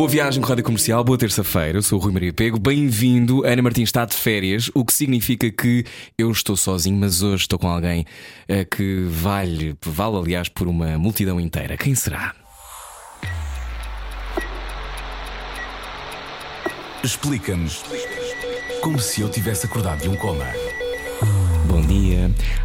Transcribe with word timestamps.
Boa 0.00 0.08
viagem 0.08 0.40
com 0.40 0.48
Rádio 0.48 0.64
Comercial, 0.64 1.04
boa 1.04 1.18
terça-feira. 1.18 1.76
Eu 1.76 1.82
sou 1.82 1.98
o 1.98 2.02
Rui 2.02 2.10
Maria 2.10 2.32
Pego. 2.32 2.58
Bem-vindo. 2.58 3.44
Ana 3.44 3.60
Martins 3.60 3.90
está 3.90 4.06
de 4.06 4.14
férias, 4.14 4.70
o 4.74 4.82
que 4.82 4.94
significa 4.94 5.50
que 5.50 5.84
eu 6.16 6.30
estou 6.30 6.56
sozinho, 6.56 6.96
mas 6.96 7.22
hoje 7.22 7.42
estou 7.42 7.58
com 7.58 7.68
alguém 7.68 8.06
eh, 8.48 8.64
que 8.64 9.04
vale, 9.10 9.76
vale, 9.84 10.16
aliás, 10.16 10.48
por 10.48 10.66
uma 10.68 10.96
multidão 10.96 11.38
inteira. 11.38 11.76
Quem 11.76 11.94
será? 11.94 12.34
Explica-nos 17.04 17.84
como 18.80 18.98
se 18.98 19.20
eu 19.20 19.28
tivesse 19.28 19.66
acordado 19.66 20.00
de 20.00 20.08
um 20.08 20.16
coma. 20.16 20.46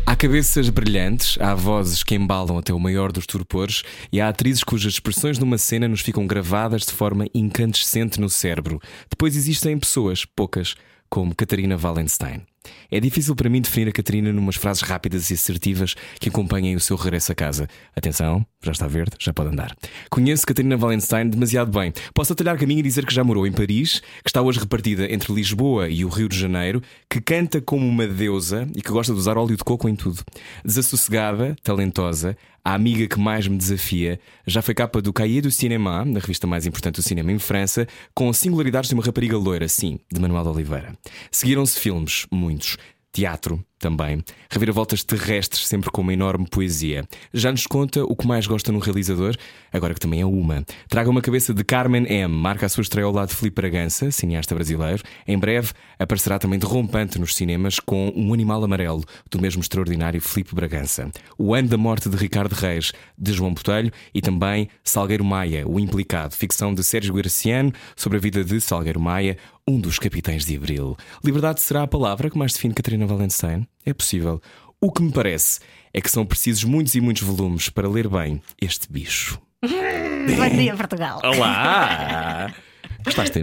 Há 0.06 0.16
cabeças 0.16 0.70
brilhantes, 0.70 1.38
há 1.42 1.54
vozes 1.56 2.04
que 2.04 2.16
embalam 2.16 2.58
até 2.58 2.74
o 2.74 2.80
maior 2.80 3.12
dos 3.12 3.26
torpores 3.26 3.84
e 4.12 4.22
há 4.22 4.30
atrizes 4.30 4.64
cujas 4.64 4.94
expressões 4.94 5.38
numa 5.38 5.58
cena 5.58 5.88
nos 5.88 6.02
ficam 6.02 6.26
gravadas 6.28 6.84
de 6.84 6.92
forma 6.92 7.26
incandescente 7.34 8.20
no 8.20 8.30
cérebro. 8.30 8.80
Depois 9.10 9.36
existem 9.36 9.78
pessoas, 9.78 10.26
poucas, 10.26 10.76
como 11.10 11.36
Catarina 11.36 11.78
Wallenstein. 11.78 12.44
É 12.92 13.00
difícil 13.00 13.36
para 13.36 13.50
mim 13.50 13.62
definir 13.62 13.90
a 13.90 13.92
Catarina 13.92 14.32
numas 14.32 14.56
frases 14.56 14.82
rápidas 14.82 15.30
e 15.30 15.34
assertivas 15.34 15.96
que 16.20 16.30
acompanhem 16.30 16.76
o 16.76 16.80
seu 16.80 16.96
regresso 16.96 17.32
a 17.32 17.36
casa. 17.36 17.68
Atenção, 17.96 18.46
já 18.64 18.72
está 18.72 18.88
verde, 18.88 19.16
já 19.20 19.34
pode 19.34 19.50
andar. 19.50 19.76
Conheço 20.10 20.46
Catarina 20.46 20.78
Wallenstein 20.78 21.30
demasiado 21.30 21.72
bem. 21.72 21.94
Posso 22.14 22.34
atalhar 22.34 22.58
caminho 22.58 22.80
e 22.80 22.84
dizer 22.84 23.06
que 23.06 23.14
já 23.14 23.24
morou 23.24 23.46
em 23.46 23.52
Paris, 23.52 24.02
que 24.24 24.30
está 24.30 24.42
hoje 24.42 24.60
repartida 24.60 25.12
entre 25.12 25.34
Lisboa 25.34 25.90
e 25.90 26.04
o 26.04 26.10
Rio 26.10 26.28
de 26.28 26.38
Janeiro, 26.38 26.82
que 27.10 27.22
canta 27.22 27.62
como 27.62 27.88
uma 27.88 28.08
deusa 28.08 28.68
e 28.76 28.82
que 28.82 28.92
gosta 28.92 29.14
de 29.14 29.20
usar 29.20 29.38
óleo 29.38 29.56
de 29.56 29.64
coco 29.64 29.88
em 29.88 29.96
tudo. 29.96 30.24
Desassossegada, 30.64 31.56
talentosa, 31.64 32.38
a 32.66 32.74
amiga 32.74 33.08
que 33.08 33.20
mais 33.20 33.48
me 33.48 33.56
desafia, 33.56 34.20
já 34.48 34.60
foi 34.60 34.74
capa 34.74 35.00
do 35.00 35.14
Cahiers 35.14 35.44
du 35.44 35.52
Cinéma, 35.52 36.04
na 36.04 36.20
revista 36.20 36.48
mais 36.48 36.66
importante 36.66 36.96
do 36.96 37.04
cinema 37.04 37.32
em 37.32 37.38
França, 37.38 37.88
com 38.16 38.34
singularidades 38.34 38.90
de 38.90 38.96
uma 38.96 39.04
rapariga 39.04 39.38
loira, 39.38 39.68
sim, 39.68 40.00
de 40.12 40.20
Manuel 40.20 40.42
de 40.42 40.50
Oliveira. 40.50 40.98
Seguiram-se 41.30 41.80
filmes, 41.80 42.26
muitos. 42.32 42.76
Teatro, 43.12 43.64
também. 43.86 44.24
Reviravoltas 44.50 45.04
terrestres, 45.04 45.68
sempre 45.68 45.92
com 45.92 46.02
uma 46.02 46.12
enorme 46.12 46.48
poesia. 46.50 47.06
Já 47.32 47.52
nos 47.52 47.68
conta 47.68 48.04
o 48.04 48.16
que 48.16 48.26
mais 48.26 48.48
gosta 48.48 48.72
num 48.72 48.80
realizador, 48.80 49.36
agora 49.72 49.94
que 49.94 50.00
também 50.00 50.22
é 50.22 50.26
uma. 50.26 50.66
Traga 50.90 51.08
uma 51.08 51.22
cabeça 51.22 51.54
de 51.54 51.64
Carmen 51.64 52.12
M. 52.12 52.34
Marca 52.34 52.66
a 52.66 52.70
sua 52.70 52.82
estreia 52.82 53.06
ao 53.06 53.12
lado 53.12 53.30
de 53.30 53.36
Filipe 53.36 53.62
Bragança, 53.62 54.10
cineasta 54.10 54.56
brasileiro. 54.56 55.04
Em 55.28 55.38
breve 55.38 55.72
aparecerá 56.00 56.40
também 56.40 56.58
derrompante 56.58 57.20
nos 57.20 57.36
cinemas 57.36 57.80
com 57.80 58.12
Um 58.16 58.34
Animal 58.34 58.64
Amarelo, 58.64 59.04
do 59.30 59.40
mesmo 59.40 59.62
extraordinário 59.62 60.20
Filipe 60.20 60.56
Bragança. 60.56 61.12
O 61.38 61.54
Ano 61.54 61.68
da 61.68 61.78
Morte 61.78 62.10
de 62.10 62.18
Ricardo 62.18 62.54
Reis, 62.54 62.92
de 63.16 63.34
João 63.34 63.54
Botelho. 63.54 63.92
E 64.16 64.22
também 64.22 64.68
Salgueiro 64.84 65.24
Maia, 65.24 65.68
O 65.68 65.80
Implicado, 65.80 66.34
ficção 66.34 66.74
de 66.74 66.84
Sérgio 66.84 67.14
Graciano 67.14 67.72
sobre 67.96 68.18
a 68.18 68.22
vida 68.22 68.44
de 68.44 68.60
Salgueiro 68.60 69.00
Maia, 69.00 69.38
um 69.68 69.80
dos 69.80 70.00
capitães 70.00 70.46
de 70.46 70.56
Abril. 70.56 70.96
Liberdade 71.24 71.62
será 71.62 71.84
a 71.84 71.88
palavra 71.88 72.30
que 72.30 72.38
mais 72.38 72.54
define 72.54 72.74
Catarina 72.74 73.06
Valenstein? 73.06 73.68
É 73.86 73.94
possível. 73.94 74.42
O 74.82 74.92
que 74.92 75.02
me 75.02 75.12
parece 75.12 75.60
é 75.94 76.02
que 76.02 76.10
são 76.12 76.26
precisos 76.26 76.64
muitos 76.64 76.96
e 76.96 77.02
muitos 77.02 77.24
volumes 77.24 77.70
para 77.70 77.88
ler 77.90 78.08
bem 78.08 78.42
este 78.62 78.92
bicho. 78.92 79.40
Bom 79.62 80.50
dia, 80.58 80.76
Portugal. 80.76 81.22
Olá! 81.24 82.54
Gostaste? 83.06 83.42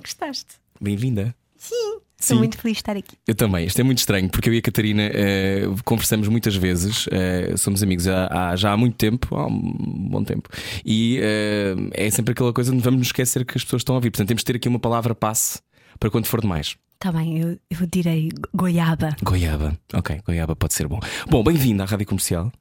Gostaste? 0.00 0.46
Bem-vinda. 0.80 1.34
Sim. 1.56 1.98
Estou 2.18 2.38
muito 2.38 2.56
feliz 2.56 2.76
de 2.76 2.80
estar 2.82 2.96
aqui. 2.96 3.16
Eu 3.26 3.34
também. 3.34 3.66
Isto 3.66 3.80
é 3.80 3.82
muito 3.84 3.98
estranho 3.98 4.28
porque 4.30 4.48
eu 4.48 4.54
e 4.54 4.58
a 4.58 4.62
Catarina 4.62 5.02
eh, 5.12 5.62
conversamos 5.84 6.28
muitas 6.28 6.54
vezes, 6.54 7.06
eh, 7.10 7.56
somos 7.56 7.82
amigos 7.82 8.06
há, 8.06 8.50
há- 8.52 8.56
já 8.56 8.70
há 8.72 8.76
muito 8.76 8.96
tempo, 8.96 9.34
há 9.34 9.46
um 9.48 10.08
bom 10.08 10.22
tempo, 10.22 10.48
e 10.84 11.18
eh, 11.20 11.74
é 11.94 12.10
sempre 12.10 12.30
aquela 12.30 12.52
coisa 12.52 12.70
de 12.70 12.78
vamos 12.78 12.98
nos 12.98 13.08
esquecer 13.08 13.44
que 13.44 13.58
as 13.58 13.64
pessoas 13.64 13.80
estão 13.80 13.96
a 13.96 13.98
ouvir. 13.98 14.12
Portanto, 14.12 14.28
temos 14.28 14.42
de 14.42 14.44
ter 14.46 14.54
aqui 14.56 14.68
uma 14.68 14.78
palavra 14.78 15.16
passe 15.16 15.58
para 15.98 16.10
quando 16.10 16.26
for 16.26 16.40
demais. 16.40 16.76
Está 17.02 17.10
bem, 17.10 17.36
eu, 17.36 17.58
eu 17.68 17.84
direi 17.92 18.30
goiaba. 18.54 19.16
Goiaba. 19.24 19.76
Ok, 19.92 20.22
goiaba 20.24 20.54
pode 20.54 20.72
ser 20.72 20.86
bom. 20.86 21.00
Bom, 21.28 21.42
bem-vindo 21.42 21.82
à 21.82 21.84
Rádio 21.84 22.06
Comercial. 22.06 22.52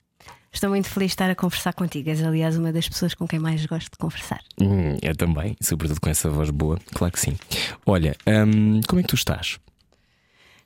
Estou 0.51 0.71
muito 0.71 0.89
feliz 0.89 1.09
de 1.09 1.13
estar 1.13 1.29
a 1.29 1.35
conversar 1.35 1.75
contigo. 1.75 2.09
És, 2.09 2.23
aliás, 2.23 2.57
uma 2.57 2.73
das 2.73 2.89
pessoas 2.89 3.13
com 3.13 3.27
quem 3.27 3.37
mais 3.37 3.63
gosto 3.67 3.91
de 3.91 3.99
conversar. 3.99 4.41
Hum, 4.59 4.97
eu 4.99 5.15
também, 5.15 5.55
sobretudo 5.61 6.01
com 6.01 6.09
essa 6.09 6.27
voz 6.27 6.49
boa, 6.49 6.79
claro 6.91 7.13
que 7.13 7.19
sim. 7.19 7.37
Olha, 7.85 8.15
hum, 8.25 8.81
como 8.87 8.99
é 8.99 9.03
que 9.03 9.09
tu 9.09 9.15
estás? 9.15 9.59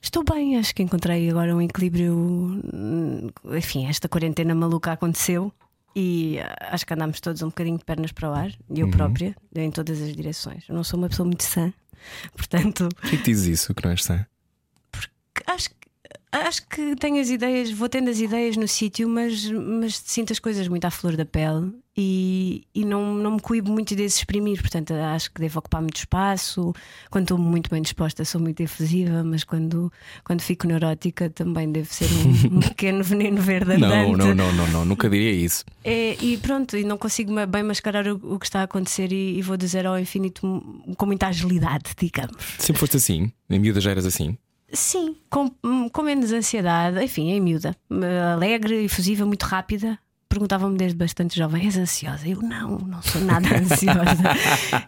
Estou 0.02 0.24
bem, 0.24 0.58
acho 0.58 0.74
que 0.74 0.82
encontrei 0.82 1.30
agora 1.30 1.54
um 1.54 1.62
equilíbrio. 1.62 2.16
hum, 2.16 3.30
Enfim, 3.58 3.88
esta 3.88 4.08
quarentena 4.08 4.56
maluca 4.56 4.94
aconteceu 4.94 5.52
e 5.96 6.40
ah, 6.40 6.70
acho 6.72 6.86
que 6.86 6.94
andámos 6.94 7.22
todos 7.22 7.42
um 7.42 7.48
bocadinho 7.48 7.78
de 7.78 7.86
pernas 7.86 8.12
para 8.12 8.30
o 8.30 8.34
ar, 8.34 8.52
eu 8.70 8.90
própria, 8.90 9.36
em 9.56 9.72
todas 9.72 10.02
as 10.02 10.14
direções. 10.14 10.64
Eu 10.68 10.76
não 10.76 10.84
sou 10.84 10.98
uma 11.00 11.08
pessoa 11.08 11.26
muito 11.26 11.44
sã, 11.44 11.74
portanto, 12.36 12.90
Por 12.90 13.10
que 13.10 13.16
é 13.16 13.18
que 13.20 13.24
dizes 13.26 13.48
isso, 13.60 13.74
que 13.74 13.84
não 13.84 13.92
és 13.92 14.04
sã? 14.04 14.26
acho 15.48 15.70
que. 15.70 15.76
Acho 16.32 16.68
que 16.68 16.96
tenho 16.98 17.22
as 17.22 17.30
ideias, 17.30 17.72
vou 17.72 17.88
tendo 17.88 18.10
as 18.10 18.20
ideias 18.20 18.58
no 18.58 18.68
sítio, 18.68 19.08
mas, 19.08 19.50
mas 19.50 19.98
sinto 19.98 20.34
as 20.34 20.40
coisas 20.40 20.68
muito 20.68 20.86
à 20.86 20.92
flor 20.92 21.16
da 21.16 21.26
pele 21.26 21.72
e, 21.98 22.64
e 22.76 22.84
não, 22.84 23.14
não 23.14 23.32
me 23.32 23.40
cuido 23.40 23.72
muito 23.72 23.96
de 23.96 24.04
exprimir. 24.04 24.60
Portanto, 24.60 24.94
acho 24.94 25.32
que 25.32 25.40
devo 25.40 25.60
ocupar 25.60 25.82
muito 25.82 25.96
espaço. 25.98 26.74
Quando 27.10 27.24
estou 27.24 27.38
muito 27.38 27.70
bem 27.70 27.82
disposta, 27.82 28.26
sou 28.26 28.42
muito 28.42 28.62
efusiva, 28.62 29.24
mas 29.24 29.44
quando, 29.46 29.92
quando 30.24 30.42
fico 30.42 30.68
neurótica 30.68 31.30
também 31.30 31.72
devo 31.72 31.94
ser 31.94 32.10
um, 32.12 32.58
um 32.58 32.60
pequeno 32.60 33.04
veneno 33.04 33.42
verde 33.42 33.78
Não, 33.78 34.12
não, 34.12 34.36
não, 34.36 34.54
não, 34.54 34.68
não, 34.68 34.86
nunca 34.86 35.10
diria 35.10 35.32
isso. 35.32 35.64
É, 35.84 36.18
e 36.22 36.38
pronto, 36.38 36.76
e 36.76 36.84
não 36.84 36.98
consigo 36.98 37.34
bem 37.48 37.64
mascarar 37.64 38.08
o, 38.08 38.36
o 38.36 38.40
que 38.40 38.46
está 38.46 38.60
a 38.60 38.64
acontecer 38.64 39.14
e, 39.14 39.38
e 39.38 39.42
vou 39.42 39.56
dizer 39.56 39.86
ao 39.86 39.98
infinito 39.98 40.42
com 40.98 41.06
muita 41.06 41.28
agilidade, 41.28 41.92
digamos. 41.98 42.36
Sempre 42.60 42.80
foste 42.82 42.98
assim? 42.98 43.32
Em 43.50 43.60
miúda 43.60 43.80
já 43.80 43.92
eras 43.92 44.06
assim? 44.06 44.38
Sim, 44.76 45.16
com, 45.30 45.50
com 45.90 46.02
menos 46.02 46.32
ansiedade, 46.32 47.02
enfim, 47.04 47.32
em 47.32 47.42
miúda, 47.42 47.76
alegre, 48.34 48.84
efusiva, 48.84 49.26
muito 49.26 49.44
rápida. 49.44 49.98
Perguntavam-me 50.28 50.78
desde 50.78 50.98
bastante 50.98 51.38
jovem: 51.38 51.66
és 51.66 51.78
ansiosa? 51.78 52.28
Eu 52.28 52.42
não, 52.42 52.78
não 52.80 53.02
sou 53.02 53.22
nada 53.22 53.48
ansiosa. 53.58 54.24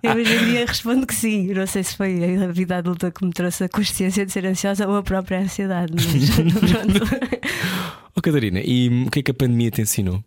Eu 0.03 0.15
hoje 0.15 0.35
em 0.35 0.45
dia 0.45 0.65
respondo 0.65 1.07
que 1.07 1.15
sim. 1.15 1.53
Não 1.53 1.65
sei 1.65 1.83
se 1.83 1.95
foi 1.95 2.43
a 2.43 2.51
vida 2.51 2.77
adulta 2.77 3.11
que 3.11 3.25
me 3.25 3.31
trouxe 3.31 3.63
a 3.63 3.69
consciência 3.69 4.25
de 4.25 4.31
ser 4.31 4.45
ansiosa 4.45 4.87
ou 4.87 4.97
a 4.97 5.03
própria 5.03 5.39
ansiedade, 5.39 5.93
mas. 5.93 6.03
Oh 8.15 8.21
Catarina, 8.21 8.59
e 8.61 8.89
hum, 8.89 9.05
o 9.05 9.11
que 9.11 9.19
é 9.19 9.21
que 9.21 9.29
a 9.29 9.33
pandemia 9.33 9.69
te 9.69 9.79
ensinou? 9.79 10.23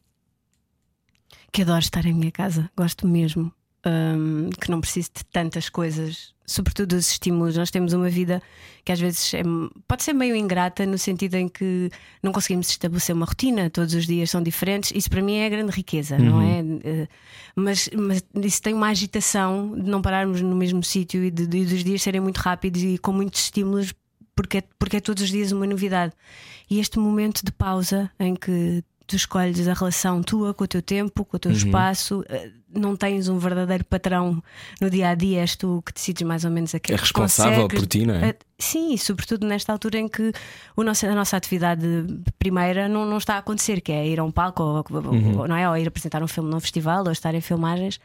que 1.53 1.63
adoro 1.63 1.81
estar 1.81 2.07
em 2.07 2.13
minha 2.13 2.31
casa, 2.31 2.71
gosto 2.77 3.07
mesmo. 3.07 3.53
hum, 3.85 4.51
que 4.61 4.71
não 4.71 4.81
preciso 4.81 5.11
de 5.17 5.25
tantas 5.25 5.69
coisas, 5.69 6.33
sobretudo 6.53 6.95
os 6.95 7.11
estímulos. 7.11 7.57
Nós 7.57 7.71
temos 7.71 7.93
uma 7.93 8.09
vida 8.11 8.43
que 8.85 8.93
às 8.93 8.99
vezes 9.01 9.33
é- 9.35 9.43
pode 9.87 10.03
ser 10.03 10.13
meio 10.13 10.35
ingrata, 10.35 10.85
no 10.87 10.99
sentido 10.99 11.35
em 11.37 11.49
que 11.49 11.91
não 12.23 12.33
conseguimos 12.33 12.69
estabelecer 12.69 13.15
uma 13.15 13.27
rotina, 13.27 13.71
todos 13.71 13.95
os 13.95 14.07
dias 14.07 14.31
são 14.31 14.43
diferentes. 14.43 14.91
Isso 14.95 15.09
para 15.11 15.23
mim 15.23 15.37
é 15.37 15.47
a 15.47 15.49
grande 15.49 15.71
riqueza, 15.73 16.19
não 16.19 16.41
é? 16.43 16.61
Eh, 16.85 17.09
Mas, 17.57 17.89
mas 17.95 18.23
isso 18.45 18.63
tem 18.63 18.73
uma 18.75 18.89
agitação 18.89 19.75
de 19.77 19.91
não 19.91 20.01
pararmos 20.01 20.41
no 20.41 20.55
mesmo 20.57 20.83
sítio 20.83 21.23
e 21.25 21.31
de, 21.31 21.47
de- 21.47 21.65
dos 21.67 21.85
dias 21.85 22.01
serem 22.03 22.21
muito 22.21 22.39
rápidos 22.39 22.83
e 22.83 22.97
com 22.99 23.13
muitos 23.13 23.41
estímulos. 23.43 23.93
Porque 24.35 24.59
é, 24.59 24.63
porque 24.79 24.97
é 24.97 25.01
todos 25.01 25.23
os 25.25 25.29
dias 25.31 25.53
uma 25.53 25.67
novidade. 25.67 26.13
E 26.71 26.79
este 26.81 26.99
momento 26.99 27.45
de 27.45 27.53
pausa 27.53 28.11
em 28.19 28.35
que 28.35 28.83
tu 29.11 29.17
escolhes 29.17 29.67
a 29.67 29.75
relação 29.75 30.23
tua 30.23 30.55
com 30.55 30.63
o 30.63 30.69
teu 30.69 30.81
tempo, 30.81 31.25
com 31.25 31.37
o 31.37 31.41
teu 31.41 31.51
espaço, 31.51 32.25
eh, 32.29 32.51
não 32.73 32.95
tens 32.95 33.29
um 33.29 33.39
verdadeiro 33.39 33.85
patrão 33.85 34.41
no 34.81 34.89
dia 34.89 35.09
a 35.09 35.15
dia, 35.17 35.41
és 35.41 35.57
tu 35.57 35.83
que 35.85 35.93
decides 35.93 36.23
mais 36.23 36.45
ou 36.45 36.51
menos 36.53 36.73
aquilo 36.75 36.97
É 36.97 37.01
responsável 37.01 37.67
por 37.67 37.87
ti, 37.87 38.07
não 38.07 38.15
é? 38.15 38.29
Eh, 38.29 38.37
Sim, 38.57 38.97
sobretudo 38.99 39.47
nesta 39.47 39.73
altura 39.73 39.99
em 39.99 40.07
que 40.07 40.33
o 40.77 40.83
nosso- 40.85 41.07
a 41.07 41.15
nossa 41.15 41.37
atividade 41.37 41.83
primeira 42.39 42.89
não, 42.89 43.05
não 43.07 43.17
está 43.19 43.35
a 43.35 43.39
acontecer, 43.39 43.81
que 43.81 43.91
é 43.91 44.07
ir 44.07 44.21
a 44.21 44.25
um 44.25 44.31
palco 44.31 44.63
ou, 44.63 44.85
Uhum. 44.91 45.39
ou- 45.41 45.49
não 45.49 45.57
é? 45.57 45.69
ou 45.69 45.77
ir 45.77 45.89
apresentar 45.89 46.23
um 46.23 46.29
filme 46.29 46.51
num 46.51 46.61
festival 46.61 47.05
ou 47.07 47.11
estar 47.11 47.35
em 47.35 47.41
filmagens. 47.41 47.99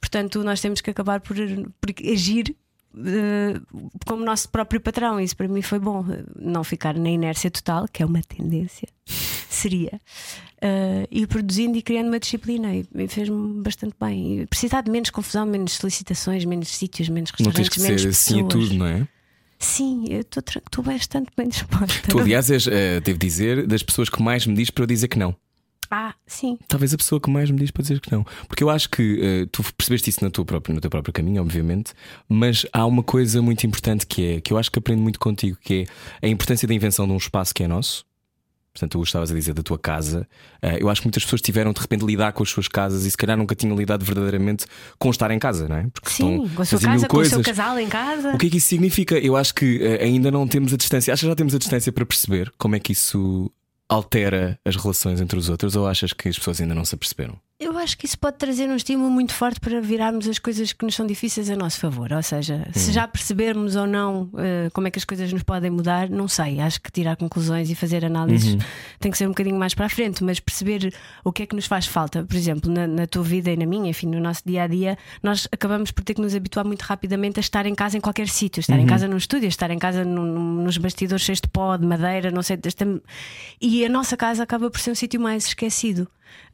Portanto, 0.00 0.44
nós 0.44 0.60
temos 0.60 0.80
que 0.80 0.90
acabar 0.90 1.20
por, 1.20 1.34
por 1.80 1.90
agir 2.12 2.54
eh, 2.96 3.58
como 4.06 4.24
nosso 4.24 4.48
próprio 4.50 4.80
patrão. 4.80 5.18
Isso 5.18 5.36
para 5.36 5.48
mim 5.48 5.62
foi 5.62 5.78
bom. 5.80 6.04
Não 6.38 6.62
ficar 6.62 6.94
na 6.94 7.08
inércia 7.10 7.50
total, 7.50 7.88
que 7.92 8.02
é 8.02 8.06
uma 8.06 8.22
tendência, 8.22 8.86
seria. 9.54 10.00
eh, 10.60 11.06
ir 11.10 11.26
produzindo 11.26 11.76
e 11.76 11.82
criando 11.82 12.08
uma 12.08 12.18
disciplina 12.18 12.74
e, 12.74 12.86
e 12.94 13.06
fez-me 13.08 13.62
bastante 13.62 13.94
bem. 14.00 14.40
E 14.40 14.46
precisar 14.46 14.80
de 14.80 14.90
menos 14.90 15.10
confusão, 15.10 15.44
menos 15.44 15.72
solicitações, 15.72 16.44
menos 16.46 16.68
sítios, 16.68 17.08
menos 17.10 17.30
Não 17.38 17.52
tens 17.52 17.68
restaurantes, 17.68 17.74
que 17.74 17.82
menos 17.82 18.02
ser 18.02 18.08
assim 18.08 18.40
a 18.40 18.44
pessoas. 18.44 18.68
tudo, 18.68 18.78
não 18.78 18.86
é? 18.86 19.06
Sim, 19.58 20.04
eu 20.08 20.20
estou 20.20 20.82
bastante 20.82 21.28
bem 21.36 21.48
disposta. 21.48 22.08
Tu, 22.08 22.18
aliás, 22.18 22.50
és, 22.50 22.66
eh, 22.66 23.00
devo 23.00 23.18
dizer, 23.18 23.66
das 23.66 23.82
pessoas 23.82 24.08
que 24.08 24.22
mais 24.22 24.46
me 24.46 24.54
diz 24.54 24.70
para 24.70 24.84
eu 24.84 24.86
dizer 24.86 25.08
que 25.08 25.18
não. 25.18 25.34
Ah, 25.90 26.14
sim. 26.26 26.58
Talvez 26.66 26.92
a 26.92 26.96
pessoa 26.96 27.20
que 27.20 27.30
mais 27.30 27.50
me 27.50 27.58
diz 27.58 27.70
para 27.70 27.82
dizer 27.82 28.00
que 28.00 28.10
não. 28.10 28.24
Porque 28.48 28.64
eu 28.64 28.70
acho 28.70 28.88
que 28.88 29.20
eh, 29.22 29.46
tu 29.52 29.62
percebeste 29.76 30.10
isso 30.10 30.24
na 30.24 30.30
tua 30.30 30.44
própria, 30.44 30.74
no 30.74 30.80
teu 30.80 30.90
próprio 30.90 31.12
caminho, 31.12 31.42
obviamente, 31.42 31.92
mas 32.28 32.66
há 32.72 32.84
uma 32.86 33.02
coisa 33.02 33.40
muito 33.42 33.66
importante 33.66 34.06
que 34.06 34.36
é 34.36 34.40
que 34.40 34.52
eu 34.52 34.58
acho 34.58 34.70
que 34.72 34.78
aprendo 34.78 35.02
muito 35.02 35.20
contigo, 35.20 35.56
que 35.60 35.86
é 36.20 36.26
a 36.26 36.30
importância 36.30 36.66
da 36.66 36.74
invenção 36.74 37.06
de 37.06 37.12
um 37.12 37.16
espaço 37.18 37.54
que 37.54 37.62
é 37.62 37.68
nosso. 37.68 38.04
Portanto, 38.74 38.90
tu 38.90 39.02
estavas 39.04 39.30
a 39.30 39.34
dizer 39.34 39.54
da 39.54 39.62
tua 39.62 39.78
casa. 39.78 40.26
Eh, 40.60 40.78
eu 40.80 40.88
acho 40.90 41.00
que 41.00 41.06
muitas 41.06 41.22
pessoas 41.22 41.40
tiveram 41.40 41.72
de 41.72 41.80
repente 41.80 42.04
lidar 42.04 42.32
com 42.32 42.42
as 42.42 42.50
suas 42.50 42.66
casas 42.66 43.04
e 43.04 43.10
se 43.10 43.16
calhar 43.16 43.36
nunca 43.36 43.54
tinham 43.54 43.76
lidado 43.76 44.04
verdadeiramente 44.04 44.66
com 44.98 45.10
estar 45.10 45.30
em 45.30 45.38
casa, 45.38 45.68
não 45.68 45.76
é? 45.76 45.86
Porque 45.92 46.10
Sim, 46.10 46.42
estão 46.42 46.56
com 46.56 46.62
a 46.62 46.64
sua 46.64 46.80
casa, 46.80 47.08
com 47.08 47.16
o 47.18 47.24
seu 47.24 47.42
casal 47.42 47.78
em 47.78 47.88
casa. 47.88 48.34
O 48.34 48.38
que 48.38 48.48
é 48.48 48.50
que 48.50 48.56
isso 48.56 48.66
significa? 48.66 49.16
Eu 49.16 49.36
acho 49.36 49.54
que 49.54 49.80
eh, 49.80 50.02
ainda 50.02 50.28
não 50.28 50.48
temos 50.48 50.74
a 50.74 50.76
distância. 50.76 51.14
Achas 51.14 51.20
que 51.20 51.28
já 51.28 51.36
temos 51.36 51.54
a 51.54 51.58
distância 51.58 51.92
para 51.92 52.04
perceber 52.04 52.52
como 52.58 52.74
é 52.74 52.80
que 52.80 52.90
isso 52.90 53.48
altera 53.88 54.58
as 54.64 54.74
relações 54.74 55.20
entre 55.20 55.38
os 55.38 55.48
outros 55.48 55.76
ou 55.76 55.86
achas 55.86 56.12
que 56.12 56.28
as 56.28 56.36
pessoas 56.36 56.60
ainda 56.60 56.74
não 56.74 56.84
se 56.84 56.96
aperceberam? 56.96 57.38
Eu 57.64 57.78
acho 57.78 57.96
que 57.96 58.04
isso 58.04 58.18
pode 58.18 58.36
trazer 58.36 58.68
um 58.68 58.76
estímulo 58.76 59.10
muito 59.10 59.32
forte 59.32 59.58
para 59.58 59.80
virarmos 59.80 60.28
as 60.28 60.38
coisas 60.38 60.72
que 60.74 60.84
nos 60.84 60.94
são 60.94 61.06
difíceis 61.06 61.48
a 61.48 61.56
nosso 61.56 61.80
favor. 61.80 62.12
Ou 62.12 62.22
seja, 62.22 62.66
se 62.74 62.92
já 62.92 63.08
percebermos 63.08 63.74
ou 63.74 63.86
não 63.86 64.28
eh, 64.36 64.68
como 64.74 64.86
é 64.86 64.90
que 64.90 64.98
as 64.98 65.04
coisas 65.04 65.32
nos 65.32 65.42
podem 65.42 65.70
mudar, 65.70 66.10
não 66.10 66.28
sei. 66.28 66.60
Acho 66.60 66.78
que 66.80 66.92
tirar 66.92 67.16
conclusões 67.16 67.70
e 67.70 67.74
fazer 67.74 68.04
análises 68.04 68.56
tem 69.00 69.10
que 69.10 69.16
ser 69.16 69.24
um 69.24 69.30
bocadinho 69.30 69.58
mais 69.58 69.72
para 69.72 69.86
a 69.86 69.88
frente, 69.88 70.22
mas 70.22 70.38
perceber 70.40 70.92
o 71.24 71.32
que 71.32 71.42
é 71.44 71.46
que 71.46 71.56
nos 71.56 71.64
faz 71.64 71.86
falta. 71.86 72.22
Por 72.24 72.36
exemplo, 72.36 72.70
na, 72.70 72.86
na 72.86 73.06
tua 73.06 73.22
vida 73.22 73.50
e 73.50 73.56
na 73.56 73.64
minha, 73.64 73.88
enfim, 73.88 74.08
no 74.08 74.20
nosso 74.20 74.42
dia 74.44 74.64
a 74.64 74.66
dia, 74.66 74.98
nós 75.22 75.48
acabamos 75.50 75.90
por 75.90 76.04
ter 76.04 76.12
que 76.12 76.20
nos 76.20 76.34
habituar 76.34 76.66
muito 76.66 76.82
rapidamente 76.82 77.38
a 77.38 77.40
estar 77.40 77.64
em 77.64 77.74
casa 77.74 77.96
em 77.96 78.00
qualquer 78.00 78.28
sítio, 78.28 78.60
estar 78.60 78.78
em 78.78 78.84
casa 78.86 79.08
num 79.08 79.16
estúdio, 79.16 79.48
estar 79.48 79.70
em 79.70 79.78
casa 79.78 80.04
num- 80.04 80.22
num- 80.26 80.62
nos 80.64 80.76
bastidores 80.76 81.24
cheios 81.24 81.40
de 81.40 81.48
pó, 81.48 81.76
de 81.78 81.86
madeira, 81.86 82.30
não 82.30 82.42
sei. 82.42 82.58
E 83.60 83.84
a 83.86 83.88
nossa 83.88 84.16
casa 84.18 84.42
acaba 84.42 84.70
por 84.70 84.78
ser 84.80 84.90
um 84.90 84.94
sítio 84.94 85.18
mais 85.20 85.46
esquecido. 85.46 86.06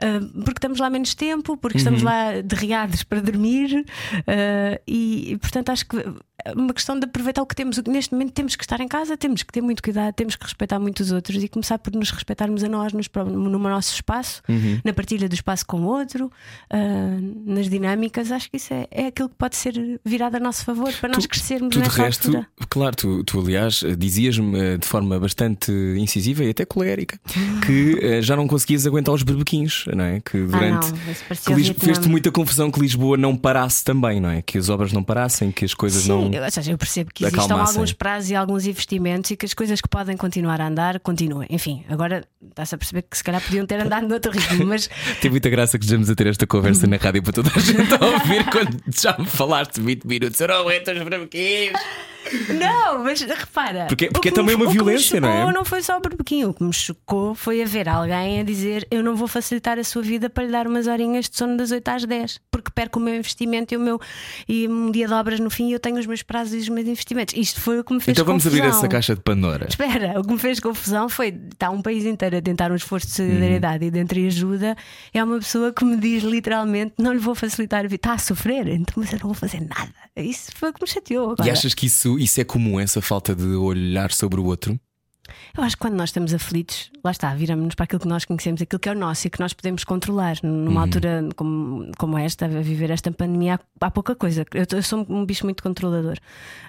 Uh, 0.02 0.42
porque 0.44 0.58
estamos 0.58 0.78
lá 0.78 0.88
menos 0.88 1.14
tempo, 1.14 1.56
porque 1.56 1.78
estamos 1.78 2.02
lá 2.02 2.40
derriados 2.42 3.02
para 3.02 3.20
dormir, 3.20 3.84
uh, 4.14 4.80
e, 4.86 5.36
portanto 5.40 5.70
acho 5.70 5.86
que 5.86 5.96
uma 6.56 6.72
questão 6.72 6.98
de 6.98 7.04
aproveitar 7.04 7.42
o 7.42 7.46
que 7.46 7.54
temos. 7.54 7.78
Neste 7.86 8.12
momento 8.12 8.32
temos 8.32 8.56
que 8.56 8.64
estar 8.64 8.80
em 8.80 8.88
casa, 8.88 9.16
temos 9.16 9.42
que 9.42 9.52
ter 9.52 9.60
muito 9.60 9.82
cuidado, 9.82 10.12
temos 10.14 10.36
que 10.36 10.44
respeitar 10.44 10.78
muito 10.78 11.00
os 11.00 11.12
outros 11.12 11.42
e 11.42 11.48
começar 11.48 11.78
por 11.78 11.92
nos 11.94 12.10
respeitarmos 12.10 12.62
a 12.64 12.68
nós 12.68 12.92
nos, 12.92 13.08
no 13.26 13.58
nosso 13.58 13.94
espaço, 13.94 14.42
na 14.84 14.92
partilha 14.92 15.28
do 15.28 15.34
espaço 15.34 15.66
com 15.66 15.80
o 15.80 15.84
outro, 15.86 16.26
uh, 16.72 17.34
nas 17.46 17.68
dinâmicas. 17.68 18.30
Acho 18.32 18.50
que 18.50 18.56
isso 18.56 18.72
é, 18.72 18.86
é 18.90 19.06
aquilo 19.06 19.28
que 19.28 19.36
pode 19.36 19.56
ser 19.56 20.00
virado 20.04 20.36
a 20.36 20.40
nosso 20.40 20.64
favor 20.64 20.92
para 21.00 21.10
nós 21.10 21.26
crescermos 21.26 21.74
Tu 21.74 21.82
de 21.82 21.88
resto, 21.88 22.28
altura. 22.28 22.46
claro, 22.68 22.96
tu, 22.96 23.24
tu 23.24 23.40
aliás 23.40 23.82
dizias-me 23.98 24.58
eh, 24.58 24.76
de 24.78 24.86
forma 24.86 25.18
bastante 25.18 25.70
incisiva 25.98 26.44
e 26.44 26.50
até 26.50 26.64
colérica 26.64 27.18
que 27.66 27.98
eh, 28.00 28.22
já 28.22 28.36
não 28.36 28.46
conseguias 28.46 28.86
aguentar 28.86 29.14
os 29.14 29.22
berbequinhos, 29.22 29.84
não 29.94 30.04
é? 30.04 30.20
Que 30.20 30.38
durante. 30.38 30.86
Ah, 30.86 30.90
não, 31.48 31.56
que 31.56 31.74
fez-te 31.74 32.08
muita 32.08 32.30
confusão 32.30 32.70
que 32.70 32.80
Lisboa 32.80 33.16
não 33.16 33.36
parasse 33.36 33.84
também, 33.84 34.20
não 34.20 34.30
é? 34.30 34.42
Que 34.42 34.58
as 34.58 34.68
obras 34.68 34.92
não 34.92 35.02
parassem, 35.02 35.50
que 35.50 35.64
as 35.64 35.74
coisas 35.74 36.02
Sim, 36.02 36.08
não. 36.08 36.29
Eu, 36.32 36.42
ou 36.42 36.50
seja, 36.50 36.72
eu 36.72 36.78
percebo 36.78 37.10
que 37.12 37.24
existam 37.24 37.56
alguns 37.56 37.92
prazos 37.92 38.30
e 38.30 38.34
alguns 38.34 38.66
investimentos 38.66 39.30
e 39.30 39.36
que 39.36 39.46
as 39.46 39.54
coisas 39.54 39.80
que 39.80 39.88
podem 39.88 40.16
continuar 40.16 40.60
a 40.60 40.66
andar 40.66 41.00
continuem. 41.00 41.48
Enfim, 41.50 41.84
agora 41.88 42.24
está-se 42.48 42.74
a 42.74 42.78
perceber 42.78 43.02
que 43.02 43.16
se 43.16 43.24
calhar 43.24 43.40
podiam 43.40 43.66
ter 43.66 43.80
andado 43.80 44.06
noutro 44.08 44.32
ritmo, 44.32 44.66
mas 44.66 44.88
Tem 45.20 45.30
muita 45.30 45.48
graça 45.50 45.78
que 45.78 45.84
estejamos 45.84 46.10
a 46.10 46.14
ter 46.14 46.26
esta 46.26 46.46
conversa 46.46 46.86
na 46.86 46.96
rádio 46.96 47.22
para 47.22 47.32
toda 47.32 47.50
a 47.54 47.58
gente 47.60 47.92
a 47.94 48.04
ouvir 48.04 48.44
quando 48.50 48.80
já 49.00 49.16
me 49.18 49.26
falaste 49.26 49.80
20 49.80 50.04
minutos. 50.06 50.40
Eu 50.40 50.48
não 50.48 50.60
aguento 50.60 50.88
os 50.88 51.02
berbequinhos. 51.02 51.80
Não, 52.58 53.02
mas 53.04 53.20
repara. 53.20 53.86
Porque- 53.86 54.06
o 54.06 54.12
porque 54.12 54.28
que 54.30 54.34
é 54.34 54.36
também 54.36 54.56
me- 54.56 54.62
uma 54.64 54.70
violência, 54.72 55.20
não 55.20 55.28
é? 55.28 55.52
Não 55.52 55.64
foi 55.64 55.82
só 55.82 55.96
o 55.96 56.00
barbequinho, 56.00 56.50
o 56.50 56.54
que 56.54 56.62
me 56.62 56.72
chocou 56.72 57.34
foi 57.34 57.62
haver 57.62 57.88
alguém 57.88 58.40
a 58.40 58.42
dizer 58.42 58.86
eu 58.90 59.02
não 59.02 59.14
vou 59.16 59.28
facilitar 59.28 59.78
a 59.78 59.84
sua 59.84 60.02
vida 60.02 60.28
para 60.30 60.44
lhe 60.44 60.50
dar 60.52 60.66
umas 60.66 60.86
horinhas 60.86 61.28
de 61.28 61.36
sono 61.36 61.56
das 61.56 61.70
8 61.70 61.88
às 61.88 62.04
10, 62.04 62.40
porque 62.50 62.70
perco 62.74 62.98
o 62.98 63.02
meu 63.02 63.14
investimento 63.14 63.74
e 63.74 63.76
o 63.76 63.80
meu 63.80 64.00
e 64.48 64.68
um 64.68 64.90
dia 64.90 65.06
de 65.06 65.12
obras 65.12 65.40
no 65.40 65.50
fim 65.50 65.68
e 65.68 65.72
eu 65.72 65.80
tenho 65.80 65.98
os 65.98 66.06
meus 66.06 66.22
prazos 66.22 66.54
e 66.54 66.58
os 66.58 66.68
meus 66.68 66.86
investimentos. 66.86 67.34
Isto 67.36 67.60
foi 67.60 67.78
o 67.80 67.84
que 67.84 67.92
me 67.92 68.00
fez 68.00 68.14
Então 68.16 68.24
vamos 68.24 68.46
abrir 68.46 68.60
confusão. 68.60 68.78
essa 68.80 68.88
caixa 68.88 69.14
de 69.14 69.20
Pandora. 69.22 69.66
Espera, 69.68 70.18
o 70.18 70.22
que 70.24 70.32
me 70.32 70.38
fez 70.38 70.60
confusão 70.60 71.08
foi 71.08 71.28
está 71.52 71.70
um 71.70 71.82
país 71.82 72.04
inteiro 72.04 72.36
a 72.36 72.42
tentar 72.42 72.70
um 72.72 72.76
esforço 72.76 73.06
de 73.08 73.12
solidariedade 73.14 73.84
e 73.84 73.90
de 73.90 73.98
entreajuda. 73.98 74.76
É 75.12 75.22
uma 75.22 75.38
pessoa 75.38 75.72
que 75.72 75.84
me 75.84 75.96
diz 75.96 76.22
literalmente: 76.22 76.94
não 76.98 77.12
lhe 77.12 77.18
vou 77.18 77.34
facilitar 77.34 77.80
a 77.80 77.82
vida, 77.82 77.94
está 77.96 78.12
a 78.14 78.18
sofrer, 78.18 78.66
então, 78.68 78.94
mas 78.96 79.12
eu 79.12 79.18
não 79.18 79.26
vou 79.26 79.34
fazer 79.34 79.60
nada. 79.60 79.92
Isso 80.16 80.50
foi 80.54 80.70
o 80.70 80.72
que 80.72 80.82
me 80.82 80.88
chateou. 80.88 81.30
Agora, 81.32 81.48
E 81.48 81.50
achas 81.50 81.74
que 81.74 81.86
isso, 81.86 82.09
isso 82.18 82.40
é 82.40 82.44
comum, 82.44 82.78
essa 82.80 83.00
falta 83.00 83.34
de 83.34 83.46
olhar 83.46 84.12
sobre 84.12 84.40
o 84.40 84.44
outro? 84.44 84.78
Eu 85.56 85.62
acho 85.62 85.76
que 85.76 85.80
quando 85.80 85.94
nós 85.94 86.10
estamos 86.10 86.32
aflitos, 86.34 86.90
lá 87.04 87.10
está, 87.10 87.34
viramos-nos 87.34 87.74
para 87.74 87.84
aquilo 87.84 88.00
que 88.00 88.08
nós 88.08 88.24
conhecemos, 88.24 88.62
aquilo 88.62 88.80
que 88.80 88.88
é 88.88 88.92
o 88.92 88.94
nosso 88.94 89.26
e 89.26 89.30
que 89.30 89.40
nós 89.40 89.52
podemos 89.52 89.84
controlar. 89.84 90.36
Numa 90.42 90.82
altura 90.82 91.28
como, 91.36 91.90
como 91.98 92.18
esta, 92.18 92.46
a 92.46 92.48
viver 92.48 92.90
esta 92.90 93.10
pandemia, 93.10 93.54
há, 93.80 93.86
há 93.86 93.90
pouca 93.90 94.14
coisa. 94.14 94.44
Eu, 94.54 94.64
eu 94.76 94.82
sou 94.82 95.06
um 95.08 95.24
bicho 95.24 95.44
muito 95.44 95.62
controlador. 95.62 96.16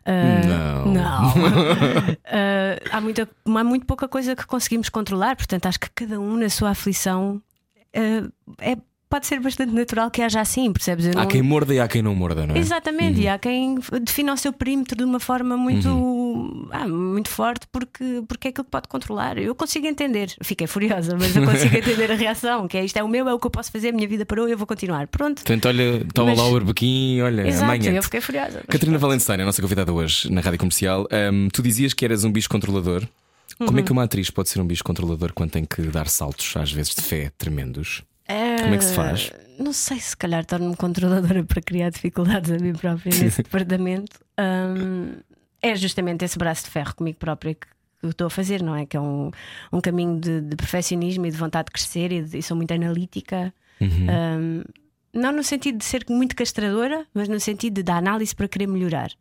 Ah, 0.06 0.86
Não. 0.86 0.94
não. 0.94 1.34
Ah, 2.34 2.98
há, 2.98 3.02
muita, 3.02 3.28
há 3.46 3.64
muito 3.64 3.86
pouca 3.86 4.08
coisa 4.08 4.36
que 4.36 4.46
conseguimos 4.46 4.90
controlar, 4.90 5.36
portanto, 5.36 5.66
acho 5.66 5.80
que 5.80 5.90
cada 5.94 6.20
um 6.20 6.38
na 6.38 6.50
sua 6.50 6.70
aflição 6.70 7.42
ah, 7.94 8.30
é, 8.60 8.78
pode 9.12 9.28
ser 9.28 9.40
bastante 9.40 9.72
natural 9.74 10.10
que 10.10 10.22
haja 10.22 10.40
assim, 10.42 10.72
percebes? 10.72 11.06
Eu 11.06 11.12
Há 11.12 11.16
não- 11.24 11.28
quem 11.28 11.42
morda 11.42 11.74
e 11.76 11.80
há 11.80 11.88
quem 11.88 12.02
não 12.02 12.16
morda, 12.16 12.48
não 12.48 12.56
é? 12.56 12.58
Exatamente, 12.58 13.20
e 13.22 13.28
há 13.28 13.38
quem 13.38 13.78
defina 14.02 14.34
o 14.34 14.38
seu 14.38 14.52
perímetro 14.54 14.98
de 14.98 15.04
uma 15.04 15.20
forma 15.20 15.56
muito, 15.58 16.68
ah, 16.72 16.88
muito 16.88 17.30
forte 17.30 17.68
porque, 17.72 18.24
porque 18.28 18.48
é 18.48 18.50
aquilo 18.50 18.66
que 18.66 18.72
pode 18.72 18.88
controlar. 18.88 19.38
Eu 19.38 19.54
consigo 19.54 19.86
entender, 19.86 20.34
fiquei 20.42 20.66
furiosa, 20.66 21.16
mas 21.20 21.36
eu 21.36 21.44
consigo 21.46 21.76
entender 21.78 22.12
a 22.12 22.16
reação, 22.16 22.68
que 22.68 22.78
é 22.78 22.86
isto 22.86 22.98
é 22.98 23.04
o 23.04 23.08
meu, 23.08 23.28
é 23.28 23.34
o 23.34 23.40
que 23.40 23.46
eu 23.48 23.52
posso 23.52 23.72
fazer, 23.72 23.90
a 23.90 23.92
minha 23.92 24.08
vida 24.08 24.26
parou, 24.26 24.48
eu 24.48 24.58
vou 24.58 24.66
continuar. 24.66 25.08
Pronto. 25.08 25.36
Portanto, 25.44 25.68
olha, 25.68 26.06
toma 26.14 26.30
Mas- 26.32 26.40
lá 26.40 26.46
o 26.48 26.54
barbequinho, 26.54 27.26
olha, 27.26 27.48
Exato, 27.48 27.66
amanhã. 27.66 27.92
eu 27.92 28.02
fiquei 28.04 28.22
furiosa. 28.22 28.62
Catarina 28.68 28.98
pronto. 28.98 29.02
Valenstein, 29.02 29.42
a 29.42 29.46
nossa 29.46 29.62
convidada 29.62 29.92
hoje 29.92 30.32
na 30.32 30.40
Rádio 30.42 30.60
Comercial, 30.60 31.08
hum, 31.34 31.50
tu 31.52 31.62
dizias 31.62 31.94
que 31.94 32.06
eras 32.06 32.24
um 32.24 32.32
bicho 32.32 32.50
controlador. 32.50 33.06
Como 33.58 33.72
Uhum. 33.74 33.78
é 33.80 33.84
que 33.84 33.92
uma 33.92 34.04
atriz 34.04 34.30
pode 34.32 34.50
ser 34.50 34.60
um 34.62 34.66
bicho 34.66 34.84
controlador 34.84 35.34
quando 35.34 35.52
tem 35.52 35.66
que 35.66 35.82
dar 35.84 36.08
saltos, 36.08 36.56
às 36.56 36.72
vezes 36.72 36.96
de 36.96 37.02
fé, 37.02 37.32
tremendos? 37.38 38.02
Como 38.64 38.76
é 38.76 38.78
que 38.78 38.84
se 38.86 38.94
faz? 38.94 39.32
Ah, 39.34 39.40
Não 39.64 39.74
sei, 39.74 40.00
se 40.00 40.16
calhar 40.18 40.46
torno-me 40.46 40.76
controladora 40.76 41.44
para 41.46 41.62
criar 41.62 41.90
dificuldades 41.90 42.52
a 42.52 42.58
mim 42.58 42.74
própria 42.74 43.12
nesse 43.18 43.42
departamento. 43.44 44.20
Hum, 44.40 45.14
é 45.62 45.76
justamente 45.76 46.26
esse 46.26 46.38
braço 46.38 46.64
de 46.66 46.70
ferro 46.72 46.96
comigo 46.96 47.18
própria 47.20 47.54
que 47.56 47.68
que 48.02 48.08
eu 48.08 48.10
estou 48.10 48.26
a 48.26 48.30
fazer, 48.32 48.64
não 48.64 48.76
é? 48.76 48.84
Que 48.88 48.98
é 48.98 49.00
um, 49.00 49.30
um 49.72 49.80
caminho 49.80 50.20
de, 50.20 50.42
de 50.42 50.56
perfeccionismo 50.56 51.24
e 51.28 51.30
de 51.30 51.38
vontade 51.38 51.68
de 51.68 51.72
crescer 51.74 52.12
e, 52.12 52.24
de- 52.24 52.40
e 52.40 52.42
sou 52.42 52.58
muito 52.58 52.74
analítica. 52.74 53.54
Hum, 53.80 54.64
não 55.14 55.32
no 55.32 55.44
sentido 55.44 55.78
de 55.78 55.86
ser 55.86 56.04
muito 56.10 56.36
castradora, 56.36 57.06
mas 57.14 57.28
no 57.28 57.40
sentido 57.40 57.76
de 57.76 57.84
dar 57.84 57.98
análise 57.98 58.36
para 58.36 58.48
querer 58.48 58.66
melhorar. 58.66 59.12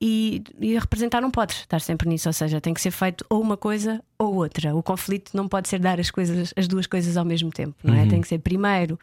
E, 0.00 0.42
e 0.60 0.76
a 0.76 0.80
representar 0.80 1.20
não 1.22 1.30
pode 1.30 1.54
estar 1.54 1.80
sempre 1.80 2.08
nisso, 2.08 2.28
ou 2.28 2.32
seja, 2.32 2.60
tem 2.60 2.74
que 2.74 2.80
ser 2.80 2.90
feito 2.90 3.24
ou 3.30 3.40
uma 3.40 3.56
coisa 3.56 4.02
ou 4.18 4.34
outra. 4.34 4.74
O 4.74 4.82
conflito 4.82 5.30
não 5.34 5.48
pode 5.48 5.68
ser 5.68 5.78
dar 5.78 5.98
as 5.98 6.10
coisas, 6.10 6.52
as 6.56 6.68
duas 6.68 6.86
coisas 6.86 7.16
ao 7.16 7.24
mesmo 7.24 7.50
tempo, 7.50 7.74
não 7.82 7.94
é? 7.94 8.06
Tem 8.06 8.20
que 8.20 8.28
ser 8.28 8.38
primeiro 8.38 8.98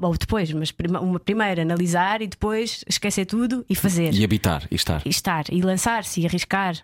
ou 0.00 0.16
depois, 0.16 0.50
mas 0.52 0.70
prima- 0.72 1.00
uma 1.00 1.20
primeiro 1.20 1.60
analisar 1.60 2.22
e 2.22 2.26
depois 2.26 2.82
esquecer 2.88 3.26
tudo 3.26 3.64
e 3.68 3.74
fazer. 3.74 4.14
E 4.14 4.24
habitar 4.24 4.66
e 4.70 4.74
estar. 4.74 5.02
E 5.04 5.08
estar 5.10 5.44
e 5.50 5.60
lançar-se 5.60 6.20
e 6.22 6.26
arriscar. 6.26 6.76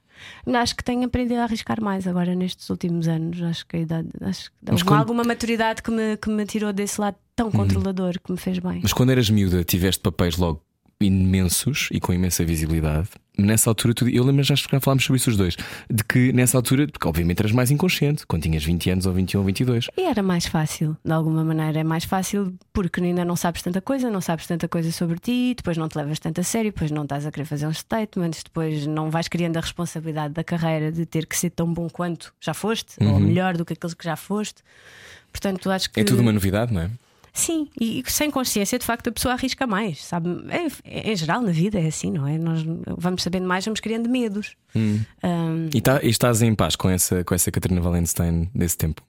Acho 0.46 0.76
que 0.76 0.84
tenho 0.84 1.04
aprendido 1.04 1.40
a 1.40 1.44
arriscar 1.44 1.82
mais 1.82 2.06
agora 2.06 2.34
nestes 2.34 2.68
últimos 2.68 3.08
anos. 3.08 3.40
Acho 3.42 3.66
que 3.66 3.76
a 3.76 3.80
idade, 3.80 4.08
acho 4.20 4.50
que 4.50 4.56
quando- 4.84 5.00
alguma 5.00 5.24
maturidade 5.24 5.82
que 5.82 5.90
me, 5.90 6.16
que 6.18 6.28
me 6.28 6.44
tirou 6.44 6.70
desse 6.72 7.00
lado 7.00 7.16
tão 7.34 7.50
controlador 7.50 8.18
que 8.22 8.30
me 8.30 8.36
fez 8.38 8.58
bem. 8.58 8.80
Mas 8.82 8.92
quando 8.92 9.10
eras 9.10 9.30
miúda, 9.30 9.64
tiveste 9.64 10.02
papéis 10.02 10.36
logo 10.36 10.62
imensos 11.00 11.88
e 11.92 12.00
com 12.00 12.12
imensa 12.12 12.44
visibilidade. 12.44 13.08
Nessa 13.38 13.70
altura, 13.70 13.94
tu, 13.94 14.08
eu 14.08 14.24
lembro 14.24 14.42
já 14.42 14.56
falámos 14.80 15.04
sobre 15.04 15.18
isso 15.20 15.30
os 15.30 15.36
dois, 15.36 15.56
de 15.88 16.02
que 16.02 16.32
nessa 16.32 16.58
altura, 16.58 16.88
porque 16.88 17.06
obviamente 17.06 17.38
eras 17.38 17.52
mais 17.52 17.70
inconsciente, 17.70 18.26
quando 18.26 18.42
tinhas 18.42 18.64
20 18.64 18.90
anos 18.90 19.06
ou 19.06 19.12
21 19.12 19.38
ou 19.38 19.46
22. 19.46 19.86
E 19.96 20.02
era 20.02 20.24
mais 20.24 20.46
fácil, 20.46 20.96
de 21.04 21.12
alguma 21.12 21.44
maneira. 21.44 21.78
É 21.78 21.84
mais 21.84 22.04
fácil 22.04 22.52
porque 22.72 23.00
ainda 23.00 23.24
não 23.24 23.36
sabes 23.36 23.62
tanta 23.62 23.80
coisa, 23.80 24.10
não 24.10 24.20
sabes 24.20 24.44
tanta 24.48 24.66
coisa 24.66 24.90
sobre 24.90 25.20
ti, 25.20 25.54
depois 25.56 25.76
não 25.76 25.88
te 25.88 25.96
levas 25.96 26.18
tanto 26.18 26.40
a 26.40 26.44
sério, 26.44 26.72
depois 26.72 26.90
não 26.90 27.04
estás 27.04 27.24
a 27.24 27.30
querer 27.30 27.44
fazer 27.44 27.68
uns 27.68 27.78
statements, 27.78 28.42
depois 28.42 28.84
não 28.84 29.08
vais 29.08 29.28
criando 29.28 29.56
a 29.56 29.60
responsabilidade 29.60 30.34
da 30.34 30.42
carreira 30.42 30.90
de 30.90 31.06
ter 31.06 31.26
que 31.26 31.36
ser 31.36 31.50
tão 31.50 31.72
bom 31.72 31.88
quanto 31.88 32.34
já 32.40 32.52
foste, 32.52 32.96
ou 33.00 33.20
melhor 33.20 33.56
do 33.56 33.64
que 33.64 33.72
aqueles 33.72 33.94
que 33.94 34.04
já 34.04 34.16
foste. 34.16 34.64
Portanto, 35.30 35.70
acho 35.70 35.90
que. 35.90 36.00
É 36.00 36.04
tudo 36.04 36.22
uma 36.22 36.32
novidade, 36.32 36.74
não 36.74 36.80
é? 36.80 36.90
Sim, 37.32 37.68
e 37.80 38.00
e 38.00 38.10
sem 38.10 38.30
consciência, 38.30 38.78
de 38.78 38.84
facto, 38.84 39.08
a 39.08 39.12
pessoa 39.12 39.34
arrisca 39.34 39.66
mais, 39.66 40.04
sabe? 40.04 40.28
É, 40.84 41.12
em 41.12 41.16
geral, 41.16 41.40
na 41.42 41.52
vida 41.52 41.78
é 41.78 41.86
assim, 41.86 42.10
não 42.10 42.26
é? 42.26 42.36
Nós 42.38 42.64
vamos 42.96 43.22
sabendo 43.22 43.46
mais, 43.46 43.64
vamos 43.64 43.80
criando 43.80 44.08
medos. 44.08 44.56
Hum. 44.74 45.00
Ahm, 45.22 45.68
E, 45.74 45.80
tá- 45.80 46.00
e 46.02 46.08
estás 46.08 46.42
em 46.42 46.54
paz 46.54 46.74
com 46.76 46.88
essa, 46.90 47.22
com 47.24 47.34
essa 47.34 47.50
Catarina 47.50 47.80
Valenstein 47.80 48.50
desse 48.54 48.76
tempo? 48.76 49.02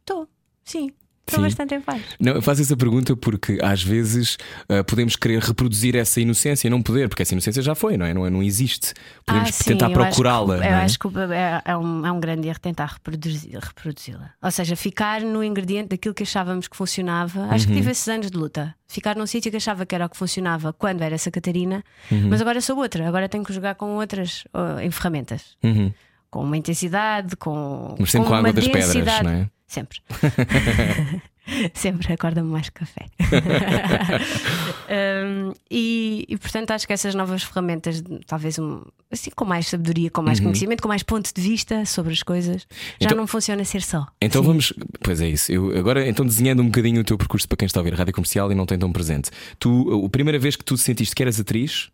Estou, 0.00 0.26
sim. 0.64 0.90
Estou 1.26 1.38
Sim. 1.44 1.48
bastante 1.48 1.74
em 1.76 1.80
paz. 1.80 2.02
Não, 2.18 2.32
eu 2.32 2.42
faço 2.42 2.60
essa 2.60 2.76
pergunta 2.76 3.14
porque 3.14 3.58
às 3.62 3.80
vezes 3.82 4.36
ah, 4.68 4.82
podemos 4.82 5.14
querer 5.14 5.40
reproduzir 5.40 5.94
essa 5.94 6.20
inocência 6.20 6.66
e 6.66 6.70
não 6.70 6.82
poder, 6.82 7.08
porque 7.08 7.22
essa 7.22 7.34
inocência 7.34 7.62
já 7.62 7.72
foi, 7.74 7.96
não 7.96 8.04
é? 8.04 8.12
Não, 8.12 8.28
não 8.28 8.42
existe. 8.42 8.92
Podemos 9.24 9.50
Ah, 9.50 9.52
sim, 9.52 9.64
tentar 9.64 9.86
eu 9.86 9.90
acho 9.92 9.98
que- 10.00 10.06
procurá-la. 10.08 10.56
Eu 10.56 10.62
é? 10.62 10.72
acho 10.82 10.98
que 10.98 11.06
é, 11.06 11.62
é 11.64 11.76
um, 11.76 12.04
é 12.06 12.10
um 12.10 12.18
grande 12.18 12.48
erro 12.48 12.58
tentar 12.58 12.86
reproduzi- 12.86 13.50
reproduzi-la. 13.52 14.30
Ou 14.42 14.50
seja, 14.50 14.74
ficar 14.74 15.20
no 15.20 15.44
ingrediente 15.44 15.90
daquilo 15.90 16.14
que 16.14 16.24
achávamos 16.24 16.66
que 16.66 16.76
funcionava. 16.76 17.44
Acho 17.44 17.66
Uhum. 17.66 17.70
que 17.74 17.78
tive 17.78 17.90
esses 17.92 18.08
anos 18.08 18.28
de 18.28 18.36
luta. 18.36 18.74
Ficar 18.88 19.14
num 19.14 19.26
sítio 19.26 19.52
que 19.52 19.56
achava 19.56 19.86
que 19.86 19.94
era 19.94 20.06
o 20.06 20.08
que 20.08 20.16
funcionava 20.16 20.72
quando 20.72 21.02
era 21.02 21.14
essa 21.14 21.30
Catarina, 21.30 21.84
Uhum. 22.10 22.28
mas 22.30 22.40
agora 22.40 22.60
sou 22.60 22.76
outra. 22.76 23.06
Agora 23.06 23.28
tenho 23.28 23.44
que 23.44 23.52
jogar 23.52 23.76
com 23.76 23.94
outras 23.96 24.42
oh, 24.52 24.80
em 24.80 24.90
ferramentas. 24.90 25.56
Uhum. 25.62 25.92
Com 26.28 26.42
uma 26.42 26.56
intensidade, 26.56 27.36
com. 27.36 27.94
Mas 28.00 28.10
sempre 28.10 28.26
com 28.28 28.34
a 28.34 28.38
uma 28.40 28.48
água 28.48 28.52
das 28.52 28.66
pedras, 28.66 28.86
densidade. 28.86 29.24
não 29.24 29.30
é? 29.30 29.50
Sempre. 29.70 30.00
Sempre 31.74 32.12
acorda-me 32.12 32.50
mais 32.50 32.68
café. 32.70 33.06
Um, 34.90 35.52
e, 35.70 36.24
e, 36.28 36.36
portanto 36.36 36.72
acho 36.72 36.84
que 36.84 36.92
essas 36.92 37.14
novas 37.14 37.44
ferramentas, 37.44 38.02
talvez 38.26 38.58
um, 38.58 38.82
assim 39.08 39.30
com 39.30 39.44
mais 39.44 39.68
sabedoria, 39.68 40.10
com 40.10 40.20
mais 40.20 40.40
conhecimento, 40.40 40.82
com 40.82 40.88
mais 40.88 41.04
ponto 41.04 41.32
de 41.32 41.40
vista 41.40 41.84
sobre 41.86 42.12
as 42.12 42.24
coisas, 42.24 42.66
já 43.00 43.06
Então- 43.06 43.16
não 43.16 43.24
funciona 43.28 43.64
ser 43.64 43.82
só. 43.82 44.08
Então 44.20 44.42
Sim. 44.42 44.48
vamos. 44.48 44.72
Pois 45.00 45.20
é 45.20 45.28
isso. 45.28 45.52
Eu, 45.52 45.78
agora, 45.78 46.08
então, 46.08 46.26
desenhando 46.26 46.60
um 46.60 46.66
bocadinho 46.66 47.00
o 47.00 47.04
teu 47.04 47.16
percurso 47.16 47.46
para 47.46 47.56
quem 47.56 47.66
está 47.66 47.78
a 47.78 47.82
ouvir 47.82 47.94
rádio 47.94 48.12
comercial 48.12 48.50
e 48.50 48.54
não 48.56 48.66
tem 48.66 48.76
tão 48.76 48.90
presente. 48.92 49.30
Tu, 49.60 50.04
a 50.04 50.08
primeira 50.08 50.40
vez 50.40 50.56
que 50.56 50.64
tu 50.64 50.76
sentiste 50.76 51.14
que 51.14 51.22
eras 51.22 51.38
atriz, 51.38 51.88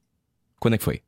quando 0.58 0.74
é 0.74 0.78
que 0.78 0.84
foi? 0.84 1.02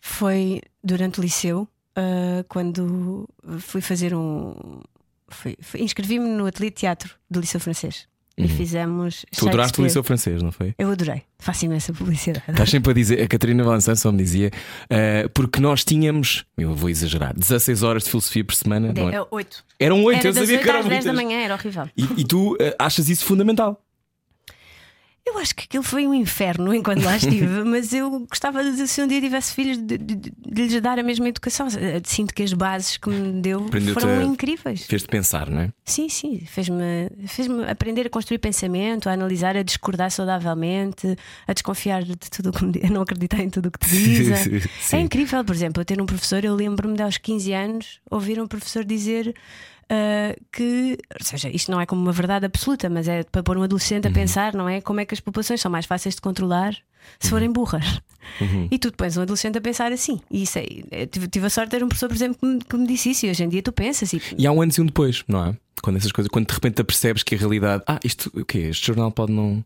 Foi 0.00 0.62
durante 0.82 1.20
o 1.20 1.22
liceu, 1.22 1.68
uh, 1.98 2.44
quando 2.48 3.28
fui 3.58 3.82
fazer 3.82 4.14
um. 4.14 4.54
Inscrevi-me 5.78 6.28
no 6.28 6.46
Ateliê 6.46 6.70
de 6.70 6.76
Teatro 6.76 7.14
do 7.30 7.40
Liceu 7.40 7.60
Francês 7.60 8.06
e 8.36 8.48
fizemos. 8.48 9.22
Uhum. 9.22 9.38
Tu 9.38 9.48
adoraste 9.48 9.80
o 9.80 9.84
liceu 9.84 10.02
francês, 10.02 10.42
não 10.42 10.50
foi? 10.50 10.74
Eu 10.78 10.90
adorei, 10.90 11.22
faço 11.38 11.64
imensa 11.64 11.92
publicidade. 11.92 12.44
Estás 12.48 12.70
sempre 12.70 12.90
a 12.90 12.94
dizer, 12.94 13.22
a 13.22 13.28
Catarina 13.28 13.62
Valençan 13.62 13.94
só 13.94 14.10
me 14.10 14.18
dizia, 14.18 14.50
eh, 14.90 15.28
porque 15.32 15.60
nós 15.60 15.84
tínhamos, 15.84 16.44
eu 16.58 16.74
vou 16.74 16.90
exagerar, 16.90 17.32
16 17.34 17.82
horas 17.82 18.04
de 18.04 18.10
filosofia 18.10 18.44
por 18.44 18.54
semana. 18.54 18.92
não 18.92 19.08
é? 19.08 19.16
É, 19.16 19.26
oito. 19.30 19.64
Eram 19.78 20.02
8, 20.04 20.18
Era 20.18 20.28
eu 20.28 20.34
sabia 20.34 20.56
8 20.56 20.62
que 20.62 20.68
eram 20.68 20.80
às 20.80 20.86
10 20.86 21.04
da 21.04 21.12
manhã, 21.12 21.38
era 21.38 21.54
horrível. 21.54 21.88
E, 21.96 22.02
e 22.20 22.24
tu 22.24 22.56
eh, 22.60 22.74
achas 22.78 23.08
isso 23.08 23.24
fundamental? 23.24 23.80
Eu 25.26 25.38
acho 25.38 25.54
que 25.56 25.64
aquilo 25.64 25.82
foi 25.82 26.06
um 26.06 26.12
inferno 26.12 26.74
enquanto 26.74 27.02
lá 27.02 27.16
estive, 27.16 27.46
mas 27.64 27.92
eu 27.94 28.20
gostava 28.28 28.62
de, 28.62 28.86
se 28.86 29.02
um 29.02 29.06
dia 29.06 29.20
tivesse 29.22 29.54
filhos, 29.54 29.78
de, 29.78 29.96
de- 29.96 30.16
de 30.16 30.32
lhes 30.66 30.80
dar 30.82 30.98
a 30.98 31.02
mesma 31.02 31.26
educação. 31.28 31.66
Sinto 32.04 32.34
que 32.34 32.42
as 32.42 32.52
bases 32.52 32.98
que 32.98 33.08
me 33.08 33.40
deu 33.40 33.66
foram 33.94 34.22
incríveis. 34.22 34.84
Fez-te 34.86 35.08
pensar, 35.08 35.48
não 35.48 35.62
é? 35.62 35.72
Sim, 35.84 36.08
sim, 36.10 36.40
fez-me 36.46 37.10
fez 37.26 37.48
aprender 37.68 38.06
a 38.06 38.10
construir 38.10 38.38
pensamento, 38.38 39.08
a 39.08 39.12
analisar, 39.12 39.56
a 39.56 39.62
discordar 39.62 40.10
saudavelmente, 40.10 41.16
a 41.46 41.52
desconfiar 41.54 42.02
de 42.04 42.16
tudo 42.16 42.50
o 42.50 42.52
que 42.52 42.64
me 42.64 42.72
di- 42.72 42.84
a 42.86 42.90
não 42.92 43.00
acreditar 43.02 43.40
em 43.40 43.48
tudo 43.50 43.66
o 43.66 43.70
que 43.70 43.78
te 43.78 43.88
dizem. 43.96 44.60
É 44.92 45.00
incrível, 45.00 45.42
por 45.44 45.54
exemplo, 45.54 45.80
eu 45.80 45.84
ter 45.86 46.00
um 46.02 46.06
professor, 46.06 46.44
eu 46.44 46.54
lembro-me 46.54 46.96
de 46.96 47.02
aos 47.02 47.16
15 47.16 47.52
anos 47.52 48.00
ouvir 48.10 48.40
um 48.40 48.46
professor 48.46 48.84
dizer. 48.84 49.34
Ah, 49.90 50.34
que, 50.52 50.98
ou 51.18 51.24
seja, 51.24 51.48
isto 51.48 51.70
não 51.70 51.80
é 51.80 51.86
como 51.86 52.00
uma 52.02 52.12
verdade 52.12 52.46
absoluta, 52.46 52.88
mas 52.90 53.08
é 53.08 53.22
para 53.24 53.42
pôr 53.42 53.56
um 53.56 53.62
adolescente 53.62 54.06
a 54.06 54.08
Uhum. 54.08 54.14
pensar, 54.14 54.54
não 54.54 54.68
é? 54.68 54.80
Como 54.80 55.00
é 55.00 55.04
que 55.04 55.14
as 55.14 55.20
populações 55.20 55.60
são 55.60 55.70
mais 55.70 55.86
fáceis 55.86 56.14
de 56.14 56.20
controlar 56.20 56.76
se 57.20 57.28
forem 57.30 57.50
burras. 57.52 58.00
Uhum. 58.40 58.66
E 58.70 58.78
tu 58.78 58.90
pões 58.92 59.16
um 59.18 59.22
adolescente 59.22 59.58
a 59.58 59.60
pensar 59.60 59.92
assim. 59.92 60.18
E 60.30 60.42
isso 60.44 60.58
é, 60.58 60.64
eu 60.90 61.06
tive, 61.06 61.28
tive 61.28 61.46
a 61.46 61.50
sorte 61.50 61.70
de 61.70 61.76
ter 61.76 61.84
um 61.84 61.88
professor, 61.88 62.08
por 62.08 62.14
exemplo, 62.14 62.38
que 62.40 62.46
me, 62.46 62.58
que 62.60 62.76
me 62.78 62.86
disse 62.86 63.10
isso. 63.10 63.26
E 63.26 63.30
hoje 63.30 63.44
em 63.44 63.48
dia 63.48 63.62
tu 63.62 63.72
pensas 63.72 64.10
e 64.14 64.22
E 64.38 64.46
há 64.46 64.50
um 64.52 64.62
antes 64.62 64.78
e 64.78 64.80
um 64.80 64.86
depois, 64.86 65.22
não 65.28 65.44
é? 65.44 65.56
Quando 65.82 65.96
essas 65.98 66.10
coisas, 66.10 66.30
quando 66.30 66.46
de 66.46 66.54
repente 66.54 66.76
te 66.76 66.84
percebes 66.84 67.22
que 67.22 67.34
a 67.34 67.38
realidade, 67.38 67.82
ah, 67.86 68.00
isto, 68.02 68.30
o 68.34 68.42
quê? 68.44 68.58
Este 68.70 68.86
jornal 68.86 69.10
pode 69.12 69.32
não. 69.32 69.62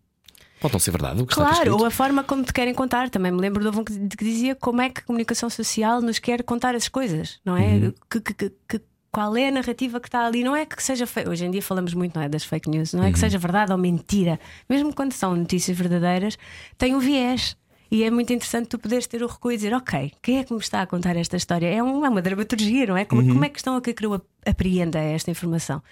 Pode 0.61 0.73
não 0.75 0.81
ser 0.81 0.91
verdade. 0.91 1.25
Claro, 1.27 1.77
ou 1.77 1.85
a 1.87 1.91
forma 1.93 2.25
como 2.25 2.43
te 2.43 2.53
querem 2.53 2.75
contar. 2.75 3.09
Também 3.11 3.31
me 3.31 3.39
lembro 3.41 3.71
de 3.71 3.79
um 3.79 3.85
que, 3.85 3.97
dizia 4.25 4.57
como 4.57 4.81
é 4.83 4.91
que 4.91 5.03
a 5.03 5.05
comunicação 5.05 5.49
social 5.49 6.03
nos 6.03 6.19
quer 6.19 6.43
contar 6.43 6.75
as 6.75 6.89
coisas, 6.89 7.39
não 7.45 7.57
é? 7.57 7.63
Uhum. 7.75 7.95
Que- 8.11 8.21
que- 8.21 8.51
que- 8.69 8.81
qual 9.11 9.37
é 9.37 9.49
a 9.49 9.50
narrativa 9.50 9.99
que 10.00 10.09
está 10.09 10.27
ali? 10.27 10.45
Não 10.45 10.55
é 10.55 10.67
que 10.67 10.83
seja 10.83 11.07
fe... 11.07 11.29
Hoje 11.29 11.45
em 11.47 11.50
dia 11.50 11.62
falamos 11.62 11.95
muito 11.95 12.15
não 12.15 12.23
é, 12.23 12.29
das 12.29 12.45
fake 12.45 12.69
news, 12.69 12.93
não 12.93 13.03
é 13.03 13.07
Uhum. 13.07 13.12
que 13.12 13.19
seja 13.19 13.38
verdade 13.38 13.73
ou 13.73 13.79
mentira. 13.79 14.38
Mesmo 14.69 14.95
quando 14.95 15.12
são 15.12 15.35
notícias 15.35 15.77
verdadeiras, 15.77 16.37
tem 16.77 16.95
um 16.95 16.99
viés. 17.00 17.57
E 17.91 18.05
é 18.05 18.11
muito 18.11 18.31
interessante 18.33 18.69
tu 18.69 18.79
poderes 18.79 19.07
ter 19.07 19.23
o 19.23 19.27
recuo 19.27 19.50
e 19.50 19.57
dizer, 19.57 19.73
ok, 19.73 20.12
quem 20.23 20.38
é 20.38 20.45
que 20.45 20.53
me 20.53 20.59
está 20.61 20.83
a 20.83 20.87
contar 20.87 21.17
esta 21.17 21.37
história? 21.38 21.67
É, 21.67 21.83
um- 21.83 22.05
é 22.05 22.09
uma 22.11 22.21
dramaturgia, 22.21 22.87
não 22.87 22.97
é? 22.99 23.05
Como, 23.07 23.23
Uhum. 23.23 23.29
como 23.29 23.45
é 23.47 23.49
que 23.49 23.59
estão 23.59 23.77
a 23.77 23.81
que 23.81 23.95
eu 24.05 24.21
apreenda 24.45 24.99
esta 24.99 25.31
informação? 25.31 25.83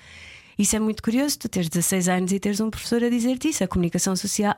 Isso 0.58 0.74
é 0.74 0.78
muito 0.80 1.02
curioso, 1.02 1.38
tu 1.38 1.48
teres 1.50 1.68
16 1.68 2.08
anos 2.08 2.32
e 2.32 2.40
teres 2.40 2.60
um 2.60 2.70
professor 2.70 3.02
a 3.04 3.10
dizer-te 3.10 3.48
isso, 3.48 3.62
a 3.62 3.68
comunicação 3.68 4.16
social, 4.16 4.54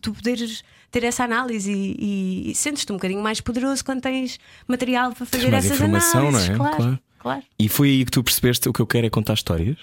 tu 0.00 0.12
poderes 0.12 0.62
ter 0.90 1.04
essa 1.04 1.24
análise 1.24 1.72
e, 1.72 2.50
e 2.50 2.54
sentes-te 2.54 2.92
um 2.92 2.96
bocadinho 2.96 3.22
mais 3.22 3.40
poderoso 3.40 3.82
quando 3.82 4.02
tens 4.02 4.38
material 4.66 5.12
para 5.12 5.24
fazer 5.24 5.50
mais 5.50 5.64
essas 5.64 5.78
informação, 5.78 6.20
não 6.22 6.28
análises. 6.28 6.50
é? 6.50 6.54
Claro, 6.56 6.76
Claro. 6.76 6.98
Claro. 7.28 7.42
E 7.58 7.68
foi 7.68 7.88
aí 7.90 8.04
que 8.04 8.10
tu 8.10 8.22
percebeste 8.24 8.68
o 8.68 8.72
que 8.72 8.80
eu 8.80 8.86
quero 8.86 9.06
é 9.06 9.10
contar 9.10 9.34
histórias? 9.34 9.78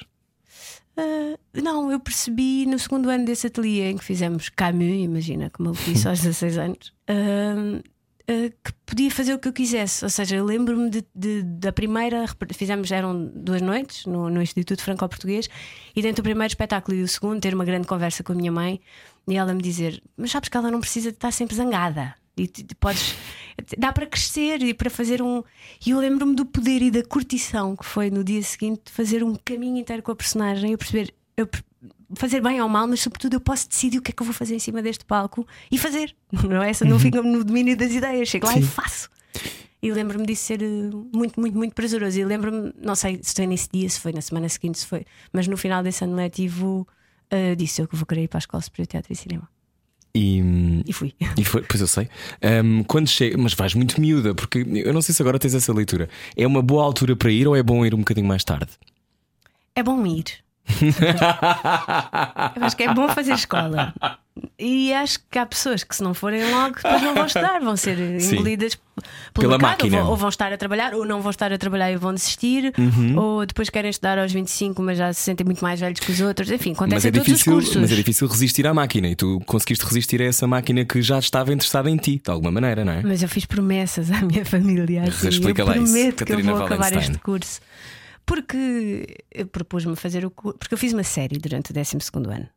Ah, 0.97 1.37
não, 1.53 1.91
eu 1.91 1.99
percebi 1.99 2.65
no 2.65 2.79
segundo 2.79 3.09
ano 3.09 3.25
desse 3.25 3.47
ateliê 3.47 3.91
em 3.91 3.97
que 3.97 4.03
fizemos 4.03 4.49
Camus, 4.49 4.83
imagina 5.03 5.49
como 5.49 5.69
eu 5.69 5.73
disse 5.73 6.07
aos 6.07 6.19
16 6.23 6.57
anos, 6.57 6.93
ah, 7.07 7.81
ah, 8.27 8.49
que 8.63 8.73
podia 8.85 9.11
fazer 9.11 9.33
o 9.33 9.39
que 9.39 9.47
eu 9.47 9.53
quisesse. 9.53 10.03
Ou 10.03 10.09
seja, 10.09 10.35
eu 10.37 10.45
lembro-me 10.45 10.89
de, 10.89 11.05
de- 11.13 11.43
da 11.43 11.71
primeira, 11.71 12.25
fizemos, 12.53 12.91
eram 12.91 13.25
duas 13.35 13.61
noites 13.61 14.05
no, 14.05 14.29
no 14.29 14.41
Instituto 14.41 14.81
Franco-Português, 14.81 15.49
e 15.95 16.01
dentro 16.01 16.23
do 16.23 16.25
primeiro 16.25 16.49
espetáculo 16.51 16.97
e 16.97 17.01
do 17.01 17.07
segundo, 17.07 17.39
ter 17.41 17.53
uma 17.53 17.65
grande 17.65 17.87
conversa 17.87 18.23
com 18.23 18.31
a 18.33 18.35
minha 18.35 18.51
mãe 18.51 18.79
e 19.27 19.35
ela 19.35 19.53
me 19.53 19.61
dizer: 19.61 20.01
Mas 20.17 20.31
sabes 20.31 20.49
que 20.49 20.57
ela 20.57 20.71
não 20.71 20.79
precisa 20.79 21.11
de 21.11 21.17
estar 21.17 21.31
sempre 21.31 21.55
zangada. 21.55 22.15
E 22.37 22.47
podes. 22.79 23.15
Dá 23.77 23.91
para 23.93 24.05
crescer 24.05 24.61
e 24.61 24.73
para 24.73 24.89
fazer 24.89 25.21
um. 25.21 25.43
E 25.85 25.91
eu 25.91 25.99
lembro-me 25.99 26.35
do 26.35 26.45
poder 26.45 26.81
e 26.81 26.91
da 26.91 27.03
curtição 27.03 27.75
que 27.75 27.85
foi 27.85 28.09
no 28.09 28.23
dia 28.23 28.41
seguinte 28.43 28.91
fazer 28.91 29.23
um 29.23 29.35
caminho 29.35 29.77
inteiro 29.77 30.03
com 30.03 30.11
a 30.11 30.15
personagem. 30.15 30.71
Eu 30.71 30.77
perceber. 30.77 31.13
Eu 31.37 31.47
fazer 32.15 32.41
bem 32.41 32.61
ou 32.61 32.69
mal, 32.69 32.87
mas 32.87 33.01
sobretudo 33.01 33.33
eu 33.33 33.39
posso 33.39 33.67
decidir 33.67 33.97
o 33.97 34.01
que 34.01 34.11
é 34.11 34.13
que 34.13 34.21
eu 34.21 34.25
vou 34.25 34.33
fazer 34.33 34.55
em 34.55 34.59
cima 34.59 34.81
deste 34.81 35.05
palco 35.05 35.47
e 35.71 35.77
fazer. 35.77 36.15
Não 36.31 36.61
é? 36.61 36.69
Essa 36.69 36.85
não 36.85 36.99
fica 36.99 37.21
no 37.21 37.43
domínio 37.43 37.75
das 37.75 37.91
ideias. 37.91 38.27
Chego 38.27 38.45
lá 38.45 38.57
e 38.57 38.61
faço. 38.61 39.09
E 39.81 39.91
lembro-me 39.91 40.25
disso 40.25 40.45
ser 40.45 40.61
eh, 40.61 40.89
muito, 41.13 41.39
muito, 41.39 41.57
muito 41.57 41.73
prazeroso. 41.73 42.19
E 42.19 42.25
lembro-me, 42.25 42.73
não 42.81 42.95
sei 42.95 43.19
se 43.21 43.35
foi 43.35 43.45
nesse 43.45 43.69
dia, 43.71 43.87
se 43.87 43.99
foi 43.99 44.11
na 44.11 44.21
semana 44.21 44.49
seguinte, 44.49 44.79
se 44.79 44.85
foi, 44.85 45.05
mas 45.31 45.47
no 45.47 45.55
final 45.57 45.83
desse 45.83 46.03
ano 46.03 46.15
letivo 46.15 46.87
eh, 47.29 47.55
disse 47.55 47.81
eu 47.81 47.87
que 47.87 47.95
vou 47.95 48.05
querer 48.05 48.23
ir 48.23 48.27
para 48.27 48.37
a 48.37 48.39
Escola 48.39 48.61
Superior 48.61 48.87
de 48.87 48.91
Teatro 48.91 49.13
e 49.13 49.15
Cinema. 49.15 49.49
E, 50.17 50.41
E 50.87 50.93
fui. 50.93 51.13
e 51.37 51.43
foi, 51.43 51.61
pois 51.63 51.81
eu 51.81 51.87
sei. 51.87 52.07
Ahm, 52.41 52.83
quando 52.83 53.09
chega, 53.09 53.37
mas 53.37 53.53
vais 53.53 53.73
muito 53.73 53.99
miúda, 53.99 54.33
porque 54.33 54.59
eu 54.59 54.93
não 54.93 55.01
sei 55.01 55.13
se 55.13 55.21
agora 55.21 55.37
tens 55.37 55.53
essa 55.53 55.73
leitura. 55.73 56.07
É 56.37 56.47
uma 56.47 56.61
boa 56.61 56.83
altura 56.85 57.17
para 57.17 57.29
ir 57.29 57.45
ou 57.47 57.55
é 57.55 57.61
bom 57.61 57.85
ir 57.85 57.93
um 57.93 57.99
bocadinho 57.99 58.25
mais 58.27 58.43
tarde? 58.45 58.71
É 59.75 59.83
bom 59.83 60.05
ir. 60.07 60.23
Eu 62.55 62.63
acho 62.63 62.75
que 62.75 62.83
é 62.83 62.93
bom 62.93 63.07
fazer 63.09 63.33
escola. 63.33 63.93
E 64.59 64.93
acho 64.93 65.19
que 65.31 65.39
há 65.39 65.45
pessoas 65.45 65.83
que, 65.83 65.95
se 65.95 66.03
não 66.03 66.13
forem 66.13 66.43
logo, 66.51 66.75
depois 66.75 67.01
não 67.01 67.13
vão 67.13 67.25
estudar, 67.25 67.59
vão 67.61 67.77
ser 67.77 68.19
Sim. 68.19 68.35
engolidas 68.35 68.75
Pela 68.75 69.05
pelo 69.33 69.49
mercado, 69.51 69.69
máquina. 69.69 69.97
Ou, 69.97 70.03
vão, 70.03 70.11
ou 70.11 70.17
vão 70.17 70.29
estar 70.29 70.51
a 70.51 70.57
trabalhar, 70.57 70.93
ou 70.93 71.05
não 71.05 71.21
vão 71.21 71.29
estar 71.29 71.53
a 71.53 71.57
trabalhar 71.57 71.89
e 71.91 71.95
vão 71.95 72.13
desistir, 72.13 72.73
Uhum. 72.77 73.17
ou 73.17 73.45
depois 73.45 73.69
querem 73.69 73.89
estudar 73.89 74.17
aos 74.19 74.31
25, 74.33 74.81
mas 74.81 74.97
já 74.97 75.13
se 75.13 75.21
sentem 75.21 75.45
muito 75.45 75.61
mais 75.63 75.79
velhos 75.79 75.99
que 76.01 76.11
os 76.11 76.19
outros. 76.19 76.51
Enfim, 76.51 76.71
Mas 76.71 76.77
acontece 76.79 77.07
é, 77.07 77.09
em 77.09 77.13
todos 77.13 77.27
difícil, 77.27 77.81
mas 77.81 77.91
é 77.91 77.95
difícil 77.95 78.27
resistir 78.27 78.67
à 78.67 78.73
máquina 78.73 79.07
e 79.07 79.15
tu 79.15 79.41
conseguiste 79.45 79.85
resistir 79.85 80.21
a 80.21 80.25
essa 80.25 80.45
máquina 80.45 80.83
que 80.83 81.01
já 81.01 81.17
estava 81.17 81.53
interessada 81.53 81.89
em 81.89 81.95
ti, 81.97 82.21
de 82.23 82.29
alguma 82.29 82.51
maneira, 82.51 82.83
não 82.83 82.91
é? 82.91 83.01
Mas 83.03 83.21
eu 83.23 83.29
fiz 83.29 83.45
promessas 83.45 84.11
à 84.11 84.21
minha 84.21 84.43
família. 84.45 85.03
Assim, 85.03 85.29
Explica 85.29 85.61
eu 85.61 85.65
lá 85.65 85.77
isso, 85.77 85.93
prometo 85.93 86.15
que 86.15 86.23
eu 86.23 86.27
Catarina 86.27 86.53
vou 86.53 86.65
acabar 86.65 86.93
este 86.93 87.17
curso. 87.19 87.61
Porque 88.25 89.17
eu 89.31 89.45
propus-me 89.47 89.95
fazer 89.95 90.25
o 90.25 90.31
curso. 90.31 90.57
Porque 90.57 90.73
eu 90.73 90.77
fiz 90.77 90.93
uma 90.93 91.03
série 91.03 91.37
durante 91.37 91.71
o 91.71 91.73
12 91.73 91.97
ano. 92.15 92.47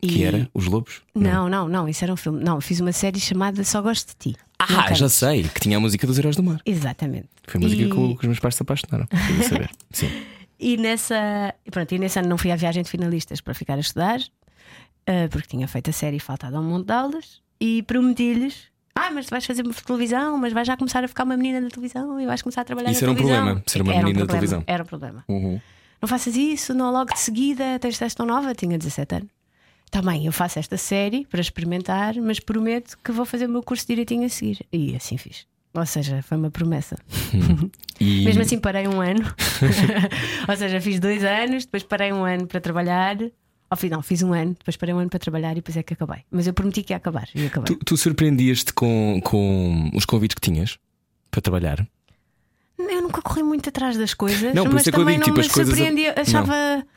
Que 0.00 0.18
E- 0.18 0.24
era 0.24 0.48
Os 0.54 0.66
Lobos? 0.66 1.02
Não, 1.14 1.48
não, 1.48 1.68
não, 1.68 1.88
isso 1.88 2.04
era 2.04 2.12
um 2.12 2.16
filme. 2.16 2.42
Não, 2.42 2.60
fiz 2.60 2.80
uma 2.80 2.92
série 2.92 3.18
chamada 3.20 3.62
Só 3.64 3.80
Gosto 3.82 4.08
de 4.10 4.32
Ti. 4.32 4.36
Não 4.70 4.80
Ah, 4.80 4.92
já 4.94 5.08
sei, 5.08 5.44
que 5.44 5.60
tinha 5.60 5.76
a 5.76 5.80
música 5.80 6.06
dos 6.06 6.18
Heróis 6.18 6.36
do 6.36 6.42
Mar. 6.42 6.60
Exatamente. 6.64 7.28
Foi 7.46 7.58
a 7.58 7.62
música 7.62 7.82
E- 7.82 7.88
que, 7.88 7.94
que 7.94 8.20
os 8.20 8.24
meus 8.24 8.38
pais 8.38 8.54
se 8.54 8.62
apaixonaram. 8.62 9.06
Saber. 9.48 9.70
Sim. 9.92 10.10
E 10.58 10.76
nessa, 10.78 11.54
pronto, 11.70 11.94
e 11.94 11.98
nesse 11.98 12.18
ano 12.18 12.28
não 12.28 12.38
fui 12.38 12.50
à 12.50 12.56
viagem 12.56 12.82
de 12.82 12.88
finalistas 12.90 13.40
para 13.42 13.52
ficar 13.52 13.74
a 13.74 13.80
estudar, 13.80 14.18
ah, 15.06 15.28
porque 15.30 15.48
tinha 15.48 15.68
feito 15.68 15.90
a 15.90 15.92
série 15.92 16.16
e 16.16 16.20
faltado 16.20 16.58
um 16.58 16.62
monte 16.64 16.86
de 16.86 16.92
aulas, 16.92 17.40
e 17.60 17.82
prometi-lhes: 17.82 18.54
Ah, 18.98 19.10
mas 19.10 19.28
vais 19.28 19.44
fazer 19.44 19.62
televisão, 19.62 20.38
mas 20.38 20.52
vais 20.54 20.66
já 20.66 20.76
começar 20.76 21.04
a 21.04 21.08
ficar 21.08 21.24
uma 21.24 21.36
menina 21.36 21.60
na 21.60 21.68
televisão 21.68 22.18
e 22.18 22.26
vais 22.26 22.40
começar 22.40 22.62
a 22.62 22.64
trabalhar 22.64 22.90
Isso 22.90 23.02
na 23.02 23.04
era 23.04 23.12
um 23.12 23.14
televisão. 23.14 23.44
problema, 23.44 23.62
ser 23.66 23.82
uma 23.82 23.92
Era 23.92 24.00
um 24.00 24.08
menina 24.08 24.20
na 24.20 24.26
problema, 24.26 24.40
televisão. 24.40 24.64
Era 24.66 24.82
um 24.82 24.86
problema. 24.86 25.24
Uhum. 25.28 25.60
Não 26.00 26.08
faças 26.08 26.34
isso, 26.34 26.72
não 26.74 26.90
logo 26.90 27.12
de 27.12 27.20
seguida, 27.20 27.78
tens 27.78 28.14
tão 28.14 28.24
nova, 28.26 28.54
tinha 28.54 28.78
17 28.78 29.14
anos. 29.16 29.28
Também 29.90 30.26
eu 30.26 30.32
faço 30.32 30.58
esta 30.58 30.76
série 30.76 31.26
para 31.26 31.40
experimentar, 31.40 32.14
mas 32.16 32.40
prometo 32.40 32.96
que 33.04 33.12
vou 33.12 33.24
fazer 33.24 33.46
o 33.46 33.48
meu 33.50 33.62
curso 33.62 33.86
direitinho 33.86 34.24
a 34.24 34.28
seguir. 34.28 34.64
E 34.72 34.96
assim 34.96 35.16
fiz. 35.16 35.46
Ou 35.74 35.84
seja, 35.84 36.22
foi 36.22 36.36
uma 36.38 36.50
promessa. 36.50 36.96
E, 37.98 38.26
Mesmo 38.26 38.42
assim, 38.42 38.58
parei 38.58 38.86
um 38.86 39.00
ano. 39.00 39.24
Ou 40.46 40.54
seja, 40.54 40.78
fiz 40.82 41.00
dois 41.00 41.24
anos, 41.24 41.64
depois 41.64 41.82
parei 41.82 42.12
um 42.12 42.24
ano 42.26 42.46
para 42.46 42.60
trabalhar 42.60 43.16
Ao 43.68 43.76
final, 43.76 44.00
fiz 44.02 44.22
um 44.22 44.32
ano, 44.32 44.54
depois 44.58 44.76
parei 44.76 44.94
um 44.94 44.98
ano 44.98 45.10
para 45.10 45.18
trabalhar 45.18 45.52
e 45.52 45.56
depois 45.56 45.76
é 45.76 45.82
que 45.82 45.94
acabei. 45.94 46.20
Mas 46.30 46.46
eu 46.46 46.54
prometi 46.54 46.82
que 46.82 46.92
ia 46.92 46.96
acabar 46.96 47.28
e 47.34 47.46
acabei. 47.46 47.74
Tu, 47.74 47.84
tu 47.84 47.96
surpreendias-te 47.96 48.72
com, 48.72 49.20
com 49.24 49.90
os 49.94 50.04
convites 50.04 50.34
que 50.34 50.40
tinhas 50.40 50.78
para 51.30 51.40
trabalhar? 51.40 51.86
Eu 52.78 53.02
nunca 53.02 53.20
corri 53.22 53.42
muito 53.42 53.68
atrás 53.68 53.96
das 53.96 54.14
coisas, 54.14 54.54
Não, 54.54 54.64
mas 54.66 54.86
é 54.86 54.90
eu 54.90 54.92
também 54.92 55.18
digo, 55.18 55.36
não 55.36 55.42
tipo, 55.42 55.58
me 55.58 55.66
surpreendia. 55.66 56.14
Achava. 56.16 56.76
Não 56.76 56.95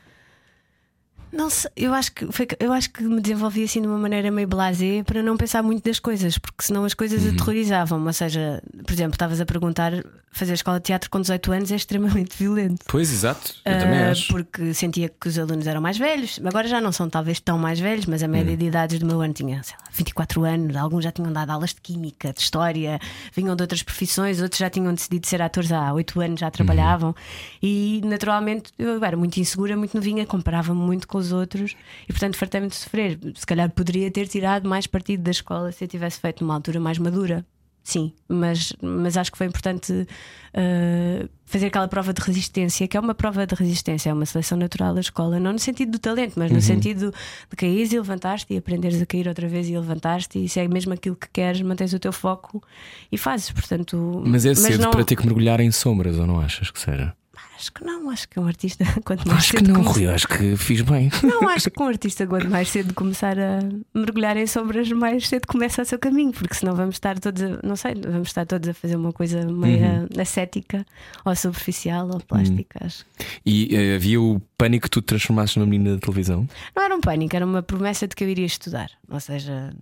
sei, 1.50 1.70
eu 1.76 1.94
acho 1.94 2.12
que 2.12 2.26
foi, 2.32 2.46
eu 2.58 2.72
acho 2.72 2.90
que 2.90 3.02
me 3.04 3.20
desenvolvi 3.20 3.62
assim 3.64 3.80
de 3.80 3.86
uma 3.86 3.98
maneira 3.98 4.30
meio 4.30 4.48
blasé 4.48 5.02
para 5.04 5.22
não 5.22 5.36
pensar 5.36 5.62
muito 5.62 5.84
das 5.84 5.98
coisas, 6.00 6.36
porque 6.38 6.64
senão 6.64 6.84
as 6.84 6.94
coisas 6.94 7.22
Uhum. 7.22 7.30
aterrorizavam-me. 7.30 8.06
Ou 8.06 8.12
seja, 8.12 8.62
por 8.84 8.92
exemplo, 8.92 9.14
estavas 9.14 9.40
a 9.40 9.46
perguntar, 9.46 9.92
fazer 10.32 10.54
escola 10.54 10.78
de 10.78 10.84
teatro 10.86 11.08
com 11.10 11.20
18 11.20 11.52
anos 11.52 11.72
é 11.72 11.76
extremamente 11.76 12.36
violento. 12.38 12.84
Pois, 12.88 13.12
exato. 13.12 13.54
Eu 13.64 13.78
também 13.78 14.00
Ah, 14.00 14.10
acho. 14.10 14.28
Porque 14.32 14.74
sentia 14.74 15.08
que 15.08 15.28
os 15.28 15.38
alunos 15.38 15.66
eram 15.66 15.80
mais 15.80 15.98
velhos. 15.98 16.40
Agora 16.44 16.66
já 16.68 16.80
não 16.80 16.90
são 16.92 17.08
talvez 17.08 17.38
tão 17.40 17.58
mais 17.58 17.78
velhos, 17.78 18.06
mas 18.06 18.22
a 18.22 18.28
média 18.28 18.54
Hum. 18.54 18.56
de 18.56 18.64
idades 18.66 18.98
do 18.98 19.06
meu 19.06 19.20
ano 19.20 19.32
tinha, 19.34 19.62
sei 19.62 19.76
lá, 19.80 19.84
24 19.92 20.44
anos. 20.44 20.74
Alguns 20.76 21.04
já 21.04 21.12
tinham 21.12 21.32
dado 21.32 21.50
aulas 21.50 21.70
de 21.70 21.80
química, 21.80 22.32
de 22.32 22.40
história, 22.40 22.98
vinham 23.34 23.54
de 23.54 23.62
outras 23.62 23.82
profissões, 23.82 24.40
outros 24.40 24.58
já 24.58 24.68
tinham 24.70 24.92
decidido 24.94 25.26
ser 25.26 25.40
atores 25.42 25.70
há 25.70 25.92
8 25.92 26.20
anos, 26.20 26.40
já 26.40 26.50
trabalhavam. 26.50 27.14
E 27.62 28.00
naturalmente 28.04 28.72
eu 28.78 29.02
era 29.04 29.16
muito 29.16 29.38
insegura, 29.38 29.76
muito 29.76 29.94
novinha, 29.96 30.24
comparava-me 30.26 30.80
muito 30.80 31.06
com 31.06 31.19
os 31.20 31.32
outros 31.32 31.76
e 32.08 32.12
portanto 32.12 32.36
fartei-me 32.36 32.68
de 32.68 32.76
sofrer. 32.76 33.18
Se 33.34 33.46
calhar 33.46 33.70
poderia 33.70 34.10
ter 34.10 34.26
tirado 34.26 34.68
mais 34.68 34.86
partido 34.86 35.22
da 35.22 35.30
escola 35.30 35.72
se 35.72 35.84
eu 35.84 35.88
tivesse 35.88 36.20
feito 36.20 36.42
numa 36.42 36.54
altura 36.54 36.80
mais 36.80 36.98
madura. 36.98 37.44
Sim, 37.82 38.12
mas, 38.28 38.72
mas 38.80 39.16
acho 39.16 39.32
que 39.32 39.38
foi 39.38 39.46
importante 39.46 39.92
uh, 39.92 41.28
fazer 41.46 41.66
aquela 41.66 41.88
prova 41.88 42.12
de 42.12 42.20
resistência, 42.20 42.86
que 42.86 42.96
é 42.96 43.00
uma 43.00 43.14
prova 43.14 43.46
de 43.46 43.54
resistência, 43.54 44.10
é 44.10 44.12
uma 44.12 44.26
seleção 44.26 44.56
natural 44.58 44.94
da 44.94 45.00
escola, 45.00 45.40
não 45.40 45.52
no 45.52 45.58
sentido 45.58 45.92
do 45.92 45.98
talento, 45.98 46.34
mas 46.36 46.52
no 46.52 46.60
sentido 46.60 47.12
de 47.48 47.56
caíres 47.56 47.92
e 47.92 47.98
levantaste 47.98 48.52
e 48.52 48.58
aprenderes 48.58 49.00
a 49.00 49.06
cair 49.06 49.26
outra 49.26 49.48
vez 49.48 49.68
e 49.68 49.76
levantaste, 49.76 50.38
e 50.38 50.48
se 50.48 50.60
é 50.60 50.68
mesmo 50.68 50.92
aquilo 50.92 51.16
que 51.16 51.28
queres, 51.32 51.62
mantens 51.62 51.92
o 51.92 51.98
teu 51.98 52.12
foco 52.12 52.62
e 53.10 53.16
fazes. 53.16 53.50
Portanto, 53.50 54.22
Mas 54.24 54.44
é 54.44 54.54
cedo 54.54 54.82
não, 54.82 54.90
para 54.90 55.04
ter 55.04 55.16
que 55.16 55.24
mergulhar 55.24 55.58
em 55.58 55.72
sombras, 55.72 56.18
ou 56.18 56.26
não 56.26 56.38
achas 56.38 56.70
que 56.70 56.78
seja? 56.78 57.12
Acho 57.60 57.72
que 57.72 57.84
não, 57.84 58.08
acho 58.08 58.26
que 58.26 58.40
um 58.40 58.46
artista, 58.46 58.84
quanto 59.04 59.28
mais 59.28 59.40
Acho 59.40 59.52
que 59.58 59.62
não, 59.62 59.82
Rui, 59.82 60.06
acho 60.06 60.26
que 60.26 60.56
fiz 60.56 60.80
bem. 60.80 61.10
Não, 61.22 61.46
acho 61.50 61.70
que 61.70 61.82
um 61.82 61.86
artista, 61.86 62.26
quanto 62.26 62.48
mais 62.48 62.70
cedo 62.70 62.94
começar 62.94 63.38
a 63.38 63.58
mergulhar 63.94 64.34
em 64.38 64.46
sombras, 64.46 64.90
mais 64.92 65.28
cedo 65.28 65.46
começa 65.46 65.82
o 65.82 65.84
seu 65.84 65.98
caminho, 65.98 66.32
porque 66.32 66.54
senão 66.54 66.74
vamos 66.74 66.94
estar 66.94 67.18
todos, 67.18 67.42
a, 67.42 67.60
não 67.62 67.76
sei, 67.76 67.94
vamos 67.94 68.28
estar 68.28 68.46
todos 68.46 68.66
a 68.70 68.72
fazer 68.72 68.96
uma 68.96 69.12
coisa 69.12 69.44
meio 69.44 69.80
Uhum. 69.80 70.08
ascética 70.20 70.86
ou 71.24 71.36
superficial 71.36 72.08
ou 72.08 72.20
plástica. 72.20 72.78
Acho. 72.86 73.04
E 73.44 73.68
eh, 73.74 73.96
havia 73.96 74.20
o 74.20 74.40
pânico 74.56 74.84
que 74.84 74.90
tu 74.90 75.02
te 75.02 75.06
transformasses 75.06 75.56
numa 75.56 75.66
menina 75.66 75.96
da 75.96 76.00
televisão? 76.00 76.48
Não 76.74 76.82
era 76.82 76.94
um 76.96 77.00
pânico, 77.00 77.36
era 77.36 77.44
uma 77.44 77.62
promessa 77.62 78.08
de 78.08 78.14
que 78.16 78.24
eu 78.24 78.28
iria 78.30 78.46
estudar. 78.46 78.90
Ou 79.10 79.20
seja, 79.20 79.72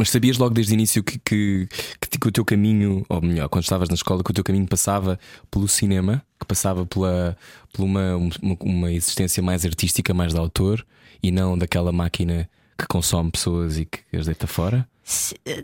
Mas 0.00 0.08
sabias 0.08 0.38
logo 0.38 0.54
desde 0.54 0.72
o 0.72 0.74
início 0.74 1.04
que, 1.04 1.18
que, 1.18 1.68
que, 2.00 2.18
que 2.18 2.28
o 2.28 2.32
teu 2.32 2.42
caminho, 2.42 3.04
ou 3.06 3.20
melhor, 3.20 3.50
quando 3.50 3.64
estavas 3.64 3.90
na 3.90 3.94
escola, 3.94 4.24
que 4.24 4.30
o 4.30 4.32
teu 4.32 4.42
caminho 4.42 4.66
passava 4.66 5.20
pelo 5.50 5.68
cinema, 5.68 6.24
que 6.38 6.46
passava 6.46 6.86
pela, 6.86 7.36
por 7.70 7.84
uma, 7.84 8.16
uma, 8.16 8.56
uma 8.60 8.90
existência 8.90 9.42
mais 9.42 9.62
artística, 9.66 10.14
mais 10.14 10.32
de 10.32 10.38
autor, 10.38 10.86
e 11.22 11.30
não 11.30 11.58
daquela 11.58 11.92
máquina 11.92 12.48
que 12.78 12.86
consome 12.86 13.30
pessoas 13.30 13.76
e 13.76 13.84
que 13.84 14.16
as 14.16 14.24
deita 14.24 14.46
fora? 14.46 14.88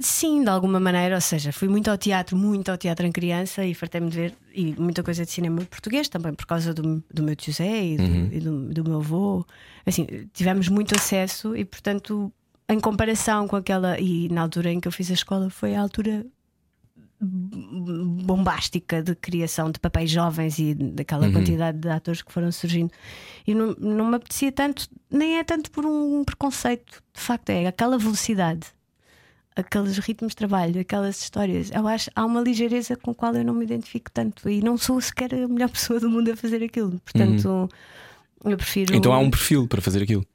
Sim, 0.03 0.45
de 0.45 0.51
alguma 0.51 0.79
maneira, 0.79 1.15
ou 1.15 1.21
seja, 1.23 1.51
fui 1.51 1.69
muito 1.69 1.91
ao 1.91 1.97
teatro, 1.97 2.37
muito 2.37 2.71
ao 2.71 2.77
teatro 2.77 3.07
em 3.07 3.13
criança 3.13 3.65
e 3.65 3.73
fartei-me 3.73 4.11
de 4.11 4.17
ver 4.17 4.35
e 4.55 4.75
muita 4.79 5.03
coisa 5.03 5.25
de 5.25 5.31
cinema 5.31 5.63
português 5.63 6.11
também 6.11 6.35
por 6.35 6.45
causa 6.45 6.75
do, 6.75 7.03
do 7.11 7.23
meu 7.23 7.35
tio 7.35 7.55
Zé 7.55 7.87
e, 7.87 7.97
do, 7.97 8.35
e 8.35 8.41
do, 8.41 8.69
do 8.69 8.85
meu 8.85 8.99
avô. 8.99 9.47
Assim, 9.87 10.07
tivemos 10.35 10.69
muito 10.69 10.95
acesso 10.95 11.57
e, 11.57 11.65
portanto, 11.65 12.31
em 12.69 12.81
comparação 12.81 13.47
com 13.47 13.57
aquela. 13.57 13.99
E 14.01 14.29
na 14.29 14.43
altura 14.43 14.73
em 14.73 14.81
que 14.81 14.89
eu 14.89 14.93
fiz 14.93 15.11
a 15.11 15.15
escola 15.15 15.51
foi 15.51 15.75
a 15.75 15.81
altura 15.81 16.27
bombástica 17.19 19.03
de 19.03 19.15
criação 19.15 19.71
de 19.71 19.81
papéis 19.81 20.11
jovens 20.11 20.59
e 20.59 20.75
daquela 20.75 21.31
quantidade 21.33 21.79
de 21.79 21.89
atores 21.89 22.23
que 22.23 22.33
foram 22.33 22.53
surgindo. 22.53 22.91
E 23.47 23.55
não, 23.55 23.75
não 23.79 24.07
me 24.07 24.17
apetecia 24.17 24.53
tanto, 24.53 24.89
nem 25.11 25.39
é 25.39 25.45
tanto 25.45 25.71
por 25.71 25.87
um 25.87 26.23
preconceito, 26.25 27.03
de 27.15 27.21
facto, 27.21 27.51
é 27.51 27.67
aquela 27.67 27.97
velocidade, 27.97 28.67
aqueles 29.55 29.97
ritmos 29.99 30.33
de 30.33 30.37
trabalho, 30.37 30.81
aquelas 30.81 31.21
histórias. 31.23 31.71
Eu 31.71 31.89
acho 31.89 32.11
há 32.15 32.25
uma 32.25 32.41
ligeireza 32.41 32.97
com 32.97 33.13
a 33.13 33.15
qual 33.15 33.35
eu 33.35 33.45
não 33.45 33.55
me 33.55 33.65
identifico 33.65 34.11
tanto 34.11 34.49
e 34.49 34.61
não 34.61 34.77
sou 34.77 35.01
sequer 35.01 35.35
a 35.35 35.49
melhor 35.49 35.71
pessoa 35.73 35.99
do 35.99 36.11
mundo 36.11 36.31
a 36.31 36.37
fazer 36.37 36.63
aquilo. 36.63 37.01
Portanto, 37.01 37.69
eu 38.45 38.57
prefiro. 38.57 38.95
Então 38.95 39.13
há 39.13 39.19
um 39.19 39.31
perfil 39.31 39.67
para 39.67 39.81
fazer 39.81 40.03
aquilo. 40.03 40.27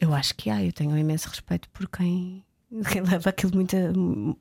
Eu 0.00 0.14
acho 0.14 0.34
que 0.34 0.50
há, 0.50 0.62
eu 0.62 0.72
tenho 0.72 0.90
um 0.90 0.98
imenso 0.98 1.28
respeito 1.28 1.68
por 1.70 1.88
quem. 1.88 2.42
quem 2.92 3.00
leva 3.08 3.30
aquilo 3.30 3.54
muito 3.54 3.74
a, 3.76 3.92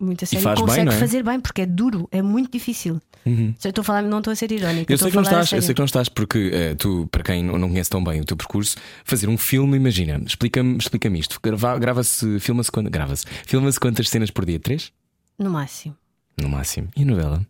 muito 0.03 0.23
a 0.23 0.27
sério 0.27 0.43
faz 0.43 0.59
bem, 0.59 0.65
consegue 0.67 0.85
não 0.85 0.93
é? 0.93 0.99
fazer 0.99 1.23
bem, 1.23 1.39
porque 1.39 1.61
é 1.61 1.65
duro, 1.65 2.07
é 2.11 2.21
muito 2.21 2.51
difícil. 2.51 3.01
Se 3.23 3.67
eu 3.67 3.69
estou 3.69 3.81
a 3.81 3.85
falar, 3.85 4.03
não 4.03 4.19
estou 4.19 4.31
a 4.31 4.35
ser 4.35 4.51
irónica. 4.51 4.93
Eu 4.93 4.97
sei, 4.99 5.09
que 5.09 5.15
não 5.15 5.23
estás, 5.23 5.51
eu 5.51 5.61
sei 5.61 5.73
que 5.73 5.81
não 5.81 5.85
estás, 5.85 6.09
porque 6.09 6.51
eh, 6.53 6.75
tu, 6.75 7.07
para 7.11 7.23
quem 7.23 7.41
não 7.43 7.67
conhece 7.69 7.89
tão 7.89 8.03
bem 8.03 8.21
o 8.21 8.25
teu 8.25 8.37
percurso, 8.37 8.75
fazer 9.03 9.27
um 9.27 9.37
filme, 9.37 9.75
imagina, 9.77 10.21
explica-me 10.23 10.77
explica 10.77 11.07
isto. 11.09 11.39
Grava- 11.41 11.79
Grava-se, 11.79 12.39
filma-se 12.39 12.71
quando- 12.71 12.89
grava-se. 12.89 13.25
Filma-se 13.47 13.79
quantas 13.79 14.09
cenas 14.09 14.29
por 14.29 14.45
dia? 14.45 14.59
Três? 14.59 14.91
No 15.39 15.49
máximo. 15.49 15.95
No 16.39 16.49
máximo. 16.49 16.89
E 16.95 17.01
a 17.01 17.05
novela? 17.05 17.47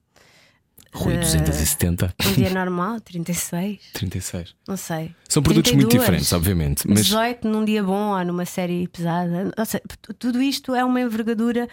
Rui, 0.96 1.14
Eh, 1.16 1.18
270, 1.20 2.16
Um 2.26 2.34
dia 2.34 2.50
normal, 2.52 3.00
36, 3.02 3.80
36. 3.94 4.56
não 4.68 4.78
sei. 4.78 5.14
São 5.28 5.44
produtos 5.44 5.72
muito 5.74 5.90
32, 5.90 6.02
diferentes, 6.06 6.34
obviamente. 6.34 6.88
Mas 6.88 7.06
18 7.06 7.48
num 7.48 7.66
dia 7.66 7.84
bom 7.84 8.18
ou 8.18 8.24
numa 8.26 8.46
série 8.46 8.88
pesada. 8.88 9.52
Ou 9.58 9.66
seja, 9.66 9.84
tudo 10.18 10.42
isto 10.42 10.74
é 10.74 10.84
uma 10.86 11.02
envergadura 11.02 11.68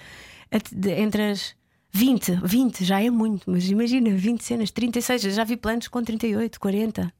entre 0.50 1.30
as 1.30 1.54
20, 1.92 2.32
20 2.42 2.84
já 2.84 3.00
é 3.02 3.10
muito, 3.10 3.50
mas 3.50 3.68
imagina 3.70 4.10
20 4.10 4.42
cenas, 4.42 4.70
36, 4.70 5.24
eu 5.24 5.30
já 5.30 5.44
vi 5.44 5.56
planos 5.56 5.88
com 5.88 6.02
38, 6.02 6.58
40. 6.58 7.12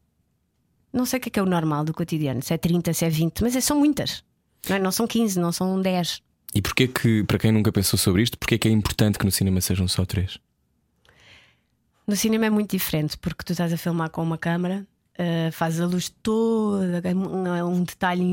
Não 0.93 1.07
sei 1.07 1.19
o 1.19 1.23
que 1.23 1.29
é, 1.29 1.33
que 1.33 1.39
é 1.39 1.43
o 1.43 1.47
normal 1.47 1.85
do 1.85 1.95
cotidiano, 1.95 2.43
se 2.43 2.53
é 2.53 2.59
30, 2.59 2.93
se 2.93 3.05
é 3.05 3.09
20, 3.09 3.43
mas 3.43 3.55
é- 3.57 3.61
são 3.61 3.79
muitas. 3.79 4.23
Não, 4.69 4.77
é? 4.77 4.79
Não 4.79 4.91
são 4.93 5.07
15, 5.07 5.39
não 5.39 5.51
são 5.53 5.81
10. 5.81 6.21
E 6.55 6.61
porquê 6.61 6.87
que, 6.87 7.25
para 7.25 7.39
quem 7.39 7.51
nunca 7.53 7.73
pensou 7.73 7.99
sobre 7.99 8.23
isto, 8.23 8.37
porquê 8.39 8.59
que 8.59 8.69
é 8.69 8.71
importante 8.71 9.19
que 9.19 9.25
no 9.25 9.31
cinema 9.31 9.61
sejam 9.61 9.89
só 9.89 10.05
três? 10.05 10.39
No 12.07 12.17
cinema 12.17 12.47
é 12.47 12.51
muito 12.51 12.71
diferente 12.71 13.17
porque 13.17 13.45
tu 13.45 13.53
estás 13.53 13.73
a 13.73 13.77
filmar 13.77 14.11
com 14.11 14.23
uma 14.23 14.37
câmara, 14.37 14.87
eh, 15.17 15.51
fazes 15.53 15.81
a 15.81 15.87
luz 15.87 16.09
toda, 16.09 17.01
é 17.05 17.15
um, 17.15 17.55
é 17.55 17.63
um 17.63 17.85
detalhe, 17.85 18.25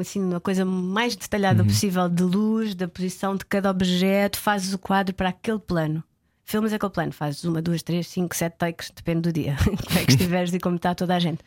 assim, 0.00 0.20
uma 0.20 0.40
coisa 0.40 0.64
mais 0.64 1.16
detalhada 1.16 1.64
possível 1.64 2.08
de 2.08 2.22
luz, 2.22 2.74
da 2.74 2.88
posição 2.88 3.36
de 3.36 3.44
cada 3.46 3.70
objeto, 3.70 4.38
fazes 4.38 4.74
o 4.74 4.78
quadro 4.78 5.14
para 5.14 5.30
aquele 5.30 5.58
plano. 5.58 6.02
Filmas 6.44 6.74
aquele 6.74 6.92
plano, 6.92 7.12
fazes 7.12 7.42
uma, 7.44 7.62
duas, 7.62 7.82
três, 7.82 8.06
cinco, 8.06 8.36
sete 8.36 8.56
takes, 8.58 8.90
depende 8.90 9.22
do 9.22 9.32
dia, 9.32 9.56
como 9.64 9.98
é 9.98 10.04
que 10.04 10.12
estiveres 10.12 10.52
e 10.52 10.60
como 10.60 10.76
está 10.76 10.94
toda 10.94 11.14
a 11.14 11.18
gente. 11.18 11.42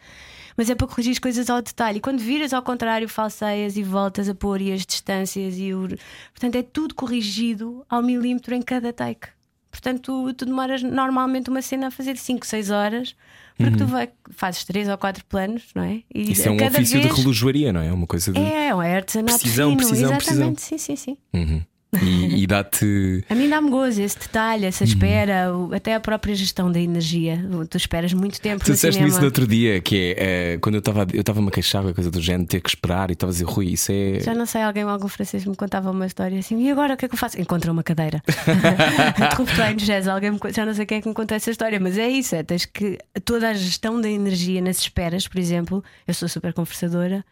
Mas 0.58 0.72
é 0.72 0.76
para 0.76 0.88
corrigir 0.88 1.12
as 1.12 1.20
coisas 1.20 1.52
ao 1.52 1.62
detalhe. 1.62 2.00
E 2.00 2.02
quando 2.02 2.18
viras 2.18 2.52
ao 2.52 2.64
contrário, 2.64 3.08
falseias 3.08 3.78
e 3.78 3.84
voltas 3.84 4.28
a 4.28 4.34
pôr 4.34 4.60
e 4.60 4.72
as 4.72 4.84
distâncias 4.88 5.56
e 5.56 5.72
o. 5.72 5.88
Portanto, 6.32 6.56
é 6.56 6.64
tudo 6.64 6.96
corrigido 6.96 7.86
ao 7.88 8.02
milímetro 8.02 8.56
em 8.56 8.62
cada 8.64 8.92
take. 8.92 9.37
Portanto, 9.70 10.34
tu, 10.34 10.46
demoras 10.46 10.82
normalmente 10.82 11.50
uma 11.50 11.62
cena 11.62 11.88
a 11.88 11.92
fazer 11.92 12.18
5, 12.18 12.46
6 12.46 12.72
horas, 12.72 13.16
porque 13.58 13.78
tu 13.78 13.86
vai, 13.86 14.10
fazes 14.32 14.64
3 14.66 14.88
ou 14.88 14.98
4 14.98 15.26
planos, 15.26 15.64
não 15.74 15.84
é? 15.84 16.04
E 16.14 16.32
Isso 16.32 16.48
é 16.48 16.52
um 16.52 16.58
cada 16.58 16.78
ofício 16.78 17.02
vez... 17.02 17.14
de 17.14 17.22
relojoaria, 17.22 17.74
não 17.74 17.82
é? 17.82 17.88
É 17.88 17.94
uma 17.94 18.08
coisa 18.08 18.32
de. 18.32 18.40
É, 18.40 18.68
é 18.68 18.76
um 18.76 18.80
artesanato 18.80 19.40
Precisão, 19.40 19.70
fino, 19.72 19.78
precisão, 19.78 20.16
exatamente. 20.16 20.62
Sim, 20.62 20.78
sim, 20.78 20.96
sim. 20.96 21.18
Uhum. 21.34 21.62
E, 22.04 22.44
e 22.44 22.48
dá-te. 22.48 23.24
A 23.30 23.34
mim 23.36 23.48
dá-me 23.50 23.70
gozo 23.70 24.02
esse 24.02 24.20
detalhe, 24.20 24.66
essa 24.66 24.84
Uhum. 24.84 24.90
espera, 24.90 25.48
até 25.74 25.96
a 25.96 26.00
própria 26.02 26.36
gestão 26.36 26.70
da 26.72 26.80
energia. 26.80 27.40
Tu 27.70 27.78
esperas 27.78 28.12
muito 28.14 28.42
tempo 28.42 28.64
Tu 28.64 28.68
no 28.70 28.74
disseste 28.74 28.96
cinema. 28.96 29.10
isso 29.10 29.20
no 29.20 29.26
outro 29.26 29.48
dia, 29.48 29.80
que 29.80 30.14
é 30.18 30.54
eh, 30.54 30.58
quando 30.60 30.76
eu 30.76 30.80
estava 30.80 31.08
eu 31.14 31.22
estava 31.22 31.40
a 31.40 31.42
me 31.42 31.50
queixar 31.50 31.82
com 31.84 31.90
a 31.90 31.94
coisa 31.94 32.12
do 32.12 32.22
género, 32.22 32.48
ter 32.48 32.60
que 32.60 32.70
esperar 32.70 33.10
e 33.10 33.14
estava 33.14 33.32
a 33.32 33.34
dizer, 33.34 33.46
Rui, 33.46 33.68
isso 33.68 33.92
é. 33.92 34.20
Já 34.20 34.34
não 34.34 34.46
sei, 34.46 34.62
alguém, 34.64 34.84
algum 34.84 35.08
francês 35.08 35.46
me 35.46 35.56
contava 35.56 35.90
uma 35.90 36.06
história 36.06 36.38
assim, 36.38 36.62
e 36.62 36.70
agora 36.70 36.94
o 36.94 36.98
que 36.98 37.06
é 37.06 37.08
que 37.08 37.16
eu 37.16 37.20
faço? 37.20 37.40
Encontra 37.40 37.72
uma 37.72 37.84
cadeira. 37.84 38.22
Jazz, 39.78 40.08
alguém 40.08 40.32
me, 40.32 40.40
já 40.54 40.66
não 40.66 40.74
sei 40.74 40.86
quem 40.86 40.98
é 40.98 41.02
que 41.02 41.08
me 41.08 41.14
conta 41.14 41.36
essa 41.36 41.50
história, 41.52 41.80
mas 41.80 41.98
é 41.98 42.08
isso: 42.10 42.36
é, 42.36 42.44
tens 42.44 42.66
que 42.66 42.98
toda 43.24 43.50
a 43.50 43.54
gestão 43.54 44.00
da 44.00 44.10
energia 44.10 44.62
nas 44.62 44.78
esperas, 44.80 45.28
por 45.28 45.40
exemplo, 45.40 45.84
eu 46.08 46.14
sou 46.14 46.28
super 46.28 46.54
conversadora. 46.54 47.24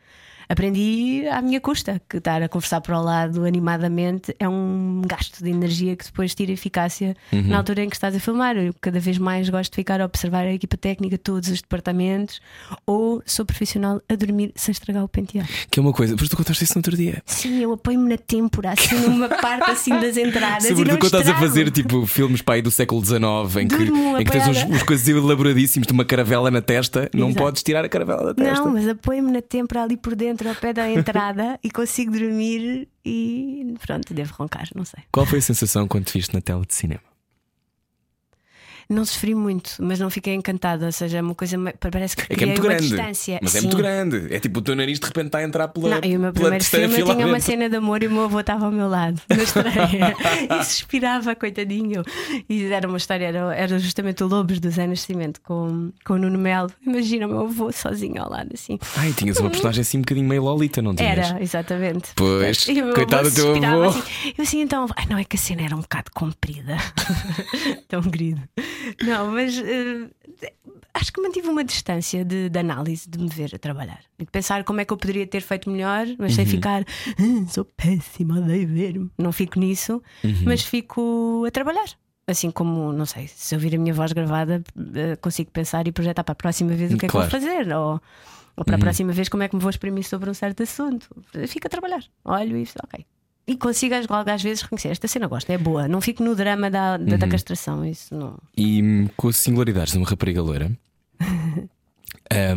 Aprendi 0.48 1.28
à 1.30 1.42
minha 1.42 1.60
custa 1.60 2.02
que 2.08 2.18
estar 2.18 2.42
a 2.42 2.50
conversar 2.50 2.82
para 2.82 3.00
o 3.00 3.04
lado 3.04 3.46
animadamente 3.46 4.36
é 4.40 4.48
um 4.48 5.02
gasto 5.06 5.44
de 5.44 5.50
energia 5.50 5.96
que 5.96 6.06
depois 6.06 6.36
tira 6.36 6.52
eficácia 6.52 7.16
na 7.32 7.58
altura 7.58 7.84
em 7.84 7.90
que 7.90 7.96
estás 7.96 8.16
a 8.16 8.20
filmar. 8.20 8.56
Eu 8.58 8.74
cada 8.80 9.00
vez 9.00 9.18
mais 9.18 9.50
gosto 9.50 9.72
de 9.72 9.76
ficar 9.76 10.02
a 10.02 10.06
observar 10.06 10.46
a 10.46 10.54
equipa 10.54 10.78
técnica, 10.78 11.18
todos 11.18 11.50
os 11.50 11.62
departamentos, 11.62 12.40
ou 12.86 13.22
sou 13.26 13.46
profissional 13.46 14.02
a 14.08 14.16
dormir 14.16 14.52
sem 14.56 14.72
estragar 14.72 15.04
o 15.04 15.08
penteado. 15.08 15.50
Que 15.70 15.80
é 15.80 15.82
uma 15.82 15.94
coisa. 15.94 16.14
Depois 16.14 16.30
tu 16.30 16.38
contaste 16.38 16.64
isso 16.64 16.74
no 16.76 16.80
outro 16.80 16.96
dia. 16.96 17.22
Sim, 17.26 17.62
eu 17.62 17.74
apoio-me 17.74 18.10
na 18.10 18.18
têmpora, 18.18 18.72
assim, 18.72 18.96
numa 19.08 19.30
parte 19.30 19.72
assim 19.72 19.92
das 20.00 20.18
entradas. 20.18 20.68
Sobretudo 20.68 21.00
quando 21.00 21.06
estás 21.06 21.30
a 21.30 21.36
fazer 21.36 21.72
tipo 21.72 22.06
filmes 22.06 22.42
para 22.42 22.56
aí 22.56 22.62
do 22.62 22.72
século 22.72 23.04
XIX 23.04 23.56
em 23.62 23.68
que, 23.68 23.78
Durmo 23.78 24.18
em 24.18 24.24
que 24.24 24.32
tens 24.32 24.48
uns, 24.48 24.64
uns 24.64 24.84
coisas 24.84 25.08
elaboradíssimos 25.08 25.88
de 25.88 25.94
uma 25.94 26.06
caravela 26.06 26.52
na 26.52 26.62
testa, 26.62 27.10
não 27.14 27.30
Exato. 27.30 27.44
podes 27.44 27.64
tirar 27.64 27.84
a 27.84 27.90
caravela 27.90 28.26
da 28.26 28.34
testa. 28.34 28.64
Não, 28.64 28.74
mas 28.74 28.88
apoio-me 28.88 29.32
na 29.32 29.42
têmpora 29.42 29.84
ali 29.84 29.98
por 29.98 30.16
dentro 30.16 30.35
centro, 30.36 30.50
ao 30.50 30.56
pé 30.56 30.74
da 30.74 30.90
entrada, 30.90 31.58
e 31.64 31.72
consigo 31.72 32.12
dormir 32.12 32.88
e 33.04 33.74
pronto, 33.86 34.14
devo 34.14 34.34
roncar, 34.34 34.68
não 34.76 34.84
sei. 34.84 35.04
Qual 35.12 35.26
foi 35.26 35.40
a 35.40 35.42
sensação 35.42 35.88
quando 35.88 36.06
te 36.06 36.14
viste 36.14 36.34
na 36.34 36.42
tela 36.42 36.66
de 36.66 36.74
cinema? 36.74 37.02
Não 38.90 39.04
sofri 39.06 39.34
muito, 39.34 39.76
mas 39.80 40.00
não 40.00 40.10
fiquei 40.10 40.34
encantada. 40.34 40.86
Ou 40.86 40.92
seja, 40.92 41.18
é 41.18 41.22
uma 41.22 41.36
coisa. 41.36 41.58
Parece 41.80 42.16
que 42.16 42.32
É 42.32 42.36
que 42.36 42.44
é 42.44 42.48
muito 42.48 42.62
grande. 42.62 42.88
distância. 42.88 43.40
Mas 43.42 43.56
é 43.56 43.60
Sim. 43.60 43.66
muito 43.68 43.78
grande. 43.78 44.34
É 44.34 44.40
tipo 44.40 44.60
o 44.60 44.62
teu 44.62 44.76
nariz 44.76 45.00
de 45.00 45.06
repente 45.06 45.28
está 45.28 45.40
a 45.40 45.44
entrar 45.44 45.68
pela. 45.70 45.90
Não, 45.90 46.00
e 46.10 46.16
o 46.16 46.20
meu 46.20 46.32
primeiro 46.34 46.64
filme 46.64 47.00
eu 47.00 47.06
tinha 47.06 47.26
uma 47.28 47.40
cena 47.40 47.70
de 47.70 47.76
amor 47.76 48.04
e 48.04 48.08
o 48.08 48.12
meu 48.12 48.24
avô 48.26 48.40
estava 48.40 48.66
ao 48.66 48.72
meu 48.72 48.88
lado 48.88 49.20
na 49.30 49.44
estreia 49.44 50.16
e 50.62 50.64
suspirava, 50.64 51.36
coitadinho. 51.36 52.04
E 52.50 52.66
era 52.66 52.88
uma 52.88 52.98
história, 52.98 53.26
era, 53.26 53.56
era 53.56 53.80
justamente 53.80 54.24
o 54.24 54.28
Lobos 54.28 54.60
do 54.60 54.70
Zé 54.70 54.86
Nascimento 54.88 55.42
com, 55.42 55.92
com 56.06 56.14
o 56.14 56.18
Nuno 56.18 56.38
Melo. 56.38 56.70
Imagina 56.86 57.26
o 57.28 57.30
meu 57.30 57.42
avô 57.42 57.72
sozinho 57.72 58.22
ao 58.22 58.30
lado, 58.30 58.52
assim. 58.54 58.78
Ai, 58.98 59.12
tinhas 59.14 59.40
uma 59.40 59.50
personagem 59.50 59.82
assim 59.82 59.98
um 59.98 60.02
bocadinho 60.02 60.28
meio 60.28 60.44
lolita, 60.44 60.82
não 60.82 60.94
tinhas? 60.96 61.30
Era, 61.30 61.42
exatamente. 61.42 62.10
Pois, 62.16 62.68
E 62.68 62.82
o 62.82 62.86
meu 62.86 62.94
coitado 62.94 63.28
avô 63.28 63.36
do 63.54 63.60
teu 63.60 63.66
avô. 63.70 63.84
Assim. 63.90 64.34
Eu 64.38 64.44
assim, 64.44 64.62
então, 64.62 64.86
ai, 64.96 65.06
não 65.10 65.18
é 65.18 65.24
que 65.24 65.36
a 65.36 65.40
cena 65.40 65.64
era 65.64 65.76
um 65.76 65.82
bocado 65.82 66.12
comprida, 66.14 66.78
tão 67.88 68.02
querido. 68.04 68.42
Não, 69.02 69.32
mas 69.32 69.58
eh, 69.58 70.10
acho 70.94 71.12
que 71.12 71.22
mantive 71.22 71.48
uma 71.50 71.64
distância 71.64 72.24
de, 72.26 72.50
de 72.50 72.60
análise 72.60 73.10
de 73.10 73.18
me 73.20 73.28
ver 73.30 73.54
a 73.56 73.60
trabalhar 73.60 74.02
e 74.20 74.26
de 74.26 74.32
pensar 74.32 74.64
como 74.64 74.82
é 74.82 74.86
que 74.86 74.94
eu 74.94 74.98
poderia 74.98 75.26
ter 75.28 75.42
feito 75.42 75.70
melhor, 75.70 76.06
mas 76.18 76.32
Uhum. 76.32 76.36
sem 76.36 76.46
ficar 76.46 76.84
"Ah, 77.20 77.48
sou 77.50 77.66
péssima, 77.66 78.40
odeio 78.40 78.68
ver-me. 78.68 79.10
Não 79.18 79.32
fico 79.32 79.60
nisso, 79.60 80.02
Uhum. 80.24 80.44
mas 80.46 80.64
fico 80.64 81.44
a 81.48 81.52
trabalhar. 81.52 81.86
Assim 82.28 82.50
como, 82.50 82.92
não 82.92 83.06
sei, 83.06 83.28
se 83.28 83.54
ouvir 83.54 83.76
a 83.76 83.78
minha 83.78 83.94
voz 83.94 84.12
gravada, 84.12 84.64
eh, 84.96 85.16
consigo 85.18 85.52
pensar 85.52 85.88
e 85.88 85.92
projetar 85.92 86.24
para 86.24 86.34
a 86.34 86.36
próxima 86.36 86.74
vez 86.74 86.92
o 86.92 86.98
que 86.98 87.06
é 87.06 87.08
que 87.08 87.12
Claro. 87.12 87.30
vou 87.30 87.40
fazer. 87.40 87.72
Ou, 87.76 88.02
ou 88.58 88.66
para 88.66 88.76
a 88.78 88.80
próxima 88.80 89.12
vez 89.14 89.30
como 89.30 89.44
é 89.44 89.48
que 89.48 89.56
me 89.56 89.62
vou 89.62 89.70
exprimir 89.70 90.04
sobre 90.06 90.30
um 90.30 90.34
certo 90.34 90.64
assunto. 90.64 91.08
Fico 91.48 91.68
a 91.68 91.70
trabalhar. 91.70 92.04
Olho 92.24 92.58
e 92.58 92.64
ok. 92.84 93.06
E 93.48 93.56
consigo 93.56 93.94
às, 93.94 94.06
às 94.10 94.42
vezes 94.42 94.64
reconhecer 94.64 94.90
esta 94.90 95.08
cena 95.08 95.28
gosto, 95.28 95.50
é 95.52 95.58
boa. 95.58 95.88
Não 95.88 96.02
fico 96.02 96.24
no 96.24 96.36
drama 96.36 96.70
da, 96.70 96.98
da, 96.98 97.18
da 97.18 97.28
castração. 97.28 97.86
Isso 97.86 98.16
não. 98.16 98.38
E 98.58 98.82
hum, 98.82 99.08
com 99.16 99.28
as 99.28 99.38
singularidades 99.38 99.94
de 99.94 100.00
uma 100.00 100.08
rapariga 100.08 100.42
loira, 100.42 100.72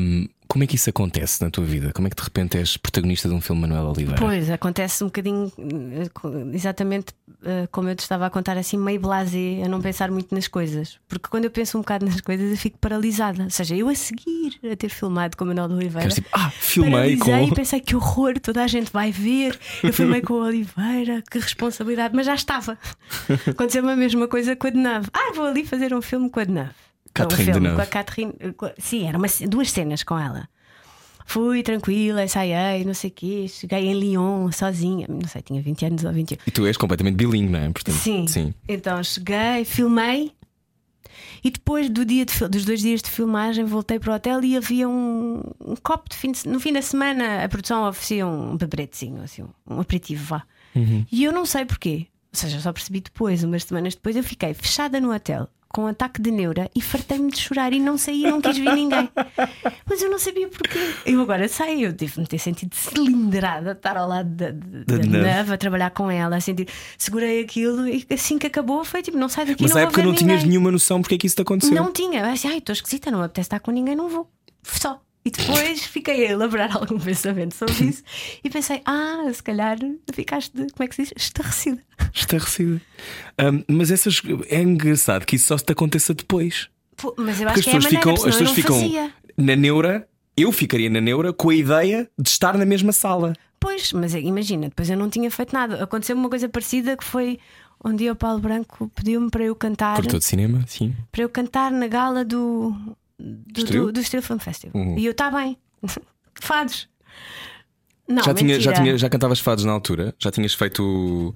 hum, 0.01 0.29
como 0.49 0.65
é 0.65 0.67
que 0.67 0.77
isso 0.77 0.89
acontece 0.89 1.45
na 1.45 1.51
tua 1.51 1.65
vida? 1.65 1.93
Como 1.93 2.09
é 2.09 2.11
que 2.11 2.17
de 2.17 2.23
repente 2.23 2.57
és 2.57 2.79
protagonista 2.79 3.29
de 3.29 3.35
um 3.35 3.41
filme 3.41 3.63
de 3.63 3.69
Manuel 3.69 3.93
Oliveira? 3.93 4.19
Pois, 4.19 4.51
acontece 4.51 5.05
um 5.05 5.09
bocadinho 5.09 5.53
eh, 5.59 6.55
exatamente 6.55 7.13
eh, 7.45 7.69
como 7.71 7.89
eu 7.91 7.95
te 7.95 8.01
estava 8.01 8.25
a 8.25 8.31
contar, 8.31 8.57
assim, 8.57 8.79
meio 8.79 8.99
blasé, 8.99 9.63
a 9.63 9.69
não 9.69 9.81
pensar 9.81 10.11
muito 10.11 10.35
nas 10.35 10.49
coisas. 10.49 10.99
Porque 11.07 11.29
quando 11.29 11.45
eu 11.45 11.51
penso 11.51 11.77
um 11.77 11.83
bocado 11.83 12.07
nas 12.07 12.21
coisas, 12.23 12.51
eu 12.51 12.57
fico 12.57 12.79
paralisada. 12.79 13.45
Ou 13.45 13.51
seja, 13.51 13.77
eu 13.77 13.91
a 13.91 13.95
seguir 13.95 14.59
a 14.73 14.75
ter 14.75 14.89
filmado 14.89 15.37
com 15.37 15.45
o 15.45 15.49
Manuel 15.49 15.69
de 15.69 15.75
Oliveira. 15.75 16.09
Tipo, 16.09 16.29
ah, 16.33 16.51
filmei 16.51 17.19
com. 17.19 17.31
e 17.37 17.55
pensei 17.55 17.81
que 17.81 17.95
horror, 17.95 18.41
toda 18.41 18.65
a 18.65 18.67
gente 18.67 18.91
vai 18.91 19.13
ver. 19.13 19.59
Eu 19.83 19.93
filmei 19.93 20.23
com 20.23 20.35
o 20.35 20.47
Oliveira, 20.47 21.23
que 21.31 21.39
responsabilidade, 21.39 22.17
mas 22.17 22.25
já 22.25 22.35
estava. 22.35 22.79
Aconteceu-me 23.47 23.93
a 23.93 23.97
mesma 23.97 24.27
coisa 24.27 24.57
com 24.57 24.67
a 24.67 24.71
Denave. 24.71 25.09
Ah, 25.13 25.33
vou 25.35 25.45
ali 25.45 25.65
fazer 25.67 25.93
um 25.93 26.01
filme 26.01 26.31
com 26.31 26.41
a 26.41 26.45
Denave. 26.45 26.88
Catherine 27.15 27.51
um 27.51 27.55
filme 27.55 27.75
com 27.75 27.81
a 27.81 27.87
Catherine. 27.87 28.33
com 28.57 28.71
Sim, 28.79 29.09
eram 29.09 29.21
duas 29.49 29.71
cenas 29.71 30.03
com 30.03 30.19
ela. 30.19 30.49
Fui 31.27 31.63
tranquila, 31.63 32.25
ensaiei, 32.25 32.85
não 32.85 32.95
sei 32.95 33.11
o 33.11 33.13
quê. 33.13 33.47
Cheguei 33.49 33.87
em 33.89 33.93
Lyon 33.93 34.51
sozinha, 34.51 35.07
não 35.09 35.29
sei, 35.29 35.43
tinha 35.43 35.61
20 35.61 35.85
anos 35.85 36.05
ou 36.05 36.13
21. 36.13 36.39
E 36.47 36.51
tu 36.51 36.67
és 36.67 36.77
completamente 36.77 37.17
bilingue, 37.17 37.53
não 37.53 37.59
é? 37.59 37.71
Portanto, 37.71 37.97
Sim. 37.97 38.27
sim. 38.27 38.55
Então 38.67 39.03
cheguei, 39.03 39.65
filmei 39.67 40.33
e 41.43 41.51
depois 41.51 41.89
do 41.91 42.05
dia 42.05 42.25
de 42.25 42.49
dos 42.49 42.65
dois 42.65 42.81
dias 42.81 43.03
de 43.03 43.11
filmagem 43.11 43.65
voltei 43.65 43.99
para 43.99 44.13
o 44.13 44.15
hotel 44.15 44.43
e 44.43 44.57
havia 44.57 44.89
um, 44.89 45.43
um 45.61 45.77
copo 45.77 46.09
de 46.09 46.17
fim 46.17 46.33
de, 46.33 46.49
no 46.49 46.59
fim 46.59 46.73
da 46.73 46.83
semana 46.83 47.45
a 47.45 47.49
produção 47.49 47.87
oferecia 47.87 48.27
um 48.27 48.57
beberetezinho, 48.57 49.23
assim, 49.23 49.45
um, 49.67 49.81
aperitivo, 49.81 50.25
vá. 50.25 50.45
E 51.11 51.25
eu 51.25 51.33
não 51.33 51.45
sei 51.45 51.65
porquê. 51.65 52.07
Ou 52.33 52.39
seja, 52.39 52.61
só 52.61 52.73
percebi 52.73 53.01
depois, 53.01 53.43
umas 53.43 53.65
semanas 53.65 53.95
depois, 53.95 54.15
eu 54.15 54.23
fiquei 54.23 54.55
fechada 54.55 55.01
no 55.01 55.13
hotel 55.13 55.49
com 55.71 55.83
um 55.83 55.87
ataque 55.87 56.21
de 56.23 56.31
neura 56.31 56.71
e 56.75 56.81
fartei-me 56.81 57.31
de 57.31 57.39
chorar 57.39 57.73
e 57.73 57.79
não 57.81 57.99
saí, 57.99 58.23
não 58.23 58.41
quis 58.41 58.57
ver 58.57 58.75
ninguém. 58.75 59.09
Mas 59.87 60.01
eu 60.03 60.11
não 60.11 60.19
sabia 60.19 60.49
porquê. 60.49 60.79
Eu 61.05 61.21
agora 61.21 61.47
sei, 61.49 61.85
eu 61.85 61.93
devo-me 61.93 62.27
ter 62.27 62.39
sentido 62.39 62.75
cilindrada, 62.75 63.73
estar 63.73 63.97
ao 63.97 64.09
lado 64.09 64.29
da, 64.31 64.51
da, 64.51 64.97
Da 64.97 65.07
Neve. 65.07 65.53
A 65.53 65.59
trabalhar 65.59 65.91
com 65.91 66.11
ela, 66.11 66.37
a 66.37 66.41
sentir, 66.41 66.69
segurei 66.97 67.41
aquilo 67.43 67.87
e 67.87 68.07
assim 68.11 68.39
que 68.39 68.47
acabou 68.47 68.85
foi 68.85 69.03
tipo, 69.03 69.19
não 69.19 69.29
sai 69.29 69.45
daqui, 69.47 69.63
Mas 69.63 69.71
não 69.73 69.77
na 69.77 69.83
época 69.83 70.03
não 70.03 70.15
tinhas 70.15 70.37
ninguém. 70.37 70.49
nenhuma 70.49 70.71
noção 70.73 71.01
porque 71.03 71.17
é 71.17 71.19
que 71.19 71.27
isso 71.27 71.37
te 71.37 71.43
aconteceu. 71.43 71.75
Não 71.75 71.93
tinha, 71.93 72.21
eu 72.21 72.27
assim, 72.27 72.49
ai, 72.49 72.59
estou 72.59 72.73
esquisita, 72.73 73.11
não 73.11 73.19
me 73.21 73.25
apetece 73.27 73.47
estar 73.47 73.61
com 73.61 73.71
ninguém, 73.71 73.95
não 73.95 74.09
vou. 74.09 74.29
Só. 74.63 75.01
E 75.29 75.31
depois 75.31 75.85
fiquei 75.85 76.27
a 76.27 76.31
elaborar 76.33 76.75
algum 76.79 76.99
pensamento 76.99 77.55
sobre 77.55 77.75
isso 77.85 78.03
e 78.43 78.49
pensei, 78.49 78.81
ah, 78.87 79.25
se 79.31 79.43
calhar 79.43 79.77
ficaste, 80.11 80.53
como 80.53 80.71
é 80.81 80.89
que 80.89 80.95
se 80.95 81.03
diz? 81.03 81.13
Estarrecida. 81.15 81.83
Estarrecida. 82.15 82.81
Hum, 83.39 83.63
mas 83.69 83.91
essas. 83.91 84.23
É 84.49 84.63
engraçado 84.63 85.27
que 85.27 85.37
isso 85.37 85.49
só 85.49 85.59
te 85.59 85.71
aconteça 85.71 86.15
depois. 86.15 86.71
Pô, 86.97 87.15
Mas 87.19 87.41
eu 87.41 87.47
Porque 87.47 87.61
acho 87.61 87.61
as 87.61 87.65
que 87.65 87.71
é 87.71 87.73
a 87.73 87.77
pessoas 87.77 87.85
maneira, 87.85 88.01
ficam, 88.01 88.15
porque 88.15 88.29
as 88.31 88.37
pessoas 88.37 88.57
ficam 88.57 88.81
fazia. 88.81 89.13
na 89.37 89.55
neura. 89.55 90.09
Eu 90.35 90.51
ficaria 90.53 90.89
na 90.89 91.01
neura 91.01 91.33
com 91.33 91.51
a 91.51 91.55
ideia 91.55 92.09
de 92.19 92.29
estar 92.29 92.57
na 92.57 92.65
mesma 92.65 92.93
sala. 92.93 93.35
Pois, 93.61 93.93
mas 93.93 94.15
imagina, 94.15 94.69
depois 94.69 94.89
eu 94.89 94.97
não 94.97 95.11
tinha 95.11 95.31
feito 95.31 95.53
nada. 95.53 95.83
Aconteceu 95.83 96.17
uma 96.17 96.31
coisa 96.31 96.49
parecida 96.49 96.97
que 96.97 97.05
foi 97.05 97.39
um 97.85 97.95
dia 97.95 98.13
o 98.13 98.17
Paulo 98.17 98.41
Branco 98.41 98.91
pediu-me 98.95 99.31
para 99.31 99.45
eu 99.45 99.55
cantar 99.55 99.95
Produtor 99.95 100.19
de 100.21 100.25
cinema, 100.25 100.65
sim. 100.67 100.95
para 101.13 101.23
eu 101.23 101.29
cantar 101.29 101.71
na 101.71 101.87
gala 101.87 102.25
do 102.25 102.75
do, 103.19 103.65
do, 103.65 103.93
do 103.93 104.01
Estoril 104.01 104.23
Film 104.23 104.39
Festival. 104.39 104.81
Uhum. 104.81 104.99
E 104.99 105.05
eu 105.05 105.13
está 105.13 105.31
bem. 105.31 105.59
Fados. 106.41 106.89
Não, 108.07 108.23
já, 108.23 108.33
tinha, 108.33 108.59
já, 108.61 108.73
tinha, 108.73 108.97
já 108.97 109.11
cantavas 109.11 109.39
fados 109.39 109.65
na 109.65 109.73
altura? 109.73 110.15
Já 110.19 110.31
tinhas 110.31 110.55
feito. 110.55 111.35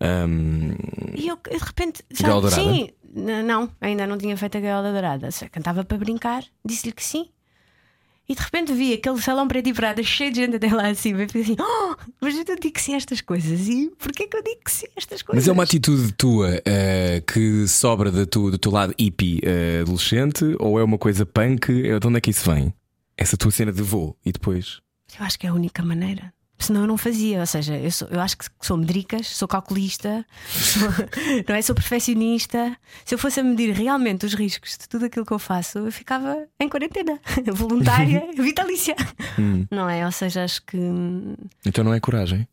hum, 0.00 0.74
E 1.14 1.28
eu 1.28 1.36
de 1.36 1.56
repente 1.58 2.02
já, 2.10 2.26
Gaiola 2.26 2.50
Dourada? 2.50 2.62
sim, 2.62 2.88
não, 3.14 3.70
ainda 3.80 4.04
não 4.06 4.18
tinha 4.18 4.36
feito 4.36 4.58
a 4.58 4.60
gaiola 4.60 4.90
dourada. 4.90 5.30
Só 5.30 5.46
cantava 5.48 5.84
para 5.84 5.96
brincar, 5.98 6.42
disse-lhe 6.64 6.92
que 6.92 7.04
sim. 7.04 7.28
E 8.28 8.34
de 8.34 8.40
repente 8.40 8.72
vi 8.72 8.94
aquele 8.94 9.20
salão 9.20 9.48
preto 9.48 9.68
e 9.68 9.74
prata 9.74 10.02
cheio 10.02 10.30
de 10.30 10.36
gente 10.40 10.56
até 10.56 10.72
lá 10.72 10.88
acima 10.88 11.22
e 11.22 11.26
fiquei 11.26 11.42
assim: 11.42 11.56
oh, 11.58 11.96
mas 12.20 12.36
eu 12.36 12.44
digo 12.44 12.70
que 12.72 12.80
sim 12.80 12.94
a 12.94 12.96
estas 12.96 13.20
coisas. 13.20 13.68
E 13.68 13.90
porquê 13.98 14.26
que 14.28 14.36
eu 14.36 14.42
digo 14.42 14.60
que 14.64 14.70
sim 14.70 14.86
a 14.86 14.90
estas 14.96 15.22
coisas? 15.22 15.42
Mas 15.44 15.48
é 15.48 15.52
uma 15.52 15.64
atitude 15.64 16.12
tua 16.12 16.62
eh, 16.64 17.22
que 17.26 17.66
sobra 17.66 18.10
do 18.10 18.24
teu, 18.26 18.50
do 18.50 18.58
teu 18.58 18.70
lado 18.72 18.94
hippie 18.98 19.40
eh, 19.42 19.80
adolescente 19.82 20.44
ou 20.60 20.78
é 20.78 20.84
uma 20.84 20.98
coisa 20.98 21.26
punk? 21.26 21.70
É- 21.86 21.98
De 21.98 22.06
onde 22.06 22.18
é 22.18 22.20
que 22.20 22.30
isso 22.30 22.48
vem? 22.50 22.72
Essa 23.16 23.36
tua 23.36 23.50
cena 23.50 23.72
de 23.72 23.82
voo 23.82 24.16
e 24.24 24.32
depois. 24.32 24.80
Eu 25.18 25.24
acho 25.26 25.38
que 25.38 25.46
é 25.46 25.50
a 25.50 25.54
única 25.54 25.82
maneira. 25.82 26.32
Senão 26.62 26.82
eu 26.82 26.86
não 26.86 26.96
fazia. 26.96 27.40
Ou 27.40 27.46
seja, 27.46 27.76
eu, 27.76 27.90
sou- 27.90 28.08
eu 28.08 28.20
acho 28.20 28.38
que 28.38 28.44
sou 28.60 28.76
medricas, 28.76 29.26
sou 29.26 29.48
calculista, 29.48 30.24
sou, 30.48 30.88
não 31.48 31.54
é? 31.56 31.60
Sou 31.62 31.74
perfeccionista. 31.74 32.76
Se 33.04 33.14
eu 33.14 33.18
fosse 33.18 33.40
a 33.40 33.42
medir 33.42 33.72
realmente 33.72 34.24
os 34.24 34.34
riscos 34.34 34.78
de 34.78 34.88
tudo 34.88 35.06
aquilo 35.06 35.26
que 35.26 35.32
eu 35.32 35.38
faço, 35.38 35.78
eu 35.78 35.92
ficava 35.92 36.46
em 36.60 36.68
quarentena, 36.68 37.18
voluntária, 37.52 38.22
vitalícia. 38.36 38.94
Hum. 39.38 39.66
Não 39.70 39.88
é? 39.88 40.04
Ou 40.06 40.12
seja, 40.12 40.44
acho 40.44 40.62
que. 40.64 40.78
Então 41.66 41.82
não 41.84 41.92
é 41.92 42.00
coragem. 42.00 42.46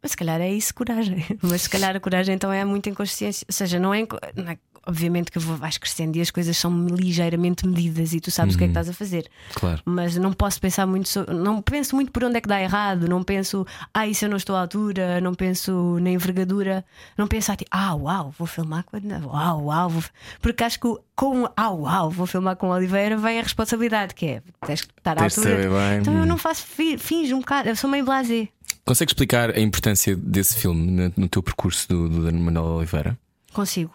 Mas 0.00 0.12
se 0.12 0.16
calhar 0.16 0.40
é 0.40 0.48
isso 0.52 0.72
coragem. 0.74 1.24
Mas 1.42 1.62
se 1.62 1.70
calhar 1.70 1.94
a 1.96 2.00
coragem 2.00 2.34
então 2.34 2.52
é 2.52 2.64
muita 2.64 2.88
inconsciência. 2.88 3.44
Ou 3.48 3.52
seja, 3.52 3.80
não 3.80 3.92
é. 3.92 4.06
não 4.36 4.48
é- 4.52 4.58
obviamente 4.86 5.30
que 5.30 5.38
vais 5.38 5.78
crescendo 5.78 6.16
e 6.16 6.20
as 6.20 6.30
coisas 6.30 6.56
são 6.56 6.86
ligeiramente 6.86 7.66
medidas 7.66 8.12
e 8.12 8.20
tu 8.20 8.30
sabes 8.30 8.54
o 8.54 8.58
que 8.58 8.64
é 8.64 8.66
que 8.66 8.70
estás 8.70 8.88
a 8.88 8.92
fazer. 8.92 9.28
Claro. 9.54 9.80
Mas 9.84 10.16
não 10.16 10.32
posso 10.32 10.60
pensar 10.60 10.86
muito 10.86 11.08
sobre, 11.08 11.34
não 11.34 11.60
penso 11.62 11.94
muito 11.94 12.12
por 12.12 12.24
onde 12.24 12.36
é 12.38 12.40
que 12.40 12.48
dá 12.48 12.60
errado, 12.60 13.08
não 13.08 13.22
penso, 13.22 13.66
ah, 13.92 14.06
isso 14.06 14.24
eu 14.24 14.28
não 14.28 14.36
estou 14.36 14.56
à 14.56 14.60
altura, 14.60 15.20
não 15.20 15.34
penso 15.34 15.98
na 16.00 16.10
envergadura, 16.10 16.84
não 17.16 17.26
penso, 17.26 17.52
ah, 17.70 17.94
uau, 17.94 18.34
vou 18.38 18.46
filmar 18.46 18.84
com 18.84 18.96
a 18.96 19.00
uau, 19.26 19.64
uau, 19.64 19.88
vou... 19.90 20.02
porque 20.40 20.64
acho 20.64 20.78
que 20.80 20.88
com 21.14 21.48
ah, 21.56 21.70
uau, 21.70 22.10
vou 22.10 22.26
filmar 22.26 22.56
com 22.56 22.68
Oliveira 22.68 23.16
vem 23.16 23.40
a 23.40 23.42
responsabilidade, 23.42 24.14
que 24.14 24.26
é 24.26 24.42
tens 24.66 24.82
que 24.82 24.92
estar 24.96 25.12
à 25.12 25.20
Tens 25.22 25.34
de 25.34 25.40
altura. 25.40 25.96
Então 25.96 26.16
eu 26.16 26.26
não 26.26 26.38
faço 26.38 26.64
fi- 26.66 26.98
finjo 26.98 27.36
um 27.36 27.40
bocado, 27.40 27.68
eu 27.68 27.76
sou 27.76 27.90
meio 27.90 28.04
blasé. 28.04 28.48
Consegue 28.84 29.10
explicar 29.10 29.50
a 29.50 29.60
importância 29.60 30.16
desse 30.16 30.54
filme 30.56 30.90
no, 30.90 31.12
no 31.16 31.28
teu 31.28 31.42
percurso 31.42 31.88
do, 31.88 32.08
do 32.08 32.24
Dano 32.24 32.38
Manuel 32.40 32.64
Oliveira? 32.76 33.18
Consigo. 33.52 33.92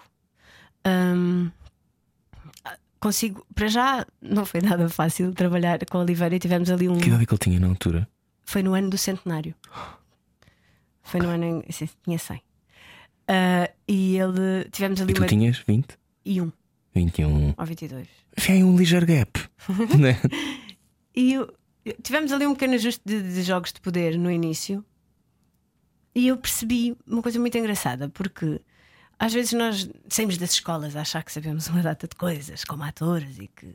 Hum, 0.85 1.49
consigo, 2.99 3.45
para 3.53 3.67
já 3.67 4.05
não 4.21 4.45
foi 4.45 4.61
nada 4.61 4.89
fácil 4.89 5.33
trabalhar 5.33 5.79
com 5.85 5.97
a 5.97 6.01
Oliveira 6.01 6.35
e 6.35 6.39
tivemos 6.39 6.69
ali 6.69 6.87
um. 6.89 6.97
Que 6.99 7.07
idade 7.07 7.23
é 7.23 7.25
que 7.25 7.33
ele 7.33 7.39
tinha 7.39 7.59
na 7.59 7.67
altura? 7.67 8.07
Foi 8.45 8.61
no 8.63 8.73
ano 8.73 8.89
do 8.89 8.97
centenário. 8.97 9.55
Foi 11.01 11.19
no 11.19 11.29
ano 11.29 11.43
em. 11.45 11.71
sim, 11.71 11.89
Tinha 12.03 12.17
100. 12.17 12.41
Ah, 13.27 13.69
e 13.87 14.17
ele. 14.17 14.65
Tivemos 14.71 15.01
ali 15.01 15.11
E 15.11 15.15
tu 15.15 15.21
uma. 15.21 15.27
tinhas 15.27 15.57
20? 15.67 15.97
E 16.25 16.41
um, 16.41 16.51
21. 16.93 17.53
ou 17.57 17.65
22. 17.65 18.07
Vem 18.37 18.63
um 18.63 18.75
ligeiro 18.77 19.05
gap. 19.05 19.39
né? 19.99 20.19
E 21.15 21.33
eu- 21.33 21.53
tivemos 22.01 22.31
ali 22.31 22.45
um 22.47 22.53
pequeno 22.53 22.73
ajuste 22.75 23.01
de, 23.05 23.21
de 23.21 23.43
jogos 23.43 23.71
de 23.71 23.79
poder 23.81 24.17
no 24.17 24.31
início. 24.31 24.83
E 26.15 26.27
eu 26.27 26.37
percebi 26.37 26.95
uma 27.07 27.21
coisa 27.21 27.39
muito 27.39 27.57
engraçada, 27.57 28.07
porque 28.09 28.61
às 29.19 29.33
vezes 29.33 29.53
nós 29.53 29.89
saímos 30.09 30.37
das 30.37 30.51
escolas 30.51 30.95
a 30.95 31.01
achar 31.01 31.23
que 31.23 31.31
sabemos 31.31 31.67
uma 31.67 31.81
data 31.81 32.07
de 32.07 32.15
coisas 32.15 32.63
como 32.65 32.83
atores 32.83 33.37
e 33.39 33.47
que 33.47 33.67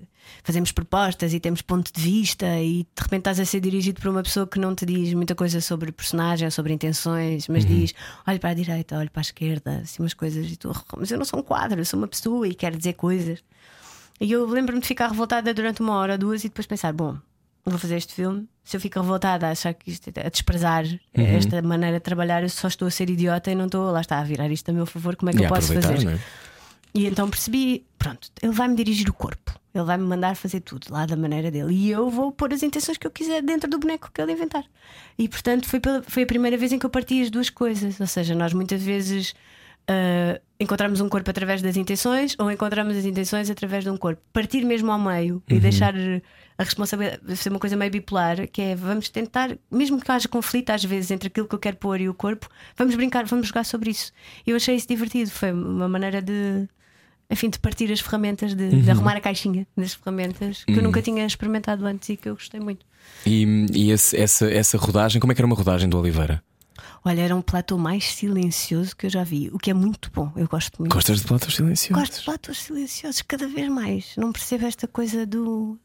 fazemos 0.43 0.73
propostas 0.73 1.33
e 1.33 1.41
temos 1.41 1.63
ponto 1.63 1.93
de 1.93 2.01
vista 2.01 2.47
e 2.61 2.85
de 2.85 3.03
repente 3.03 3.21
estás 3.21 3.41
a 3.41 3.45
ser 3.45 3.61
dirigido 3.61 4.01
por 4.01 4.11
uma 4.11 4.23
pessoa 4.23 4.47
que 4.47 4.59
não 4.59 4.75
te 4.75 4.85
diz 4.85 5.15
muita 5.15 5.35
coisa 5.35 5.61
sobre 5.61 5.91
personagem, 5.91 6.51
sobre 6.51 6.73
intenções, 6.73 7.49
mas 7.49 7.65
diz 7.65 7.95
olha 8.27 8.39
para 8.39 8.51
a 8.51 8.55
direita, 8.55 8.99
olha 8.99 9.11
para 9.11 9.21
a 9.21 9.23
esquerda, 9.23 9.79
assim 9.79 10.03
umas 10.03 10.15
coisas 10.15 10.51
e 10.51 10.57
tu, 10.57 10.73
mas 10.97 11.11
eu 11.11 11.19
não 11.19 11.25
sou 11.25 11.41
um 11.41 11.43
quadro, 11.43 11.81
eu 11.81 11.85
sou 11.85 11.99
uma 11.99 12.09
pessoa 12.09 12.47
e 12.47 12.55
quero 12.55 12.77
dizer 12.77 12.95
coisas. 12.95 13.43
E 14.21 14.33
eu 14.33 14.45
lembro-me 14.47 14.81
de 14.81 14.87
ficar 14.87 15.09
revoltada 15.09 15.55
durante 15.55 15.81
uma 15.81 15.95
hora, 15.95 16.19
duas 16.19 16.43
e 16.45 16.49
depois 16.49 16.67
pensar: 16.67 16.93
bom, 16.93 17.17
vou 17.65 17.79
fazer 17.79 17.97
este 17.97 18.15
filme. 18.15 18.49
Se 18.65 18.77
eu 18.77 18.81
fico 18.81 19.01
revoltada 19.01 19.47
a 19.47 19.51
achar 19.51 19.73
que 19.75 19.91
isto 19.91 20.11
é 20.15 20.27
a 20.27 20.31
desprezar 20.31 20.85
esta 21.15 21.63
maneira 21.63 21.97
de 21.99 22.03
trabalhar, 22.03 22.43
eu 22.43 22.49
só 22.51 22.69
estou 22.69 22.87
a 22.89 22.91
ser 22.91 23.09
idiota 23.11 23.51
e 23.51 23.55
não 23.55 23.67
estou, 23.67 23.91
lá 23.91 24.01
está, 24.01 24.19
a 24.19 24.25
virar 24.25 24.49
isto 24.51 24.69
a 24.71 24.73
meu 24.75 24.85
favor, 24.87 25.17
como 25.17 25.31
é 25.31 25.33
que 25.33 25.41
E 25.41 25.45
eu 25.45 25.49
posso 25.49 25.73
fazer? 25.73 26.09
é? 26.09 26.19
E 26.95 27.07
então 27.07 27.29
percebi: 27.31 27.87
pronto, 27.99 28.29
ele 28.43 28.53
vai-me 28.53 28.75
dirigir 28.75 29.09
o 29.09 29.13
corpo, 29.13 29.59
ele 29.75 29.85
vai-me 29.85 30.05
mandar 30.05 30.35
fazer 30.37 30.61
tudo 30.61 30.87
lá 30.91 31.05
da 31.07 31.17
maneira 31.17 31.51
dele 31.51 31.73
e 31.75 31.91
eu 31.91 32.09
vou 32.11 32.33
pôr 32.33 32.53
as 32.53 32.63
intenções 32.63 32.97
que 32.99 33.07
eu 33.07 33.11
quiser 33.11 33.43
dentro 33.43 33.69
do 33.71 33.79
boneco 33.79 34.11
que 34.13 34.21
ele 34.21 34.33
inventar. 34.33 34.65
E 35.19 35.29
portanto 35.29 35.67
foi, 35.67 35.81
pela- 35.81 36.03
foi 36.03 36.23
a 36.23 36.27
primeira 36.27 36.57
vez 36.57 36.73
em 36.73 36.79
que 36.79 36.87
eu 36.87 36.91
parti 36.91 37.23
as 37.23 37.31
duas 37.31 37.49
coisas, 37.51 37.99
ou 38.01 38.07
seja, 38.07 38.35
nós 38.35 38.53
muitas 38.53 38.83
vezes. 38.83 39.35
ah, 39.87 40.41
encontramos 40.61 41.01
um 41.01 41.09
corpo 41.09 41.31
através 41.31 41.63
das 41.63 41.77
intenções 41.77 42.35
ou 42.39 42.51
encontramos 42.51 42.97
as 42.97 43.05
intenções 43.05 43.49
através 43.49 43.85
de 43.85 43.91
um 43.91 43.97
corpo. 43.97 44.21
Partir 44.33 44.65
mesmo 44.65 44.91
ao 44.91 44.99
meio 44.99 45.43
e 45.49 45.59
deixar 45.61 45.95
a 46.59 46.65
responsabilidade 46.65 47.37
ser 47.37 47.51
uma 47.51 47.59
coisa 47.61 47.77
meio 47.77 47.91
bipolar, 47.91 48.49
que 48.49 48.61
é 48.61 48.75
vamos 48.75 49.09
tentar, 49.09 49.57
mesmo 49.71 50.01
que 50.01 50.11
haja 50.11 50.27
conflito 50.29 50.71
às 50.71 50.85
vezes 50.85 51.11
entre 51.13 51.29
aquilo 51.29 51.47
que 51.47 51.55
eu 51.55 51.59
quero 51.59 51.77
pôr 51.77 52.01
e 52.01 52.09
o 52.09 52.15
corpo, 52.15 52.49
vamos 52.77 52.95
brincar, 52.97 53.25
vamos 53.27 53.47
jogar 53.47 53.65
sobre 53.65 53.91
isso. 53.91 54.13
E 54.47 54.51
eu 54.51 54.57
achei 54.57 54.75
isso 54.75 54.89
divertido, 54.89 55.31
foi 55.31 55.53
uma 55.53 55.89
maneira 55.89 56.21
de. 56.21 56.69
Enfim, 57.31 57.51
de 57.51 57.59
partir 57.59 57.93
as 57.93 58.01
ferramentas, 58.01 58.55
de, 58.55 58.81
de 58.83 58.91
arrumar 58.91 59.15
a 59.15 59.21
caixinha 59.21 59.67
das 59.77 59.93
ferramentas 59.93 60.65
que 60.65 60.73
eu 60.73 60.83
nunca 60.83 61.03
tinha 61.03 61.27
experimentado 61.27 61.85
antes 61.87 62.09
e 62.09 62.17
que 62.17 62.27
eu 62.27 62.35
gostei 62.35 62.59
muito. 62.59 62.87
E, 63.27 63.67
e 63.75 63.91
esse- 63.91 64.17
essa, 64.17 64.51
essa 64.51 64.79
rodagem, 64.79 65.21
como 65.21 65.31
é 65.31 65.35
que 65.35 65.41
era 65.43 65.47
uma 65.47 65.55
rodagem 65.55 65.91
do 65.91 65.99
Oliveira? 65.99 66.43
Olha, 67.05 67.21
era 67.21 67.37
um 67.37 67.43
platô 67.43 67.77
mais 67.77 68.05
silencioso 68.15 68.97
que 68.97 69.05
eu 69.07 69.11
já 69.11 69.25
vi, 69.25 69.51
o 69.53 69.59
que 69.59 69.71
é 69.71 69.75
muito 69.75 70.11
bom. 70.11 70.33
Eu 70.37 70.49
gosto 70.49 70.79
muito. 70.79 70.93
Gostas 70.93 71.21
de 71.21 71.27
platos 71.27 71.55
silenciosos? 71.55 72.03
Gosto 72.03 72.19
de 72.19 72.25
platôs 72.25 72.59
silenciosos 72.63 73.21
cada 73.23 73.47
vez 73.47 73.69
mais. 73.69 74.07
Não 74.17 74.33
percebo 74.33 74.65
esta 74.67 74.89
coisa 74.89 75.27
do. 75.27 75.79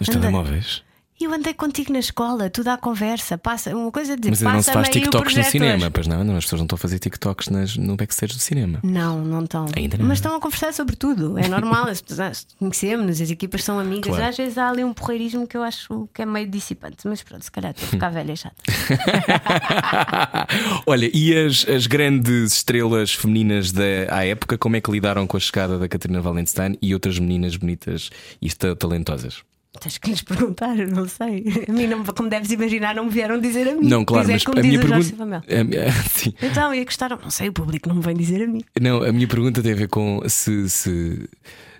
Nos 0.00 0.08
Anda- 0.08 0.20
telemóveis? 0.20 0.82
E 1.20 1.24
eu 1.24 1.34
andei 1.34 1.52
contigo 1.52 1.92
na 1.92 1.98
escola, 1.98 2.48
tudo 2.48 2.68
à 2.68 2.78
conversa, 2.78 3.36
passa 3.36 3.76
uma 3.76 3.92
coisa 3.92 4.16
de 4.16 4.30
Mas 4.30 4.40
ainda 4.40 4.54
não 4.54 4.62
se 4.62 4.72
faz 4.72 4.88
TikToks 4.88 5.36
no 5.36 5.44
cinema, 5.44 5.90
pois 5.90 6.06
não? 6.06 6.24
Não, 6.24 6.34
As 6.34 6.44
pessoas 6.44 6.60
não 6.60 6.64
estão 6.64 6.76
a 6.76 6.78
fazer 6.78 6.98
TikToks 6.98 7.50
nas, 7.50 7.76
no 7.76 7.94
backstage 7.94 8.32
do 8.32 8.40
cinema. 8.40 8.78
Não, 8.82 9.22
não 9.22 9.44
estão. 9.44 9.66
Ainda 9.76 9.98
não. 9.98 10.06
Mas 10.06 10.16
estão 10.16 10.34
a 10.34 10.40
conversar 10.40 10.72
sobre 10.72 10.96
tudo. 10.96 11.36
É 11.38 11.46
normal, 11.46 11.88
as 11.88 12.00
pessoas 12.00 12.46
conhecemos, 12.58 13.20
as 13.20 13.30
equipas 13.30 13.62
são 13.62 13.78
amigas. 13.78 14.06
Claro. 14.14 14.30
Às 14.30 14.36
vezes 14.38 14.56
há 14.56 14.70
ali 14.70 14.82
um 14.82 14.94
porreirismo 14.94 15.46
que 15.46 15.58
eu 15.58 15.62
acho 15.62 16.08
que 16.14 16.22
é 16.22 16.24
meio 16.24 16.48
dissipante. 16.48 17.06
Mas 17.06 17.22
pronto, 17.22 17.44
se 17.44 17.50
calhar 17.50 17.72
estou 17.72 17.86
a 17.86 17.90
ficar 17.90 18.08
velha 18.08 18.34
chata. 18.34 18.56
Olha, 20.86 21.10
e 21.12 21.36
as, 21.36 21.68
as 21.68 21.86
grandes 21.86 22.54
estrelas 22.54 23.12
femininas 23.12 23.72
da 23.72 23.82
à 24.08 24.24
época, 24.24 24.56
como 24.56 24.76
é 24.76 24.80
que 24.80 24.90
lidaram 24.90 25.26
com 25.26 25.36
a 25.36 25.40
chegada 25.40 25.78
da 25.78 25.86
Catarina 25.86 26.22
Valenstein 26.22 26.78
e 26.80 26.94
outras 26.94 27.18
meninas 27.18 27.56
bonitas 27.56 28.08
e 28.40 28.48
ta- 28.50 28.74
talentosas? 28.74 29.42
Tens 29.80 29.96
que 29.98 30.10
lhes 30.10 30.20
perguntar, 30.22 30.76
não 30.76 31.08
sei. 31.08 31.44
A 31.68 31.72
mim, 31.72 31.86
não, 31.86 32.04
como 32.04 32.28
deves 32.28 32.50
imaginar, 32.50 32.94
não 32.94 33.04
me 33.06 33.10
vieram 33.10 33.40
dizer 33.40 33.66
a 33.68 33.74
mim. 33.74 33.88
Não, 33.88 34.04
claro, 34.04 34.22
Dizer 34.24 34.32
mas 34.34 34.44
como 34.44 34.58
a 34.58 34.62
minha 34.62 34.78
pergunta. 34.80 35.24
Mel. 35.26 35.42
a 35.60 35.64
minha- 35.64 35.92
sim. 36.10 36.34
Então, 36.42 36.74
e 36.74 36.84
gostaram? 36.84 37.18
Não 37.22 37.30
sei, 37.30 37.48
o 37.48 37.52
público 37.52 37.88
não 37.88 37.96
me 37.96 38.02
vem 38.02 38.14
dizer 38.14 38.42
a 38.42 38.46
mim. 38.46 38.62
Não, 38.80 39.02
a 39.02 39.10
minha 39.12 39.26
pergunta 39.26 39.62
tem 39.62 39.72
a 39.72 39.76
ver 39.76 39.88
com 39.88 40.20
se 40.28 40.68
se, 40.68 41.28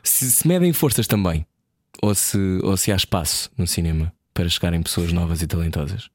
se, 0.03 0.31
se 0.31 0.49
medem 0.49 0.73
forças 0.73 1.07
também, 1.07 1.47
ou 2.03 2.15
se, 2.15 2.39
ou 2.63 2.77
se 2.77 2.91
há 2.91 2.97
espaço 2.97 3.51
no 3.59 3.67
cinema 3.67 4.13
para 4.33 4.49
chegarem 4.49 4.83
pessoas 4.83 5.13
novas 5.13 5.43
e 5.43 5.47
talentosas. 5.47 6.09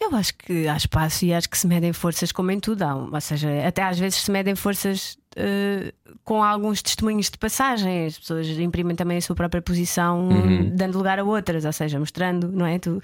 Eu 0.00 0.16
acho 0.16 0.34
que 0.34 0.66
há 0.66 0.76
espaço 0.76 1.24
e 1.26 1.32
acho 1.32 1.48
que 1.48 1.56
se 1.58 1.66
medem 1.66 1.92
forças 1.92 2.32
como 2.32 2.50
em 2.50 2.58
tudo. 2.58 2.82
Há, 2.82 2.94
ou 2.96 3.20
seja, 3.20 3.48
até 3.66 3.82
às 3.82 3.98
vezes 3.98 4.18
se 4.22 4.30
medem 4.30 4.54
forças 4.56 5.16
eh, 5.36 5.92
com 6.24 6.42
alguns 6.42 6.82
testemunhos 6.82 7.30
de 7.30 7.38
passagem. 7.38 8.06
As 8.06 8.18
pessoas 8.18 8.46
imprimem 8.48 8.96
também 8.96 9.18
a 9.18 9.20
sua 9.20 9.36
própria 9.36 9.62
posição, 9.62 10.28
dando 10.74 10.98
lugar 10.98 11.18
a 11.18 11.24
outras, 11.24 11.64
ou 11.64 11.72
seja, 11.72 11.98
mostrando, 11.98 12.50
não 12.50 12.66
é? 12.66 12.78
Tu, 12.78 13.02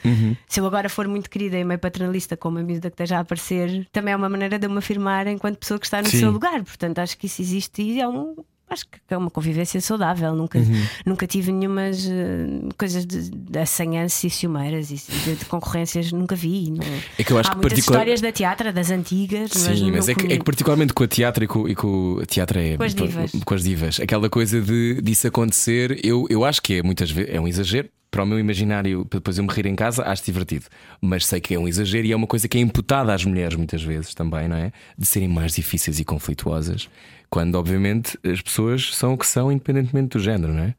Se 0.48 0.60
eu 0.60 0.66
agora 0.66 0.88
for 0.88 1.06
muito 1.06 1.30
querida 1.30 1.56
e 1.56 1.64
meio 1.64 1.78
paternalista 1.78 2.36
com 2.36 2.48
uma 2.48 2.62
miúda 2.62 2.90
que 2.90 2.94
esteja 2.94 3.18
a 3.18 3.20
aparecer, 3.20 3.86
também 3.92 4.12
é 4.12 4.16
uma 4.16 4.28
maneira 4.28 4.58
de 4.58 4.66
eu 4.66 4.70
me 4.70 4.78
afirmar 4.78 5.26
enquanto 5.26 5.58
pessoa 5.58 5.78
que 5.78 5.86
está 5.86 6.02
no 6.02 6.08
Sim. 6.08 6.18
seu 6.18 6.30
lugar. 6.30 6.62
Portanto, 6.62 6.98
acho 6.98 7.16
que 7.16 7.26
isso 7.26 7.40
existe 7.42 7.82
e 7.82 8.00
é 8.00 8.08
um. 8.08 8.34
Acho 8.68 8.84
que 8.88 8.98
é 9.10 9.16
uma 9.16 9.30
convivência 9.30 9.80
saudável. 9.80 10.34
Nunca, 10.34 10.58
nunca 11.04 11.24
tive 11.26 11.52
nenhumas 11.52 12.04
eh, 12.04 12.68
coisas 12.76 13.06
de, 13.06 13.30
de 13.30 13.58
assanhanças 13.58 14.24
e 14.24 14.30
ciumeiras 14.30 14.90
e 14.90 14.96
de, 14.96 15.36
de 15.36 15.44
concorrências, 15.44 16.10
nunca 16.10 16.34
vi. 16.34 16.72
Não. 16.72 16.80
É 17.16 17.22
que 17.22 17.32
eu 17.32 17.38
acho 17.38 17.48
Há 17.50 17.52
que 17.52 17.58
muitas 17.58 17.72
particular- 17.74 17.98
histórias 18.00 18.20
da 18.20 18.32
teatro, 18.32 18.72
das 18.72 18.90
antigas, 18.90 19.50
mas, 19.54 19.78
Sim, 19.78 19.90
mas 19.92 20.06
não 20.06 20.12
é 20.12 20.14
que, 20.16 20.26
é 20.32 20.36
que 20.38 20.44
particularmente 20.44 20.92
com 20.92 21.04
a 21.04 21.08
teatro 21.08 21.44
e 21.44 21.46
com, 21.46 21.68
e 21.68 21.74
com 21.76 22.18
a 22.20 22.26
teatro 22.26 22.58
é 22.58 22.76
Com 22.76 22.82
as 22.82 22.94
divas. 22.94 23.32
com 23.44 23.54
as 23.54 23.62
divas, 23.62 24.00
aquela 24.00 24.28
coisa 24.28 24.60
de 24.60 25.00
disso 25.00 25.28
acontecer, 25.28 26.00
eu, 26.04 26.26
eu 26.28 26.44
acho 26.44 26.60
que 26.60 26.74
é 26.74 26.82
muitas 26.82 27.10
vezes 27.10 27.32
é 27.34 27.40
um 27.40 27.46
exagero. 27.46 27.88
Para 28.08 28.22
o 28.22 28.26
meu 28.26 28.38
imaginário, 28.38 29.04
para 29.04 29.18
depois 29.18 29.36
eu 29.36 29.44
me 29.44 29.52
rir 29.52 29.66
em 29.66 29.74
casa, 29.74 30.02
acho 30.04 30.24
divertido. 30.24 30.64
Mas 31.02 31.26
sei 31.26 31.38
que 31.38 31.52
é 31.54 31.58
um 31.58 31.68
exagero 31.68 32.06
e 32.06 32.12
é 32.12 32.16
uma 32.16 32.26
coisa 32.26 32.48
que 32.48 32.56
é 32.56 32.60
imputada 32.60 33.12
às 33.12 33.24
mulheres 33.24 33.56
muitas 33.56 33.82
vezes 33.82 34.14
também, 34.14 34.48
não 34.48 34.56
é? 34.56 34.72
De 34.96 35.04
serem 35.04 35.28
mais 35.28 35.52
difíceis 35.54 35.98
e 36.00 36.04
conflituosas, 36.04 36.88
quando 37.36 37.56
obviamente 37.56 38.18
as 38.24 38.40
pessoas 38.40 38.94
são 38.94 39.12
o 39.12 39.18
que 39.18 39.26
são, 39.26 39.52
independentemente 39.52 40.16
do 40.16 40.18
género, 40.18 40.54
não 40.54 40.62
é? 40.62 40.74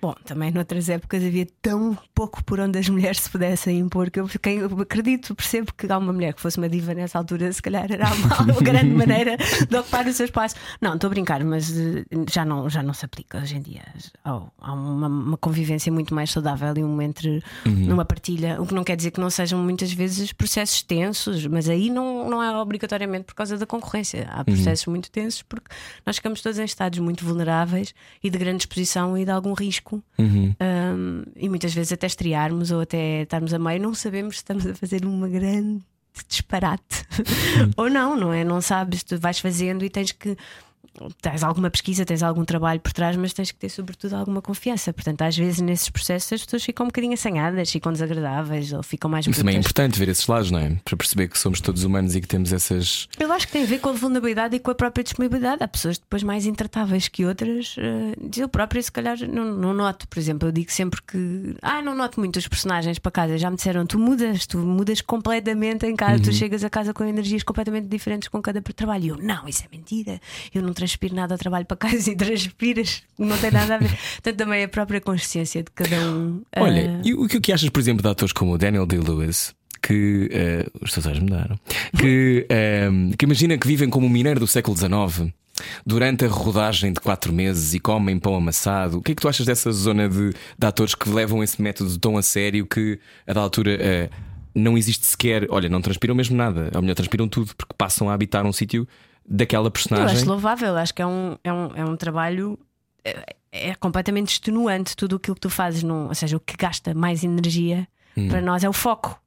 Bom, 0.00 0.14
também 0.24 0.50
noutras 0.50 0.88
épocas 0.88 1.22
havia 1.22 1.46
tão 1.60 1.96
pouco 2.14 2.42
por 2.44 2.58
onde 2.58 2.78
as 2.78 2.88
mulheres 2.88 3.20
se 3.20 3.30
pudessem 3.30 3.78
impor 3.78 4.10
que 4.10 4.18
eu, 4.18 4.26
quem, 4.42 4.58
eu 4.58 4.80
acredito, 4.80 5.34
percebo 5.34 5.74
que 5.74 5.90
há 5.90 5.98
uma 5.98 6.12
mulher 6.12 6.32
que 6.32 6.40
fosse 6.40 6.56
uma 6.56 6.68
diva 6.68 6.94
nessa 6.94 7.18
altura, 7.18 7.52
se 7.52 7.60
calhar 7.60 7.90
era 7.90 8.06
uma, 8.14 8.52
uma 8.52 8.60
grande 8.60 8.94
maneira 8.94 9.36
de 9.36 9.76
ocupar 9.76 10.06
o 10.06 10.12
seu 10.12 10.24
espaço. 10.24 10.54
Não, 10.80 10.94
estou 10.94 11.08
a 11.08 11.10
brincar, 11.10 11.44
mas 11.44 11.70
eh, 11.76 12.04
já 12.30 12.44
não, 12.44 12.70
já 12.70 12.82
não 12.82 12.94
se 12.94 13.04
aplica 13.04 13.38
hoje 13.38 13.56
em 13.56 13.60
dia. 13.60 13.82
Há, 14.24 14.40
há 14.58 14.72
uma, 14.72 15.06
uma 15.06 15.36
convivência 15.36 15.92
muito 15.92 16.14
mais 16.14 16.30
saudável 16.30 16.74
e 16.76 16.82
um 16.84 17.02
entre 17.02 17.42
numa 17.66 18.04
partilha, 18.04 18.60
o 18.60 18.66
que 18.66 18.74
não 18.74 18.84
quer 18.84 18.96
dizer 18.96 19.10
que 19.10 19.20
não 19.20 19.28
sejam 19.28 19.58
muitas 19.58 19.92
vezes 19.92 20.32
processos 20.32 20.82
tensos, 20.82 21.46
mas 21.46 21.68
aí 21.68 21.90
não, 21.90 22.28
não 22.28 22.42
é 22.42 22.56
obrigatoriamente 22.56 23.24
por 23.26 23.34
causa 23.34 23.58
da 23.58 23.66
concorrência. 23.66 24.28
Há 24.30 24.44
processos 24.44 24.86
muito 24.86 25.10
tensos 25.10 25.42
porque 25.42 25.68
nós 26.06 26.16
ficamos 26.16 26.40
todos 26.40 26.58
em 26.58 26.64
estados 26.64 26.98
muito 26.98 27.24
vulneráveis 27.24 27.94
e 28.22 28.30
de 28.30 28.38
grande 28.38 28.62
exposição 28.62 29.16
e 29.18 29.24
de 29.24 29.30
algum 29.30 29.52
risco. 29.52 29.89
Um, 30.18 31.22
e 31.36 31.48
muitas 31.48 31.74
vezes 31.74 31.92
até 31.92 32.06
estrearmos 32.06 32.70
ou 32.70 32.80
até 32.80 33.22
estarmos 33.22 33.52
a 33.54 33.58
meio, 33.58 33.80
não 33.80 33.94
sabemos 33.94 34.36
se 34.36 34.40
estamos 34.40 34.66
a 34.66 34.74
fazer 34.74 35.04
uma 35.04 35.28
grande 35.28 35.82
disparate 36.28 37.06
ou 37.76 37.88
não, 37.88 38.16
não 38.16 38.32
é? 38.32 38.44
Não 38.44 38.60
sabes, 38.60 39.02
tu 39.02 39.18
vais 39.18 39.38
fazendo 39.38 39.84
e 39.84 39.90
tens 39.90 40.12
que. 40.12 40.36
Tens 41.22 41.42
alguma 41.42 41.70
pesquisa, 41.70 42.04
tens 42.04 42.22
algum 42.22 42.44
trabalho 42.44 42.80
por 42.80 42.92
trás, 42.92 43.16
mas 43.16 43.32
tens 43.32 43.50
que 43.50 43.58
ter, 43.58 43.68
sobretudo, 43.68 44.14
alguma 44.14 44.42
confiança. 44.42 44.92
Portanto, 44.92 45.22
às 45.22 45.36
vezes 45.36 45.60
nesses 45.60 45.88
processos 45.88 46.32
as 46.32 46.44
pessoas 46.44 46.64
ficam 46.64 46.84
um 46.84 46.88
bocadinho 46.88 47.14
assanhadas, 47.14 47.70
ficam 47.70 47.92
desagradáveis 47.92 48.72
ou 48.72 48.82
ficam 48.82 49.10
mais 49.10 49.26
Mas 49.26 49.38
também 49.38 49.56
é 49.56 49.58
importante 49.58 49.98
ver 49.98 50.08
esses 50.08 50.26
lados, 50.26 50.50
não 50.50 50.58
é? 50.58 50.76
Para 50.84 50.96
perceber 50.96 51.28
que 51.28 51.38
somos 51.38 51.60
todos 51.60 51.84
humanos 51.84 52.14
e 52.16 52.20
que 52.20 52.26
temos 52.26 52.52
essas. 52.52 53.08
Eu 53.18 53.32
acho 53.32 53.46
que 53.46 53.52
tem 53.52 53.62
a 53.62 53.66
ver 53.66 53.78
com 53.80 53.90
a 53.90 53.92
vulnerabilidade 53.92 54.56
e 54.56 54.58
com 54.58 54.70
a 54.70 54.74
própria 54.74 55.04
disponibilidade. 55.04 55.62
Há 55.62 55.68
pessoas 55.68 55.98
depois 55.98 56.22
mais 56.22 56.44
intratáveis 56.44 57.08
que 57.08 57.24
outras. 57.24 57.76
eh, 57.78 58.40
eu 58.40 58.48
própria, 58.48 58.82
se 58.82 58.90
calhar, 58.90 59.16
não, 59.28 59.54
não 59.54 59.72
noto. 59.72 60.08
Por 60.08 60.18
exemplo, 60.18 60.48
eu 60.48 60.52
digo 60.52 60.72
sempre 60.72 61.00
que. 61.02 61.54
Ah, 61.62 61.80
não 61.80 61.94
noto 61.94 62.18
muito 62.18 62.36
os 62.36 62.48
personagens 62.48 62.98
para 62.98 63.12
casa. 63.12 63.38
Já 63.38 63.50
me 63.50 63.56
disseram, 63.56 63.86
tu 63.86 63.98
mudas, 63.98 64.46
tu 64.46 64.58
mudas 64.58 65.00
completamente 65.00 65.86
em 65.86 65.94
casa. 65.94 66.22
Tu 66.22 66.32
chegas 66.32 66.64
a 66.64 66.70
casa 66.70 66.92
com 66.92 67.04
energias 67.04 67.42
completamente 67.42 67.86
diferentes 67.86 68.28
com 68.28 68.42
cada 68.42 68.60
trabalho. 68.60 69.04
E 69.04 69.08
eu, 69.08 69.16
não, 69.16 69.48
isso 69.48 69.62
é 69.64 69.68
mentira. 69.70 70.20
Eu 70.54 70.62
não 70.62 70.72
transpiro 70.90 71.14
nada 71.14 71.34
ao 71.34 71.38
trabalho 71.38 71.64
para 71.66 71.76
casa 71.76 72.10
e 72.10 72.16
transpiras. 72.16 73.02
Não 73.18 73.36
tem 73.38 73.50
nada 73.50 73.76
a 73.76 73.78
ver. 73.78 73.90
Portanto, 74.22 74.36
também 74.36 74.64
a 74.64 74.68
própria 74.68 75.00
consciência 75.00 75.62
de 75.62 75.70
cada 75.70 75.96
um. 75.96 76.42
eh, 76.52 76.60
Olha, 76.60 77.00
e 77.04 77.14
o 77.14 77.26
que, 77.28 77.36
o 77.36 77.40
que 77.40 77.52
achas, 77.52 77.68
por 77.68 77.80
exemplo, 77.80 78.02
de 78.02 78.08
atores 78.08 78.32
como 78.32 78.52
o 78.52 78.58
Daniel 78.58 78.86
Day-Lewis? 78.86 79.54
Que 79.82 80.28
eh, 80.32 80.66
os 80.80 80.92
teus 80.92 81.06
olhos 81.06 81.20
mudaram. 81.20 81.58
Que, 81.98 82.46
ehm, 82.50 83.12
que 83.16 83.24
imagina 83.24 83.56
que 83.56 83.66
vivem 83.66 83.88
como 83.88 84.06
um 84.06 84.10
mineiro 84.10 84.40
do 84.40 84.46
século 84.46 84.76
XIX 84.76 85.32
durante 85.84 86.24
a 86.24 86.28
rodagem 86.28 86.92
de 86.92 87.00
quatro 87.00 87.32
meses 87.32 87.74
e 87.74 87.80
comem 87.80 88.18
pão 88.18 88.34
amassado. 88.34 88.98
O 88.98 89.02
que 89.02 89.12
é 89.12 89.14
que 89.14 89.20
tu 89.22 89.28
achas 89.28 89.46
dessa 89.46 89.70
zona 89.72 90.08
de, 90.08 90.30
de 90.58 90.66
atores 90.66 90.94
que 90.94 91.08
levam 91.08 91.42
esse 91.42 91.60
método 91.60 91.98
tão 91.98 92.16
a 92.16 92.22
sério 92.22 92.66
que 92.66 92.98
a 93.26 93.32
da 93.32 93.40
altura 93.40 93.72
eh, 93.72 94.10
não 94.54 94.76
existe 94.76 95.06
sequer. 95.06 95.46
Olha, 95.50 95.68
não 95.68 95.80
transpiram 95.80 96.14
mesmo 96.14 96.36
nada, 96.36 96.70
ou 96.74 96.82
melhor, 96.82 96.94
transpiram 96.94 97.28
tudo 97.28 97.54
porque 97.54 97.74
passam 97.76 98.08
a 98.10 98.14
habitar 98.14 98.44
um 98.44 98.52
sítio 98.52 98.86
daquela 99.30 99.66
Eu 99.68 99.70
personagem. 99.70 100.16
acho 100.16 100.26
louvável, 100.26 100.76
acho 100.76 100.92
que 100.92 101.00
é 101.00 101.06
um, 101.06 101.36
é 101.44 101.52
um, 101.52 101.66
é 101.76 101.84
um 101.84 101.96
trabalho. 101.96 102.58
É, 103.04 103.36
é 103.52 103.74
completamente 103.76 104.28
extenuante 104.32 104.94
tudo 104.96 105.16
aquilo 105.16 105.34
que 105.34 105.40
tu 105.40 105.48
fazes, 105.50 105.82
num, 105.82 106.08
ou 106.08 106.14
seja, 106.14 106.36
o 106.36 106.40
que 106.40 106.56
gasta 106.56 106.92
mais 106.94 107.24
energia 107.24 107.86
Hum. 108.16 108.28
para 108.28 108.40
nós 108.42 108.64
é 108.64 108.68
o 108.68 108.72
foco. 108.72 109.20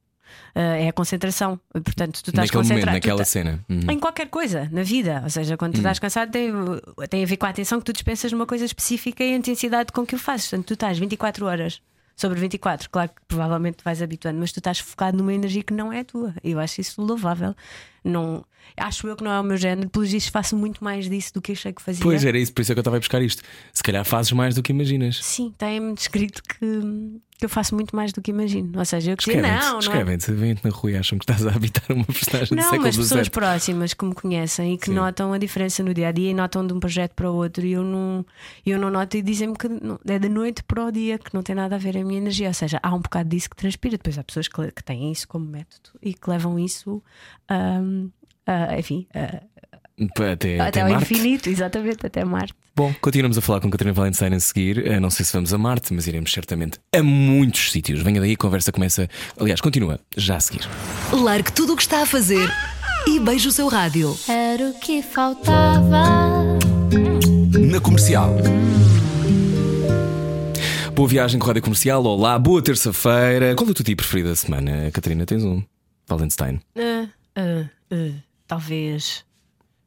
Uh, 0.54 0.58
é 0.58 0.88
a 0.88 0.92
concentração. 0.92 1.58
Portanto, 1.72 2.22
tu 2.22 2.30
estás 2.30 2.48
Naquele 2.50 2.62
momento, 2.62 2.68
concentrado. 2.74 2.90
tu 2.90 2.94
naquela 3.00 3.18
tá- 3.18 3.24
cena. 3.24 3.64
Uhum. 3.68 3.90
Em 3.90 3.98
qualquer 3.98 4.28
coisa, 4.28 4.68
na 4.70 4.82
vida. 4.82 5.20
Ou 5.24 5.30
seja, 5.30 5.56
quando 5.56 5.72
tu 5.72 5.78
estás 5.78 5.98
cansado, 5.98 6.30
tem, 6.30 6.52
tem 7.08 7.24
a 7.24 7.26
ver 7.26 7.36
com 7.36 7.46
a 7.46 7.48
atenção 7.48 7.78
que 7.78 7.84
tu 7.84 7.92
dispensas 7.92 8.30
numa 8.30 8.46
coisa 8.46 8.64
específica 8.64 9.24
e 9.24 9.32
a 9.32 9.36
intensidade 9.36 9.90
com 9.92 10.04
que 10.06 10.14
o 10.14 10.18
fazes. 10.18 10.48
Portanto, 10.48 10.66
tu 10.66 10.74
estás 10.74 10.98
24 10.98 11.46
horas 11.46 11.80
sobre 12.16 12.38
24. 12.38 12.88
Claro 12.90 13.08
que 13.10 13.22
provavelmente 13.26 13.78
te 13.78 13.84
vais 13.84 14.00
habituando, 14.02 14.38
mas 14.38 14.52
tu 14.52 14.60
estás 14.60 14.78
focado 14.78 15.16
numa 15.16 15.32
energia 15.34 15.62
que 15.62 15.72
não 15.74 15.92
é 15.92 16.00
a 16.00 16.04
tua. 16.04 16.34
Eu 16.44 16.60
acho 16.60 16.80
isso 16.80 17.00
louvável. 17.02 17.54
Não, 18.04 18.44
acho 18.76 19.06
eu 19.08 19.16
que 19.16 19.24
não 19.24 19.32
é 19.32 19.40
o 19.40 19.42
meu 19.42 19.56
género. 19.56 19.88
Pelos 19.88 20.10
vistos, 20.12 20.30
faço 20.30 20.54
muito 20.56 20.84
mais 20.84 21.08
disso 21.08 21.32
do 21.34 21.40
que 21.40 21.52
achei 21.52 21.72
que 21.72 21.80
fazia. 21.82 22.02
Pois 22.02 22.24
era 22.24 22.38
isso, 22.38 22.52
por 22.52 22.60
isso 22.62 22.70
é 22.72 22.74
que 22.74 22.78
eu 22.78 22.82
estava 22.82 22.96
a 22.96 23.00
buscar 23.00 23.22
isto. 23.22 23.42
Se 23.72 23.82
calhar 23.82 24.04
fazes 24.04 24.30
mais 24.32 24.54
do 24.54 24.62
que 24.62 24.72
imaginas. 24.72 25.18
Sim, 25.24 25.54
tem-me 25.56 25.94
descrito 25.94 26.42
que, 26.42 26.58
que 27.38 27.44
eu 27.44 27.48
faço 27.48 27.74
muito 27.74 27.96
mais 27.96 28.12
do 28.12 28.20
que 28.20 28.30
imagino. 28.30 28.78
Ou 28.78 28.84
seja, 28.84 29.12
eu 29.12 29.16
que 29.16 29.34
não, 29.36 29.42
não 29.42 29.76
é 29.76 29.78
escrevem-te, 29.78 30.32
vêm-te 30.32 30.64
na 30.64 30.70
rua 30.70 30.90
e 30.92 30.96
acham 30.96 31.18
que 31.18 31.24
estás 31.24 31.46
a 31.46 31.50
habitar 31.50 31.84
uma 31.90 32.04
personagem 32.04 32.56
Não, 32.56 32.78
mas 32.80 32.96
pessoas 32.96 33.28
próximas 33.28 33.94
que 33.94 34.04
me 34.04 34.14
conhecem 34.14 34.74
e 34.74 34.78
que 34.78 34.86
Sim. 34.86 34.94
notam 34.94 35.32
a 35.32 35.38
diferença 35.38 35.82
no 35.82 35.94
dia 35.94 36.08
a 36.08 36.12
dia 36.12 36.30
e 36.30 36.34
notam 36.34 36.66
de 36.66 36.72
um 36.74 36.80
projeto 36.80 37.12
para 37.14 37.30
o 37.30 37.34
outro 37.34 37.64
e 37.64 37.72
eu 37.72 37.82
não, 37.82 38.24
eu 38.66 38.78
não 38.78 38.90
noto 38.90 39.16
e 39.16 39.22
dizem-me 39.22 39.56
que 39.56 39.66
não- 39.68 39.98
é 40.06 40.18
da 40.18 40.28
noite 40.28 40.62
para 40.62 40.84
o 40.86 40.92
dia, 40.92 41.18
que 41.18 41.32
não 41.34 41.42
tem 41.42 41.54
nada 41.56 41.74
a 41.74 41.78
ver 41.78 41.96
a 41.96 42.04
minha 42.04 42.18
energia. 42.18 42.48
Ou 42.48 42.54
seja, 42.54 42.78
há 42.82 42.94
um 42.94 43.00
bocado 43.00 43.28
disso 43.30 43.48
que 43.50 43.56
transpira. 43.56 43.96
Depois 43.96 44.18
há 44.18 44.22
pessoas 44.24 44.46
que, 44.48 44.70
que 44.72 44.84
têm 44.84 45.10
isso 45.10 45.26
como 45.26 45.46
método 45.46 45.90
e 46.02 46.12
que 46.14 46.28
levam 46.30 46.58
isso, 46.58 47.02
hum, 47.50 47.93
a- 48.46 48.78
enfim, 48.78 49.06
a- 49.14 49.42
Até, 49.96 50.32
até, 50.32 50.60
até 50.60 50.80
ao 50.82 50.88
Marte. 50.90 51.12
infinito, 51.14 51.48
exatamente, 51.48 52.04
até 52.06 52.24
Marte. 52.24 52.52
Bom, 52.76 52.92
continuamos 53.00 53.38
a 53.38 53.40
falar 53.40 53.60
com 53.60 53.70
Catarina 53.70 53.92
Valenstein 53.94 54.34
a 54.34 54.40
seguir. 54.40 54.84
Eh, 54.84 54.98
Não 54.98 55.08
sei 55.08 55.24
se 55.24 55.32
vamos 55.32 55.54
a 55.54 55.58
Marte, 55.58 55.94
mas 55.94 56.08
iremos 56.08 56.32
certamente 56.32 56.78
a 56.92 57.00
muitos 57.02 57.70
sítios. 57.70 58.02
Venha 58.02 58.20
daí, 58.20 58.32
a 58.32 58.36
conversa 58.36 58.72
começa. 58.72 59.08
Aliás, 59.38 59.60
continua 59.60 60.00
já 60.16 60.36
a 60.36 60.40
seguir. 60.40 60.68
Largue 61.12 61.52
tudo 61.52 61.74
o 61.74 61.76
que 61.76 61.82
está 61.82 62.02
a 62.02 62.06
fazer 62.06 62.50
e 63.06 63.20
beije 63.20 63.46
o 63.46 63.52
seu 63.52 63.68
rádio. 63.68 64.16
Era 64.28 64.70
o 64.70 64.74
que 64.80 65.00
faltava. 65.00 66.34
Na 67.60 67.80
comercial. 67.80 68.34
Boa 70.94 71.08
viagem 71.08 71.38
com 71.38 71.46
a 71.46 71.48
Rádio 71.48 71.62
Comercial. 71.62 72.04
Olá, 72.04 72.38
boa 72.38 72.62
terça-feira. 72.62 73.54
Qual 73.56 73.66
é 73.68 73.70
o 73.70 73.74
teu 73.74 73.84
dia 73.84 73.96
preferido 73.96 74.28
da 74.28 74.36
semana, 74.36 74.90
Catarina? 74.92 75.26
Tens 75.26 75.42
um? 75.44 75.62
Valenstein. 76.08 76.60
Ah, 76.76 77.06
ah, 77.36 77.64
ah, 77.92 78.12
talvez. 78.46 79.24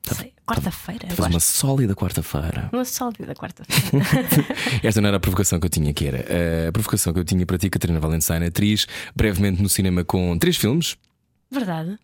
sei, 0.03 0.33
Quarta-feira. 0.45 1.07
Faz 1.09 1.29
uma 1.33 1.39
sólida 1.41 1.93
quarta-feira. 1.93 2.69
Uma 2.71 2.85
sólida 2.85 3.35
quarta-feira. 3.35 4.05
Esta 4.81 5.01
não 5.01 5.09
era 5.09 5.17
a 5.17 5.19
provocação 5.19 5.59
que 5.59 5.65
eu 5.65 5.69
tinha, 5.69 5.93
que 5.93 6.05
era 6.07 6.19
eh, 6.29 6.67
a 6.69 6.71
provocação 6.71 7.11
que 7.13 7.19
eu 7.19 7.25
tinha 7.25 7.45
para 7.45 7.57
ti, 7.57 7.69
Catarina 7.69 7.99
Valenstein, 7.99 8.43
atriz, 8.45 8.87
brevemente 9.13 9.61
no 9.61 9.67
cinema 9.67 10.05
com 10.05 10.37
três 10.37 10.55
filmes, 10.55 10.95
Verdade. 11.51 11.99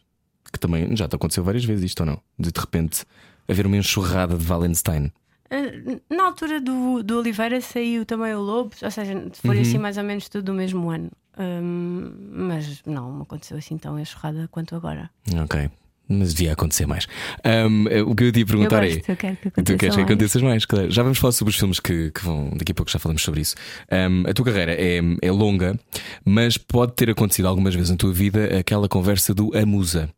que 0.52 0.60
também 0.60 0.94
já 0.98 1.08
te 1.08 1.16
aconteceu 1.16 1.42
várias 1.44 1.64
vezes 1.64 1.86
isto 1.86 2.02
ou 2.02 2.06
não? 2.06 2.22
De 2.38 2.52
de 2.52 2.60
repente 2.60 3.06
haver 3.48 3.66
uma 3.66 3.78
enxurrada 3.78 4.36
de 4.38 4.44
Valenstein. 4.44 5.12
Uh, 5.50 6.02
Na 6.14 6.26
altura 6.26 6.60
do, 6.60 7.02
do 7.04 7.20
Oliveira 7.20 7.62
saiu 7.62 8.06
também 8.06 8.34
o 8.34 8.42
Lobo, 8.42 8.76
ou 8.82 8.92
seja, 8.92 9.14
foi 9.34 9.56
Uhum. 9.56 9.62
assim 9.62 9.78
mais 9.78 9.98
ou 9.98 10.04
menos 10.04 10.28
tudo 10.28 10.44
do 10.46 10.54
mesmo 10.54 10.90
ano. 10.90 11.10
Um, 11.40 12.12
mas 12.32 12.82
não, 12.86 13.12
não 13.14 13.22
aconteceu 13.22 13.58
assim 13.58 13.78
tão 13.78 13.98
enxurrada 14.00 14.48
quanto 14.52 14.76
agora. 14.76 15.10
Ok. 15.42 15.70
Mas 16.08 16.34
devia 16.34 16.54
acontecer 16.54 16.86
mais. 16.86 17.08
Ahm, 17.44 17.88
eh, 17.90 18.02
o 18.02 18.14
que 18.14 18.26
eu 18.26 18.32
te 18.32 18.40
ia 18.40 18.46
perguntar 18.46 18.84
eu 18.84 18.92
é. 18.92 18.96
gosto, 18.96 19.10
eu 19.10 19.16
quero 19.16 19.38
que 19.38 19.50
Tu 19.50 19.78
queres 19.78 19.96
que 19.96 20.02
mais. 20.02 20.12
aconteças 20.12 20.42
mais, 20.42 20.66
claro. 20.66 20.92
Já 20.92 21.02
vamos 21.02 21.18
falar 21.18 21.32
sobre 21.32 21.52
os 21.52 21.58
filmes 21.58 21.80
que, 21.80 22.12
que 22.12 22.24
vão. 22.24 22.52
Daqui 22.56 22.72
a 22.74 22.76
pouco 22.76 22.92
já 22.92 23.00
falamos 23.00 23.22
sobre 23.22 23.42
isso. 23.42 23.56
Ahm, 23.90 24.26
a 24.28 24.34
tua 24.34 24.46
carreira 24.46 24.74
é, 24.74 25.00
é 25.22 25.32
longa, 25.32 25.80
mas 26.26 26.58
pode 26.58 26.94
ter 26.94 27.10
acontecido 27.10 27.48
algumas 27.48 27.74
vezes 27.74 27.90
na 27.90 27.96
tua 27.96 28.12
vida 28.12 28.60
aquela 28.60 28.90
conversa 28.90 29.34
do 29.34 29.52
a 29.58 29.66
musa. 29.66 30.10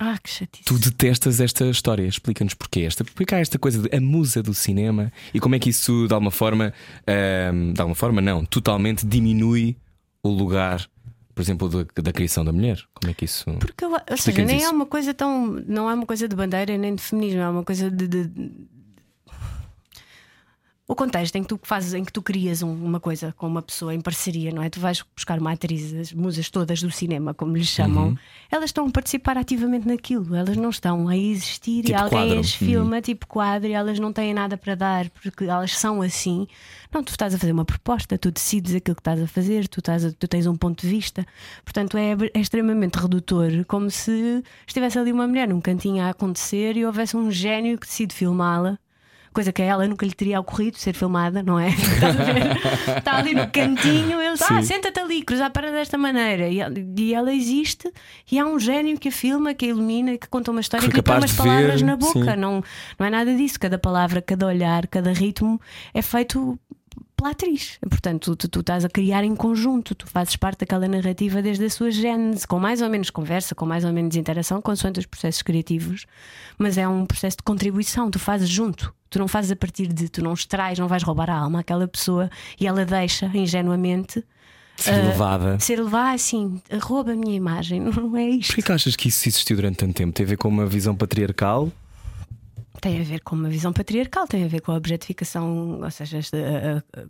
Ah, 0.00 0.18
que 0.22 0.30
chatice. 0.30 0.64
Tu 0.64 0.78
detestas 0.78 1.40
esta 1.40 1.64
história, 1.66 2.04
explica-nos 2.06 2.54
porquê. 2.54 2.80
Esta, 2.80 3.04
porque 3.04 3.34
há 3.34 3.38
esta 3.38 3.58
coisa 3.58 3.80
de 3.82 3.96
a 3.96 4.00
musa 4.00 4.42
do 4.42 4.52
cinema 4.52 5.12
e 5.32 5.38
como 5.38 5.54
é 5.54 5.58
que 5.58 5.70
isso 5.70 6.08
de 6.08 6.12
alguma 6.14 6.30
forma, 6.30 6.72
ahm, 7.06 7.72
de 7.72 7.80
alguma 7.80 7.94
forma, 7.94 8.20
não, 8.20 8.44
totalmente 8.44 9.06
diminui 9.06 9.76
o 10.22 10.28
lugar, 10.28 10.86
por 11.40 11.44
exemplo, 11.44 11.68
da, 11.70 12.02
da 12.02 12.12
criação 12.12 12.44
da 12.44 12.52
mulher. 12.52 12.78
Como 12.92 13.10
é 13.10 13.14
que 13.14 13.24
isso. 13.24 13.50
Porque, 13.58 13.82
ou 13.86 13.98
seja, 14.18 14.44
nem 14.44 14.58
isso. 14.58 14.66
é 14.66 14.70
uma 14.70 14.84
coisa 14.84 15.14
tão. 15.14 15.46
Não 15.66 15.88
é 15.90 15.94
uma 15.94 16.04
coisa 16.04 16.28
de 16.28 16.36
bandeira 16.36 16.76
nem 16.76 16.94
de 16.94 17.02
feminismo, 17.02 17.40
é 17.40 17.48
uma 17.48 17.64
coisa 17.64 17.90
de. 17.90 18.06
de- 18.06 18.52
O 20.90 20.94
contexto 20.96 21.36
em 21.36 21.42
que 21.42 21.48
tu 21.48 21.60
fazes, 21.62 21.94
em 21.94 22.04
que 22.04 22.12
tu 22.12 22.20
crias 22.20 22.64
um- 22.64 22.72
uma 22.74 22.98
coisa 22.98 23.32
com 23.38 23.46
uma 23.46 23.62
pessoa 23.62 23.94
em 23.94 24.00
parceria, 24.00 24.50
não 24.50 24.60
é? 24.60 24.68
Tu 24.68 24.80
vais 24.80 25.04
buscar 25.14 25.38
uma 25.38 25.52
atriz, 25.52 25.94
as 25.94 26.12
musas 26.12 26.50
todas 26.50 26.82
do 26.82 26.90
cinema, 26.90 27.32
como 27.32 27.56
lhes 27.56 27.68
chamam, 27.68 28.08
Uhum. 28.08 28.16
elas 28.50 28.70
estão 28.70 28.88
a 28.88 28.90
participar 28.90 29.38
ativamente 29.38 29.86
naquilo, 29.86 30.34
elas 30.34 30.56
não 30.56 30.68
estão 30.70 31.06
a 31.06 31.16
existir 31.16 31.84
Tipo 31.84 31.90
e 31.92 31.94
alguém 31.94 32.18
quadro. 32.18 32.40
as 32.40 32.52
filma, 32.52 33.00
tipo 33.00 33.24
quadro, 33.28 33.68
e 33.68 33.72
elas 33.72 34.00
não 34.00 34.12
têm 34.12 34.34
nada 34.34 34.56
para 34.56 34.74
dar 34.74 35.08
porque 35.10 35.44
elas 35.44 35.78
são 35.78 36.02
assim. 36.02 36.48
Não, 36.92 37.04
tu 37.04 37.10
estás 37.10 37.36
a 37.36 37.38
fazer 37.38 37.52
uma 37.52 37.64
proposta, 37.64 38.18
tu 38.18 38.32
decides 38.32 38.74
aquilo 38.74 38.96
que 38.96 39.00
estás 39.00 39.22
a 39.22 39.28
fazer, 39.28 39.68
tu, 39.68 39.78
estás 39.78 40.04
a- 40.04 40.10
tu 40.12 40.26
tens 40.26 40.44
um 40.48 40.56
ponto 40.56 40.80
de 40.82 40.88
vista. 40.88 41.24
Portanto, 41.64 41.96
é, 41.96 42.16
é 42.34 42.40
extremamente 42.40 42.96
redutor, 42.96 43.64
como 43.68 43.88
se 43.92 44.42
estivesse 44.66 44.98
ali 44.98 45.12
uma 45.12 45.28
mulher 45.28 45.46
num 45.46 45.60
cantinho 45.60 46.02
a 46.02 46.08
acontecer 46.10 46.76
e 46.76 46.84
houvesse 46.84 47.16
um 47.16 47.30
gênio 47.30 47.78
que 47.78 47.86
decide 47.86 48.12
filmá-la. 48.12 48.76
Coisa 49.32 49.52
que 49.52 49.62
a 49.62 49.64
ela 49.64 49.86
nunca 49.86 50.04
lhe 50.04 50.12
teria 50.12 50.40
ocorrido 50.40 50.76
ser 50.76 50.92
filmada, 50.92 51.42
não 51.42 51.58
é? 51.58 51.68
A? 52.94 52.98
Está 52.98 53.16
ali 53.16 53.32
no 53.32 53.48
cantinho, 53.48 54.20
ele 54.20 54.36
ah, 54.50 54.62
senta-te 54.62 54.98
ali, 54.98 55.22
cruzar 55.22 55.50
para 55.50 55.70
desta 55.70 55.96
maneira. 55.96 56.48
E 56.48 56.60
ela, 56.60 56.74
e 56.76 57.14
ela 57.14 57.32
existe, 57.32 57.92
e 58.30 58.38
há 58.38 58.44
um 58.44 58.58
gênio 58.58 58.98
que 58.98 59.08
a 59.08 59.12
filma, 59.12 59.54
que 59.54 59.66
a 59.66 59.68
ilumina, 59.68 60.18
que 60.18 60.28
conta 60.28 60.50
uma 60.50 60.60
história 60.60 60.84
Que 60.84 60.90
que 60.90 60.96
lhe 60.96 61.02
põe 61.02 61.18
umas 61.18 61.32
palavras 61.32 61.80
ver, 61.80 61.86
na 61.86 61.96
boca. 61.96 62.12
sim. 62.12 62.36
Não, 62.36 62.62
não 62.98 63.06
é 63.06 63.10
nada 63.10 63.34
disso. 63.34 63.58
Cada 63.60 63.78
palavra, 63.78 64.20
cada 64.20 64.46
olhar, 64.46 64.86
cada 64.88 65.12
ritmo 65.12 65.60
é 65.94 66.02
feito 66.02 66.58
pela 67.20 67.32
atriz. 67.32 67.78
Portanto, 67.88 68.34
tu, 68.34 68.48
tu 68.48 68.60
estás 68.60 68.84
a 68.84 68.88
criar 68.88 69.22
em 69.24 69.36
conjunto, 69.36 69.94
tu 69.94 70.06
fazes 70.06 70.34
parte 70.36 70.60
daquela 70.60 70.88
narrativa 70.88 71.42
desde 71.42 71.66
a 71.66 71.70
sua 71.70 71.90
gênese, 71.90 72.46
com 72.46 72.58
mais 72.58 72.80
ou 72.80 72.88
menos 72.88 73.10
conversa, 73.10 73.54
com 73.54 73.66
mais 73.66 73.84
ou 73.84 73.92
menos 73.92 74.16
interação, 74.16 74.60
consoante 74.62 74.98
os 75.00 75.06
processos 75.06 75.42
criativos, 75.42 76.06
mas 76.58 76.78
é 76.78 76.88
um 76.88 77.04
processo 77.04 77.36
de 77.36 77.42
contribuição, 77.42 78.10
tu 78.10 78.18
fazes 78.18 78.48
junto. 78.48 78.94
Tu 79.10 79.18
não 79.18 79.28
fazes 79.28 79.50
a 79.50 79.56
partir 79.56 79.88
de, 79.88 80.08
tu 80.08 80.22
não 80.22 80.32
extrais, 80.32 80.78
não 80.78 80.88
vais 80.88 81.02
roubar 81.02 81.28
a 81.28 81.36
alma 81.36 81.60
àquela 81.60 81.86
pessoa 81.86 82.30
e 82.58 82.66
ela 82.66 82.84
deixa 82.84 83.26
ingenuamente 83.34 84.24
Ser 84.76 84.92
levada. 84.92 85.58
ser 85.58 85.78
levada 85.78 86.12
assim, 86.14 86.62
rouba 86.80 87.12
a 87.12 87.14
minha 87.14 87.36
imagem. 87.36 87.80
Não 87.94 88.16
é 88.16 88.30
isto. 88.30 88.46
Porquê 88.54 88.62
que 88.62 88.72
achas 88.72 88.96
que 88.96 89.08
isso 89.08 89.28
existiu 89.28 89.56
durante 89.56 89.76
tanto 89.76 89.92
tempo? 89.92 90.12
Tem 90.12 90.24
a 90.24 90.28
ver 90.28 90.38
com 90.38 90.48
uma 90.48 90.64
visão 90.64 90.96
patriarcal? 90.96 91.70
Tem 92.80 93.00
a 93.00 93.04
ver 93.04 93.20
com 93.20 93.36
uma 93.36 93.48
visão 93.48 93.72
patriarcal, 93.72 94.26
tem 94.26 94.44
a 94.44 94.48
ver 94.48 94.60
com 94.60 94.72
a 94.72 94.76
objetificação, 94.76 95.80
ou 95.82 95.90
seja, 95.90 96.18
a, 96.18 96.78
a- 96.98 97.04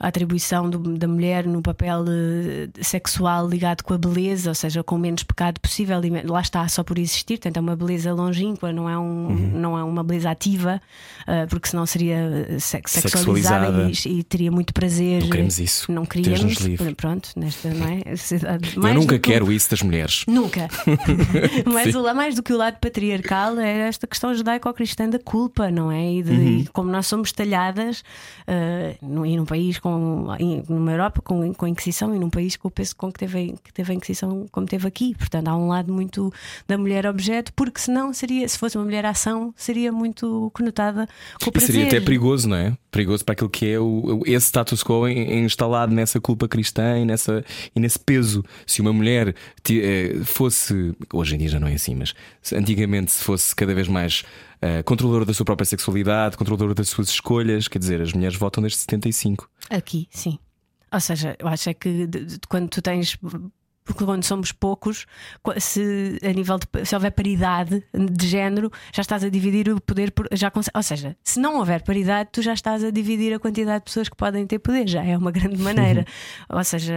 a 0.00 0.08
atribuição 0.08 0.68
do- 0.68 0.98
da 0.98 1.06
mulher 1.06 1.46
no 1.46 1.62
papel 1.62 2.04
eh, 2.08 2.68
sexual 2.82 3.48
ligado 3.48 3.82
com 3.82 3.94
a 3.94 3.98
beleza, 3.98 4.50
ou 4.50 4.54
seja, 4.54 4.82
com 4.82 4.96
o 4.96 4.98
menos 4.98 5.22
pecado 5.22 5.60
possível. 5.60 6.04
E 6.04 6.10
lá 6.26 6.40
está, 6.40 6.66
só 6.68 6.82
por 6.82 6.98
existir. 6.98 7.38
Portanto, 7.38 7.56
é 7.58 7.60
uma 7.60 7.76
beleza 7.76 8.12
longínqua, 8.12 8.72
não 8.72 8.90
é, 8.90 8.98
um, 8.98 9.28
não 9.30 9.78
é 9.78 9.84
uma 9.84 10.02
beleza 10.02 10.30
ativa, 10.30 10.82
eh, 11.26 11.46
porque 11.46 11.68
senão 11.68 11.86
seria 11.86 12.16
eh, 12.50 12.58
sex- 12.58 12.90
sexualizada 12.90 13.88
e, 14.04 14.18
e 14.18 14.22
teria 14.24 14.50
muito 14.50 14.74
prazer. 14.74 15.22
Não 15.22 15.30
queremos 15.30 15.58
isso. 15.60 15.92
Não 15.92 16.04
queríamos. 16.04 16.58
Pronto, 16.96 17.30
nesta 17.36 17.68
não 17.72 17.86
é? 17.88 18.16
sociedade. 18.16 18.72
Eu 18.74 18.82
nunca 18.94 19.14
do 19.16 19.20
que- 19.20 19.30
quero 19.30 19.52
isso 19.52 19.70
das 19.70 19.82
mulheres. 19.82 20.24
Nunca. 20.26 20.68
Mas 21.72 21.94
o, 21.94 22.02
mais 22.14 22.34
do 22.34 22.42
que 22.42 22.52
o 22.52 22.56
lado 22.56 22.78
patriarcal 22.80 23.58
é 23.60 23.88
esta 23.88 24.06
questão 24.06 24.34
judaico-cristã 24.34 24.83
da 25.10 25.18
culpa, 25.18 25.70
não 25.70 25.90
é? 25.90 26.12
E, 26.14 26.22
de, 26.22 26.30
Uhum. 26.32 26.58
e 26.60 26.66
como 26.72 26.90
nós 26.90 27.06
somos 27.06 27.32
talhadas 27.32 28.00
uh, 28.48 28.96
num, 29.06 29.24
e 29.26 29.36
num 29.36 29.44
país 29.44 29.78
com 29.78 30.26
em- 30.38 30.62
numa 30.68 30.92
Europa 30.92 31.20
com, 31.22 31.52
com 31.54 31.66
a 31.66 31.68
Inquisição 31.68 32.14
e 32.14 32.18
num 32.18 32.30
país 32.30 32.56
com 32.56 32.68
o 32.68 32.70
peso 32.70 32.94
com 32.96 33.10
que 33.12 33.18
teve, 33.18 33.54
que 33.62 33.72
teve 33.72 33.92
a 33.92 33.94
Inquisição 33.94 34.46
como 34.50 34.66
teve 34.66 34.86
aqui. 34.86 35.14
Portanto, 35.16 35.48
há 35.48 35.56
um 35.56 35.68
lado 35.68 35.92
muito 35.92 36.32
da 36.68 36.76
mulher 36.76 37.06
objeto, 37.06 37.52
porque 37.54 37.80
senão 37.80 38.12
seria, 38.12 38.46
se 38.48 38.58
fosse 38.58 38.76
uma 38.76 38.84
mulher 38.84 39.04
ação, 39.06 39.52
seria 39.56 39.90
muito 39.92 40.50
conotada 40.54 41.06
com 41.40 41.46
o 41.46 41.48
E 41.48 41.52
prazer. 41.52 41.66
seria 41.72 41.86
até 41.86 42.00
perigoso, 42.00 42.48
não 42.48 42.56
é? 42.56 42.76
Perigoso 42.90 43.24
para 43.24 43.32
aquilo 43.32 43.50
que 43.50 43.66
é 43.72 43.78
o, 43.80 44.22
esse 44.26 44.46
status 44.46 44.82
quo 44.82 45.08
instalado 45.08 45.92
nessa 45.94 46.20
culpa 46.20 46.46
cristã 46.46 46.98
e, 46.98 47.04
nessa, 47.04 47.44
e 47.74 47.80
nesse 47.80 47.98
peso. 47.98 48.44
Se 48.66 48.80
uma 48.80 48.92
mulher 48.92 49.34
eh, 49.70 50.16
fosse, 50.24 50.94
hoje 51.12 51.34
em 51.34 51.38
dia 51.38 51.48
já 51.48 51.60
não 51.60 51.66
é 51.68 51.74
assim, 51.74 51.94
mas 51.94 52.14
antigamente 52.52 53.12
se 53.12 53.22
fosse 53.24 53.54
cada 53.54 53.74
vez 53.74 53.88
mais 53.88 54.24
eh, 54.66 54.82
controladora 54.82 55.24
da 55.24 55.34
sua 55.34 55.44
própria 55.44 55.66
sexualidade, 55.66 56.36
controladora 56.36 56.74
das 56.74 56.88
suas 56.88 57.08
escolhas, 57.10 57.68
quer 57.68 57.78
dizer, 57.78 58.00
as 58.00 58.12
mulheres 58.12 58.36
votam 58.36 58.62
desde 58.62 58.78
75. 58.78 59.48
Aqui, 59.68 60.08
sim. 60.10 60.38
Ou 60.92 61.00
seja, 61.00 61.36
eu 61.38 61.48
acho 61.48 61.68
é 61.70 61.74
que 61.74 62.06
de- 62.06 62.24
de- 62.24 62.38
quando 62.48 62.68
tu 62.68 62.80
tens. 62.80 63.16
Porque 63.86 64.02
quando 64.02 64.24
somos 64.24 64.50
poucos, 64.50 65.04
se 65.60 66.18
a 66.22 66.32
nível 66.32 66.58
de, 66.58 66.86
se 66.86 66.94
houver 66.94 67.10
paridade 67.10 67.84
de 67.92 68.26
género, 68.26 68.70
já 68.94 69.02
estás 69.02 69.22
a 69.22 69.28
dividir 69.28 69.68
o 69.68 69.78
poder 69.78 70.10
por, 70.10 70.26
já 70.32 70.50
ou 70.74 70.82
seja, 70.82 71.14
se 71.22 71.38
não 71.38 71.58
houver 71.58 71.82
paridade, 71.82 72.30
tu 72.32 72.40
já 72.40 72.54
estás 72.54 72.82
a 72.82 72.90
dividir 72.90 73.34
a 73.34 73.38
quantidade 73.38 73.80
de 73.80 73.84
pessoas 73.84 74.08
que 74.08 74.16
podem 74.16 74.46
ter 74.46 74.58
poder, 74.60 74.88
já 74.88 75.04
é 75.04 75.14
uma 75.18 75.30
grande 75.30 75.58
maneira. 75.60 76.06
ou 76.48 76.64
seja, 76.64 76.94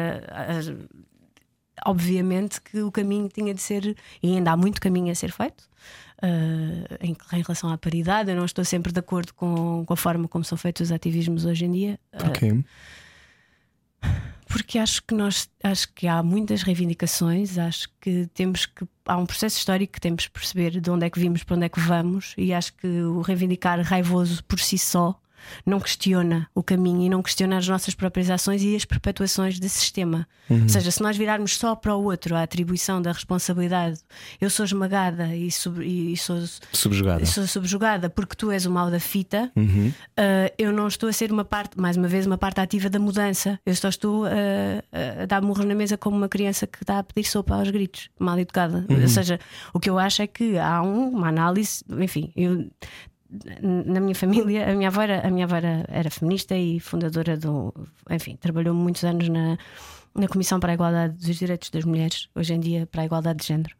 obviamente 1.85 2.61
que 2.61 2.81
o 2.81 2.91
caminho 2.91 3.29
tinha 3.29 3.53
de 3.53 3.61
ser, 3.61 3.95
e 4.21 4.35
ainda 4.35 4.51
há 4.51 4.57
muito 4.57 4.81
caminho 4.81 5.11
a 5.11 5.15
ser 5.15 5.31
feito. 5.31 5.65
Uh, 6.17 6.97
em, 6.99 7.15
em, 7.33 7.41
relação 7.43 7.69
à 7.69 7.77
paridade, 7.77 8.31
eu 8.31 8.35
não 8.35 8.45
estou 8.45 8.65
sempre 8.65 8.91
de 8.91 8.99
acordo 8.99 9.33
com, 9.35 9.85
com 9.85 9.93
a 9.93 9.97
forma 9.97 10.27
como 10.27 10.43
são 10.43 10.57
feitos 10.57 10.87
os 10.87 10.91
ativismos 10.91 11.45
hoje 11.45 11.65
em 11.65 11.71
dia. 11.71 11.99
Porquê? 12.11 12.63
porque 14.47 14.79
acho 14.79 15.03
que 15.03 15.13
nós 15.13 15.49
acho 15.63 15.93
que 15.93 16.07
há 16.07 16.23
muitas 16.23 16.61
reivindicações, 16.63 17.57
acho 17.57 17.89
que 17.99 18.27
temos 18.33 18.65
que 18.65 18.87
há 19.05 19.17
um 19.17 19.25
processo 19.25 19.57
histórico 19.57 19.93
que 19.93 20.01
temos 20.01 20.25
que 20.25 20.31
perceber 20.31 20.79
de 20.79 20.89
onde 20.89 21.05
é 21.05 21.09
que 21.09 21.19
vimos, 21.19 21.43
para 21.43 21.55
onde 21.57 21.65
é 21.65 21.69
que 21.69 21.79
vamos, 21.79 22.33
e 22.37 22.53
acho 22.53 22.73
que 22.75 22.87
o 22.87 23.21
reivindicar 23.21 23.79
raivoso 23.81 24.43
por 24.45 24.59
si 24.59 24.77
só 24.77 25.19
não 25.65 25.79
questiona 25.79 26.47
o 26.53 26.63
caminho 26.63 27.03
e 27.03 27.09
não 27.09 27.21
questiona 27.21 27.57
as 27.57 27.67
nossas 27.67 27.93
próprias 27.93 28.29
ações 28.29 28.63
e 28.63 28.75
as 28.75 28.85
perpetuações 28.85 29.59
desse 29.59 29.79
sistema. 29.79 30.27
Uhum. 30.49 30.63
Ou 30.63 30.69
seja, 30.69 30.91
se 30.91 31.01
nós 31.01 31.17
virarmos 31.17 31.57
só 31.57 31.75
para 31.75 31.95
o 31.95 32.03
outro 32.03 32.35
a 32.35 32.43
atribuição 32.43 33.01
da 33.01 33.11
responsabilidade, 33.11 33.99
eu 34.39 34.49
sou 34.49 34.65
esmagada 34.65 35.35
e, 35.35 35.51
sub, 35.51 35.83
e 35.85 36.15
sou 36.17 36.37
subjugada. 36.71 37.25
sou 37.25 37.45
subjugada 37.47 38.09
porque 38.09 38.35
tu 38.35 38.51
és 38.51 38.65
o 38.65 38.71
mal 38.71 38.89
da 38.89 38.99
fita, 38.99 39.51
uhum. 39.55 39.89
uh, 39.89 40.53
eu 40.57 40.71
não 40.71 40.87
estou 40.87 41.09
a 41.09 41.13
ser 41.13 41.31
uma 41.31 41.45
parte, 41.45 41.79
mais 41.79 41.97
uma 41.97 42.07
vez, 42.07 42.25
uma 42.25 42.37
parte 42.37 42.59
ativa 42.59 42.89
da 42.89 42.99
mudança. 42.99 43.59
Eu 43.65 43.75
só 43.75 43.89
estou 43.89 44.25
uh, 44.25 45.21
a 45.21 45.25
dar 45.25 45.41
murros 45.41 45.65
na 45.65 45.75
mesa 45.75 45.97
como 45.97 46.15
uma 46.15 46.29
criança 46.29 46.65
que 46.65 46.83
está 46.83 46.99
a 46.99 47.03
pedir 47.03 47.27
sopa 47.27 47.55
aos 47.55 47.69
gritos, 47.69 48.09
mal 48.19 48.39
educada. 48.39 48.85
Uhum. 48.89 49.01
Ou 49.01 49.07
seja, 49.07 49.39
o 49.73 49.79
que 49.79 49.89
eu 49.89 49.99
acho 49.99 50.21
é 50.21 50.27
que 50.27 50.57
há 50.57 50.81
um, 50.81 51.09
uma 51.09 51.27
análise, 51.27 51.83
enfim, 51.89 52.31
eu 52.35 52.69
na 53.61 53.99
minha 53.99 54.15
família, 54.15 54.71
a 54.71 54.75
minha 54.75 54.89
avó, 54.89 55.01
era, 55.01 55.27
a 55.27 55.29
minha 55.29 55.45
avó 55.45 55.55
era, 55.55 55.85
era, 55.89 56.09
feminista 56.09 56.55
e 56.55 56.79
fundadora 56.79 57.37
do. 57.37 57.73
Enfim, 58.09 58.37
trabalhou 58.37 58.73
muitos 58.73 59.03
anos 59.03 59.27
na, 59.29 59.57
na 60.15 60.27
Comissão 60.27 60.59
para 60.59 60.71
a 60.71 60.75
Igualdade 60.75 61.13
dos 61.17 61.37
Direitos 61.37 61.69
das 61.69 61.83
Mulheres, 61.83 62.29
hoje 62.35 62.53
em 62.53 62.59
dia 62.59 62.87
para 62.87 63.01
a 63.01 63.05
Igualdade 63.05 63.39
de 63.39 63.47
Género. 63.47 63.75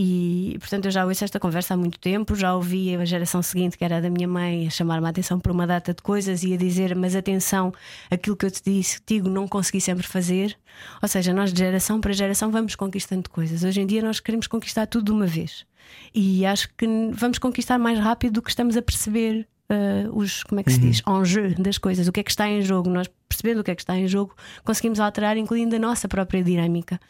E, 0.00 0.56
portanto, 0.60 0.84
eu 0.84 0.92
já 0.92 1.04
ouço 1.04 1.24
esta 1.24 1.40
conversa 1.40 1.74
há 1.74 1.76
muito 1.76 1.98
tempo, 1.98 2.36
já 2.36 2.54
ouvi 2.54 2.94
a 2.94 3.04
geração 3.04 3.42
seguinte, 3.42 3.76
que 3.76 3.84
era 3.84 3.96
a 3.96 4.00
da 4.00 4.08
minha 4.08 4.28
mãe, 4.28 4.64
a 4.64 4.70
chamar-me 4.70 5.04
a 5.04 5.10
atenção 5.10 5.40
por 5.40 5.50
uma 5.50 5.66
data 5.66 5.92
de 5.92 6.00
coisas 6.00 6.44
e 6.44 6.54
a 6.54 6.56
dizer: 6.56 6.94
Mas 6.94 7.16
atenção, 7.16 7.74
aquilo 8.08 8.36
que 8.36 8.46
eu 8.46 8.50
te 8.52 8.62
disse, 8.64 9.00
digo, 9.04 9.28
não 9.28 9.48
consegui 9.48 9.80
sempre 9.80 10.06
fazer. 10.06 10.56
Ou 11.02 11.08
seja, 11.08 11.34
nós 11.34 11.52
de 11.52 11.58
geração 11.58 12.00
para 12.00 12.12
geração 12.12 12.52
vamos 12.52 12.76
conquistando 12.76 13.28
coisas. 13.28 13.64
Hoje 13.64 13.80
em 13.80 13.86
dia 13.86 14.00
nós 14.00 14.20
queremos 14.20 14.46
conquistar 14.46 14.86
tudo 14.86 15.06
de 15.06 15.10
uma 15.10 15.26
vez. 15.26 15.66
E 16.14 16.46
acho 16.46 16.68
que 16.76 16.86
vamos 17.12 17.40
conquistar 17.40 17.76
mais 17.76 17.98
rápido 17.98 18.34
do 18.34 18.42
que 18.42 18.50
estamos 18.50 18.76
a 18.76 18.82
perceber 18.82 19.48
uh, 19.68 20.16
os, 20.16 20.44
como 20.44 20.60
é 20.60 20.62
que 20.62 20.72
se 20.72 20.78
diz, 20.78 21.02
uhum. 21.08 21.22
enjeu 21.22 21.54
das 21.58 21.76
coisas, 21.76 22.06
o 22.06 22.12
que 22.12 22.20
é 22.20 22.22
que 22.22 22.30
está 22.30 22.48
em 22.48 22.62
jogo. 22.62 22.88
Nós 22.88 23.10
percebendo 23.28 23.60
o 23.60 23.64
que 23.64 23.70
é 23.70 23.74
que 23.74 23.82
está 23.82 23.96
em 23.96 24.08
jogo, 24.08 24.34
conseguimos 24.64 24.98
alterar, 24.98 25.36
incluindo 25.36 25.76
a 25.76 25.78
nossa 25.78 26.08
própria 26.08 26.42
dinâmica. 26.42 27.00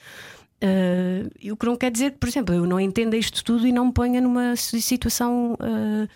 Uh, 0.61 1.52
o 1.52 1.56
que 1.56 1.66
não 1.66 1.76
quer 1.76 1.90
dizer 1.90 2.12
que, 2.12 2.18
por 2.18 2.28
exemplo, 2.28 2.54
eu 2.54 2.66
não 2.66 2.80
entenda 2.80 3.16
isto 3.16 3.44
tudo 3.44 3.66
e 3.66 3.72
não 3.72 3.86
me 3.86 3.92
ponha 3.92 4.20
numa 4.20 4.56
situação 4.56 5.54
uh, 5.54 6.09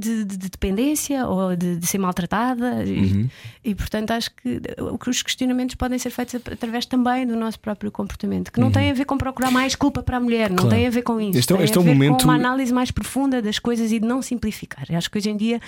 de, 0.00 0.24
de, 0.24 0.36
de 0.36 0.48
dependência 0.48 1.26
ou 1.26 1.54
de, 1.54 1.76
de 1.76 1.86
ser 1.86 1.98
maltratada. 1.98 2.76
Uhum. 2.76 3.28
E, 3.64 3.70
e, 3.70 3.74
portanto, 3.74 4.10
acho 4.12 4.30
que 4.34 4.60
os 5.08 5.22
questionamentos 5.22 5.74
podem 5.74 5.98
ser 5.98 6.10
feitos 6.10 6.34
através 6.34 6.86
também 6.86 7.26
do 7.26 7.36
nosso 7.36 7.60
próprio 7.60 7.90
comportamento, 7.92 8.50
que 8.50 8.58
não 8.58 8.68
uhum. 8.68 8.72
tem 8.72 8.90
a 8.90 8.94
ver 8.94 9.04
com 9.04 9.16
procurar 9.18 9.50
mais 9.50 9.74
culpa 9.74 10.02
para 10.02 10.16
a 10.16 10.20
mulher, 10.20 10.50
não 10.50 10.56
claro. 10.56 10.70
tem 10.70 10.86
a 10.86 10.90
ver 10.90 11.02
com 11.02 11.20
isso. 11.20 11.38
Este, 11.38 11.52
é 11.52 11.56
tem 11.56 11.64
este 11.64 11.78
a 11.78 11.82
ver 11.82 11.88
é 11.88 11.92
um 11.92 11.94
momento... 11.94 12.18
com 12.18 12.24
uma 12.24 12.34
análise 12.34 12.72
mais 12.72 12.90
profunda 12.90 13.42
das 13.42 13.58
coisas 13.58 13.92
e 13.92 14.00
de 14.00 14.06
não 14.06 14.22
simplificar. 14.22 14.84
Acho 14.92 15.10
que 15.10 15.18
hoje 15.18 15.30
em 15.30 15.36
dia 15.36 15.60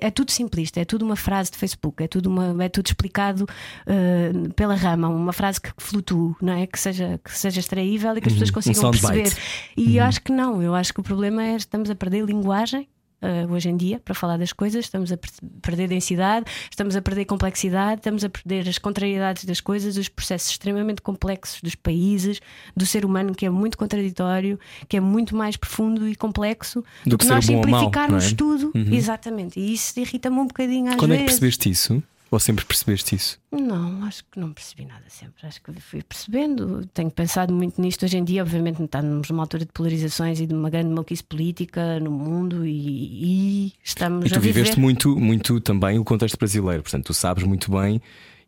é 0.00 0.10
tudo 0.10 0.30
simplista, 0.32 0.80
é 0.80 0.84
tudo 0.84 1.04
uma 1.04 1.16
frase 1.16 1.50
de 1.50 1.58
Facebook, 1.58 2.02
é 2.02 2.08
tudo, 2.08 2.30
uma, 2.30 2.64
é 2.64 2.68
tudo 2.68 2.86
explicado 2.86 3.44
uh, 3.44 4.52
pela 4.54 4.74
rama, 4.74 5.08
uma 5.08 5.32
frase 5.32 5.60
que 5.60 5.70
flutue, 5.76 6.34
não 6.40 6.54
é? 6.54 6.66
Que 6.66 6.78
seja, 6.78 7.20
que 7.22 7.36
seja 7.36 7.60
extraível 7.60 8.16
e 8.16 8.20
que 8.20 8.28
as 8.28 8.32
pessoas 8.32 8.48
uhum. 8.48 8.54
consigam 8.54 8.88
um 8.88 8.90
perceber. 8.90 9.36
E 9.76 9.96
eu 9.96 10.02
uhum. 10.02 10.08
acho 10.08 10.22
que 10.22 10.32
não, 10.32 10.62
eu 10.62 10.74
acho 10.74 10.92
que 10.94 11.00
o 11.00 11.02
problema 11.02 11.44
é 11.44 11.56
estamos 11.56 11.90
a 11.90 11.94
perder 11.94 12.24
linguagem 12.24 12.88
uh, 13.22 13.52
hoje 13.52 13.68
em 13.68 13.76
dia 13.76 14.00
para 14.04 14.14
falar 14.14 14.36
das 14.36 14.52
coisas, 14.52 14.84
estamos 14.84 15.12
a 15.12 15.18
perder 15.62 15.88
densidade, 15.88 16.46
estamos 16.70 16.96
a 16.96 17.02
perder 17.02 17.24
complexidade, 17.24 18.00
estamos 18.00 18.24
a 18.24 18.28
perder 18.28 18.68
as 18.68 18.78
contrariedades 18.78 19.44
das 19.44 19.60
coisas, 19.60 19.96
os 19.96 20.08
processos 20.08 20.50
extremamente 20.50 21.02
complexos 21.02 21.60
dos 21.60 21.74
países, 21.74 22.40
do 22.76 22.86
ser 22.86 23.04
humano 23.04 23.34
que 23.34 23.46
é 23.46 23.50
muito 23.50 23.78
contraditório, 23.78 24.58
que 24.88 24.96
é 24.96 25.00
muito 25.00 25.36
mais 25.36 25.56
profundo 25.56 26.08
e 26.08 26.14
complexo 26.14 26.84
do, 27.04 27.18
que, 27.18 27.26
nós 27.26 27.44
simplificarmos 27.44 28.32
é? 28.32 28.34
tudo. 28.34 28.72
Uhum. 28.74 28.92
Exatamente. 28.92 29.58
E 29.58 29.72
isso 29.72 29.98
irrita-me 29.98 30.38
um 30.38 30.46
bocadinho 30.46 30.90
às 30.90 30.96
Quando 30.96 31.10
vezes. 31.10 31.22
é 31.22 31.24
que 31.24 31.30
percebeste 31.30 31.70
isso? 31.70 32.02
Ou 32.30 32.40
sempre 32.40 32.64
percebeste 32.64 33.14
isso? 33.14 33.38
Não, 33.52 34.04
acho 34.04 34.24
que 34.30 34.40
não 34.40 34.52
percebi 34.52 34.84
nada 34.84 35.04
sempre. 35.08 35.46
Acho 35.46 35.62
que 35.62 35.72
fui 35.80 36.02
percebendo. 36.02 36.84
Tenho 36.92 37.10
pensado 37.10 37.54
muito 37.54 37.80
nisto 37.80 38.04
hoje 38.04 38.16
em 38.16 38.24
dia. 38.24 38.42
Obviamente, 38.42 38.82
estamos 38.82 39.30
numa 39.30 39.44
altura 39.44 39.64
de 39.64 39.72
polarizações 39.72 40.40
e 40.40 40.46
de 40.46 40.52
uma 40.52 40.68
grande 40.68 40.88
maluquice 40.88 41.22
política 41.22 42.00
no 42.00 42.10
mundo 42.10 42.66
e, 42.66 43.66
e 43.66 43.72
estamos. 43.82 44.26
E 44.26 44.34
tu 44.34 44.40
viveste 44.40 44.78
muito, 44.78 45.16
muito 45.16 45.60
também 45.60 45.98
o 45.98 46.04
contexto 46.04 46.36
brasileiro. 46.36 46.82
Portanto, 46.82 47.04
tu 47.04 47.14
sabes 47.14 47.44
muito 47.44 47.70
bem 47.70 48.00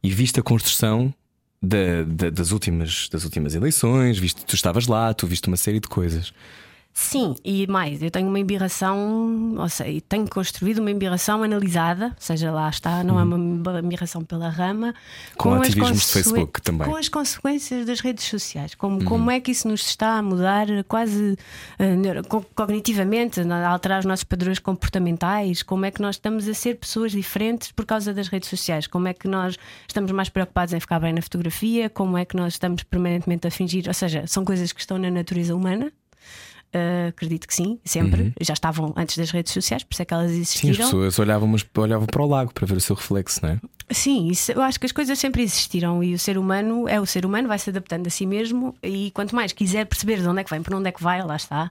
e 0.03 0.11
viste 0.11 0.41
a 0.41 0.43
construção 0.43 1.15
da, 1.63 2.03
da, 2.05 2.31
das, 2.31 2.51
últimas, 2.51 3.09
das 3.09 3.25
últimas 3.25 3.55
eleições. 3.55 4.19
Viste, 4.19 4.45
tu 4.45 4.57
estavas 4.57 4.89
lá, 4.89 5.15
tu 5.15 5.27
viste 5.27 5.47
uma 5.47 5.57
série 5.57 5.79
de 5.79 5.89
coisas. 5.89 6.33
Sim, 7.01 7.37
e 7.45 7.65
mais, 7.69 8.03
eu 8.03 8.11
tenho 8.11 8.29
uma 8.29 8.41
embirração, 8.41 9.55
ou 9.57 9.69
seja, 9.69 10.03
tenho 10.09 10.29
construído 10.29 10.81
uma 10.81 10.91
embirração 10.91 11.45
analisada, 11.45 12.07
ou 12.07 12.15
seja, 12.19 12.51
lá 12.51 12.69
está, 12.69 13.05
não 13.05 13.15
uhum. 13.15 13.21
é 13.21 13.71
uma 13.71 13.79
embirração 13.79 14.25
pela 14.25 14.49
rama, 14.49 14.93
com, 15.37 15.51
com 15.51 15.63
ativismos 15.63 16.01
de 16.01 16.13
Facebook 16.13 16.61
também. 16.61 16.89
Com 16.89 16.97
as 16.97 17.09
consequências 17.09 17.87
das 17.87 18.01
redes 18.01 18.25
sociais, 18.25 18.75
como, 18.75 18.99
uhum. 18.99 19.05
como 19.05 19.31
é 19.31 19.39
que 19.39 19.53
isso 19.53 19.69
nos 19.69 19.83
está 19.87 20.19
a 20.19 20.23
mudar 20.23 20.67
quase 20.89 21.39
uh, 21.79 22.45
cognitivamente, 22.57 23.41
a 23.41 23.69
alterar 23.69 24.01
os 24.01 24.05
nossos 24.05 24.25
padrões 24.25 24.59
comportamentais, 24.59 25.63
como 25.63 25.85
é 25.85 25.93
que 25.93 26.03
nós 26.03 26.17
estamos 26.17 26.49
a 26.49 26.53
ser 26.53 26.75
pessoas 26.75 27.13
diferentes 27.13 27.71
por 27.71 27.87
causa 27.87 28.13
das 28.13 28.27
redes 28.27 28.51
sociais, 28.51 28.89
como 28.89 29.07
é 29.07 29.15
que 29.15 29.29
nós 29.29 29.57
estamos 29.87 30.11
mais 30.11 30.29
preocupados 30.29 30.75
em 30.75 30.81
ficar 30.81 30.99
bem 30.99 31.13
na 31.13 31.23
fotografia, 31.23 31.89
como 31.89 32.19
é 32.19 32.25
que 32.25 32.37
nós 32.37 32.55
estamos 32.55 32.83
permanentemente 32.83 33.47
a 33.47 33.53
fingir, 33.53 33.85
ou 33.87 33.95
seja, 33.95 34.27
são 34.27 34.45
coisas 34.45 34.73
que 34.73 34.81
estão 34.81 34.99
na 34.99 35.13
natureza 35.13 35.55
humana. 35.55 35.93
Uh, 36.75 37.09
acredito 37.09 37.49
que 37.49 37.55
sim, 37.55 37.79
sempre. 37.85 38.23
Uhum. 38.23 38.33
Já 38.41 38.53
estavam 38.53 38.93
antes 38.97 39.17
das 39.17 39.31
redes 39.31 39.53
sociais, 39.53 39.83
por 39.83 39.95
isso 39.95 40.03
é 40.03 40.05
que 40.05 40.13
elas 40.13 40.31
existiram. 40.31 40.75
Sim, 40.75 40.83
as 40.83 40.87
pessoas 40.89 41.19
olhavam, 41.19 41.55
olhavam 41.77 42.07
para 42.07 42.23
o 42.23 42.27
lago 42.27 42.53
para 42.53 42.67
ver 42.67 42.77
o 42.77 42.81
seu 42.81 42.95
reflexo, 42.95 43.41
não 43.43 43.51
é? 43.53 43.61
Sim, 43.91 44.29
isso, 44.29 44.53
eu 44.53 44.61
acho 44.61 44.79
que 44.79 44.85
as 44.85 44.93
coisas 44.93 45.19
sempre 45.19 45.43
existiram 45.43 46.05
e 46.05 46.13
o 46.13 46.19
ser 46.19 46.37
humano 46.37 46.87
é 46.87 47.01
o 47.01 47.07
ser 47.07 47.25
humano, 47.25 47.49
vai 47.49 47.59
se 47.59 47.71
adaptando 47.71 48.07
a 48.07 48.11
si 48.11 48.27
mesmo 48.27 48.75
e 48.83 49.11
quanto 49.13 49.35
mais 49.35 49.53
quiser 49.53 49.87
perceber 49.87 50.21
de 50.21 50.29
onde 50.29 50.41
é 50.41 50.45
que 50.45 50.51
vem, 50.51 50.63
para 50.63 50.77
onde 50.77 50.89
é 50.89 50.93
que 50.93 51.03
vai, 51.03 51.23
lá 51.25 51.37
está 51.37 51.71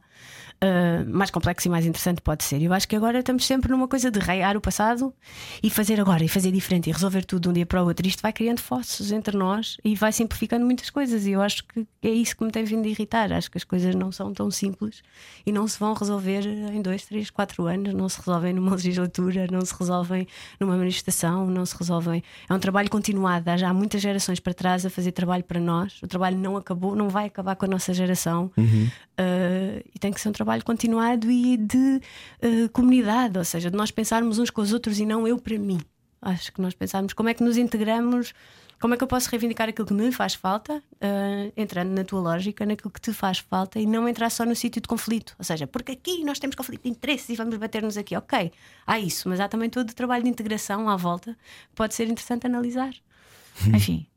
uh, 0.64 1.10
mais 1.10 1.32
complexo 1.32 1.68
e 1.68 1.72
mais 1.72 1.86
interessante 1.86 2.22
pode 2.22 2.44
ser. 2.44 2.62
Eu 2.62 2.74
acho 2.74 2.88
que 2.88 2.96
agora 2.96 3.20
estamos 3.20 3.46
sempre 3.46 3.72
numa 3.72 3.88
coisa 3.88 4.10
de 4.10 4.20
raiar 4.20 4.58
o 4.58 4.62
passado 4.62 5.14
e 5.62 5.70
fazer 5.70 6.00
agora 6.00 6.24
e 6.24 6.28
fazer 6.28 6.52
diferente 6.52 6.90
e 6.90 6.94
resolver 6.94 7.26
tudo 7.26 7.44
de 7.44 7.50
um 7.50 7.54
dia 7.54 7.66
para 7.66 7.84
o 7.84 7.88
outro. 7.88 8.08
Isto 8.08 8.22
vai 8.22 8.34
criando 8.34 8.60
fossos 8.60 9.12
entre 9.12 9.38
nós 9.38 9.78
e 9.84 9.96
vai 9.96 10.12
simplificando 10.12 10.66
muitas 10.66 10.90
coisas. 10.90 11.26
E 11.26 11.32
eu 11.32 11.42
acho 11.42 11.64
que 11.66 11.86
é 12.02 12.10
isso 12.10 12.36
que 12.36 12.44
me 12.44 12.52
tem 12.52 12.64
vindo 12.64 12.86
a 12.86 12.90
irritar. 12.90 13.32
Acho 13.32 13.52
que 13.52 13.58
as 13.58 13.64
coisas 13.64 13.94
não 13.96 14.12
são 14.12 14.34
tão 14.34 14.50
simples 14.50 15.02
e 15.46 15.52
não 15.52 15.68
se 15.68 15.80
vão 15.80 15.94
resolver 15.94 16.46
em 16.46 16.82
dois, 16.82 17.06
três, 17.06 17.30
quatro 17.30 17.66
anos, 17.66 17.94
não 17.94 18.10
se 18.10 18.20
resolvem 18.20 18.54
numa 18.54 18.72
legislatura, 18.76 19.48
não 19.52 19.62
se 19.62 19.74
resolvem 19.78 20.28
numa 20.60 20.78
manifestação, 20.78 21.48
não 21.48 21.66
se 21.66 21.78
resolvem. 21.78 22.24
É 22.50 22.54
um 22.54 22.60
trabalho 22.60 22.90
continuado. 22.90 23.50
Há 23.50 23.58
já 23.58 23.74
muitas 23.74 24.02
gerações 24.02 24.40
para 24.40 24.54
trás 24.54 24.86
a 24.86 24.90
fazer 24.90 25.12
trabalho 25.12 25.44
para 25.44 25.60
nós. 25.60 26.02
O 26.02 26.08
trabalho 26.08 26.38
não 26.38 26.58
acabou, 26.58 26.96
não 26.96 27.10
vai 27.10 27.26
acabar 27.26 27.56
com 27.56 27.66
a 27.66 27.68
nossa 27.68 27.94
geração 27.94 28.52
uhum. 28.58 28.90
Uh, 29.20 29.84
e 29.94 30.00
tem 30.00 30.12
que 30.12 30.22
ser 30.22 30.30
um 30.30 30.34
trabalho 30.34 30.64
continuado 30.64 31.30
e 31.30 31.58
de 31.58 32.02
uh, 32.44 32.70
comunidade, 32.72 33.38
ou 33.38 33.46
seja, 33.46 33.70
de 33.70 33.78
nós 33.78 33.92
pensarmos 33.92 34.40
uns 34.40 34.50
com 34.50 34.62
os 34.62 34.74
outros 34.74 35.00
e 35.00 35.06
não 35.06 35.28
eu 35.28 35.38
para 35.38 35.58
mim. 35.58 35.80
Acho 36.22 36.52
que 36.52 36.62
nós 36.62 36.74
pensarmos 36.74 37.14
como 37.14 37.30
é 37.30 37.34
que 37.34 37.44
nos 37.44 37.58
integramos, 37.58 38.34
como 38.80 38.94
é 38.94 38.98
que 38.98 39.04
eu 39.04 39.08
posso 39.08 39.30
reivindicar 39.30 39.70
aquilo 39.70 39.88
que 39.88 39.94
me 39.94 40.12
faz 40.12 40.34
falta, 40.36 40.78
uh, 40.78 41.54
entrando 41.56 41.90
na 41.90 42.04
tua 42.04 42.20
lógica, 42.20 42.66
naquilo 42.66 42.92
que 42.92 43.02
te 43.02 43.12
faz 43.14 43.40
falta 43.40 43.80
e 43.80 43.86
não 43.86 44.08
entrar 44.08 44.30
só 44.30 44.46
no 44.46 44.56
sítio 44.56 44.82
de 44.82 44.88
conflito. 44.88 45.36
Ou 45.38 45.46
seja, 45.46 45.66
porque 45.66 45.94
aqui 45.94 46.24
nós 46.24 46.40
temos 46.40 46.56
conflito 46.56 46.84
de 46.84 46.90
interesses 46.90 47.30
e 47.30 47.36
vamos 47.36 47.58
bater-nos 47.58 47.98
aqui. 47.98 48.16
Ok, 48.16 48.52
há 48.86 49.00
isso, 49.00 49.30
mas 49.30 49.40
há 49.40 49.48
também 49.48 49.70
todo 49.70 49.90
o 49.90 49.96
trabalho 49.96 50.24
de 50.24 50.30
integração 50.30 50.90
à 50.90 50.96
volta 50.96 51.34
que 51.70 51.76
pode 51.76 51.96
ser 51.96 52.08
interessante 52.08 52.46
analisar. 52.46 52.94
Enfim, 53.74 54.08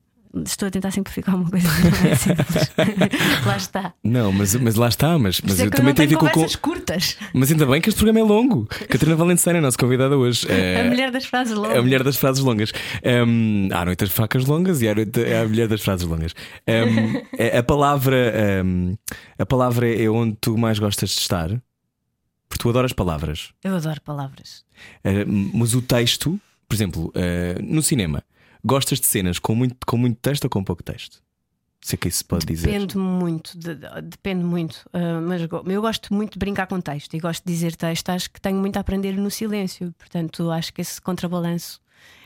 Estou 0.46 0.68
a 0.68 0.70
tentar 0.70 0.92
simplificar 0.92 1.34
uma 1.34 1.50
coisa 1.50 1.66
que 1.68 2.04
não 2.04 2.10
é 2.10 2.14
simples. 2.14 2.72
lá 3.44 3.56
está. 3.56 3.94
Não, 4.04 4.30
mas, 4.30 4.54
mas 4.54 4.76
lá 4.76 4.88
está, 4.88 5.18
mas, 5.18 5.40
mas 5.40 5.58
é 5.58 5.66
eu 5.66 5.70
também 5.72 5.92
tenho 5.92 6.16
a 6.16 6.22
ver 6.22 6.30
com. 6.32 6.46
curtas. 6.60 7.16
Mas 7.34 7.50
ainda 7.50 7.66
bem 7.66 7.80
que 7.80 7.88
este 7.88 7.98
programa 7.98 8.20
é 8.20 8.22
longo. 8.22 8.66
Catarina 8.66 9.16
Valentina 9.16 9.56
é 9.56 9.58
a 9.58 9.62
nossa 9.62 9.76
convidada 9.76 10.16
hoje. 10.16 10.46
É... 10.48 10.82
A 10.82 10.84
mulher 10.84 11.10
das 11.10 11.24
frases 11.24 11.56
longas. 11.56 11.76
A 11.76 11.82
mulher 11.82 12.02
das 12.04 12.16
frases 12.16 12.42
longas. 12.44 12.72
Um, 13.04 13.68
há 13.72 13.84
noite 13.84 14.04
as 14.04 14.10
facas 14.10 14.46
longas 14.46 14.80
e 14.80 14.88
há 14.88 14.94
noite 14.94 15.20
é 15.20 15.40
a 15.40 15.48
mulher 15.48 15.66
das 15.66 15.80
frases 15.80 16.06
longas. 16.06 16.32
Um, 16.68 17.58
a, 17.58 17.62
palavra, 17.64 18.62
um, 18.64 18.96
a 19.36 19.46
palavra 19.46 19.92
é 19.92 20.08
onde 20.08 20.36
tu 20.40 20.56
mais 20.56 20.78
gostas 20.78 21.10
de 21.10 21.20
estar. 21.20 21.48
Porque 22.48 22.62
tu 22.62 22.70
adoras 22.70 22.92
palavras. 22.92 23.50
Eu 23.64 23.74
adoro 23.74 24.00
palavras. 24.00 24.64
Uh, 25.04 25.50
mas 25.54 25.74
o 25.74 25.82
texto, 25.82 26.40
por 26.68 26.74
exemplo, 26.76 27.12
uh, 27.16 27.62
no 27.62 27.82
cinema. 27.82 28.22
Gostas 28.64 29.00
de 29.00 29.06
cenas 29.06 29.38
com 29.38 29.54
muito, 29.54 29.76
com 29.86 29.96
muito 29.96 30.18
texto 30.20 30.44
ou 30.44 30.50
com 30.50 30.62
pouco 30.64 30.82
texto? 30.82 31.22
Se 31.82 31.94
é 31.94 31.98
que 31.98 32.08
isso 32.08 32.22
pode 32.26 32.44
dizer. 32.44 32.66
Depende 32.70 32.98
muito, 32.98 33.58
de- 33.58 33.74
de- 33.74 34.02
depende 34.02 34.44
muito. 34.44 34.74
uh, 34.92 35.20
mas 35.26 35.44
go- 35.46 35.64
eu 35.66 35.80
gosto 35.80 36.12
muito 36.12 36.32
de 36.34 36.38
brincar 36.38 36.66
com 36.66 36.78
texto 36.80 37.14
e 37.14 37.18
gosto 37.20 37.42
de 37.44 37.50
dizer 37.52 37.74
texto. 37.74 38.10
Acho 38.10 38.30
que 38.30 38.38
tenho 38.40 38.58
muito 38.58 38.76
a 38.76 38.80
aprender 38.80 39.12
no 39.16 39.30
silêncio. 39.30 39.90
Portanto, 39.98 40.50
acho 40.50 40.74
que 40.74 40.82
esse 40.82 41.00
contrabalanço 41.00 41.80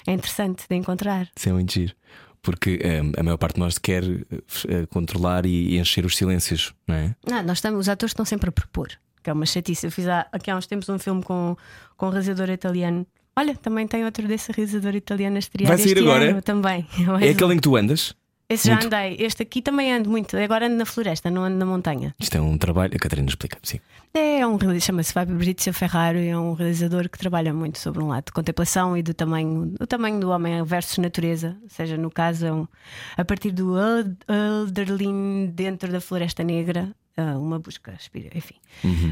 é 0.06 0.12
interessante 0.12 0.64
de 0.68 0.74
encontrar. 0.74 1.30
Isso 1.36 1.48
é 1.48 1.52
muito 1.52 1.72
giro. 1.72 1.94
Porque 2.42 2.80
hum, 2.84 3.12
a 3.16 3.22
maior 3.22 3.36
parte 3.38 3.54
de 3.54 3.60
nós 3.60 3.78
quer 3.78 4.02
eh, 4.04 4.86
controlar 4.90 5.46
e 5.46 5.78
encher 5.78 6.04
os 6.04 6.16
silêncios, 6.16 6.74
não 6.86 6.94
é? 6.96 7.14
Ah, 7.30 7.42
nós 7.42 7.58
estamos, 7.58 7.80
os 7.82 7.88
atores 7.88 8.10
estão 8.10 8.24
sempre 8.24 8.48
a 8.48 8.52
propor, 8.52 8.88
que 9.22 9.30
é 9.30 9.32
uma 9.32 9.46
chatice. 9.46 9.86
Eu 9.86 9.92
fiz 9.92 10.06
há, 10.08 10.26
aqui 10.32 10.50
há 10.50 10.56
uns 10.56 10.66
tempos 10.66 10.88
um 10.88 10.98
filme 10.98 11.22
com, 11.22 11.56
com 11.96 12.06
um 12.08 12.10
realizador 12.10 12.50
italiano. 12.50 13.06
Olha, 13.36 13.54
também 13.56 13.86
tem 13.86 14.04
outro 14.04 14.26
desse 14.28 14.52
realizador 14.52 14.94
italiano 14.94 15.36
a 15.36 15.38
estrear 15.38 15.68
Vai 15.68 15.78
sair 15.78 15.98
agora? 15.98 16.30
ano 16.30 16.42
também. 16.42 16.86
É 17.20 17.30
aquele 17.30 17.54
em 17.54 17.56
que 17.56 17.62
tu 17.62 17.76
andas? 17.76 18.14
Esse 18.48 18.68
já 18.68 18.74
muito- 18.74 18.86
andei. 18.94 19.16
Este 19.18 19.42
aqui 19.42 19.62
também 19.62 19.90
ando 19.92 20.08
muito. 20.10 20.36
Agora 20.36 20.66
ando 20.66 20.76
na 20.76 20.84
floresta, 20.84 21.30
não 21.30 21.44
ando 21.44 21.56
na 21.56 21.64
montanha. 21.64 22.14
Isto 22.20 22.36
é 22.36 22.40
um 22.42 22.58
trabalho. 22.58 22.92
A 22.94 22.98
Catarina 22.98 23.26
explica, 23.26 23.58
sim. 23.62 23.80
É 24.12 24.46
um 24.46 24.56
realizador, 24.56 24.80
chama-se 24.80 25.12
Fabrizio 25.14 25.72
Ferraro, 25.72 26.18
é 26.18 26.38
um 26.38 26.52
realizador 26.52 27.08
que 27.08 27.18
trabalha 27.18 27.54
muito 27.54 27.78
sobre 27.78 28.02
um 28.02 28.08
lado 28.08 28.26
de 28.26 28.32
contemplação 28.32 28.96
e 28.96 29.02
do 29.02 29.14
tamanho, 29.14 29.74
o 29.80 29.86
tamanho 29.86 30.20
do 30.20 30.28
homem 30.30 30.62
versus 30.62 30.98
natureza. 30.98 31.56
Ou 31.62 31.70
seja, 31.70 31.96
no 31.96 32.10
caso, 32.10 32.46
é 32.46 32.52
um, 32.52 32.68
a 33.16 33.24
partir 33.24 33.50
do 33.50 33.76
Eld- 33.78 34.16
Elderlin 34.28 35.46
dentro 35.54 35.90
da 35.90 36.00
Floresta 36.00 36.44
Negra, 36.44 36.90
ah, 37.16 37.38
uma 37.38 37.58
busca, 37.58 37.94
enfim. 38.34 38.54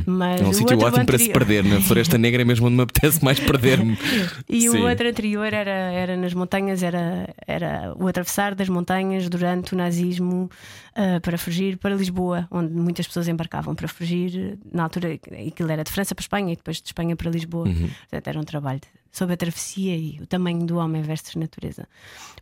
Mas 0.06 0.40
É 0.40 0.44
um 0.44 0.52
sítio 0.52 0.78
ótimo 0.78 1.06
para 1.06 1.18
se 1.18 1.24
anterior- 1.30 1.32
perder. 1.32 1.64
Na 1.64 1.80
Floresta 1.80 2.18
Negra 2.18 2.42
é 2.42 2.44
mesmo 2.44 2.66
onde 2.66 2.76
me 2.76 2.82
apetece 2.82 3.24
mais 3.24 3.38
perder-me. 3.38 3.96
E 4.48 4.62
Sim. 4.62 4.68
o 4.70 4.88
outro 4.88 5.08
anterior 5.08 5.52
era, 5.52 5.70
era 5.70 6.16
nas 6.16 6.34
montanhas, 6.34 6.82
era, 6.82 7.32
era 7.46 7.94
o 7.96 8.06
atravessar 8.08 8.54
das 8.54 8.68
montanhas 8.68 9.28
durante 9.28 9.74
o 9.74 9.76
nazismo 9.76 10.50
ah, 10.94 11.20
para 11.20 11.38
fugir 11.38 11.76
para 11.78 11.94
Lisboa, 11.94 12.46
onde 12.50 12.72
muitas 12.74 13.06
pessoas 13.06 13.28
embarcavam 13.28 13.74
para 13.74 13.86
fugir. 13.88 14.58
Na 14.72 14.84
altura, 14.84 15.14
aquilo 15.48 15.70
era 15.70 15.84
de 15.84 15.90
França 15.92 16.14
para 16.14 16.22
Espanha 16.22 16.52
e 16.52 16.56
depois 16.56 16.78
de 16.78 16.88
Espanha 16.88 17.14
para 17.16 17.30
Lisboa. 17.30 17.68
Uhum. 17.68 17.88
Portanto, 17.88 18.26
era 18.28 18.38
um 18.40 18.44
trabalho 18.44 18.80
sobre 19.10 19.34
a 19.34 19.36
travessia 19.36 19.94
e 19.96 20.18
o 20.22 20.26
tamanho 20.26 20.64
do 20.66 20.76
homem 20.78 21.02
versus 21.02 21.34
natureza. 21.36 21.86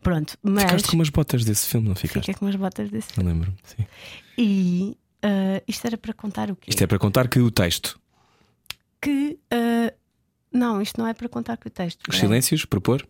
Pronto, 0.03 0.39
mas 0.43 0.65
Ficaste 0.65 0.89
com 0.89 0.95
umas 0.97 1.11
botas 1.11 1.45
desse 1.45 1.67
filme, 1.67 1.89
não 1.89 1.95
ficaste? 1.97 2.21
fiquei 2.27 2.35
com 2.35 2.47
umas 2.47 2.57
botas 2.57 2.91
desse. 2.91 3.09
Não 3.19 3.27
lembro. 3.27 3.53
Sim. 3.65 3.85
E 4.39 4.97
ah, 5.23 5.63
isto 5.67 5.87
era 5.87 5.97
para 5.97 6.13
contar 6.13 6.51
o 6.51 6.57
quê? 6.57 6.71
Isto 6.71 6.85
é 6.85 6.87
para 6.87 6.99
contar 6.99 7.29
que 7.29 7.41
o 7.41 7.51
texto, 7.51 7.99
Que. 9.01 9.39
ah, 9.51 9.93
não, 10.53 10.81
isto 10.83 10.99
não 11.01 11.07
é 11.07 11.15
para 11.15 11.29
contar 11.29 11.57
que 11.57 11.67
o 11.69 11.71
texto. 11.71 12.01
os 12.09 12.17
é- 12.17 12.19
silêncios, 12.21 12.65
propor, 12.65 13.07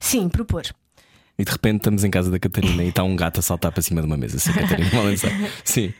Sim, 0.00 0.28
propor. 0.28 0.64
e 1.38 1.44
de 1.44 1.50
repente 1.50 1.76
estamos 1.78 2.04
em 2.04 2.10
casa 2.10 2.30
da 2.30 2.38
Catarina 2.38 2.82
e 2.82 2.88
está 2.88 3.02
um 3.04 3.14
gato 3.16 3.38
a 3.40 3.42
saltar 3.42 3.72
para 3.72 3.82
cima 3.82 4.00
de 4.00 4.06
uma 4.06 4.16
mesa. 4.16 4.38
Sim, 4.40 4.52
Catarina. 4.52 4.90
Sim. 5.64 5.94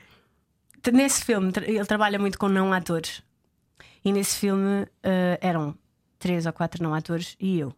Nesse 0.93 1.25
filme, 1.25 1.51
ele 1.67 1.85
trabalha 1.87 2.19
muito 2.19 2.39
com 2.39 2.49
não 2.49 2.73
atores. 2.73 3.23
E 4.05 4.13
nesse 4.13 4.37
filme 4.39 4.87
eh, 5.03 5.39
eram 5.41 5.75
três 6.19 6.45
ou 6.45 6.53
quatro 6.53 6.83
não 6.83 6.93
atores 6.93 7.37
e 7.41 7.59
eu. 7.59 7.75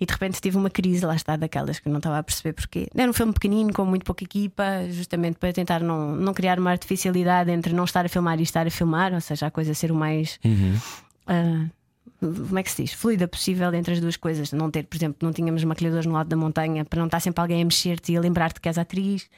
E 0.00 0.06
de 0.06 0.12
repente 0.12 0.40
tive 0.40 0.56
uma 0.56 0.70
crise, 0.70 1.04
lá 1.04 1.14
está, 1.14 1.36
daquelas 1.36 1.78
que 1.78 1.88
eu 1.88 1.92
não 1.92 1.98
estava 1.98 2.18
a 2.18 2.22
perceber 2.22 2.52
porquê. 2.52 2.88
Era 2.94 3.10
um 3.10 3.12
filme 3.12 3.32
pequenino, 3.32 3.72
com 3.72 3.84
muito 3.84 4.04
pouca 4.04 4.24
equipa, 4.24 4.64
justamente 4.90 5.38
para 5.38 5.52
tentar 5.52 5.80
não, 5.80 6.14
não 6.14 6.32
criar 6.32 6.58
uma 6.58 6.70
artificialidade 6.70 7.50
entre 7.50 7.72
não 7.72 7.84
estar 7.84 8.04
a 8.04 8.08
filmar 8.08 8.38
e 8.38 8.42
estar 8.42 8.66
a 8.66 8.70
filmar, 8.70 9.12
ou 9.12 9.20
seja, 9.20 9.46
a 9.46 9.50
coisa 9.50 9.74
ser 9.74 9.90
o 9.90 9.94
mais. 9.94 10.38
ah, 11.26 11.66
como 12.20 12.58
é 12.58 12.62
que 12.62 12.70
se 12.70 12.82
diz? 12.82 12.92
Fluida 12.92 13.28
possível 13.28 13.72
entre 13.74 13.94
as 13.94 14.00
duas 14.00 14.16
coisas. 14.16 14.52
Não 14.52 14.70
ter, 14.70 14.84
por 14.84 14.96
exemplo, 14.96 15.18
não 15.22 15.32
tínhamos 15.32 15.62
maquilhadores 15.62 16.06
no 16.06 16.12
lado 16.12 16.28
da 16.28 16.36
montanha 16.36 16.84
para 16.84 16.98
não 16.98 17.06
estar 17.06 17.20
sempre 17.20 17.40
alguém 17.40 17.62
a 17.62 17.64
mexer-te 17.64 18.12
e 18.12 18.16
a 18.16 18.20
lembrar-te 18.20 18.60
que 18.60 18.68
és 18.68 18.78
atriz 18.78 19.28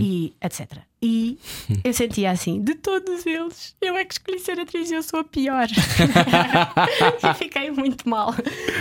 e 0.00 0.34
etc. 0.42 0.78
E 1.00 1.38
eu 1.84 1.92
sentia 1.94 2.30
assim, 2.32 2.60
de 2.60 2.74
todos 2.74 3.24
eles, 3.24 3.76
eu 3.80 3.96
é 3.96 4.04
que 4.04 4.14
escolhi 4.14 4.38
ser 4.40 4.58
atriz 4.58 4.90
e 4.90 4.94
eu 4.94 5.02
sou 5.02 5.20
a 5.20 5.24
pior. 5.24 5.68
e 7.30 7.34
fiquei 7.34 7.70
muito 7.70 8.08
mal, 8.08 8.34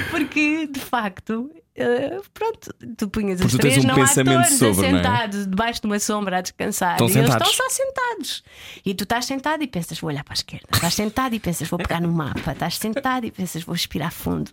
porque 0.10 0.68
de 0.68 0.80
facto. 0.80 1.52
eh, 1.76 2.20
pronto, 2.34 2.74
tu 2.98 3.08
punhas 3.08 3.40
Porque 3.40 3.58
tens 3.60 3.74
três 3.74 3.86
um 3.86 3.88
não 3.88 3.94
atores 4.04 4.58
sobre, 4.58 4.92
não 4.92 5.00
é? 5.00 5.28
debaixo 5.28 5.82
de 5.82 5.86
uma 5.88 6.00
sombra 6.00 6.40
a 6.40 6.42
descansar 6.42 6.94
Estão 6.94 7.08
e 7.08 7.12
eles 7.12 7.30
sentados. 7.32 7.52
estão 7.52 7.70
só 7.70 7.76
sentados. 7.76 8.44
E 8.84 8.96
tu 8.96 9.04
estás 9.04 9.26
sentado 9.26 9.62
e 9.64 9.68
pensas, 9.68 10.00
vou 10.00 10.10
olhar 10.10 10.24
para 10.24 10.34
a 10.34 10.40
esquerda. 10.40 10.66
Estás 10.74 10.96
sentado 10.96 11.36
e 11.36 11.40
pensas, 11.40 11.68
vou 11.70 11.78
pegar 11.78 12.02
no 12.02 12.12
mapa. 12.12 12.52
Estás 12.52 12.78
sentado 12.78 13.26
e 13.28 13.32
pensas, 13.32 13.62
vou 13.62 13.74
respirar 13.74 14.12
fundo. 14.12 14.50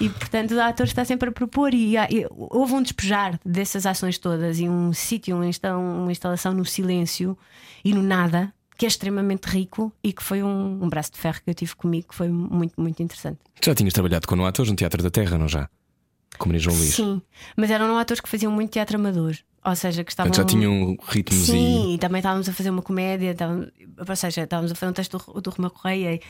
E 0.00 0.08
portanto, 0.08 0.54
o 0.56 0.60
ator 0.60 0.86
está 0.86 1.04
sempre 1.04 1.28
a 1.28 1.32
propor. 1.32 1.72
E, 1.72 1.96
há- 1.96 2.08
e 2.10 2.26
houve 2.30 2.72
um 2.74 2.82
despejar 2.82 3.38
dessas 3.44 3.86
ações 3.86 4.18
todas 4.18 4.58
e 4.58 4.68
um 4.68 4.92
sítio, 4.92 5.36
uma 5.36 5.46
insta- 5.46 5.76
uma 5.76 6.10
instalação 6.10 6.52
no 6.52 6.64
silêncio 6.64 6.95
e 7.84 7.92
no 7.92 8.02
nada. 8.02 8.52
Que 8.78 8.84
é 8.84 8.88
extremamente 8.88 9.46
rico 9.46 9.90
e 10.04 10.12
que 10.12 10.22
foi 10.22 10.42
um, 10.42 10.84
um 10.84 10.88
braço 10.90 11.10
de 11.12 11.18
ferro 11.18 11.40
que 11.42 11.48
eu 11.48 11.54
tive 11.54 11.74
comigo, 11.74 12.08
que 12.08 12.14
foi 12.14 12.28
muito, 12.28 12.78
muito 12.78 13.02
interessante. 13.02 13.38
Já 13.64 13.74
tinhas 13.74 13.94
trabalhado 13.94 14.28
com 14.28 14.44
atores 14.44 14.70
no 14.70 14.76
Teatro 14.76 15.02
da 15.02 15.08
Terra, 15.08 15.38
não 15.38 15.48
já? 15.48 15.66
Com 16.36 16.50
Maria 16.50 16.60
João 16.60 16.76
Luís. 16.76 16.94
Sim, 16.94 17.22
mas 17.56 17.70
eram 17.70 17.96
atores 17.96 18.20
que 18.20 18.28
faziam 18.28 18.52
muito 18.52 18.72
teatro 18.72 18.98
amador, 18.98 19.34
ou 19.64 19.74
seja, 19.74 20.04
que 20.04 20.12
estavam. 20.12 20.34
Já 20.34 20.44
tinham 20.44 20.94
ritmos 21.08 21.46
Sim, 21.46 21.94
e 21.94 21.98
também 21.98 22.18
estávamos 22.18 22.50
a 22.50 22.52
fazer 22.52 22.68
uma 22.68 22.82
comédia, 22.82 23.30
estávamos, 23.30 23.68
ou 23.96 24.16
seja, 24.16 24.42
estávamos 24.42 24.70
a 24.72 24.74
fazer 24.74 24.90
um 24.90 24.92
texto 24.92 25.16
do, 25.16 25.40
do 25.40 25.48
Roma 25.48 25.70
Correia 25.70 26.20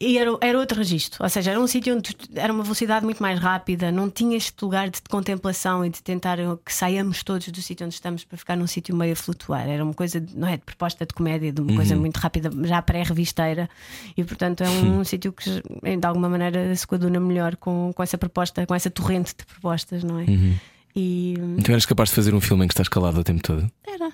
e, 0.00 0.16
era, 0.18 0.30
era 0.40 0.58
outro 0.58 0.78
registro, 0.78 1.22
ou 1.22 1.28
seja, 1.28 1.50
era 1.50 1.60
um 1.60 1.66
sítio 1.66 1.94
onde 1.96 2.14
era 2.34 2.52
uma 2.52 2.62
velocidade 2.62 3.04
muito 3.04 3.22
mais 3.22 3.38
rápida, 3.40 3.90
não 3.90 4.08
tinha 4.10 4.36
este 4.36 4.54
lugar 4.62 4.88
de 4.90 5.00
contemplação 5.08 5.84
e 5.84 5.90
de 5.90 6.02
tentar 6.02 6.38
que 6.64 6.72
saiamos 6.74 7.22
todos 7.22 7.48
do 7.48 7.60
sítio 7.62 7.84
onde 7.86 7.94
estamos 7.94 8.24
para 8.24 8.38
ficar 8.38 8.56
num 8.56 8.66
sítio 8.66 8.94
meio 8.96 9.12
a 9.12 9.16
flutuar. 9.16 9.68
Era 9.68 9.82
uma 9.84 9.94
coisa, 9.94 10.20
de- 10.20 10.36
não 10.36 10.46
é? 10.48 10.56
De 10.56 10.62
proposta 10.64 11.04
de 11.06 11.12
comédia, 11.14 11.52
de 11.52 11.60
uma 11.60 11.74
coisa 11.74 11.94
Uhum. 11.94 12.00
muito 12.00 12.16
rápida, 12.18 12.50
já 12.66 12.80
pré-revisteira, 12.82 13.68
e 14.16 14.22
portanto 14.24 14.62
é 14.62 14.68
um, 14.68 15.02
sítio 15.04 15.32
que 15.32 15.50
de 15.50 16.06
alguma 16.06 16.28
maneira 16.28 16.74
se 16.76 16.86
coaduna 16.86 17.18
melhor 17.20 17.56
com, 17.56 17.92
com 17.94 18.02
essa 18.02 18.16
proposta, 18.18 18.66
com 18.66 18.74
essa 18.74 18.90
torrente 18.90 19.34
de 19.36 19.44
propostas, 19.44 20.04
não 20.04 20.18
é? 20.18 20.24
Uhum. 20.24 20.54
E 20.96 21.34
Então 21.58 21.72
eras 21.72 21.86
capaz 21.86 22.08
de 22.08 22.14
fazer 22.14 22.34
um 22.34 22.40
filme 22.40 22.64
em 22.64 22.68
que 22.68 22.72
estás 22.74 22.88
calado 22.88 23.20
o 23.20 23.24
tempo 23.24 23.42
todo? 23.42 23.70
era. 23.86 24.10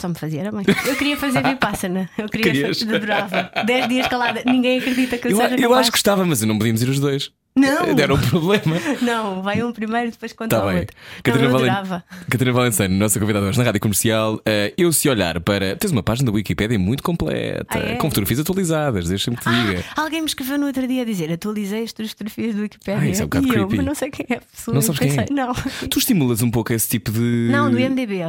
Só 0.00 0.08
me 0.08 0.14
fazia, 0.14 0.40
era 0.40 0.50
bem. 0.52 0.64
Eu 0.86 0.96
queria 0.96 1.16
fazer 1.16 1.42
Vipassana. 1.42 2.08
Eu 2.16 2.28
queria 2.28 2.52
Querias? 2.52 2.78
fazer, 2.80 2.96
adorava. 2.96 3.50
10 3.64 3.88
dias 3.88 4.06
calada. 4.08 4.42
Ninguém 4.46 4.78
acredita 4.78 5.18
que 5.18 5.26
eu, 5.28 5.32
Eu, 5.32 5.36
seja 5.36 5.54
eu 5.56 5.60
capaz. 5.62 5.78
acho 5.80 5.92
que 5.92 5.98
estava, 5.98 6.24
mas 6.24 6.40
não 6.42 6.56
podíamos 6.58 6.82
ir 6.82 6.88
os 6.88 6.98
dois. 6.98 7.30
Não! 7.56 7.94
Deram 7.94 8.14
um 8.14 8.20
problema. 8.20 8.76
Não, 9.02 9.42
vai 9.42 9.62
um 9.62 9.72
primeiro, 9.72 10.10
depois 10.12 10.32
conta 10.32 10.54
Está 10.56 10.64
o 10.66 10.68
bem. 10.70 10.80
outro. 10.80 10.96
Não, 10.96 11.22
Catarina, 11.22 11.48
eu 11.48 11.52
Valen... 11.84 12.02
Catarina 12.30 12.52
Valenciano, 12.56 12.94
nossa 12.94 13.18
convidada 13.20 13.46
hoje 13.46 13.58
na 13.58 13.64
rádio 13.64 13.80
comercial. 13.80 14.40
eh, 14.46 14.72
eu, 14.78 14.92
se 14.92 15.08
olhar 15.08 15.40
para. 15.40 15.74
Tens 15.76 15.90
uma 15.90 16.02
página 16.02 16.30
da 16.30 16.34
Wikipédia 16.36 16.78
muito 16.78 17.02
completa, 17.02 17.66
Ah, 17.70 17.78
é? 17.78 17.96
com 17.96 18.08
fotografias 18.08 18.38
atualizadas, 18.40 19.08
deixa-me 19.08 19.36
que 19.36 19.42
te 19.42 19.50
diga. 19.50 19.84
Ah, 19.96 20.02
alguém 20.02 20.20
me 20.20 20.26
escreveu 20.28 20.58
no 20.58 20.66
outro 20.66 20.86
dia 20.86 21.02
a 21.02 21.04
dizer 21.04 21.32
atualizei 21.32 21.82
as 21.82 21.92
tuas 21.92 22.10
fotografias 22.10 22.54
do 22.54 22.62
Wikipedia. 22.62 23.00
Ah, 23.00 23.08
isso 23.08 23.22
é 23.22 23.24
um 23.24 23.28
bocado 23.28 23.46
e 23.46 23.48
eu, 23.50 23.54
creepy. 23.54 23.76
mas 23.76 23.86
não 23.86 23.94
sei 23.94 24.10
quem 24.10 24.26
é 24.30 24.34
a 24.36 24.40
pessoa. 24.40 24.74
Não 24.74 24.82
sabes 24.82 24.98
quem 25.00 25.10
é? 25.10 25.16
pensei, 25.16 25.34
Não. 25.36 25.52
Tu 25.90 25.98
estimulas 25.98 26.42
um 26.42 26.50
pouco 26.50 26.72
esse 26.72 26.88
tipo 26.88 27.10
de. 27.10 27.48
Não, 27.50 27.68
do 27.70 27.76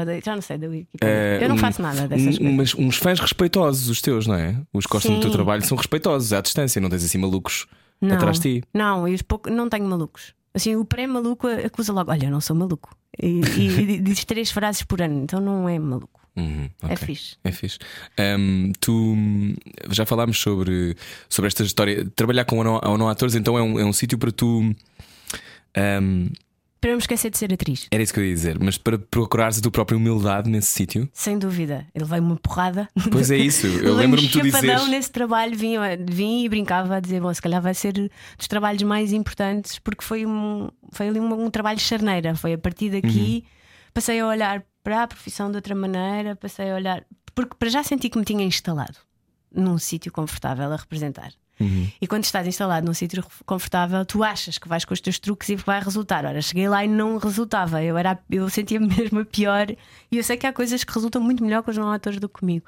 da- 0.05 0.19
já 0.19 0.33
não 0.35 0.41
sei, 0.41 0.57
da 0.57 0.67
Wikipedia. 0.67 1.07
eh, 1.07 1.39
eu 1.41 1.47
não 1.47 1.55
um- 1.55 1.59
faço 1.59 1.81
nada 1.81 2.07
dessas 2.07 2.35
um- 2.35 2.37
coisas. 2.39 2.55
mas 2.55 2.75
uns 2.75 2.95
fãs 2.97 3.19
respeitosos, 3.19 3.87
os 3.87 4.01
teus, 4.01 4.25
não 4.25 4.35
é? 4.35 4.55
Os 4.73 4.85
que 4.87 4.91
gostam 4.91 5.13
do 5.15 5.21
teu 5.21 5.29
trabalho 5.31 5.63
são 5.63 5.77
respeitosos 5.77 6.33
à 6.33 6.41
distância, 6.41 6.81
não 6.81 6.89
tens 6.89 7.03
assim 7.03 7.19
malucos 7.19 7.67
Não, 8.01 8.15
atrás 8.15 8.39
de 8.39 8.61
ti. 8.61 8.67
não, 8.73 9.07
e 9.07 9.13
os 9.13 9.21
pouco, 9.21 9.49
não 9.49 9.69
tenho 9.69 9.85
malucos. 9.85 10.33
Assim, 10.53 10.75
o 10.75 10.83
pré-maluco 10.83 11.47
acusa 11.47 11.93
logo: 11.93 12.11
Olha, 12.11 12.25
eu 12.25 12.31
não 12.31 12.41
sou 12.41 12.55
maluco. 12.55 12.95
E, 13.21 13.27
e- 13.41 13.79
e 13.95 13.99
diz 14.01 14.25
três 14.25 14.51
frases 14.51 14.83
por 14.83 15.01
ano, 15.01 15.23
então 15.23 15.39
não 15.39 15.67
é 15.69 15.77
maluco. 15.79 16.19
Uhum, 16.35 16.69
É 16.83 16.93
ok. 16.93 16.97
fixe. 16.97 17.35
É 17.43 17.51
fixe. 17.51 17.77
Ahm, 18.17 18.71
tu 18.79 19.15
já 19.89 20.05
falámos 20.05 20.39
sobre, 20.39 20.95
sobre 21.29 21.47
esta 21.47 21.61
história. 21.63 22.09
Trabalhar 22.15 22.45
com 22.45 22.57
ou 22.57 22.63
não, 22.63 22.97
não 22.97 23.09
atores, 23.09 23.35
então 23.35 23.57
é 23.57 23.61
um, 23.61 23.77
é 23.79 23.85
um 23.85 23.91
sítio 23.93 24.17
para 24.17 24.31
tu. 24.31 24.73
ahm, 25.75 26.29
Para 26.81 26.91
me 26.93 26.97
esquecer 26.97 27.29
de 27.29 27.37
ser 27.37 27.53
atriz. 27.53 27.87
era 27.91 28.01
isso 28.01 28.11
que 28.11 28.19
eu 28.19 28.25
ia 28.25 28.33
dizer, 28.33 28.57
mas 28.59 28.75
para 28.75 28.97
procurares 28.97 29.59
a 29.59 29.61
tua 29.61 29.71
própria 29.71 29.95
humildade 29.95 30.49
nesse 30.49 30.69
sítio. 30.69 31.07
Sem 31.13 31.37
dúvida. 31.37 31.85
Ele 31.93 32.03
veio 32.05 32.23
uma 32.23 32.35
porrada. 32.37 32.89
Pois 33.11 33.29
é 33.29 33.37
isso. 33.37 33.67
Eu 33.67 33.93
lembro-me 33.95 34.27
tu 34.27 34.41
dizeres. 34.41 34.87
nesse 34.87 35.11
trabalho, 35.11 35.55
vim, 35.55 35.75
vim 36.09 36.43
e 36.43 36.49
brincava 36.49 36.95
a 36.95 36.99
dizer: 36.99 37.21
Bom, 37.21 37.31
se 37.31 37.39
calhar 37.41 37.61
vai 37.61 37.75
ser 37.75 37.93
dos 37.93 38.47
trabalhos 38.47 38.81
mais 38.81 39.13
importantes, 39.13 39.77
porque 39.77 40.03
foi, 40.03 40.25
um, 40.25 40.69
foi 40.91 41.09
ali 41.09 41.19
um, 41.19 41.45
um 41.45 41.51
trabalho 41.51 41.77
de 41.77 41.83
charneira. 41.83 42.33
Foi 42.35 42.53
a 42.53 42.57
partir 42.57 42.89
daqui, 42.89 43.43
Uhum. 43.45 43.51
passei 43.93 44.19
a 44.19 44.25
olhar 44.27 44.63
para 44.83 45.03
a 45.03 45.07
profissão 45.07 45.51
de 45.51 45.57
outra 45.57 45.75
maneira, 45.75 46.35
passei 46.35 46.71
a 46.71 46.75
olhar. 46.75 47.05
Porque 47.35 47.55
para 47.59 47.69
já 47.69 47.83
senti 47.83 48.09
que 48.09 48.17
me 48.17 48.25
tinha 48.25 48.43
instalado 48.43 48.97
num 49.53 49.77
sítio 49.77 50.11
confortável 50.11 50.71
a 50.73 50.75
representar. 50.77 51.31
E 52.01 52.07
quando 52.07 52.23
estás 52.23 52.47
instalado 52.47 52.85
num 52.85 52.93
sítio 52.93 53.23
confortável, 53.45 54.05
tu 54.05 54.23
achas 54.23 54.57
que 54.57 54.67
vais 54.67 54.85
com 54.85 54.93
os 54.93 55.01
teus 55.01 55.19
truques 55.19 55.49
e 55.49 55.55
vai 55.55 55.81
resultar. 55.81 56.25
Ora, 56.25 56.41
cheguei 56.41 56.67
lá 56.67 56.83
e 56.83 56.87
não 56.87 57.17
resultava. 57.17 57.83
Eu, 57.83 57.97
era, 57.97 58.17
eu 58.29 58.49
sentia-me 58.49 58.87
mesmo 58.95 59.19
a 59.19 59.25
pior. 59.25 59.67
E 60.11 60.17
eu 60.17 60.23
sei 60.23 60.37
que 60.37 60.47
há 60.47 60.53
coisas 60.53 60.83
que 60.83 60.93
resultam 60.93 61.21
muito 61.21 61.43
melhor 61.43 61.63
com 61.63 61.71
os 61.71 61.77
não 61.77 61.91
atores 61.91 62.19
do 62.19 62.27
que 62.27 62.39
comigo. 62.39 62.65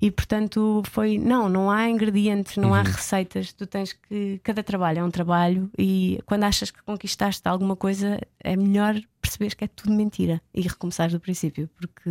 E 0.00 0.10
portanto 0.10 0.82
foi: 0.90 1.18
não, 1.18 1.48
não 1.48 1.70
há 1.70 1.88
ingredientes, 1.88 2.56
não 2.56 2.74
há 2.74 2.82
receitas. 2.82 3.52
Tu 3.52 3.66
tens 3.66 3.92
que. 3.92 4.40
Cada 4.42 4.62
trabalho 4.62 5.00
é 5.00 5.04
um 5.04 5.10
trabalho. 5.10 5.70
E 5.78 6.20
quando 6.26 6.44
achas 6.44 6.70
que 6.70 6.82
conquistaste 6.82 7.46
alguma 7.48 7.76
coisa, 7.76 8.20
é 8.40 8.56
melhor 8.56 9.00
perceberes 9.20 9.54
que 9.54 9.64
é 9.64 9.68
tudo 9.68 9.92
mentira 9.92 10.40
e 10.52 10.60
recomeçares 10.62 11.12
do 11.12 11.20
princípio. 11.20 11.68
Porque 11.76 12.10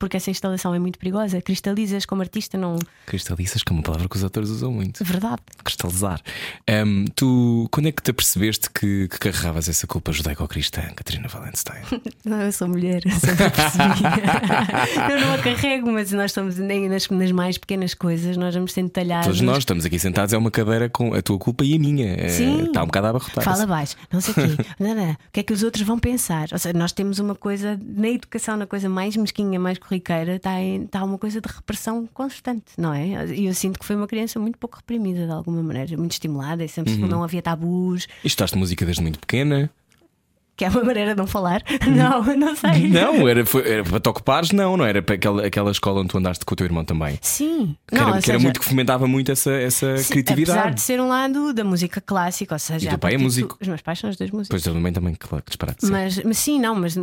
porque 0.00 0.16
essa 0.16 0.30
instalação 0.30 0.74
é 0.74 0.78
muito 0.78 0.98
perigosa. 0.98 1.40
Cristalizas 1.42 2.06
como 2.06 2.22
artista, 2.22 2.56
não. 2.56 2.78
Cristalizas, 3.04 3.62
que 3.62 3.70
é 3.70 3.74
uma 3.74 3.82
palavra 3.82 4.08
que 4.08 4.16
os 4.16 4.24
atores 4.24 4.48
usam 4.48 4.72
muito. 4.72 5.04
Verdade. 5.04 5.42
Cristalizar. 5.62 6.20
Um, 6.68 7.04
tu, 7.14 7.68
quando 7.70 7.86
é 7.86 7.92
que 7.92 8.02
te 8.02 8.10
apercebeste 8.10 8.70
que, 8.70 9.08
que 9.08 9.18
carregavas 9.18 9.68
essa 9.68 9.86
culpa 9.86 10.10
judaico-cristã, 10.10 10.80
Catarina 10.96 11.28
Valenstein? 11.28 11.82
não, 12.24 12.40
eu 12.40 12.50
sou 12.50 12.66
mulher, 12.66 13.02
eu 13.04 13.12
sempre 13.12 13.50
percebi. 13.50 14.00
eu 15.12 15.20
não 15.20 15.34
a 15.34 15.38
carrego, 15.38 15.92
mas 15.92 16.10
nós 16.12 16.32
somos 16.32 16.56
nem 16.56 16.88
nas, 16.88 17.06
nas, 17.08 17.30
mais 17.30 17.58
pequenas 17.58 17.92
coisas, 17.92 18.38
nós 18.38 18.54
vamos 18.54 18.72
sendo 18.72 18.88
talhados. 18.88 19.26
Todos 19.26 19.42
nós 19.42 19.58
estamos 19.58 19.84
aqui 19.84 19.98
sentados, 19.98 20.32
é 20.32 20.38
uma 20.38 20.50
cadeira 20.50 20.88
com 20.88 21.12
a 21.12 21.20
tua 21.20 21.38
culpa 21.38 21.62
e 21.62 21.74
a 21.74 21.78
minha. 21.78 22.14
É, 22.14 22.28
Sim. 22.30 22.64
Está 22.64 22.82
um 22.82 22.86
bocado 22.86 23.08
a 23.08 23.10
abarrotar. 23.10 23.44
Fala 23.44 23.66
baixo, 23.66 23.96
não 24.10 24.22
sei 24.22 24.32
o 24.32 24.34
quê. 24.34 24.64
não, 24.80 24.94
não. 24.94 25.12
O 25.12 25.16
que 25.30 25.40
é 25.40 25.42
que 25.42 25.52
os 25.52 25.62
outros 25.62 25.86
vão 25.86 25.98
pensar? 25.98 26.48
Ou 26.52 26.58
seja, 26.58 26.72
nós 26.78 26.92
temos 26.92 27.18
uma 27.18 27.34
coisa 27.34 27.78
na 27.82 28.08
educação, 28.08 28.56
na 28.56 28.66
coisa 28.66 28.88
mais 28.88 29.14
mesquinha, 29.14 29.60
mais 29.60 29.78
corriqueira, 29.90 30.36
está, 30.36 30.60
em, 30.60 30.84
está 30.84 31.02
uma 31.02 31.18
coisa 31.18 31.40
de 31.40 31.48
repressão 31.48 32.08
constante, 32.14 32.72
não 32.78 32.94
é? 32.94 33.26
E 33.34 33.46
eu 33.46 33.54
sinto 33.54 33.78
que 33.78 33.84
foi 33.84 33.96
uma 33.96 34.06
criança 34.06 34.38
muito 34.38 34.56
pouco 34.56 34.76
reprimida 34.76 35.26
de 35.26 35.32
alguma 35.32 35.62
maneira, 35.62 35.96
muito 35.96 36.12
estimulada, 36.12 36.64
e 36.64 36.68
sempre 36.68 36.94
uhum. 36.94 37.08
não 37.08 37.24
havia 37.24 37.42
tabus. 37.42 38.06
E 38.22 38.28
estudaste 38.28 38.56
música 38.56 38.84
desde 38.84 39.02
muito 39.02 39.18
pequena? 39.18 39.68
Que 40.60 40.64
é 40.66 40.68
uma 40.68 40.84
maneira 40.84 41.12
de 41.12 41.16
não 41.16 41.26
falar. 41.26 41.62
Não, 41.88 42.22
não 42.36 42.54
sei. 42.54 42.86
Não, 42.88 43.26
era, 43.26 43.46
foi, 43.46 43.66
era 43.66 43.82
para 43.82 43.98
te 43.98 44.08
ocupares, 44.10 44.52
não, 44.52 44.76
não 44.76 44.84
era 44.84 45.00
para 45.00 45.14
aquela, 45.14 45.46
aquela 45.46 45.70
escola 45.70 46.00
onde 46.00 46.08
tu 46.08 46.18
andaste 46.18 46.44
com 46.44 46.52
o 46.52 46.56
teu 46.56 46.66
irmão 46.66 46.84
também. 46.84 47.18
Sim, 47.22 47.74
que 47.86 47.94
não, 47.94 48.08
era, 48.08 48.16
que 48.18 48.22
seja, 48.22 48.32
era 48.32 48.42
muito 48.42 48.60
que 48.60 48.66
fomentava 48.66 49.06
muito 49.06 49.32
essa, 49.32 49.50
essa 49.52 49.96
sim, 49.96 50.12
criatividade. 50.12 50.58
Apesar 50.58 50.74
de 50.74 50.80
ser 50.82 51.00
um 51.00 51.08
lado 51.08 51.54
da 51.54 51.64
música 51.64 52.00
clássica, 52.00 52.54
ou 52.54 52.58
seja, 52.58 52.84
e 52.84 52.88
teu 52.90 52.98
pai 52.98 53.14
é 53.14 53.18
músico. 53.18 53.56
Tu, 53.56 53.62
os 53.62 53.68
meus 53.68 53.80
pais 53.80 53.98
são 53.98 54.10
os 54.10 54.16
dois 54.16 54.30
músicos. 54.30 54.48
Pois 54.50 54.66
eu 54.66 54.74
também, 54.74 54.92
também, 54.92 55.14
claro, 55.14 55.42
que 55.42 55.50
disparate. 55.50 55.86
Mas, 55.86 56.22
mas 56.22 56.36
sim, 56.36 56.60
não, 56.60 56.74
mas 56.74 56.94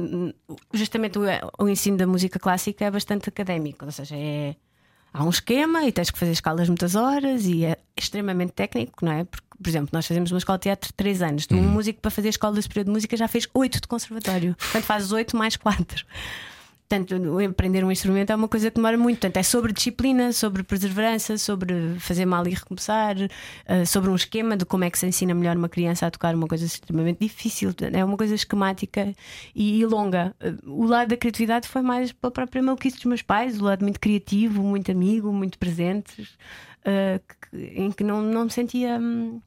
justamente 0.71 1.17
o, 1.17 1.23
o 1.57 1.67
ensino 1.67 1.97
da 1.97 2.05
música 2.05 2.37
clássica 2.37 2.85
é 2.85 2.91
bastante 2.91 3.27
académico, 3.27 3.85
ou 3.85 3.91
seja, 3.91 4.15
é 4.15 4.55
há 5.13 5.23
um 5.23 5.29
esquema 5.29 5.83
e 5.83 5.91
tens 5.91 6.11
que 6.11 6.19
fazer 6.19 6.31
escalas 6.31 6.67
muitas 6.67 6.95
horas 6.95 7.45
e 7.45 7.65
é 7.65 7.77
extremamente 7.97 8.51
técnico, 8.51 9.03
não 9.03 9.11
é? 9.11 9.23
Porque, 9.23 9.46
por 9.61 9.69
exemplo, 9.69 9.89
nós 9.91 10.05
fazemos 10.05 10.31
uma 10.31 10.37
escola 10.37 10.57
de 10.57 10.63
teatro 10.63 10.87
de 10.87 10.93
3 10.93 11.21
anos. 11.21 11.47
Uhum. 11.51 11.59
Um 11.59 11.69
músico 11.69 11.99
para 12.01 12.11
fazer 12.11 12.27
a 12.27 12.31
escola 12.31 12.61
superior 12.61 12.85
de 12.85 12.91
música 12.91 13.17
já 13.17 13.27
fez 13.27 13.47
8 13.53 13.81
de 13.81 13.87
conservatório. 13.87 14.55
Portanto, 14.55 14.83
fazes 14.83 15.11
8 15.11 15.35
mais 15.35 15.55
4. 15.55 16.05
Portanto, 16.89 17.39
aprender 17.39 17.83
um 17.83 17.91
instrumento 17.91 18.31
é 18.31 18.35
uma 18.35 18.47
coisa 18.47 18.69
que 18.71 18.77
demora 18.77 18.97
muito. 18.97 19.19
Portanto, 19.19 19.35
é 19.35 19.43
sobre 19.43 19.73
disciplina, 19.73 20.31
sobre 20.31 20.63
perseverança, 20.63 21.37
sobre 21.37 21.99
fazer 21.99 22.25
mal 22.25 22.47
e 22.47 22.51
recomeçar, 22.51 23.17
uh, 23.17 23.85
sobre 23.85 24.09
um 24.09 24.15
esquema 24.15 24.55
de 24.55 24.63
como 24.63 24.85
é 24.85 24.89
que 24.89 24.97
se 24.97 25.05
ensina 25.05 25.33
melhor 25.33 25.57
uma 25.57 25.67
criança 25.67 26.07
a 26.07 26.11
tocar 26.11 26.33
uma 26.33 26.47
coisa 26.47 26.63
extremamente 26.63 27.19
difícil. 27.19 27.73
É 27.91 28.05
uma 28.05 28.15
coisa 28.15 28.33
esquemática 28.33 29.13
e, 29.53 29.85
longa. 29.85 30.33
Uh, 30.41 30.83
o 30.83 30.85
lado 30.85 31.09
da 31.09 31.17
criatividade 31.17 31.67
foi 31.67 31.81
mais 31.81 32.13
pela 32.13 32.31
própria 32.31 32.63
maluquice 32.63 32.95
dos 32.95 33.05
meus 33.05 33.21
pais, 33.21 33.59
o 33.59 33.65
lado 33.65 33.83
muito 33.83 33.99
criativo, 33.99 34.63
muito 34.63 34.89
amigo, 34.89 35.33
muito 35.33 35.59
presente, 35.59 36.21
uh, 36.21 37.21
que, 37.51 37.57
em 37.75 37.91
que 37.91 38.03
não, 38.03 38.21
não 38.21 38.45
me 38.45 38.51
sentia. 38.51 38.97
Hum, 38.97 39.41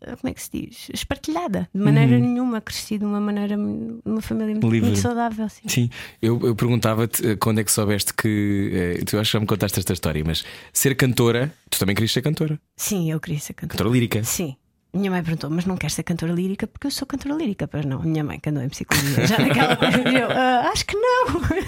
como 0.00 0.30
é 0.30 0.34
que 0.34 0.42
se 0.42 0.50
diz? 0.52 0.90
Espartilhada, 0.92 1.68
de 1.74 1.80
maneira 1.80 2.16
uhum. 2.16 2.20
nenhuma, 2.20 2.60
cresci 2.60 2.98
de 2.98 3.04
uma 3.04 3.20
maneira, 3.20 3.56
uma 3.56 4.20
família 4.20 4.54
muito, 4.54 4.66
muito 4.66 4.96
saudável. 4.96 5.48
Sim, 5.48 5.68
sim. 5.68 5.90
Eu, 6.20 6.40
eu 6.42 6.54
perguntava-te 6.54 7.26
eh, 7.26 7.36
quando 7.36 7.60
é 7.60 7.64
que 7.64 7.70
soubeste 7.70 8.14
que. 8.14 8.98
Eh, 9.00 9.04
tu 9.04 9.18
acho 9.18 9.30
que 9.30 9.36
já 9.36 9.40
me 9.40 9.46
contaste 9.46 9.78
esta 9.78 9.92
história, 9.92 10.22
mas 10.24 10.44
ser 10.72 10.94
cantora, 10.94 11.52
tu 11.68 11.78
também 11.78 11.94
querias 11.94 12.12
ser 12.12 12.22
cantora? 12.22 12.58
Sim, 12.76 13.10
eu 13.10 13.20
queria 13.20 13.38
ser 13.38 13.52
cantora. 13.52 13.78
Cantora 13.78 13.90
lírica? 13.90 14.24
Sim. 14.24 14.56
Minha 14.92 15.10
mãe 15.10 15.22
perguntou, 15.22 15.48
mas 15.50 15.66
não 15.66 15.76
queres 15.76 15.94
ser 15.94 16.02
cantora 16.02 16.32
lírica? 16.32 16.66
Porque 16.66 16.88
eu 16.88 16.90
sou 16.90 17.06
cantora 17.06 17.34
lírica, 17.36 17.68
pois 17.68 17.84
não. 17.84 18.02
Minha 18.02 18.24
mãe 18.24 18.40
que 18.40 18.48
andou 18.50 18.62
em 18.62 18.68
psicologia, 18.68 19.24
já 19.24 19.38
naquela 19.38 19.76
coisa, 19.76 19.98
eu 19.98 20.28
uh, 20.28 20.72
acho 20.72 20.84
que 20.84 20.96
não. 20.96 21.26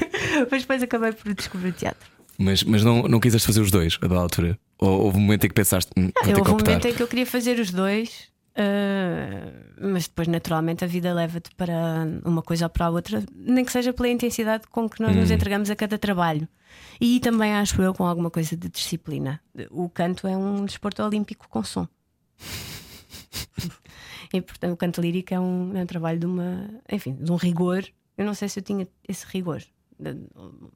mas 0.51 0.62
depois 0.62 0.83
acabei 0.83 1.12
por 1.12 1.33
descobrir 1.33 1.68
o 1.68 1.72
teatro. 1.72 2.11
Mas, 2.37 2.64
mas 2.64 2.83
não, 2.83 3.03
não 3.03 3.20
quiseste 3.20 3.47
fazer 3.47 3.61
os 3.61 3.70
dois 3.70 3.97
a 4.03 4.07
da 4.09 4.16
altura? 4.16 4.59
Ou 4.83 5.05
houve 5.05 5.16
um 5.16 5.20
momento 5.20 5.45
em 5.45 5.49
que 5.49 5.55
pensaste. 5.55 5.93
Hum, 5.97 6.11
não, 6.26 6.39
houve 6.41 6.51
um 6.51 6.59
momento 6.59 6.89
em 6.89 6.93
que 6.93 7.01
eu 7.01 7.07
queria 7.07 7.24
fazer 7.24 7.61
os 7.61 7.70
dois, 7.70 8.28
uh, 8.59 9.89
mas 9.93 10.09
depois, 10.09 10.26
naturalmente, 10.26 10.83
a 10.83 10.89
vida 10.89 11.14
leva-te 11.14 11.55
para 11.55 12.05
uma 12.24 12.43
coisa 12.43 12.66
ou 12.66 12.70
para 12.70 12.87
a 12.87 12.91
outra, 12.91 13.22
nem 13.33 13.64
que 13.64 13.70
seja 13.70 13.93
pela 13.93 14.09
intensidade 14.09 14.64
com 14.66 14.91
que 14.91 15.01
nós 15.01 15.14
hum. 15.14 15.20
nos 15.20 15.30
entregamos 15.30 15.70
a 15.70 15.76
cada 15.76 15.97
trabalho. 15.97 16.49
E 17.01 17.20
também 17.20 17.55
acho 17.55 17.80
eu 17.80 17.95
com 17.95 18.05
alguma 18.05 18.28
coisa 18.28 18.57
de 18.57 18.68
disciplina. 18.68 19.41
O 19.70 19.89
canto 19.89 20.26
é 20.26 20.37
um 20.37 20.64
desporto 20.64 21.01
olímpico 21.05 21.49
com 21.49 21.62
som. 21.62 21.87
e 24.35 24.41
portanto, 24.41 24.72
o 24.72 24.76
canto 24.76 25.01
lírico 25.01 25.33
é 25.33 25.39
um, 25.39 25.76
é 25.76 25.83
um 25.85 25.87
trabalho 25.87 26.18
de 26.18 26.26
uma, 26.26 26.68
enfim, 26.91 27.14
de 27.14 27.30
um 27.30 27.37
rigor. 27.37 27.85
Eu 28.18 28.24
não 28.24 28.35
sei 28.35 28.49
se 28.49 28.59
eu 28.59 28.64
tinha 28.64 28.89
esse 29.09 29.24
rigor 29.26 29.62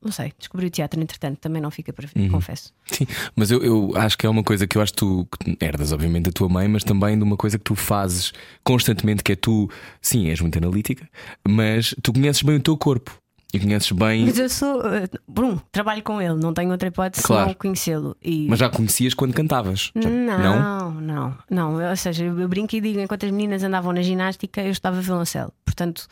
não 0.03 0.13
sei, 0.13 0.33
descobri 0.39 0.67
o 0.67 0.71
teatro, 0.71 1.01
entretanto, 1.01 1.39
também 1.39 1.61
não 1.61 1.71
fica 1.71 1.93
para 1.93 2.09
uhum. 2.17 2.31
confesso. 2.31 2.73
Sim, 2.87 3.07
mas 3.35 3.51
eu, 3.51 3.63
eu, 3.63 3.93
acho 3.97 4.17
que 4.17 4.27
é 4.27 4.29
uma 4.29 4.43
coisa 4.43 4.67
que 4.67 4.79
eu 4.79 4.83
acho 4.83 4.93
que 4.93 4.99
tu 4.99 5.29
herdas, 5.61 5.93
obviamente, 5.93 6.27
da 6.27 6.33
tua 6.33 6.49
mãe, 6.49 6.69
mas 6.69 6.85
também 6.85 7.17
de 7.17 7.25
uma 7.25 7.37
coisa 7.37 7.59
que 7.59 7.65
tu 7.65 7.75
fazes 7.75 8.33
constantemente, 8.63 9.23
que 9.23 9.33
é 9.33 9.37
tu, 9.37 9.71
sim, 10.01 10.29
és 10.29 10.41
muito 10.41 10.57
analítica, 10.59 11.09
mas 11.47 11.95
tu 12.03 12.13
conheces 12.13 12.43
bem 12.43 12.57
o 12.57 12.61
teu 12.61 12.77
corpo. 12.77 13.19
E 13.55 13.61
conheces 13.61 13.93
bem. 13.93 14.27
Mas 14.27 14.39
eu 14.39 14.49
sou. 14.49 14.81
Uh, 14.81 15.09
Brum, 15.27 15.59
trabalho 15.71 16.03
com 16.03 16.21
ele, 16.21 16.35
não 16.35 16.53
tenho 16.53 16.71
outra 16.71 16.89
hipótese 16.89 17.23
claro. 17.23 17.45
senão 17.45 17.55
conhecê-lo. 17.55 18.17
E... 18.21 18.49
Mas 18.49 18.59
já 18.59 18.69
conhecias 18.69 19.15
quando 19.15 19.33
cantavas? 19.33 19.93
Já... 19.95 20.11
Não, 20.11 20.39
não, 20.39 20.91
não, 21.01 21.39
não. 21.49 21.91
Ou 21.91 21.97
seja, 21.97 22.25
eu 22.25 22.49
brinco 22.49 22.75
e 22.75 22.81
digo: 22.81 22.99
enquanto 22.99 23.25
as 23.25 23.31
meninas 23.31 23.63
andavam 23.63 23.93
na 23.93 24.03
ginástica, 24.03 24.61
eu 24.61 24.73
estava 24.73 25.01
violoncelo. 25.01 25.53
Portanto, 25.65 26.09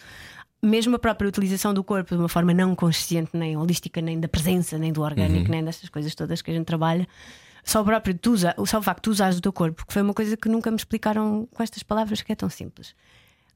mesmo 0.64 0.96
a 0.96 0.98
própria 0.98 1.28
utilização 1.28 1.74
do 1.74 1.84
corpo 1.84 2.14
de 2.14 2.20
uma 2.20 2.28
forma 2.28 2.52
não 2.54 2.74
consciente, 2.74 3.30
nem 3.34 3.56
holística, 3.56 4.00
nem 4.00 4.18
da 4.18 4.28
presença, 4.28 4.78
nem 4.78 4.92
do 4.92 5.02
orgânico, 5.02 5.46
uhum. 5.46 5.50
nem 5.50 5.64
dessas 5.64 5.88
coisas 5.88 6.14
todas 6.14 6.42
que 6.42 6.50
a 6.50 6.54
gente 6.54 6.66
trabalha, 6.66 7.06
só 7.64 7.80
o 7.80 7.84
próprio 7.84 8.16
tu 8.16 8.32
usa, 8.32 8.54
só 8.66 8.78
o 8.78 8.82
facto 8.82 8.98
de 8.98 9.02
tu 9.02 9.10
usares 9.10 9.38
o 9.38 9.40
teu 9.40 9.52
corpo, 9.52 9.86
que 9.86 9.92
foi 9.92 10.02
uma 10.02 10.14
coisa 10.14 10.36
que 10.36 10.48
nunca 10.48 10.70
me 10.70 10.76
explicaram 10.76 11.48
com 11.52 11.62
estas 11.62 11.82
palavras 11.82 12.20
que 12.20 12.32
é 12.32 12.34
tão 12.34 12.50
simples. 12.50 12.94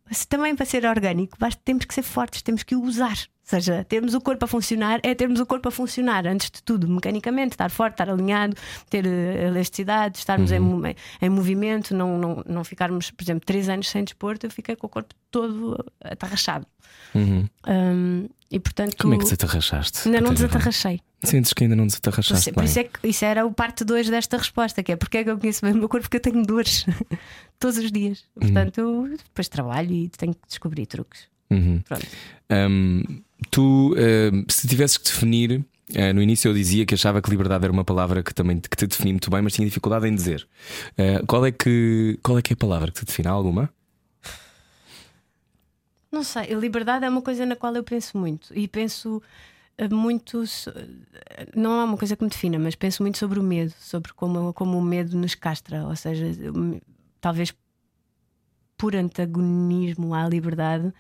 Mas 0.09 0.25
também 0.25 0.57
para 0.57 0.65
ser 0.65 0.87
orgânico, 0.87 1.37
basta, 1.39 1.61
temos 1.65 1.85
que 1.85 1.95
ser 1.95 2.03
fortes, 2.03 2.41
temos 2.41 2.63
que 2.63 2.75
o 2.75 2.83
usar. 2.83 3.19
Ou 3.49 3.51
seja, 3.51 3.83
termos 3.85 4.13
o 4.13 4.21
corpo 4.21 4.45
a 4.45 4.49
funcionar 4.49 5.01
é 5.03 5.15
termos 5.15 5.41
o 5.41 5.47
corpo 5.47 5.69
a 5.69 5.73
funcionar, 5.73 6.27
antes 6.27 6.51
de 6.51 6.63
tudo, 6.63 6.87
mecanicamente, 6.87 7.55
estar 7.55 7.71
forte, 7.71 7.95
estar 7.95 8.11
alinhado, 8.11 8.55
ter 8.91 9.07
eh, 9.07 9.47
elasticidade, 9.47 10.19
estarmos 10.19 10.51
uhum. 10.51 10.87
em, 10.87 10.95
em, 11.23 11.31
movimento, 11.31 11.95
não, 11.95 12.19
não, 12.19 12.45
não 12.47 12.63
ficarmos, 12.63 13.11
por 13.11 13.25
exemplo, 13.25 13.47
três 13.47 13.71
anos 13.71 13.89
sem 13.89 14.05
desporto, 14.05 14.45
eu 14.45 14.51
fiquei 14.51 14.77
com 14.77 14.87
o 14.87 14.91
corpo 14.91 15.15
todo 15.31 15.83
atarrachado. 16.05 16.67
Uhum. 17.15 17.49
Um, 17.67 18.29
e 18.51 18.61
portanto, 18.61 18.97
Como 18.99 19.15
é 19.15 19.17
que 19.17 19.25
desatarrachaste? 19.25 20.07
Ainda 20.07 20.21
não 20.21 20.35
desatarrachei. 20.35 21.01
Sentes 21.25 21.55
que 21.55 21.65
ainda 21.65 21.75
não 21.75 21.87
desatarrachaste? 21.87 22.53
Por 22.53 22.65
isso, 22.65 22.79
é 22.79 22.85
que, 22.85 23.09
isso 23.09 23.25
era 23.25 23.47
o 23.47 23.53
parte 23.53 23.83
2 23.83 24.11
desta 24.11 24.37
resposta, 24.37 24.83
que 24.83 24.93
é 24.93 24.97
porque 24.97 25.19
é 25.19 25.25
que 25.25 25.31
eu 25.31 25.39
conheço 25.39 25.65
bem 25.65 25.73
o 25.73 25.79
meu 25.79 25.89
corpo, 25.89 26.03
porque 26.03 26.19
eu 26.19 26.33
tenho 26.33 26.45
dores 26.45 26.85
todos 27.59 27.79
os 27.79 27.91
dias. 27.91 28.25
Uhum. 28.37 28.43
Portanto, 28.43 28.79
eu 28.79 29.17
depois 29.17 29.49
trabalho 29.49 29.91
e 29.91 30.09
tenho 30.11 30.35
que 30.35 30.47
descobrir 30.47 30.85
truques. 30.85 31.29
Uhum. 31.51 31.81
Pronto. 31.81 32.07
Um, 32.51 33.03
tu, 33.51 33.93
uh, 33.93 34.45
se 34.53 34.67
tivesses 34.67 34.97
que 34.97 35.05
definir, 35.05 35.65
uh, 35.91 36.15
no 36.15 36.23
início 36.23 36.49
eu 36.49 36.55
dizia 36.55 36.85
que 36.85 36.95
achava 36.95 37.23
que 37.23 37.31
liberdade 37.31 37.65
era 37.65 37.73
uma 37.73 37.85
palavra 37.85 38.23
que 38.23 38.35
também 38.35 38.59
que 38.59 38.77
te 38.77 38.87
definia 38.87 39.13
muito 39.13 39.31
bem, 39.31 39.43
mas 39.43 39.53
tinha 39.53 39.67
dificuldade 39.67 40.07
em 40.07 40.15
dizer. 40.15 40.47
Uh, 40.93 41.25
qual, 41.27 41.45
é 41.47 41.53
que, 41.53 42.19
qual 42.23 42.39
é 42.39 42.43
que 42.43 42.53
é 42.53 42.55
a 42.55 42.57
palavra 42.57 42.91
que 42.91 43.01
te 43.01 43.07
define? 43.07 43.29
alguma? 43.29 43.71
Não 46.11 46.25
sei, 46.25 46.55
liberdade 46.55 47.05
é 47.05 47.09
uma 47.09 47.21
coisa 47.21 47.45
na 47.45 47.55
qual 47.55 47.75
eu 47.75 47.85
penso 47.85 48.17
muito 48.17 48.51
e 48.57 48.67
penso 48.67 49.23
muito. 49.91 50.43
Não 51.55 51.81
é 51.81 51.85
uma 51.85 51.99
coisa 51.99 52.17
que 52.17 52.25
me 52.25 52.31
defina, 52.31 52.59
mas 52.59 52.75
penso 52.75 53.03
muito 53.03 53.19
sobre 53.19 53.39
o 53.39 53.43
medo, 53.43 53.73
sobre 53.79 54.13
como, 54.15 54.53
como 54.55 54.79
o 54.79 54.83
medo 54.83 55.17
nos 55.17 55.35
castra, 55.35 55.87
ou 55.87 55.95
seja, 55.95 56.25
talvez 57.21 57.55
por 58.77 58.97
antagonismo 58.97 60.15
à 60.15 60.27
liberdade 60.27 60.93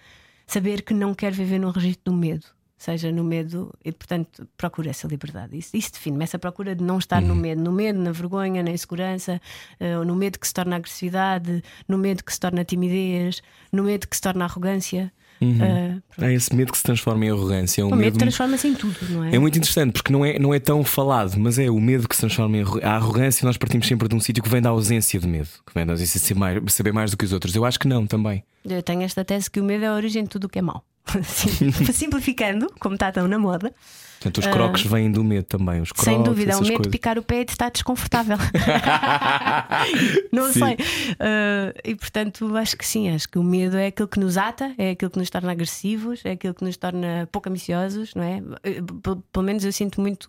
saber 0.48 0.82
que 0.82 0.94
não 0.94 1.14
quer 1.14 1.32
viver 1.32 1.58
num 1.58 1.70
registro 1.70 2.10
do 2.10 2.12
medo, 2.12 2.46
seja 2.76 3.12
no 3.12 3.22
medo, 3.22 3.72
e 3.84 3.92
portanto 3.92 4.48
procura 4.56 4.90
essa 4.90 5.06
liberdade. 5.06 5.56
Isso, 5.56 5.76
isso 5.76 5.92
define-me, 5.92 6.24
essa 6.24 6.38
procura 6.38 6.74
de 6.74 6.82
não 6.82 6.98
estar 6.98 7.22
uhum. 7.22 7.28
no 7.28 7.34
medo, 7.36 7.62
no 7.62 7.70
medo, 7.70 8.00
na 8.00 8.10
vergonha, 8.10 8.62
na 8.62 8.70
insegurança, 8.70 9.40
uh, 9.78 10.04
no 10.04 10.16
medo 10.16 10.38
que 10.38 10.48
se 10.48 10.54
torna 10.54 10.76
agressividade, 10.76 11.62
no 11.86 11.98
medo 11.98 12.24
que 12.24 12.32
se 12.32 12.40
torna 12.40 12.64
timidez, 12.64 13.42
no 13.70 13.84
medo 13.84 14.08
que 14.08 14.16
se 14.16 14.22
torna 14.22 14.46
arrogância. 14.46 15.12
Ah, 15.40 16.24
Há 16.26 16.32
esse 16.32 16.54
medo 16.54 16.72
que 16.72 16.78
se 16.78 16.84
transforma 16.84 17.24
em 17.24 17.30
arrogância. 17.30 17.80
É 17.80 17.84
um 17.84 17.88
o 17.88 17.90
medo 17.90 18.00
medo 18.00 18.18
transforma-se 18.18 18.66
em 18.68 18.74
tudo, 18.74 18.96
não 19.10 19.24
é? 19.24 19.36
É 19.36 19.38
muito 19.38 19.56
interessante 19.56 19.92
porque 19.92 20.12
não 20.12 20.24
é, 20.24 20.38
não 20.38 20.52
é 20.52 20.58
tão 20.58 20.82
falado, 20.82 21.38
mas 21.38 21.58
é 21.58 21.70
o 21.70 21.80
medo 21.80 22.08
que 22.08 22.14
se 22.16 22.20
transforma 22.22 22.56
em 22.56 22.62
arro- 22.62 22.80
a 22.82 22.90
arrogância. 22.96 23.44
Nós 23.46 23.56
partimos 23.56 23.86
sempre 23.86 24.08
de 24.08 24.14
um 24.16 24.20
sítio 24.20 24.42
que 24.42 24.48
vem 24.48 24.60
da 24.60 24.70
ausência 24.70 25.20
de 25.20 25.26
medo, 25.28 25.48
que 25.66 25.72
vem 25.74 25.86
da 25.86 25.92
ausência 25.92 26.18
de 26.18 26.26
ser 26.26 26.34
mais- 26.34 26.60
saber 26.72 26.92
mais 26.92 27.10
do 27.12 27.16
que 27.16 27.24
os 27.24 27.32
outros. 27.32 27.54
Eu 27.54 27.64
acho 27.64 27.78
que 27.78 27.86
não 27.86 28.06
também. 28.06 28.42
Eu 28.64 28.82
tenho 28.82 29.02
esta 29.02 29.24
tese 29.24 29.48
que 29.50 29.60
o 29.60 29.64
medo 29.64 29.84
é 29.84 29.88
a 29.88 29.94
origem 29.94 30.24
de 30.24 30.28
tudo 30.28 30.44
o 30.44 30.48
que 30.48 30.58
é 30.58 30.62
mau. 30.62 30.82
Sim, 31.24 31.72
Simplificando, 31.92 32.72
como 32.78 32.94
está 32.94 33.10
tão 33.12 33.26
na 33.28 33.38
moda, 33.38 33.72
Portanto, 34.18 34.38
os 34.38 34.46
croques 34.48 34.82
vêm 34.82 35.12
do 35.12 35.22
medo 35.22 35.44
também. 35.44 35.80
Os 35.80 35.92
croques, 35.92 36.12
sem 36.12 36.20
dúvida, 36.24 36.58
o 36.58 36.62
medo 36.62 36.82
de 36.82 36.88
picar 36.88 37.16
o 37.18 37.22
pé 37.22 37.42
e 37.42 37.44
de 37.44 37.52
estar 37.52 37.70
desconfortável. 37.70 38.36
não 40.32 40.52
Sim. 40.52 40.58
sei. 40.58 40.76
Ah, 41.20 41.72
e 41.84 41.94
portanto, 41.94 42.56
acho 42.56 42.76
que 42.76 42.84
sim, 42.84 43.08
acho 43.14 43.28
que 43.28 43.38
o 43.38 43.44
medo 43.44 43.76
é 43.76 43.86
aquilo 43.86 44.08
que 44.08 44.18
nos 44.18 44.36
ata, 44.36 44.74
é 44.76 44.90
aquilo 44.90 45.10
que 45.10 45.18
nos 45.18 45.30
torna 45.30 45.52
agressivos, 45.52 46.20
é 46.24 46.32
aquilo 46.32 46.52
que 46.52 46.64
nos 46.64 46.76
torna 46.76 47.28
pouco 47.30 47.48
ambiciosos, 47.48 48.12
não 48.14 48.24
é? 48.24 48.42
Eh, 48.64 48.82
Pelo 49.02 49.22
pelo 49.32 49.44
menos 49.44 49.64
eu 49.64 49.72
sinto 49.72 50.00
muito 50.00 50.28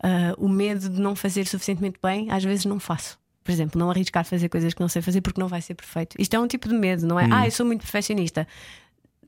ah, 0.00 0.34
o 0.38 0.48
medo 0.48 0.88
de 0.88 1.00
não 1.00 1.16
fazer 1.16 1.44
suficientemente 1.46 1.98
bem, 2.00 2.30
às 2.30 2.44
vezes 2.44 2.64
não 2.64 2.78
faço. 2.78 3.18
Por 3.42 3.50
exemplo, 3.52 3.78
não 3.78 3.90
arriscar 3.90 4.24
fazer 4.24 4.48
coisas 4.48 4.72
que 4.72 4.80
não 4.80 4.88
sei 4.88 5.02
fazer 5.02 5.20
porque 5.20 5.38
não 5.40 5.48
vai 5.48 5.60
ser 5.60 5.74
perfeito. 5.74 6.16
Isto 6.18 6.34
é 6.34 6.38
um 6.40 6.46
tipo 6.46 6.66
de 6.66 6.74
medo, 6.74 7.06
não 7.06 7.20
é? 7.20 7.28
Ah, 7.30 7.46
eu 7.46 7.50
sou 7.50 7.66
muito 7.66 7.82
perfeccionista. 7.82 8.48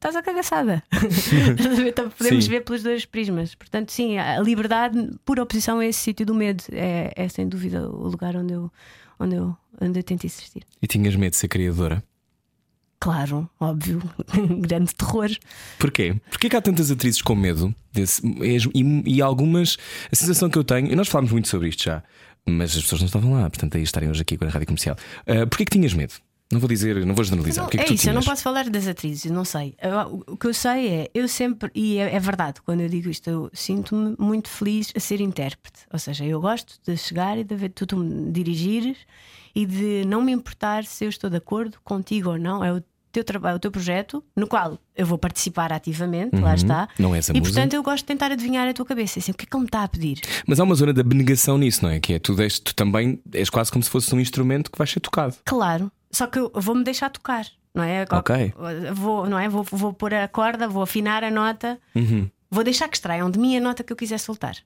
Estás 0.06 0.14
a 0.14 0.22
cagaçada. 0.22 0.84
então 1.84 2.08
podemos 2.10 2.44
Sim. 2.44 2.50
ver 2.50 2.60
pelos 2.62 2.80
dois 2.84 3.04
prismas. 3.04 3.56
Portanto, 3.56 3.90
sim, 3.90 4.16
a 4.16 4.38
liberdade, 4.38 5.10
por 5.24 5.40
oposição 5.40 5.80
a 5.80 5.86
esse 5.86 5.98
sítio 5.98 6.24
do 6.24 6.32
medo, 6.32 6.62
é, 6.70 7.12
é 7.16 7.28
sem 7.28 7.48
dúvida 7.48 7.88
o 7.90 8.06
lugar 8.06 8.36
onde 8.36 8.52
eu, 8.52 8.70
onde, 9.18 9.34
eu, 9.34 9.56
onde 9.80 9.98
eu 9.98 10.04
tento 10.04 10.24
existir. 10.24 10.62
E 10.80 10.86
tinhas 10.86 11.16
medo 11.16 11.32
de 11.32 11.38
ser 11.38 11.48
criadora? 11.48 12.04
Claro, 13.00 13.50
óbvio, 13.58 14.00
grande 14.62 14.94
terror. 14.94 15.28
Porquê? 15.76 16.14
Porquê 16.30 16.48
que 16.50 16.56
há 16.56 16.62
tantas 16.62 16.88
atrizes 16.88 17.20
com 17.20 17.34
medo? 17.34 17.74
Desse, 17.92 18.22
e, 18.24 19.16
e 19.16 19.20
algumas, 19.20 19.76
a 20.12 20.14
sensação 20.14 20.48
que 20.48 20.56
eu 20.56 20.62
tenho, 20.62 20.86
e 20.86 20.94
nós 20.94 21.08
falámos 21.08 21.32
muito 21.32 21.48
sobre 21.48 21.68
isto 21.68 21.82
já, 21.82 22.04
mas 22.48 22.76
as 22.76 22.82
pessoas 22.82 23.00
não 23.00 23.06
estavam 23.06 23.32
lá, 23.32 23.50
portanto, 23.50 23.76
aí 23.76 23.82
estarem 23.82 24.08
hoje 24.08 24.22
aqui 24.22 24.36
com 24.36 24.44
a 24.44 24.48
rádio 24.48 24.68
comercial. 24.68 24.96
Uh, 25.26 25.48
Porquê 25.48 25.64
que 25.64 25.72
tinhas 25.72 25.92
medo? 25.92 26.14
Não 26.52 26.60
vou 26.60 26.68
dizer, 26.68 27.04
não 27.04 27.14
vou 27.14 27.24
generalizar. 27.24 27.62
Não, 27.62 27.68
o 27.68 27.70
que 27.70 27.76
é, 27.76 27.80
que 27.80 27.84
é 27.84 27.88
tu 27.88 27.94
isso, 27.94 28.08
eu 28.08 28.14
não 28.14 28.20
tinhas? 28.20 28.32
posso 28.32 28.42
falar 28.44 28.70
das 28.70 28.86
atrizes, 28.86 29.30
não 29.30 29.44
sei. 29.44 29.74
Eu- 29.82 30.22
o 30.28 30.36
que 30.36 30.46
eu 30.46 30.54
sei 30.54 30.88
é, 30.88 31.10
eu 31.12 31.26
sempre, 31.26 31.70
e 31.74 31.98
é, 31.98 32.14
é 32.14 32.20
verdade 32.20 32.60
quando 32.62 32.80
eu 32.82 32.88
digo 32.88 33.08
isto, 33.10 33.28
eu 33.28 33.50
sinto-me 33.52 34.14
muito 34.18 34.48
feliz 34.48 34.92
a 34.96 35.00
ser 35.00 35.20
intérprete. 35.20 35.80
Ou 35.92 35.98
seja, 35.98 36.24
eu 36.24 36.40
gosto 36.40 36.74
de 36.86 36.96
chegar 36.96 37.36
e 37.36 37.42
de 37.44 37.54
ver 37.56 37.70
tu, 37.70 37.84
tu 37.86 37.96
me 37.96 38.30
dirigires 38.30 38.96
e 39.54 39.66
de 39.66 40.04
não 40.06 40.22
me 40.22 40.30
importar 40.32 40.84
se 40.84 41.04
eu 41.04 41.08
estou 41.08 41.28
de 41.28 41.36
acordo 41.36 41.78
contigo 41.82 42.30
ou 42.30 42.38
não. 42.38 42.62
É 42.64 42.72
o 42.72 42.82
teu 43.10 43.24
trabalho, 43.24 43.56
o 43.56 43.58
teu 43.58 43.70
projeto, 43.70 44.22
no 44.36 44.46
qual 44.46 44.78
eu 44.94 45.06
vou 45.06 45.16
participar 45.16 45.72
ativamente, 45.72 46.36
lá 46.36 46.54
está. 46.54 46.86
Não 46.98 47.14
és 47.14 47.28
a 47.30 47.32
e 47.32 47.40
portanto 47.40 47.72
eu 47.72 47.82
gosto 47.82 48.02
de 48.02 48.04
tentar 48.04 48.30
adivinhar 48.30 48.68
a 48.68 48.74
tua 48.74 48.84
cabeça. 48.84 49.18
Assim, 49.18 49.32
o 49.32 49.34
que 49.34 49.44
é 49.44 49.46
que 49.48 49.56
ele 49.56 49.62
me 49.62 49.66
está 49.68 49.82
a 49.82 49.88
pedir? 49.88 50.20
Mas 50.46 50.60
há 50.60 50.64
uma 50.64 50.74
zona 50.74 50.92
de 50.92 51.00
abnegação 51.00 51.56
nisso, 51.56 51.82
não 51.82 51.90
é? 51.90 51.98
Que 51.98 52.12
é 52.14 52.18
tu, 52.18 52.34
deixas, 52.34 52.58
tu 52.60 52.74
também 52.74 53.18
és 53.32 53.48
quase 53.48 53.72
como 53.72 53.82
se 53.82 53.88
fosse 53.90 54.14
um 54.14 54.20
instrumento 54.20 54.70
que 54.70 54.76
vai 54.76 54.86
ser 54.86 55.00
tocado. 55.00 55.34
Claro, 55.46 55.90
só 56.10 56.26
que 56.26 56.38
eu 56.38 56.50
vou-me 56.54 56.82
deixar 56.84 57.10
tocar, 57.10 57.46
não 57.74 57.82
é? 57.82 58.04
Ok. 58.10 58.52
Vou, 58.94 59.26
não 59.28 59.38
é? 59.38 59.48
Vou, 59.48 59.62
vou 59.64 59.92
pôr 59.92 60.14
a 60.14 60.26
corda, 60.28 60.68
vou 60.68 60.82
afinar 60.82 61.22
a 61.24 61.30
nota, 61.30 61.78
Uhum. 61.94 62.28
vou 62.50 62.64
deixar 62.64 62.88
que 62.88 62.96
extraiam 62.96 63.30
de 63.30 63.38
mim 63.38 63.56
a 63.56 63.60
nota 63.60 63.82
que 63.84 63.92
eu 63.92 63.96
quiser 63.96 64.18
soltar. 64.18 64.56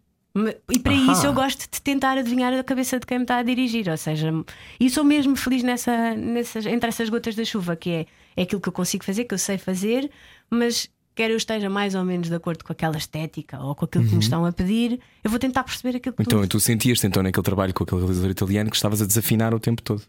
E 0.70 0.78
para 0.78 0.93
Ahá. 0.93 1.12
isso 1.12 1.26
eu 1.26 1.32
gosto 1.32 1.68
de 1.68 1.82
tentar 1.82 2.16
adivinhar 2.16 2.53
a 2.53 2.62
cabeça 2.62 3.01
de 3.01 3.05
quem 3.07 3.18
me 3.18 3.24
está 3.24 3.38
a 3.38 3.43
dirigir, 3.43 3.88
ou 3.88 3.97
seja, 3.97 4.30
e 4.78 4.88
sou 4.88 5.03
mesmo 5.03 5.34
feliz 5.34 5.64
nessa, 5.64 6.14
nessas, 6.14 6.66
entre 6.66 6.88
essas 6.88 7.09
gotas 7.09 7.34
da 7.34 7.45
chuva, 7.45 7.74
que 7.74 7.91
é, 7.91 8.07
é 8.36 8.43
aquilo 8.43 8.61
que 8.61 8.68
eu 8.68 8.72
consigo 8.72 9.03
fazer, 9.05 9.24
que 9.24 9.34
eu 9.34 9.38
sei 9.38 9.59
fazer, 9.59 10.09
mas 10.49 10.88
quer 11.16 11.32
eu 11.32 11.36
esteja 11.36 11.68
mais 11.68 11.97
ou 11.97 12.05
menos 12.05 12.28
de 12.28 12.34
acordo 12.36 12.64
com 12.64 12.72
aquela 12.72 12.97
estética 12.97 13.59
ou 13.61 13.74
com 13.74 13.86
aquilo 13.86 14.05
que 14.07 14.14
me 14.14 14.20
estão 14.22 14.47
a 14.47 14.53
pedir, 14.53 15.01
eu 15.24 15.28
vou 15.30 15.38
tentar 15.41 15.64
perceber 15.64 15.97
aquilo 15.97 16.14
que 16.14 16.22
Uhum. 16.22 16.26
Então, 16.28 16.47
tu 16.47 16.61
sentias-te 16.61 17.09
então 17.09 17.24
naquele 17.24 17.43
trabalho 17.45 17.74
com 17.74 17.82
aquele 17.82 18.01
realizador 18.01 18.30
italiano 18.30 18.70
que 18.70 18.76
estavas 18.76 19.03
a 19.03 19.07
desafinar 19.07 19.53
o 19.53 19.59
tempo 19.59 19.82
todo. 19.82 20.03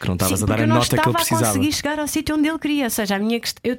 Que 0.00 0.06
não 0.06 0.14
estavas 0.14 0.42
a 0.42 0.46
dar 0.46 0.54
porque 0.54 0.62
a 0.62 0.64
eu 0.64 0.68
não 0.68 0.76
nota 0.76 0.88
que 0.88 0.94
ele 0.94 1.00
estava 1.00 1.16
a 1.16 1.20
precisava. 1.20 1.46
conseguir 1.46 1.72
chegar 1.72 1.98
ao 1.98 2.08
sítio 2.08 2.36
onde 2.36 2.48
ele 2.48 2.58
queria. 2.58 2.84
Ou 2.84 2.90
seja, 2.90 3.16
a 3.16 3.18
minha 3.18 3.40
eu, 3.62 3.78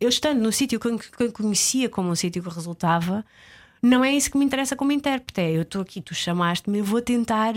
eu 0.00 0.08
estando 0.08 0.40
no 0.40 0.50
sítio 0.52 0.80
que 0.80 0.88
eu, 0.88 0.98
que 0.98 1.22
eu 1.22 1.32
conhecia 1.32 1.88
como 1.88 2.10
um 2.10 2.14
sítio 2.16 2.42
que 2.42 2.48
resultava, 2.48 3.24
não 3.80 4.04
é 4.04 4.12
isso 4.12 4.30
que 4.30 4.36
me 4.38 4.44
interessa 4.44 4.74
como 4.74 4.92
intérprete. 4.92 5.40
É, 5.40 5.52
eu 5.52 5.62
estou 5.62 5.80
aqui, 5.82 6.00
tu 6.00 6.14
chamaste-me, 6.14 6.78
eu 6.78 6.84
vou 6.84 7.00
tentar 7.00 7.54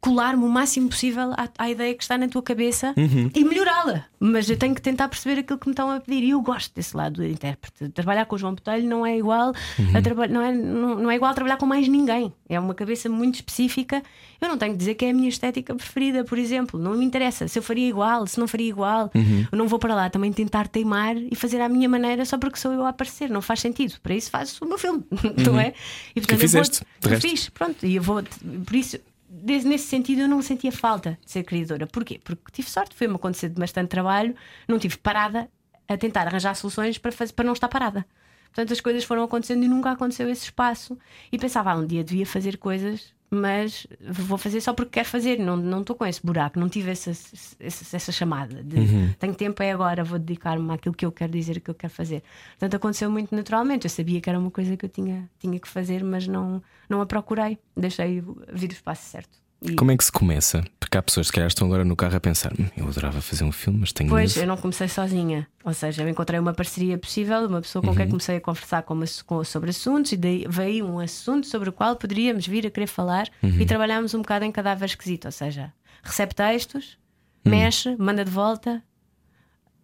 colar-me 0.00 0.44
o 0.44 0.48
máximo 0.48 0.88
possível 0.88 1.32
à, 1.32 1.48
à 1.58 1.68
ideia 1.70 1.92
que 1.94 2.02
está 2.02 2.16
na 2.16 2.28
tua 2.28 2.42
cabeça 2.42 2.94
Uhum. 2.96 3.30
e 3.34 3.44
melhorá-la. 3.44 4.04
Mas 4.20 4.48
eu 4.48 4.56
tenho 4.56 4.74
que 4.74 4.80
tentar 4.80 5.08
perceber 5.08 5.40
aquilo 5.40 5.58
que 5.58 5.66
me 5.66 5.72
estão 5.72 5.90
a 5.90 6.00
pedir. 6.00 6.22
E 6.24 6.30
eu 6.30 6.40
gosto 6.40 6.72
desse 6.74 6.96
lado 6.96 7.14
do 7.14 7.26
intérprete. 7.26 7.88
Trabalhar 7.90 8.24
com 8.26 8.34
o 8.36 8.38
João 8.38 8.54
Botelho 8.54 8.88
não 8.88 9.04
é 9.04 9.18
igual 9.18 9.52
Uhum. 9.78 9.92
a 10.24 10.28
não, 10.28 10.42
é, 10.42 10.52
não, 10.52 10.94
não 10.96 11.10
é 11.10 11.16
igual 11.16 11.30
a 11.30 11.34
trabalhar 11.34 11.56
com 11.56 11.66
mais 11.66 11.86
ninguém. 11.88 12.32
É 12.48 12.58
uma 12.58 12.72
cabeça 12.74 13.08
muito 13.08 13.34
específica. 13.36 14.02
Eu 14.40 14.48
não 14.48 14.56
tenho 14.56 14.72
que 14.72 14.78
dizer 14.78 14.94
que 14.94 15.04
é 15.04 15.10
a 15.10 15.14
minha 15.14 15.28
estética 15.28 15.74
preferida, 15.74 16.24
por 16.24 16.38
exemplo. 16.38 16.78
Não 16.80 16.96
me 16.96 17.04
interessa 17.04 17.48
se 17.48 17.58
eu 17.58 17.62
faria 17.62 17.88
igual, 17.88 18.26
se 18.26 18.38
não 18.38 18.46
faria 18.46 18.68
igual. 18.68 19.10
Uhum. 19.14 19.46
Eu 19.50 19.58
não 19.58 19.66
vou 19.68 19.78
para 19.78 19.94
lá 19.94 20.08
também 20.08 20.32
tentar 20.32 20.68
teimar 20.68 21.16
e 21.16 21.34
fazer 21.34 21.60
à 21.60 21.68
minha 21.68 21.88
maneira 21.88 22.24
só 22.24 22.38
porque 22.38 22.58
sou 22.58 22.72
eu 22.72 22.84
a 22.86 22.90
aparecer. 22.90 23.28
Não 23.28 23.42
faz 23.42 23.60
sentido. 23.60 23.94
Para 24.02 24.14
isso 24.14 24.30
faço 24.30 24.64
o 24.64 24.68
meu 24.68 24.78
filme, 24.78 25.02
não 25.44 25.58
é? 25.58 25.74
E 26.14 26.20
portanto, 26.20 26.42
eu 26.42 26.48
vou- 26.48 26.58
Uhum. 26.60 26.64
fizeste, 26.64 26.82
eu 27.02 27.10
resto. 27.10 27.28
fiz, 27.28 27.48
pronto. 27.48 27.84
E 27.84 27.96
eu 27.96 28.02
vou. 28.02 28.22
Por 28.64 28.76
isso. 28.76 28.98
Nesse 29.28 29.86
sentido, 29.86 30.22
eu 30.22 30.28
não 30.28 30.40
sentia 30.40 30.70
falta 30.70 31.18
de 31.24 31.30
ser 31.30 31.42
criadora. 31.42 31.86
Porquê? 31.86 32.20
Porque 32.22 32.52
tive 32.52 32.70
sorte, 32.70 32.94
foi-me 32.94 33.16
acontecer 33.16 33.48
de 33.48 33.60
bastante 33.60 33.88
trabalho, 33.88 34.34
não 34.68 34.78
tive 34.78 34.96
parada 34.98 35.50
a 35.88 35.96
tentar 35.96 36.26
arranjar 36.26 36.54
soluções 36.54 36.98
para, 36.98 37.12
fazer, 37.12 37.32
para 37.32 37.44
não 37.44 37.52
estar 37.52 37.68
parada. 37.68 38.06
Portanto, 38.46 38.72
as 38.72 38.80
coisas 38.80 39.04
foram 39.04 39.22
acontecendo 39.22 39.64
e 39.64 39.68
nunca 39.68 39.90
aconteceu 39.90 40.28
esse 40.30 40.44
espaço. 40.44 40.98
E 41.30 41.38
pensava, 41.38 41.72
ah, 41.72 41.76
um 41.76 41.86
dia 41.86 42.02
devia 42.02 42.24
fazer 42.24 42.56
coisas, 42.56 43.12
mas 43.30 43.86
vou 44.00 44.38
fazer 44.38 44.60
só 44.60 44.72
porque 44.72 44.92
quero 44.92 45.08
fazer. 45.08 45.38
Não 45.38 45.56
não 45.56 45.80
estou 45.80 45.96
com 45.96 46.06
esse 46.06 46.24
buraco, 46.24 46.58
não 46.58 46.68
tive 46.68 46.90
essa, 46.90 47.10
essa, 47.10 47.96
essa 47.96 48.12
chamada 48.12 48.62
de 48.62 49.14
tenho 49.18 49.34
tempo, 49.34 49.62
é 49.62 49.72
agora, 49.72 50.04
vou 50.04 50.18
dedicar-me 50.18 50.72
àquilo 50.72 50.94
que 50.94 51.04
eu 51.04 51.12
quero 51.12 51.32
dizer, 51.32 51.60
que 51.60 51.70
eu 51.70 51.74
quero 51.74 51.92
fazer. 51.92 52.22
Portanto, 52.50 52.74
aconteceu 52.74 53.10
muito 53.10 53.34
naturalmente. 53.34 53.84
Eu 53.84 53.90
sabia 53.90 54.20
que 54.20 54.28
era 54.28 54.38
uma 54.38 54.50
coisa 54.50 54.76
que 54.76 54.84
eu 54.84 54.90
tinha, 54.90 55.28
tinha 55.38 55.58
que 55.58 55.68
fazer, 55.68 56.04
mas 56.04 56.26
não, 56.26 56.62
não 56.88 57.00
a 57.00 57.06
procurei. 57.06 57.58
Deixei 57.76 58.22
vir 58.52 58.70
o 58.70 58.72
espaço 58.72 59.08
certo. 59.10 59.45
E- 59.62 59.74
Como 59.74 59.90
é 59.90 59.96
que 59.96 60.04
se 60.04 60.12
começa? 60.12 60.62
Porque 60.78 60.98
há 60.98 61.02
pessoas 61.02 61.28
que 61.30 61.34
calhar 61.34 61.48
estão 61.48 61.66
agora 61.66 61.84
no 61.84 61.96
carro 61.96 62.14
a 62.16 62.20
pensar: 62.20 62.52
"Hum, 62.58 62.66
eu 62.76 62.86
adorava 62.88 63.20
fazer 63.22 63.42
um 63.42 63.50
filme, 63.50 63.80
mas 63.80 63.92
tenho 63.92 64.10
Pois, 64.10 64.34
medo." 64.36 64.44
eu 64.44 64.48
não 64.48 64.56
comecei 64.56 64.86
sozinha. 64.86 65.48
Ou 65.64 65.72
seja, 65.72 66.02
eu 66.02 66.08
encontrei 66.08 66.38
uma 66.38 66.52
parceria 66.52 66.98
possível, 66.98 67.46
uma 67.46 67.60
pessoa 67.62 67.82
com 67.82 67.88
Uhum. 67.90 67.96
quem 67.96 68.08
comecei 68.08 68.36
a 68.36 68.40
conversar 68.40 68.82
com, 68.82 68.92
uma- 68.94 69.06
com- 69.24 69.42
sobre 69.44 69.70
assuntos, 69.70 70.12
e 70.12 70.16
daí 70.16 70.44
veio 70.48 70.86
um 70.86 70.98
assunto 71.00 71.46
sobre 71.46 71.70
o 71.70 71.72
qual 71.72 71.96
poderíamos 71.96 72.46
vir 72.46 72.66
a 72.66 72.70
querer 72.70 72.86
falar 72.86 73.28
Uhum. 73.42 73.58
e 73.60 73.64
trabalhámos 73.66 74.12
um 74.14 74.18
bocado 74.18 74.44
em 74.44 74.52
cadáver 74.52 74.84
esquisito. 74.86 75.24
Ou 75.24 75.32
seja, 75.32 75.72
recebe 76.02 76.34
textos, 76.34 76.98
Uhum. 77.44 77.50
mexe, 77.52 77.96
manda 77.96 78.24
de 78.24 78.30
volta, 78.30 78.82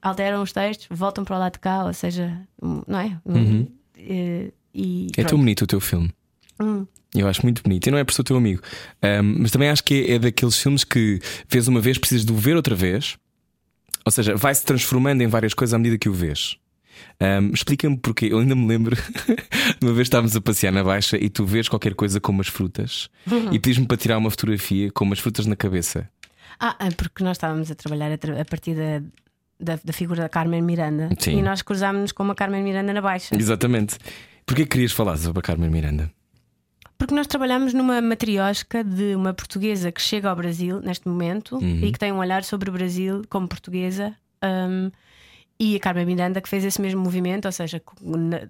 alteram 0.01 0.43
os 0.43 0.53
textos, 0.53 0.87
voltam 0.91 1.25
para 1.25 1.37
o 1.37 1.39
lado 1.39 1.53
de 1.55 1.59
cá, 1.61 1.85
ou 1.85 1.93
seja, 1.95 2.41
não 2.87 2.99
é? 2.99 3.19
Um, 3.25 3.67
eh, 3.97 4.53
E, 4.75 5.09
É 5.19 5.23
tão 5.25 5.37
bonito 5.37 5.63
o 5.63 5.67
teu 5.67 5.81
filme. 5.81 6.11
Hum. 6.63 6.87
Eu 7.15 7.29
acho 7.29 7.43
muito 7.43 7.63
bonito. 7.63 7.87
E 7.87 7.91
não 7.91 7.99
é 7.99 8.05
por 8.05 8.13
ser 8.15 8.23
o 8.23 8.25
teu 8.25 8.37
amigo. 8.37 8.63
Ahm, 9.03 9.37
mas 9.41 9.51
também 9.51 9.69
acho 9.69 9.85
que 9.85 10.07
é, 10.09 10.13
é 10.13 10.19
daqueles 10.19 10.57
filmes 10.57 10.83
que 10.85 11.21
vês 11.49 11.69
uma 11.69 11.81
vez, 11.81 11.99
precisas 11.99 12.25
de 12.25 12.33
o 12.33 12.37
ver 12.37 12.57
outra 12.57 12.75
vez. 12.75 13.17
Ou 14.07 14.11
seja, 14.11 14.35
vai-se 14.35 14.65
transformando 14.65 15.21
em 15.23 15.27
várias 15.27 15.53
coisas 15.55 15.75
à 15.75 15.79
medida 15.79 15.99
que 15.99 16.09
o 16.09 16.13
vês. 16.13 16.57
Ahm, 17.21 17.51
Explica-me 17.53 17.99
porquê. 17.99 18.29
Eu 18.33 18.39
ainda 18.39 18.55
me 18.55 18.67
lembro 18.67 18.97
de 19.79 19.87
uma 19.87 19.93
vez 19.93 20.07
estávamos 20.07 20.35
a 20.35 20.41
passear 20.41 20.73
na 20.73 20.83
Baixa 20.83 21.17
e 21.19 21.29
tu 21.29 21.45
vês 21.45 21.69
qualquer 21.69 21.95
coisa 21.95 22.19
com 22.21 22.33
umas 22.33 22.49
frutas 22.49 23.09
Uhum. 23.31 23.53
e 23.53 23.59
pedis-me 23.59 23.87
para 23.87 23.97
tirar 23.99 24.17
uma 24.19 24.31
fotografia 24.31 24.91
com 24.91 25.05
umas 25.05 25.19
frutas 25.19 25.45
na 25.47 25.55
cabeça. 25.57 26.09
Ah, 26.59 26.77
é 26.81 26.91
porque 26.91 27.23
nós 27.23 27.37
estávamos 27.37 27.71
a 27.71 27.75
trabalhar 27.75 28.11
a, 28.13 28.17
tra- 28.19 28.41
a 28.41 28.45
partir 28.45 28.75
da, 28.75 29.03
da, 29.61 29.81
da 29.85 29.93
figura 29.93 30.23
da 30.23 30.29
Carmen 30.29 30.63
Miranda 30.63 31.11
Sim. 31.19 31.39
e 31.39 31.43
nós 31.43 31.61
cruzámos-nos 31.61 32.13
com 32.13 32.23
uma 32.23 32.35
Carmen 32.35 32.63
Miranda 32.63 32.93
na 32.93 33.01
Baixa. 33.03 33.37
Exatamente. 33.39 33.99
Porquê 34.47 34.63
que 34.65 34.71
querias 34.71 34.93
falar 34.93 35.17
sobre 35.19 35.41
a 35.41 35.43
Carmen 35.43 35.69
Miranda? 35.71 36.11
Porque 37.03 37.17
nós 37.17 37.27
trabalhamos 37.27 37.75
numa 37.75 38.01
matriosca 38.01 38.85
de 38.85 39.17
uma 39.17 39.35
portuguesa 39.35 39.91
que 39.91 40.01
chega 40.01 40.31
ao 40.31 40.37
Brasil 40.37 40.81
neste 40.81 41.09
momento 41.09 41.57
Uhum. 41.57 41.81
e 41.83 41.91
que 41.91 41.99
tem 41.99 42.13
um 42.13 42.19
olhar 42.19 42.45
sobre 42.45 42.71
o 42.71 42.73
Brasil 42.73 43.23
como 43.29 43.49
portuguesa. 43.49 44.15
um, 44.45 44.89
e 45.59 45.75
a 45.75 45.81
Carmen 45.81 46.07
Miranda 46.07 46.41
que 46.41 46.49
fez 46.49 46.65
esse 46.65 46.81
mesmo 46.81 47.01
movimento, 47.01 47.47
ou 47.47 47.53
seja, 47.53 47.83
na- 48.01 48.49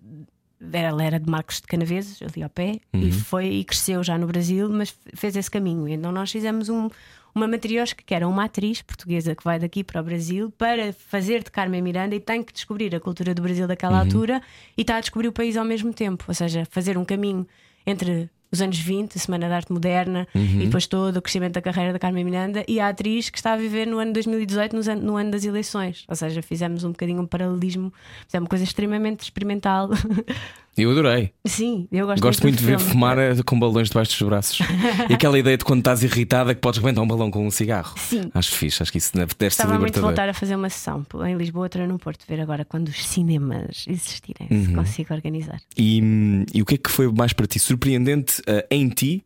ela 0.73 1.03
era 1.03 1.19
de 1.19 1.31
Marcos 1.31 1.63
de 1.63 1.67
Canaveses, 1.67 2.21
ali 2.23 2.43
ao 2.43 2.51
pé, 2.51 2.79
Uhum. 2.93 3.01
e 3.09 3.11
foi 3.13 3.47
e 3.47 3.65
cresceu 3.65 4.03
já 4.05 4.17
no 4.19 4.27
Brasil, 4.27 4.69
mas 4.69 4.95
fez 5.15 5.35
esse 5.35 5.51
caminho. 5.51 5.89
Então 5.89 6.13
nós 6.13 6.31
fizemos 6.31 6.69
um- 6.69 6.91
uma 7.35 7.49
matriosca 7.49 8.03
que 8.05 8.15
era 8.15 8.29
uma 8.29 8.45
atriz 8.45 8.83
portuguesa 8.83 9.35
que 9.35 9.43
vai 9.45 9.59
daqui 9.59 9.83
para 9.83 9.99
o 10.01 10.05
Brasil 10.05 10.51
para 10.59 10.93
fazer 10.93 11.43
de 11.43 11.51
Carmen 11.51 11.81
Miranda 11.81 12.15
e 12.15 12.21
tem 12.21 12.43
que 12.43 12.53
descobrir 12.53 12.95
a 12.95 13.01
cultura 13.01 13.35
do 13.35 13.41
Brasil 13.41 13.67
daquela 13.67 13.95
Uhum. 13.97 14.01
altura 14.05 14.43
e 14.77 14.83
está 14.83 14.97
a 14.97 15.01
descobrir 15.01 15.29
o 15.29 15.33
país 15.33 15.57
ao 15.57 15.65
mesmo 15.65 15.91
tempo, 15.95 16.25
ou 16.29 16.35
seja, 16.35 16.67
fazer 16.71 16.99
um 16.99 17.05
caminho 17.05 17.47
entre 17.87 18.31
os 18.53 18.61
anos 18.61 18.79
20, 18.79 19.17
a 19.17 19.19
Semana 19.19 19.49
da 19.49 19.57
Arte 19.57 19.73
Moderna 19.73 20.29
Uhum. 20.35 20.61
e 20.61 20.65
depois 20.67 20.87
todo 20.87 21.17
o 21.17 21.23
crescimento 21.23 21.55
da 21.55 21.63
carreira 21.63 21.93
da 21.93 21.99
Carmen 21.99 22.23
Miranda 22.23 22.63
e 22.69 22.79
a 22.79 22.89
atriz 22.89 23.31
que 23.31 23.39
está 23.39 23.55
a 23.55 23.57
viver 23.57 23.87
no 23.87 23.99
ano 23.99 24.13
2018, 24.13 24.77
no 24.77 24.91
ano, 24.93 25.03
no 25.03 25.17
ano 25.17 25.31
das 25.31 25.45
eleições. 25.45 26.05
Ou 26.07 26.15
seja, 26.15 26.43
fizemos 26.43 26.85
um 26.85 26.91
bocadinho 26.93 27.23
um 27.23 27.27
paralelismo, 27.27 27.93
fizemos 28.27 28.45
uma 28.45 28.49
coisa 28.51 28.65
extremamente 28.65 29.21
experimental. 29.21 29.89
Eu 30.77 30.91
adorei. 30.91 31.33
Sim, 31.45 31.87
eu 31.93 32.07
gosto, 32.07 32.23
Gosto 32.23 32.43
muito 32.45 32.59
de 32.59 32.65
ver 32.65 32.79
filme. 32.79 32.93
fumar 32.93 33.19
eh, 33.19 33.35
com 33.45 33.59
balões 33.61 33.89
debaixo 33.89 34.13
dos 34.19 34.27
braços. 34.29 34.59
e 35.11 35.13
aquela 35.13 35.39
ideia 35.39 35.59
de 35.59 35.65
quando 35.65 35.81
estás 35.81 36.03
irritada 36.03 36.55
que 36.55 36.61
podes 36.63 36.81
rebentar 36.81 37.03
um 37.03 37.07
balão 37.07 37.31
com 37.31 37.47
um 37.47 37.51
cigarro. 37.51 37.95
Sim. 37.99 38.31
Acho 38.33 38.53
fixe, 38.55 38.83
acho 38.83 38.91
que 38.91 38.97
isso 38.99 39.13
deve, 39.13 39.35
deve 39.39 39.55
ser 39.55 39.63
Estava 39.63 39.73
muito 39.79 39.81
libertador. 39.83 40.09
voltar 40.11 40.29
a 40.31 40.35
fazer 40.35 40.57
uma 40.57 40.71
sessão 40.71 41.05
em 41.27 41.37
Lisboa, 41.37 41.65
outra 41.67 41.87
no 41.87 41.99
Porto, 41.99 42.25
ver 42.27 42.41
agora 42.41 42.65
quando 42.65 42.89
os 42.89 43.07
cinemas 43.07 43.85
existirem, 43.87 44.49
Uhum. 44.51 44.65
se 44.65 44.73
consigo 44.75 45.13
organizar. 45.15 45.61
E, 45.77 46.01
hum, 46.03 46.45
e 46.55 46.63
o 46.63 46.65
que 46.65 46.77
é 46.77 46.79
que 46.79 46.91
foi 46.91 47.07
mais 47.13 47.33
para 47.35 47.47
ti 47.47 47.59
surpreendente 47.59 48.41
eh, 48.47 48.67
em 48.71 48.89
ti? 48.89 49.25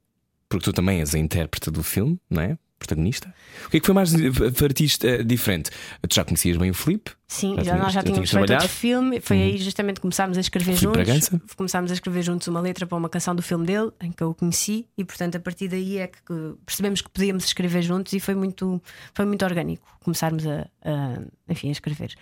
Porque 0.49 0.65
tu 0.65 0.73
também 0.73 1.01
és 1.01 1.15
a 1.15 1.19
intérprete 1.19 1.71
do 1.71 1.83
filme, 1.83 2.19
não 2.31 2.41
é? 2.43 2.57
Protagonista. 2.79 3.35
O 3.67 3.71
que 3.71 3.79
é 3.79 3.81
que 3.81 3.87
foi 3.87 3.95
mais 3.95 4.13
para 4.57 4.69
ti 4.69 4.87
eh, 5.03 5.23
diferente? 5.23 5.71
Tu 6.07 6.15
já 6.15 6.25
conhecias 6.25 6.57
bem 6.59 6.71
o 6.71 6.75
Filipe? 6.75 7.13
Sim, 7.27 7.57
Já 7.57 7.63
já, 7.65 7.77
nós 7.77 7.93
já 7.93 8.03
tínhamos 8.03 8.31
feito 8.31 8.47
trabalhado? 8.47 8.63
Uhum. 8.63 8.69
outro 8.69 8.79
filme. 8.79 9.21
Foi 9.21 9.43
aí 9.43 9.57
justamente 9.57 9.97
que 9.97 10.03
começámos 10.03 10.37
a 10.37 10.41
escrever 10.41 10.77
Filipe 10.77 10.85
juntos. 10.85 11.07
Bragança? 11.07 11.41
Começámos 11.57 11.91
a 11.91 11.95
escrever 11.95 12.23
juntos 12.23 12.47
uma 12.49 12.61
letra 12.61 12.87
para 12.87 12.99
uma 12.99 13.09
canção 13.09 13.35
do 13.35 13.43
filme 13.43 13.67
dele, 13.67 13.91
em 14.01 14.13
que 14.13 14.23
eu 14.23 14.31
o 14.31 14.35
conheci, 14.35 14.87
e 14.97 15.05
portanto 15.05 15.37
a 15.37 15.41
partir 15.41 15.69
daí 15.69 15.99
é 15.99 16.07
que 16.07 16.23
percebemos 16.65 17.01
que 17.01 17.09
podíamos 17.09 17.45
escrever 17.45 17.83
juntos 17.83 18.13
e 18.13 18.21
foi 18.21 18.35
muito, 18.35 18.81
foi 19.15 19.25
muito 19.25 19.45
orgânico 19.45 19.87
começarmos 20.01 20.47
a, 20.47 20.69
a, 20.85 21.19
enfim, 21.49 21.69
a 21.69 21.73
escrever. 21.73 22.15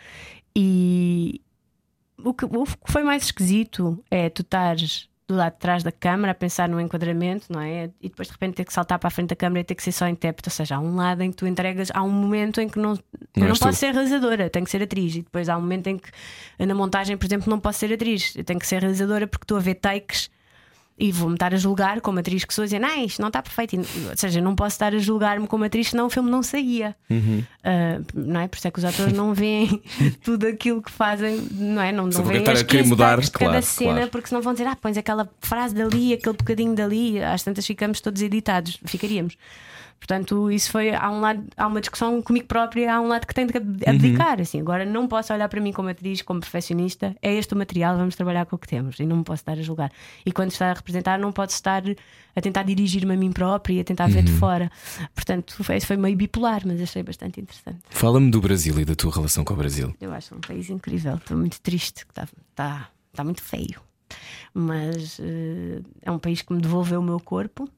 E 0.57 1.42
o 2.24 2.32
que, 2.32 2.44
o 2.44 2.64
que 2.64 2.92
foi 2.92 3.02
mais 3.02 3.24
esquisito 3.24 4.02
é 4.11 4.30
tu 4.30 4.42
estares 4.42 5.09
do 5.27 5.35
lado 5.35 5.55
de 5.55 5.59
trás 5.59 5.83
da 5.83 5.91
câmara 5.91 6.33
a 6.33 6.35
pensar 6.35 6.68
no 6.68 6.79
enquadramento, 6.79 7.47
não 7.51 7.61
é? 7.61 7.91
E 8.01 8.09
depois 8.09 8.29
de 8.29 8.33
repente 8.33 8.57
ter 8.57 8.64
que 8.64 8.72
saltar 8.72 8.99
para 8.99 9.09
a 9.09 9.11
frente 9.11 9.31
da 9.31 9.37
câmara 9.37 9.61
e 9.61 9.64
ter 9.64 9.75
que 9.75 9.83
ser 9.83 9.93
só 9.93 10.07
intérprete. 10.07 10.49
Ou 10.49 10.53
seja, 10.53 10.77
há 10.77 10.81
um 10.81 10.97
lado 10.97 11.22
em 11.22 11.31
que 11.31 11.37
tu 11.37 11.47
entregas, 11.47 11.91
há 11.95 12.03
um 12.03 12.11
momento 12.11 12.61
em 12.61 12.68
que 12.68 12.79
não, 12.79 12.93
eu 13.35 13.49
não 13.49 13.55
tu. 13.55 13.61
posso 13.61 13.79
ser 13.79 13.93
realizadora, 13.93 14.51
tenho 14.51 14.64
que 14.64 14.70
ser 14.70 14.83
atriz. 14.83 15.16
E 15.16 15.22
depois 15.22 15.49
há 15.49 15.57
um 15.57 15.61
momento 15.62 15.87
em 15.87 15.97
que 15.99 16.11
na 16.59 16.75
montagem, 16.75 17.16
por 17.16 17.25
exemplo, 17.25 17.49
não 17.49 17.59
posso 17.59 17.79
ser 17.79 17.93
atriz, 17.93 18.35
eu 18.37 18.45
tenho 18.45 18.61
que 18.61 18.66
ser 18.66 18.81
realizadora 18.81 19.27
porque 19.27 19.45
estou 19.45 19.57
a 19.57 19.61
ver 19.61 19.77
takes. 19.77 20.31
E 20.97 21.11
vou-me 21.11 21.34
estar 21.34 21.53
a 21.53 21.57
julgar 21.57 22.01
como 22.01 22.20
atriz 22.20 22.45
que 22.45 22.55
sou, 22.55 22.64
dizendo, 22.64 22.86
ah, 22.86 22.99
isto 22.99 23.20
não 23.20 23.26
está 23.28 23.42
perfeito. 23.42 23.76
Ou 23.76 24.16
seja, 24.16 24.40
não 24.40 24.55
posso 24.55 24.74
estar 24.74 24.95
a 24.95 24.99
julgar-me 24.99 25.47
como 25.47 25.64
atriz, 25.64 25.90
senão 25.90 26.07
o 26.07 26.11
filme 26.11 26.30
não 26.30 26.42
saía. 26.42 26.95
Ah, 27.64 28.01
não 28.14 28.40
é? 28.40 28.47
Por 28.47 28.57
isso 28.57 28.68
é 28.68 28.70
que 28.70 28.78
os 28.78 28.84
atores 28.84 29.12
não 29.12 29.34
veem 29.34 29.82
tudo 30.22 30.47
aquilo 30.47 30.80
que 30.80 30.90
fazem, 30.90 31.36
não 31.53 31.82
é? 31.82 31.90
Não, 31.90 32.07
não 32.07 32.22
veem 32.22 32.42
as 32.42 32.61
a 32.61 32.64
querer 32.64 32.82
15 32.82 32.88
mudar, 32.90 33.30
cada 33.30 33.62
cena, 33.62 33.92
claro. 33.92 34.11
porque 34.11 34.28
senão 34.28 34.40
vão 34.40 34.53
dizer, 34.53 34.68
ah, 34.68 34.76
pões 34.76 34.97
aquela 34.97 35.28
frase 35.40 35.74
dali, 35.74 36.12
aquele 36.12 36.36
bocadinho 36.36 36.74
dali, 36.74 37.20
às 37.22 37.42
tantas 37.42 37.66
ficamos 37.66 38.01
todos 38.01 38.22
editados, 38.22 38.78
ficaríamos. 38.84 39.36
Portanto, 39.99 40.51
isso 40.51 40.70
foi. 40.70 40.95
Há, 40.95 41.11
um 41.11 41.20
lado, 41.20 41.42
há 41.57 41.66
uma 41.66 41.80
discussão 41.80 42.20
comigo 42.20 42.47
própria, 42.47 42.95
há 42.95 43.01
um 43.01 43.09
lado 43.09 43.26
que 43.26 43.34
tenho 43.34 43.49
de 43.49 43.57
Uhum. 43.59 43.74
abdicar. 43.86 44.38
Assim, 44.40 44.61
agora 44.61 44.84
não 44.84 45.09
posso 45.09 45.32
olhar 45.32 45.49
para 45.49 45.61
mim 45.61 45.72
como 45.72 45.88
atriz, 45.88 46.20
como 46.20 46.40
perfeccionista, 46.40 47.16
é 47.22 47.32
este 47.34 47.55
o 47.55 47.57
material, 47.57 47.97
vamos 47.97 48.14
trabalhar 48.14 48.45
com 48.45 48.57
o 48.57 48.59
que 48.59 48.68
temos 48.68 48.99
e 49.01 49.07
não 49.07 49.16
me 49.16 49.24
posso 49.24 49.40
estar 49.40 49.53
a 49.53 49.62
julgar. 49.62 49.90
E 50.26 50.30
quando 50.30 50.51
está 50.51 50.70
a 50.70 50.74
representar, 50.74 51.18
não 51.18 51.32
posso 51.32 51.55
estar 51.55 51.82
a 52.36 52.40
tentar 52.40 52.64
dirigir-me 52.64 53.14
a 53.14 53.16
mim 53.16 53.32
própria 53.32 53.74
e 53.74 53.80
a 53.80 53.84
tentar 53.84 54.07
ver 54.09 54.18
Uhum. 54.18 54.24
de 54.26 54.32
fora. 54.32 54.70
Portanto, 55.14 55.62
foi, 55.64 55.80
foi 55.80 55.97
meio 55.97 56.16
bipolar, 56.16 56.62
mas 56.66 56.80
achei 56.82 57.03
bastante 57.03 57.40
interessante. 57.40 57.78
Fala-me 57.88 58.30
do 58.30 58.40
Brasil 58.40 58.78
e 58.80 58.84
da 58.84 58.95
tua 58.95 59.11
relação 59.12 59.42
com 59.45 59.55
o 59.55 59.57
Brasil. 59.57 59.95
Eu 60.01 60.12
acho 60.12 60.34
um 60.34 60.40
país 60.40 60.68
incrível. 60.68 61.14
Estou 61.14 61.36
muito 61.38 61.61
triste, 61.62 62.05
que 62.05 62.12
está 62.12 62.28
tá, 62.55 62.88
tá 63.14 63.24
muito 63.24 63.42
feio. 63.42 63.80
Mas 64.53 65.18
eh, 65.20 65.80
é 66.03 66.11
um 66.11 66.18
país 66.18 66.42
que 66.42 66.53
me 66.53 66.61
devolveu 66.61 67.01
o 67.01 67.03
meu 67.03 67.18
corpo, 67.18 67.68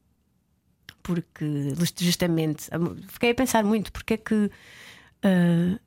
porque 1.06 1.72
just- 1.78 2.02
justamente 2.02 2.64
fiquei 3.08 3.30
a 3.30 3.34
pensar 3.34 3.62
muito 3.64 3.92
porque 3.92 4.14
é 4.14 4.16
que 4.16 4.50
eh, 5.22 5.78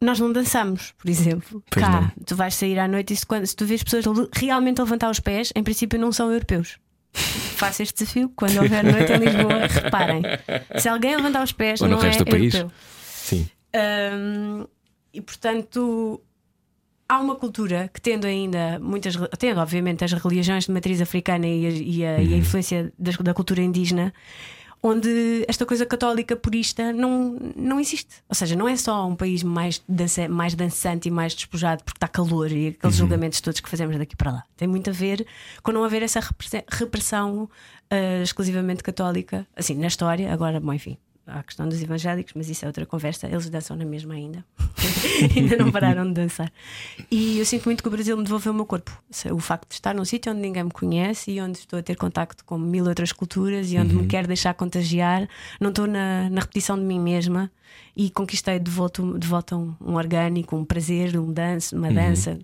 nós 0.00 0.18
não 0.18 0.32
dançamos, 0.32 0.92
por 0.98 1.08
exemplo. 1.08 1.62
Pois 1.70 1.84
Cá, 1.86 2.00
não. 2.00 2.12
tu 2.26 2.34
vais 2.34 2.54
sair 2.54 2.78
à 2.78 2.88
noite 2.88 3.12
e 3.12 3.16
se, 3.16 3.24
quando, 3.24 3.46
se 3.46 3.54
tu 3.54 3.64
vês 3.64 3.82
pessoas 3.84 4.04
realmente 4.32 4.80
levantar 4.80 5.10
os 5.10 5.20
pés, 5.20 5.52
em 5.54 5.62
princípio 5.62 5.98
não 5.98 6.10
são 6.10 6.32
europeus. 6.32 6.78
Faça 7.14 7.82
este 7.84 7.98
desafio 8.02 8.28
quando 8.34 8.56
houver 8.60 8.82
noite 8.82 9.12
em 9.12 9.18
Lisboa, 9.18 9.66
reparem. 9.70 10.22
Se 10.80 10.88
alguém 10.88 11.14
levantar 11.16 11.44
os 11.44 11.52
pés, 11.52 11.80
Ou 11.80 11.88
no 11.88 11.96
não 11.96 12.02
resto 12.02 12.22
é 12.22 12.24
do 12.24 12.30
país. 12.30 12.54
europeu. 12.54 12.76
Sim. 13.06 13.48
Hum, 13.74 14.66
e 15.14 15.20
portanto 15.20 16.20
há 17.14 17.20
uma 17.20 17.36
cultura 17.36 17.90
que 17.92 18.00
tendo 18.00 18.26
ainda 18.26 18.78
muitas 18.80 19.14
tendo 19.38 19.60
obviamente 19.60 20.04
as 20.04 20.12
religiões 20.12 20.64
de 20.64 20.72
matriz 20.72 21.00
africana 21.00 21.46
e 21.46 21.66
a, 21.66 21.70
e 21.70 22.06
a- 22.06 22.10
Uhum. 22.18 22.22
e 22.30 22.34
a 22.34 22.36
influência 22.36 22.92
das- 22.98 23.16
da 23.16 23.34
cultura 23.34 23.60
indígena 23.62 24.12
onde 24.84 25.44
esta 25.46 25.64
coisa 25.64 25.86
católica 25.86 26.34
purista 26.34 26.92
não, 26.92 27.38
não 27.54 27.78
existe. 27.78 28.16
Ou 28.28 28.34
seja, 28.34 28.56
não 28.56 28.68
é 28.68 28.74
só 28.76 29.06
um 29.06 29.14
país 29.14 29.42
mais, 29.44 29.80
dança, 29.88 30.28
mais 30.28 30.54
dançante 30.56 31.06
e 31.06 31.10
mais 31.10 31.34
despojado 31.36 31.84
porque 31.84 31.98
está 31.98 32.08
calor 32.08 32.50
e 32.50 32.68
aqueles 32.68 32.96
julgamentos 32.96 33.40
todos 33.40 33.60
que 33.60 33.68
fazemos 33.68 33.96
daqui 33.96 34.16
para 34.16 34.32
lá. 34.32 34.42
Tem 34.56 34.66
muito 34.66 34.90
a 34.90 34.92
ver 34.92 35.24
com 35.62 35.70
não 35.70 35.84
haver 35.84 36.02
essa 36.02 36.18
repressão 36.68 37.48
ah, 37.90 38.22
exclusivamente 38.24 38.82
católica, 38.82 39.46
assim, 39.54 39.74
na 39.76 39.86
história. 39.86 40.32
Agora, 40.32 40.58
bom, 40.58 40.72
enfim. 40.72 40.96
A 41.26 41.42
questão 41.42 41.68
dos 41.68 41.80
evangélicos, 41.80 42.32
mas 42.34 42.48
isso 42.48 42.64
é 42.64 42.68
outra 42.68 42.84
conversa. 42.84 43.28
Eles 43.28 43.48
dançam 43.48 43.76
na 43.76 43.84
mesma 43.84 44.14
ainda. 44.14 44.44
ainda 45.36 45.56
não 45.56 45.70
pararam 45.70 46.04
de 46.04 46.14
dançar. 46.14 46.52
E 47.10 47.38
eu 47.38 47.44
sinto 47.44 47.66
muito 47.66 47.82
que 47.82 47.88
o 47.88 47.92
Brasil 47.92 48.16
me 48.16 48.24
devolveu 48.24 48.52
o 48.52 48.54
meu 48.54 48.66
corpo. 48.66 48.90
O 49.32 49.38
facto 49.38 49.68
de 49.68 49.74
estar 49.74 49.94
num 49.94 50.04
sítio 50.04 50.32
onde 50.32 50.40
ninguém 50.40 50.64
me 50.64 50.70
conhece 50.70 51.30
e 51.30 51.40
onde 51.40 51.58
estou 51.58 51.78
a 51.78 51.82
ter 51.82 51.96
contacto 51.96 52.44
com 52.44 52.58
mil 52.58 52.86
outras 52.86 53.12
culturas 53.12 53.70
e 53.70 53.78
onde 53.78 53.94
me 53.94 54.06
quero 54.06 54.26
deixar 54.26 54.52
contagiar, 54.54 55.28
não 55.60 55.70
estou 55.70 55.86
na, 55.86 56.28
na 56.28 56.40
repetição 56.40 56.76
de 56.76 56.84
mim 56.84 56.98
mesma 56.98 57.50
e 57.96 58.10
conquistei 58.10 58.58
de 58.58 58.70
volta, 58.70 59.02
de 59.18 59.26
volta 59.26 59.56
um, 59.56 59.74
um 59.80 59.94
orgânico, 59.94 60.56
um 60.56 60.64
prazer, 60.64 61.16
um 61.18 61.32
danço, 61.32 61.76
uma 61.76 61.92
dança. 61.92 62.38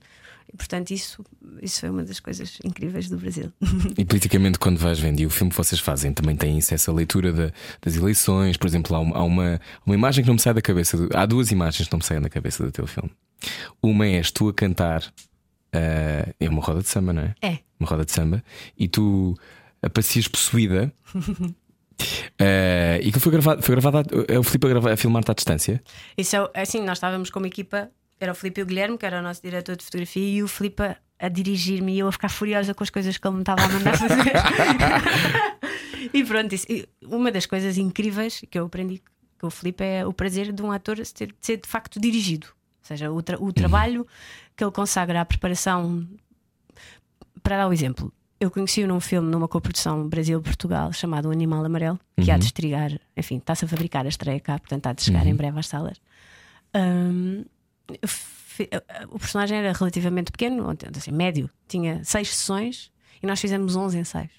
E, 0.53 0.57
portanto, 0.57 0.91
isso, 0.91 1.23
isso 1.61 1.81
foi 1.81 1.91
uma 1.91 2.03
das 2.03 2.21
coisas 2.21 2.59
incríveis 2.65 3.09
do 3.09 3.19
Brasil. 3.19 3.53
E 3.99 4.05
politicamente, 4.05 4.59
quando 4.59 4.79
vais 4.79 4.99
vendo, 4.99 5.21
e 5.21 5.27
o 5.27 5.31
filme 5.31 5.51
que 5.51 5.57
vocês 5.57 5.81
fazem 5.81 6.13
também 6.13 6.35
tem 6.37 6.57
isso, 6.57 6.73
essa 6.73 6.91
leitura 6.93 7.33
da- 7.33 7.53
das 7.83 7.97
eleições. 7.97 8.57
Por 8.57 8.67
exemplo, 8.67 8.97
há, 8.97 9.01
uma, 9.01 9.17
há 9.17 9.23
uma, 9.25 9.61
uma 9.85 9.95
imagem 9.95 10.25
que 10.25 10.29
não 10.29 10.35
me 10.35 10.41
sai 10.41 10.55
da 10.55 10.63
cabeça. 10.63 10.97
do- 10.97 11.15
há 11.17 11.27
duas 11.27 11.51
imagens 11.51 11.87
que 11.87 11.93
não 11.93 11.99
me 11.99 12.05
saem 12.05 12.21
da 12.21 12.31
cabeça 12.31 12.65
do 12.65 12.73
teu 12.73 12.87
filme. 12.87 13.11
Uma 13.83 14.07
és 14.07 14.31
tu 14.31 14.49
a 14.49 14.55
cantar, 14.55 15.03
ah, 15.73 16.29
é 16.41 16.49
uma 16.49 16.63
roda 16.63 16.81
de 16.81 16.89
samba, 16.89 17.13
não 17.13 17.23
é? 17.23 17.35
É. 17.43 17.59
Uma 17.79 17.89
roda 17.89 18.05
de 18.05 18.13
samba, 18.13 18.43
e 18.77 18.89
tu 18.89 19.35
aparecias 19.83 20.27
possuída. 20.27 20.93
Ah, 22.41 22.99
e 23.03 23.13
que 23.13 23.19
foi 23.21 23.33
gravado, 23.33 23.63
foi 23.63 23.75
gravado 23.77 23.99
a- 23.99 24.33
é 24.33 24.39
o 24.39 24.43
Filipe 24.43 24.67
a, 24.67 24.71
gravar, 24.71 24.93
a 24.93 24.97
filmar-te 24.97 25.31
à 25.31 25.35
distância. 25.35 25.83
Isso 26.17 26.37
é, 26.37 26.51
é 26.55 26.63
assim, 26.63 26.81
nós 26.83 26.99
estávamos 26.99 27.31
com 27.31 27.39
uma 27.39 27.49
equipa, 27.49 27.91
era 28.21 28.33
o 28.33 28.35
Filipe 28.35 28.61
e 28.61 28.63
o 28.65 28.67
Guilherme, 28.67 28.99
que 28.99 29.07
era 29.07 29.21
o 29.21 29.23
nosso 29.23 29.43
diretor 29.43 29.77
de 29.77 29.85
fotografia, 29.85 30.29
e 30.29 30.43
o 30.43 30.49
Filipe 30.49 30.83
a, 30.83 30.97
a 31.19 31.29
dirigir-me 31.29 31.95
e 31.95 31.99
eu 32.01 32.09
a 32.09 32.13
ficar 32.13 32.29
furiosa 32.29 32.75
com 32.75 32.83
as 32.83 32.91
coisas 32.91 33.17
que 33.17 33.27
ele 33.27 33.35
me 33.37 33.43
estava 33.43 33.63
a 33.63 33.69
mandar 33.69 33.97
fazer. 33.97 34.33
e 36.13 36.25
pronto, 36.25 36.55
isso, 36.55 36.67
e 36.69 36.89
uma 37.05 37.31
das 37.31 37.47
coisas 37.47 37.77
incríveis 37.79 38.43
que 38.51 38.59
eu 38.59 38.67
aprendi 38.67 39.03
com 39.41 39.47
o 39.47 39.51
Filipe 39.51 39.85
é 39.85 40.07
o 40.07 40.13
prazer 40.13 40.53
de 40.53 40.63
um 40.63 40.73
ator 40.73 40.97
ser, 41.05 41.29
de 41.29 41.35
ser 41.41 41.59
de 41.59 41.69
facto 41.69 42.01
dirigido. 42.01 42.47
Ou 42.49 42.87
seja, 42.89 43.11
o, 43.13 43.23
tra- 43.23 43.39
o 43.41 43.53
trabalho 43.53 44.07
que 44.57 44.65
ele 44.65 44.73
consagra 44.73 45.21
à 45.21 45.25
preparação. 45.25 46.07
Para 47.43 47.59
dar 47.59 47.69
o 47.69 47.73
exemplo, 47.73 48.13
eu 48.41 48.51
conheci-o 48.51 48.89
num 48.89 48.99
filme, 49.01 49.31
numa 49.31 49.47
coprodução 49.47 50.09
Brasil-Portugal, 50.09 50.93
chamado 50.93 51.29
O 51.29 51.31
Animal 51.31 51.65
Amarelo, 51.65 52.01
que 52.21 52.31
há 52.31 52.37
de 52.39 52.47
estrear, 52.47 52.99
enfim, 53.17 53.37
está-se 53.37 53.65
a 53.65 53.69
fabricar 53.69 54.07
a 54.07 54.09
estreia 54.09 54.41
cá, 54.41 54.59
portanto 54.59 54.87
há 54.87 54.93
de 54.93 55.03
chegar 55.03 55.27
em 55.27 55.35
breve 55.35 55.59
às 55.59 55.67
salas. 55.67 56.01
Fi- 56.73 57.47
o 59.11 59.19
personagem 59.19 59.59
era 59.59 59.73
relativamente 59.73 60.31
pequeno, 60.33 60.65
ou 60.65 60.75
assim, 60.97 61.13
médio, 61.13 61.49
tinha 61.67 62.03
seis 62.05 62.29
sessões 62.35 62.91
e 63.23 63.27
nós 63.27 63.41
fizemos 63.41 63.77
11 63.77 63.99
ensaios. 63.99 64.33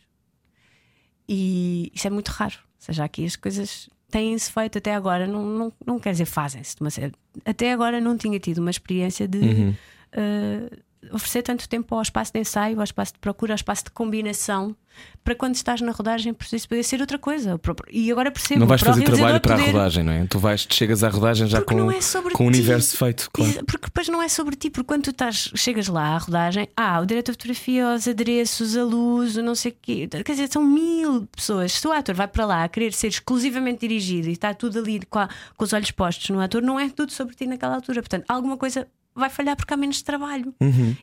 E 1.27 1.91
isso 1.93 2.07
é 2.07 2.09
muito 2.09 2.29
raro. 2.29 2.55
Ou 2.57 2.81
seja, 2.85 3.03
aqui 3.03 3.25
as 3.25 3.35
coisas 3.35 3.89
têm-se 4.09 4.51
feito 4.51 4.77
até 4.77 4.95
agora, 4.95 5.27
não, 5.27 5.45
não, 5.45 5.73
não 5.85 5.99
quer 5.99 6.11
dizer 6.11 6.25
fazem-se, 6.25 6.75
mas 6.79 6.97
é- 6.97 7.11
até 7.45 7.71
agora 7.71 8.01
não 8.01 8.17
tinha 8.17 8.39
tido 8.39 8.57
uma 8.59 8.71
experiência 8.71 9.27
de 9.27 9.75
eh, 10.11 10.69
oferecer 11.11 11.41
tanto 11.43 11.67
tempo 11.67 11.95
ao 11.95 12.01
espaço 12.01 12.33
de 12.33 12.39
ensaio, 12.39 12.77
ao 12.77 12.83
espaço 12.83 13.13
de 13.13 13.19
procura, 13.19 13.53
ao 13.53 13.55
espaço 13.55 13.85
de 13.85 13.91
combinação, 13.91 14.75
para 15.23 15.33
quando 15.33 15.55
estás 15.55 15.79
na 15.79 15.93
rodagem, 15.93 16.33
preciso 16.33 16.67
poder 16.67 16.83
ser 16.83 16.99
outra 16.99 17.17
coisa. 17.17 17.59
E 17.89 18.11
agora 18.11 18.29
percebo 18.31 18.59
Não 18.59 18.67
vais 18.67 18.81
fazer 18.81 19.03
trabalho 19.05 19.39
para 19.39 19.55
a 19.55 19.57
poder- 19.57 19.71
rodagem, 19.71 20.03
não 20.03 20.11
é? 20.11 20.25
Tu 20.27 20.37
vais, 20.39 20.67
chegas 20.69 21.03
à 21.03 21.09
rodagem 21.09 21.47
já 21.47 21.61
Porque 21.61 21.73
com, 21.75 21.89
é 21.89 22.31
com 22.33 22.43
o 22.43 22.47
universo 22.47 22.97
feito, 22.97 23.29
claro. 23.31 23.65
Porque 23.65 23.85
depois 23.85 24.09
não 24.09 24.21
é 24.21 24.27
sobre 24.27 24.57
ti, 24.57 24.69
porque 24.69 24.87
quando 24.87 25.03
tu 25.03 25.11
estás, 25.11 25.51
chegas 25.55 25.87
lá 25.87 26.15
à 26.15 26.17
rodagem, 26.17 26.67
ah, 26.75 26.99
o 26.99 27.05
diretor 27.05 27.31
de 27.31 27.37
fotografia, 27.37 27.93
os 27.93 28.07
adereços, 28.09 28.75
a 28.75 28.83
luz, 28.83 29.37
o 29.37 29.41
não 29.41 29.55
sei 29.55 29.71
o 29.71 29.75
quê. 29.81 30.07
Quer 30.25 30.31
dizer, 30.33 30.51
são 30.51 30.63
mil 30.65 31.27
pessoas. 31.27 31.71
Se 31.71 31.87
o 31.87 31.93
ator 31.93 32.13
vai 32.15 32.27
para 32.27 32.45
lá 32.45 32.63
a 32.65 32.67
querer 32.67 32.91
ser 32.91 33.07
exclusivamente 33.07 33.79
dirigido 33.87 34.27
e 34.27 34.33
está 34.33 34.53
tudo 34.53 34.79
ali 34.79 34.99
com, 35.09 35.19
a- 35.19 35.29
com 35.55 35.63
os 35.63 35.71
olhos 35.71 35.91
postos 35.91 36.29
no 36.29 36.41
ator, 36.41 36.61
não 36.61 36.77
é 36.77 36.89
tudo 36.89 37.13
sobre 37.13 37.35
ti 37.35 37.45
naquela 37.47 37.75
altura. 37.75 38.01
Portanto, 38.01 38.25
alguma 38.27 38.57
coisa 38.57 38.85
vai 39.15 39.29
falhar 39.29 39.55
porque 39.55 39.73
há 39.73 39.77
menos 39.77 40.01
trabalho. 40.01 40.53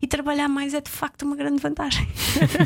E 0.01 0.07
trabalhar 0.07 0.49
mais 0.49 0.75
é 0.75 0.81
de 0.81 0.91
facto 0.91 1.23
uma 1.23 1.37
grande 1.37 1.61
vantagem. 1.61 2.07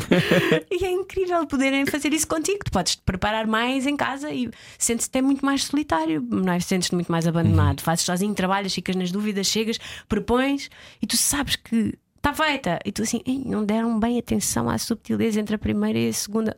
e 0.71 0.85
é 0.85 0.91
incrível 0.91 1.45
poderem 1.45 1.85
fazer 1.85 2.13
isso 2.13 2.27
contigo. 2.27 2.59
Tu 2.65 2.71
podes 2.71 2.95
te 2.95 3.01
preparar 3.03 3.45
mais 3.47 3.85
em 3.85 3.95
casa 3.97 4.31
e 4.31 4.49
sentes-te 4.77 5.09
até 5.09 5.21
muito 5.21 5.45
mais 5.45 5.65
solitário, 5.65 6.21
não 6.21 6.53
é? 6.53 6.59
Sentes-te 6.59 6.95
muito 6.95 7.11
mais 7.11 7.27
abandonado. 7.27 7.81
Fazes 7.81 8.05
sozinho, 8.05 8.33
trabalhas, 8.33 8.73
ficas 8.73 8.95
nas 8.95 9.11
dúvidas, 9.11 9.47
chegas, 9.47 9.77
propões 10.07 10.69
e 11.01 11.07
tu 11.07 11.17
sabes 11.17 11.55
que 11.55 11.97
está 12.15 12.33
feita. 12.33 12.79
E 12.85 12.91
tu 12.91 13.01
assim, 13.01 13.21
"Ei, 13.25 13.41
não 13.45 13.65
deram 13.65 13.99
bem 13.99 14.17
atenção 14.19 14.69
à 14.69 14.77
subtileza 14.77 15.39
entre 15.39 15.55
a 15.55 15.59
primeira 15.59 15.99
e 15.99 16.09
a 16.09 16.13
segunda. 16.13 16.55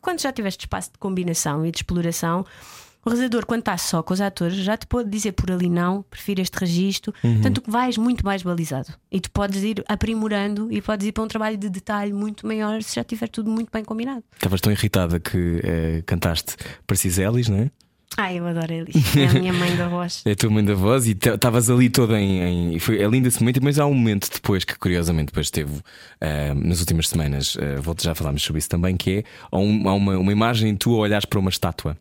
Quando 0.00 0.20
já 0.20 0.32
tiveste 0.32 0.64
espaço 0.66 0.92
de 0.92 0.98
combinação 0.98 1.64
e 1.64 1.70
de 1.70 1.78
exploração. 1.78 2.44
O 3.04 3.10
realizador, 3.10 3.44
quando 3.46 3.60
está 3.60 3.76
só 3.76 4.02
com 4.02 4.14
os 4.14 4.20
atores, 4.20 4.56
já 4.56 4.76
te 4.76 4.86
pode 4.86 5.10
dizer 5.10 5.32
por 5.32 5.50
ali 5.50 5.68
não, 5.68 6.02
prefiro 6.08 6.40
este 6.40 6.56
registro. 6.58 7.12
Tanto 7.42 7.60
que 7.60 7.70
vais 7.70 7.96
muito 7.98 8.24
mais 8.24 8.42
balizado. 8.42 8.88
E 9.12 9.20
tu 9.20 9.30
podes 9.30 9.62
ir 9.62 9.84
aprimorando 9.88 10.72
e 10.72 10.80
podes 10.80 11.06
ir 11.06 11.12
para 11.12 11.22
um 11.24 11.28
trabalho 11.28 11.56
de 11.58 11.68
detalhe 11.68 12.12
muito 12.12 12.46
maior 12.46 12.82
se 12.82 12.94
já 12.96 13.02
estiver 13.02 13.28
tudo 13.28 13.50
muito 13.50 13.68
bem 13.72 13.84
combinado. 13.84 14.24
Estavas 14.34 14.60
tão 14.60 14.72
irritada 14.72 15.20
que 15.20 15.60
eh, 15.62 16.02
cantaste 16.06 16.56
Preciselis, 16.86 17.48
não 17.48 17.58
é? 17.58 17.70
Ai, 18.16 18.38
eu 18.38 18.46
adoro 18.46 18.72
Elis. 18.72 19.16
É 19.16 19.26
a 19.26 19.32
minha 19.34 19.52
mãe 19.52 19.74
da 19.76 19.88
voz. 19.88 20.22
É 20.26 20.30
a 20.32 20.36
tua 20.36 20.48
mãe 20.48 20.64
da 20.64 20.74
voz 20.74 21.04
e 21.06 21.10
estavas 21.12 21.68
ali 21.68 21.90
toda 21.90 22.18
em. 22.20 22.74
em- 22.74 22.78
foi, 22.78 23.02
é 23.02 23.08
lindo 23.08 23.26
esse 23.26 23.40
momento, 23.40 23.60
mas 23.62 23.76
há 23.78 23.86
um 23.86 23.94
momento 23.94 24.30
depois 24.32 24.62
que, 24.62 24.78
curiosamente, 24.78 25.26
depois 25.26 25.50
teve 25.50 25.80
ah, 26.20 26.54
nas 26.54 26.78
últimas 26.78 27.08
semanas, 27.08 27.56
ah, 27.60 27.80
volto 27.80 28.04
já 28.04 28.14
falámos 28.14 28.40
sobre 28.42 28.60
isso 28.60 28.68
também, 28.68 28.96
que 28.96 29.10
é 29.18 29.24
há, 29.50 29.58
um- 29.58 29.88
há 29.88 29.94
uma, 29.94 30.16
uma 30.16 30.30
imagem 30.32 30.76
tu 30.76 30.94
a 30.94 30.98
olhares 30.98 31.24
para 31.24 31.40
uma 31.40 31.50
estátua. 31.50 31.96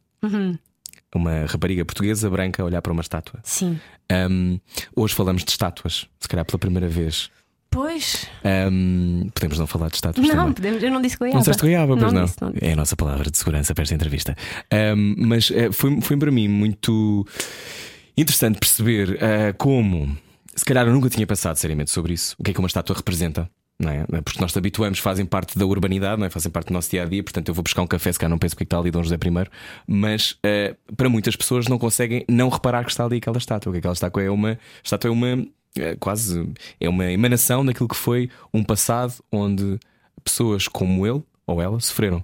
Uma 1.14 1.46
rapariga 1.46 1.86
portuguesa 1.86 2.30
branca 2.30 2.62
a 2.62 2.66
olhar 2.66 2.82
para 2.82 2.92
uma 2.92 3.02
estátua. 3.02 3.40
Sim. 3.44 3.80
Ahm, 4.10 4.58
hoje 4.96 5.14
falamos 5.14 5.44
de 5.44 5.52
estátuas, 5.52 6.08
se 6.20 6.28
calhar 6.28 6.46
pela 6.46 6.58
primeira 6.60 6.88
vez. 6.88 7.30
Pois. 7.70 8.28
Ahm, 8.44 9.30
podemos 9.34 9.58
não 9.58 9.66
falar 9.68 9.90
de 9.90 9.96
estátuas 9.96 10.28
Não, 10.28 10.36
também. 10.36 10.54
podemos, 10.54 10.84
eu 10.84 10.92
não 10.92 11.02
disse 11.02 11.18
goiaba. 11.18 11.34
Não 11.36 11.40
disseste 11.42 11.62
goiaba, 11.62 11.98
pois 11.98 12.14
não. 12.14 12.26
disse, 12.26 12.38
não 12.42 12.52
disse. 12.52 12.66
É 12.66 12.74
a 12.74 12.76
nossa 12.76 12.96
palavra 12.96 13.32
de 13.32 13.38
segurança 13.38 13.74
para 13.74 13.82
esta 13.84 13.96
entrevista. 13.96 14.36
Ahm, 14.72 15.16
mas 15.18 15.50
eh, 15.52 15.72
foi, 15.72 16.00
foi 16.02 16.18
para 16.18 16.32
mim 16.32 16.48
muito 16.48 17.26
interessante 18.18 18.60
perceber 18.60 19.18
ah, 19.24 19.54
como, 19.58 20.16
se 20.56 20.64
calhar 20.66 20.86
eu 20.86 20.94
nunca 20.94 21.10
tinha 21.10 21.26
pensado 21.26 21.58
seriamente 21.58 21.90
sobre 21.90 22.14
isso, 22.14 22.36
o 22.38 22.44
que 22.44 22.52
é 22.52 22.54
que 22.54 22.60
uma 22.60 22.68
estátua 22.68 22.96
representa. 22.96 23.50
Não 23.80 23.90
é? 23.90 24.06
Porque 24.22 24.40
nós 24.40 24.52
te 24.52 24.58
habituamos, 24.58 25.00
fazem 25.00 25.26
parte 25.26 25.58
da 25.58 25.66
urbanidade, 25.66 26.22
é? 26.24 26.30
fazem 26.30 26.52
parte 26.52 26.68
do 26.68 26.74
nosso 26.74 26.90
dia 26.90 27.04
a 27.04 27.06
dia. 27.06 27.24
Portanto, 27.24 27.50
eu 27.50 27.54
vou 27.54 27.64
buscar 27.64 27.82
um 27.82 27.88
café, 27.88 28.12
se 28.12 28.20
calhar 28.20 28.30
não 28.30 28.38
penso 28.38 28.56
que 28.56 28.64
está 28.64 28.78
ali 28.78 28.92
Dom 28.92 29.04
José 29.04 29.16
I, 29.16 29.50
mas 29.88 30.38
ah, 30.44 30.76
para 30.96 31.10
muitas 31.10 31.36
pessoas 31.36 31.68
não 31.68 31.78
conseguem 31.78 32.24
não 32.30 32.50
reparar 32.50 32.86
que 32.86 32.92
está 32.92 33.06
ali 33.06 33.18
aquela 33.18 33.38
estátua. 33.38 33.72
Que 33.72 33.80
aquela 33.80 33.94
estátua 33.94 34.24
é 34.24 34.30
uma 34.30 34.60
estátua 34.84 35.10
é 35.10 35.12
uma 35.12 35.46
é 35.76 35.96
quase 35.96 36.48
é 36.80 36.88
uma 36.88 37.12
emanação 37.12 37.66
daquilo 37.66 37.90
que 37.90 37.96
foi 37.96 38.30
um 38.54 38.64
passado 38.64 39.16
onde 39.32 39.80
pessoas 40.24 40.68
como 40.68 41.06
ele 41.06 41.24
ou 41.46 41.62
ela 41.62 41.80
sofreram. 41.80 42.24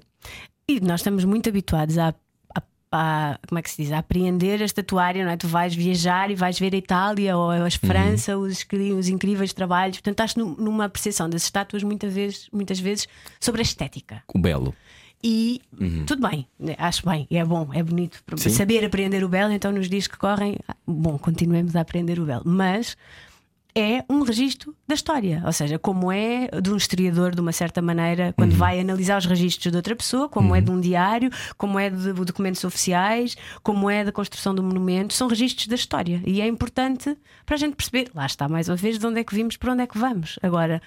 E 0.67 0.79
nós 0.79 0.99
estamos 0.99 1.25
muito 1.25 1.49
habituados 1.49 1.97
a, 1.97 2.13
a- 2.91 3.37
como 3.47 3.59
é 3.59 3.61
que 3.61 3.69
se 3.69 3.81
diz? 3.83 3.91
A 3.91 3.99
apreender 3.99 4.61
a 4.61 4.65
estatuária, 4.65 5.23
não 5.23 5.31
é? 5.31 5.37
Tu 5.37 5.47
vais 5.47 5.73
viajar 5.75 6.31
e 6.31 6.35
vais 6.35 6.57
ver 6.59 6.73
a 6.73 6.77
Itália 6.77 7.37
ou 7.37 7.51
a 7.51 7.69
França, 7.71 8.37
os, 8.37 8.63
incri- 8.63 8.93
os 8.93 9.07
incríveis 9.07 9.53
trabalhos. 9.53 9.97
Portanto, 9.97 10.13
estás 10.13 10.35
num- 10.35 10.55
numa 10.55 10.85
apreciação 10.85 11.29
das 11.29 11.43
estátuas 11.43 11.83
muitas 11.83 12.13
vezes, 12.13 12.49
muitas 12.51 12.79
vezes 12.79 13.07
sobre 13.39 13.61
a 13.61 13.63
estética. 13.63 14.23
O 14.33 14.39
belo. 14.39 14.73
E 15.21 15.61
tudo 16.07 16.25
bem, 16.29 16.47
acho 16.77 17.05
bem, 17.05 17.27
é 17.29 17.43
bom, 17.43 17.67
é 17.73 17.83
bonito 17.83 18.23
Sim. 18.37 18.49
saber 18.51 18.85
aprender 18.85 19.21
o 19.21 19.27
belo. 19.27 19.51
Então, 19.51 19.69
nos 19.69 19.89
dias 19.89 20.07
que 20.07 20.17
correm, 20.17 20.55
bom, 20.87 21.17
continuemos 21.17 21.75
a 21.75 21.81
aprender 21.81 22.19
o 22.21 22.25
belo. 22.25 22.43
Mas 22.45 22.95
é 23.79 24.05
um 24.09 24.21
registro 24.21 24.75
da 24.87 24.95
história, 24.95 25.41
ou 25.45 25.51
seja, 25.51 25.79
como 25.79 26.11
é 26.11 26.49
de 26.61 26.71
um 26.71 26.77
historiador, 26.77 27.33
de 27.33 27.41
uma 27.41 27.51
certa 27.51 27.81
maneira, 27.81 28.33
quando 28.37 28.55
vai 28.55 28.79
analisar 28.79 29.17
os 29.17 29.25
registros 29.25 29.71
de 29.71 29.77
outra 29.77 29.95
pessoa, 29.95 30.29
como 30.29 30.55
é 30.55 30.61
de 30.61 30.69
um 30.69 30.79
diário, 30.79 31.29
como 31.57 31.79
é 31.79 31.89
de 31.89 32.13
documentos 32.13 32.63
oficiais, 32.63 33.35
como 33.63 33.89
é 33.89 34.03
da 34.03 34.11
construção 34.11 34.53
do 34.53 34.61
monumento, 34.61 35.13
são 35.13 35.27
registros 35.27 35.67
da 35.67 35.75
história 35.75 36.21
e 36.25 36.41
é 36.41 36.47
importante 36.47 37.17
para 37.45 37.55
a 37.55 37.59
gente 37.59 37.75
perceber, 37.75 38.09
lá 38.13 38.25
está 38.25 38.47
mais 38.47 38.69
uma 38.69 38.75
vez, 38.75 38.99
de 38.99 39.05
onde 39.05 39.19
é 39.19 39.23
que 39.23 39.33
vimos, 39.33 39.57
para 39.57 39.73
onde 39.73 39.83
é 39.83 39.87
que 39.87 39.97
vamos. 39.97 40.37
Agora. 40.41 40.81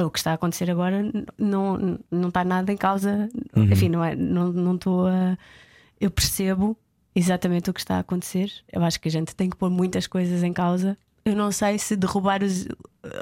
O 0.00 0.10
que 0.10 0.20
está 0.20 0.30
a 0.30 0.34
acontecer 0.34 0.70
agora 0.70 1.02
não, 1.36 1.98
não 2.08 2.28
está 2.28 2.44
nada 2.44 2.72
em 2.72 2.76
causa. 2.76 3.28
Enfim, 3.56 3.88
não 3.88 4.04
é, 4.04 4.14
não 4.14 4.52
não 4.52 4.76
estou 4.76 5.08
a. 5.08 5.36
Eu 6.00 6.08
percebo 6.08 6.78
exatamente 7.18 7.68
o 7.68 7.74
que 7.74 7.80
está 7.80 7.96
a 7.96 8.00
acontecer. 8.00 8.52
Eu 8.72 8.84
acho 8.84 9.00
que 9.00 9.08
a 9.08 9.10
gente 9.10 9.34
tem 9.34 9.50
que 9.50 9.56
pôr 9.56 9.70
muitas 9.70 10.06
coisas 10.06 10.44
em 10.44 10.52
causa. 10.52 10.96
Eu 11.28 11.36
não 11.36 11.52
sei 11.52 11.78
se 11.78 11.94
derrubar 11.96 12.42
os, 12.42 12.66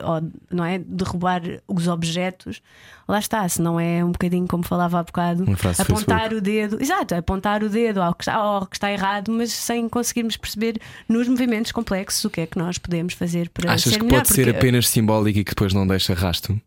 ou, 0.04 0.30
não 0.50 0.64
é? 0.64 0.78
derrubar 0.78 1.42
os 1.66 1.88
objetos, 1.88 2.60
lá 3.08 3.18
está, 3.18 3.48
se 3.48 3.60
não 3.60 3.78
é 3.80 4.04
um 4.04 4.12
bocadinho 4.12 4.46
como 4.46 4.62
falava 4.64 4.98
há 4.98 5.02
bocado, 5.02 5.44
apontar 5.78 6.32
o 6.32 6.40
dedo, 6.40 6.80
exato, 6.80 7.14
apontar 7.14 7.62
o 7.62 7.68
dedo 7.68 8.00
ao 8.02 8.14
que, 8.14 8.22
está, 8.24 8.34
ao 8.34 8.66
que 8.66 8.76
está 8.76 8.92
errado, 8.92 9.30
mas 9.32 9.52
sem 9.52 9.88
conseguirmos 9.88 10.36
perceber 10.36 10.80
nos 11.08 11.28
movimentos 11.28 11.72
complexos 11.72 12.24
o 12.24 12.30
que 12.30 12.40
é 12.42 12.46
que 12.46 12.58
nós 12.58 12.78
podemos 12.78 13.14
fazer 13.14 13.48
para 13.50 13.72
Achas 13.72 13.92
ser 13.92 13.98
que 13.98 14.04
melhor. 14.06 14.18
pode 14.22 14.34
ser 14.34 14.48
apenas 14.48 14.88
simbólico 14.88 15.38
e 15.38 15.44
que 15.44 15.50
depois 15.50 15.72
não 15.72 15.86
deixa 15.86 16.14
rasto? 16.14 16.58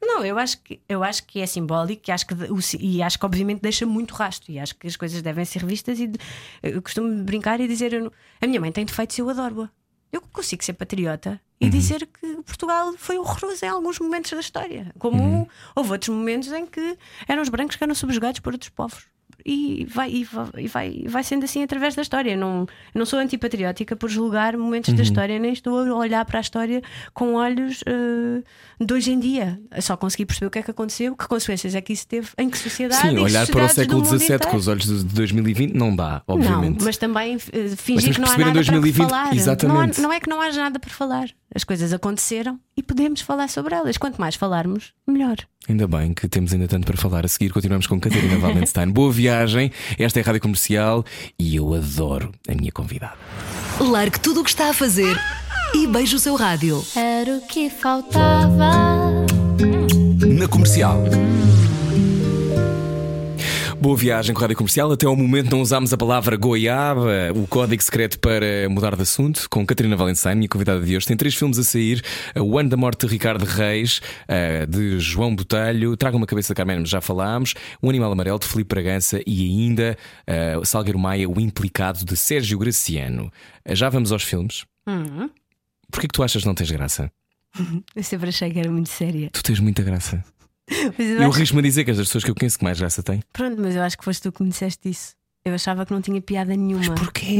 Não, 0.00 0.24
eu 0.24 0.38
acho 0.38 0.58
que, 0.62 0.80
eu 0.88 1.02
acho 1.02 1.24
que 1.26 1.40
é 1.40 1.46
simbólico 1.46 2.02
e 2.08 2.12
acho 2.12 2.24
que, 2.26 2.34
e 2.80 3.02
acho 3.02 3.18
que 3.18 3.26
obviamente 3.26 3.60
deixa 3.60 3.84
muito 3.84 4.14
rasto 4.14 4.50
e 4.50 4.58
acho 4.58 4.76
que 4.76 4.86
as 4.86 4.96
coisas 4.96 5.20
devem 5.22 5.44
ser 5.44 5.64
vistas 5.66 5.98
e 5.98 6.10
eu 6.62 6.80
costumo 6.80 7.22
brincar 7.24 7.60
e 7.60 7.66
dizer 7.68 8.00
não- 8.00 8.10
a 8.40 8.46
minha 8.46 8.60
mãe 8.60 8.70
tem 8.70 8.84
defeitos 8.84 9.18
e 9.18 9.20
eu 9.20 9.28
adoro-a. 9.28 9.68
Eu 10.12 10.20
consigo 10.20 10.64
ser 10.64 10.72
patriota 10.72 11.40
e 11.60 11.68
dizer 11.68 12.06
que 12.06 12.42
Portugal 12.42 12.94
foi 12.96 13.18
horroroso 13.18 13.64
em 13.64 13.68
alguns 13.68 13.98
momentos 13.98 14.30
da 14.30 14.40
história, 14.40 14.92
como 14.98 15.48
houve 15.74 15.92
outros 15.92 16.14
momentos 16.14 16.52
em 16.52 16.64
que 16.64 16.96
eram 17.26 17.42
os 17.42 17.48
brancos 17.48 17.76
que 17.76 17.84
eram 17.84 17.94
subjugados 17.94 18.40
por 18.40 18.52
outros 18.52 18.70
povos. 18.70 19.06
E 19.44 19.86
vai, 19.88 20.10
e 20.10 20.24
vai, 20.24 20.48
e 20.56 20.68
vai, 20.68 21.04
vai 21.06 21.22
sendo 21.22 21.44
assim 21.44 21.62
através 21.62 21.94
da 21.94 22.02
história. 22.02 22.36
Não, 22.36 22.66
não 22.94 23.06
sou 23.06 23.18
antipatriótica 23.18 23.94
por 23.94 24.10
julgar 24.10 24.56
momentos 24.56 24.92
da 24.92 25.02
história, 25.02 25.38
nem 25.38 25.52
estou 25.52 25.78
a 25.78 25.94
olhar 25.94 26.24
para 26.24 26.38
a 26.38 26.40
história 26.40 26.82
com 27.14 27.34
olhos 27.34 27.82
eh, 27.86 28.42
de 28.80 28.94
hoje 28.94 29.10
em 29.12 29.18
dia. 29.18 29.60
Só 29.80 29.96
consegui 29.96 30.24
perceber 30.26 30.46
o 30.46 30.50
que 30.50 30.58
é 30.58 30.62
que 30.62 30.70
aconteceu, 30.70 31.16
que 31.16 31.26
consequências 31.26 31.74
é 31.74 31.80
que 31.80 31.92
isso 31.92 32.06
teve, 32.06 32.28
em 32.38 32.48
que 32.48 32.56
sociedade. 32.58 33.00
Sim, 33.08 33.18
olhar 33.18 33.46
para 33.46 33.64
o 33.64 33.68
século 33.68 34.04
XVII 34.04 34.38
com 34.50 34.56
os 34.56 34.68
olhos 34.68 34.86
de 34.86 35.04
2020 35.04 35.74
não 35.74 35.94
dá, 35.94 36.22
obviamente. 36.26 36.78
Não, 36.78 36.84
mas 36.84 36.96
também 36.96 37.34
eh, 37.52 37.68
Mas 37.70 37.80
fingir 37.80 38.14
temos 38.14 38.16
que 38.16 38.20
não 38.20 38.44
há 38.44 38.46
nada 38.48 38.52
2020 38.54 38.96
para 38.96 39.08
falar. 39.08 39.36
exatamente. 39.36 40.00
Não, 40.00 40.06
há- 40.06 40.08
não 40.08 40.12
é 40.12 40.20
que 40.20 40.30
não 40.30 40.40
haja 40.40 40.60
nada 40.62 40.78
para 40.78 40.90
falar. 40.90 41.28
As 41.54 41.64
coisas 41.64 41.92
aconteceram 41.92 42.60
e 42.76 42.82
podemos 42.82 43.20
falar 43.22 43.48
sobre 43.48 43.74
elas. 43.74 43.96
Quanto 43.96 44.20
mais 44.20 44.34
falarmos, 44.34 44.92
melhor. 45.06 45.36
Ainda 45.68 45.86
bem 45.88 46.12
que 46.14 46.28
temos 46.28 46.52
ainda 46.52 46.68
tanto 46.68 46.86
para 46.86 46.96
falar. 46.96 47.24
A 47.24 47.28
seguir, 47.28 47.50
continuamos 47.50 47.86
com 47.86 47.98
Catarina 47.98 48.36
Valenstein. 48.38 48.90
Boa 48.90 49.10
viagem. 49.12 49.72
Esta 49.98 50.20
é 50.20 50.22
a 50.22 50.26
Rádio 50.26 50.40
Comercial 50.42 51.04
e 51.38 51.56
eu 51.56 51.74
adoro 51.74 52.32
a 52.46 52.54
minha 52.54 52.70
convidada. 52.70 53.16
Largue 53.80 54.20
tudo 54.20 54.40
o 54.40 54.44
que 54.44 54.50
está 54.50 54.68
a 54.70 54.74
fazer 54.74 55.18
e 55.74 55.86
beije 55.86 56.16
o 56.16 56.18
seu 56.18 56.34
rádio. 56.34 56.84
Era 56.96 57.36
o 57.36 57.40
que 57.46 57.68
faltava. 57.70 58.70
Na 60.26 60.48
comercial. 60.48 61.02
Boa 63.80 63.96
viagem 63.96 64.34
com 64.34 64.40
a 64.40 64.42
Rádio 64.42 64.56
Comercial. 64.56 64.90
Até 64.90 65.06
ao 65.06 65.14
momento 65.14 65.52
não 65.52 65.60
usámos 65.60 65.92
a 65.92 65.96
palavra 65.96 66.36
goiaba, 66.36 67.32
o 67.32 67.46
código 67.46 67.80
secreto 67.80 68.18
para 68.18 68.68
mudar 68.68 68.96
de 68.96 69.02
assunto, 69.02 69.48
com 69.48 69.64
Catarina 69.64 69.94
Valenstein, 69.94 70.34
minha 70.34 70.48
convidada 70.48 70.80
de 70.84 70.96
hoje. 70.96 71.06
Tem 71.06 71.16
três 71.16 71.36
filmes 71.36 71.60
a 71.60 71.62
sair: 71.62 72.02
O 72.36 72.58
Ano 72.58 72.68
da 72.70 72.76
Morte 72.76 73.06
de 73.06 73.12
Ricardo 73.12 73.44
Reis, 73.44 74.00
eh, 74.26 74.66
de 74.66 74.98
João 74.98 75.34
Botelho, 75.34 75.96
Traga 75.96 76.16
uma 76.16 76.26
Cabeça 76.26 76.52
de 76.52 76.56
Carmen, 76.56 76.84
já 76.84 77.00
falámos, 77.00 77.54
O 77.80 77.88
Animal 77.88 78.10
Amarelo 78.10 78.40
de 78.40 78.46
Filipe 78.48 78.74
Bragança 78.74 79.20
e 79.24 79.44
ainda 79.48 79.96
eh, 80.26 80.58
Salgueiro 80.64 80.98
Maia, 80.98 81.28
O 81.30 81.40
Implicado 81.40 82.04
de 82.04 82.16
Sérgio 82.16 82.58
Graciano. 82.58 83.30
Eh, 83.64 83.76
Já 83.76 83.88
vamos 83.88 84.10
aos 84.10 84.24
filmes. 84.24 84.64
Porquê 85.90 86.06
que 86.08 86.12
tu 86.12 86.22
achas 86.22 86.42
que 86.42 86.48
não 86.48 86.54
tens 86.54 86.70
graça? 86.70 87.10
Eu 87.94 88.02
sempre 88.02 88.28
achei 88.28 88.50
que 88.52 88.58
era 88.58 88.70
muito 88.70 88.88
séria. 88.88 89.30
Tu 89.32 89.42
tens 89.42 89.60
muita 89.60 89.82
graça. 89.82 90.22
Mas 90.98 91.08
eu 91.08 91.22
Eu 91.22 91.28
acho- 91.30 91.38
risco-me 91.38 91.60
a 91.60 91.62
dizer 91.62 91.84
que 91.84 91.90
és 91.90 91.96
das 91.98 92.08
pessoas 92.08 92.24
que 92.24 92.30
eu 92.30 92.34
conheço 92.34 92.58
que 92.58 92.64
mais 92.64 92.78
graça 92.78 93.02
têm. 93.02 93.22
Pronto, 93.32 93.58
mas 93.60 93.74
eu 93.74 93.82
acho 93.82 93.96
que 93.96 94.04
foste 94.04 94.20
tu 94.22 94.30
que 94.30 94.42
me 94.42 94.50
disseste 94.50 94.86
isso. 94.90 95.14
Eu 95.42 95.54
achava 95.54 95.86
que 95.86 95.92
não 95.94 96.02
tinha 96.02 96.20
piada 96.20 96.54
nenhuma. 96.54 96.84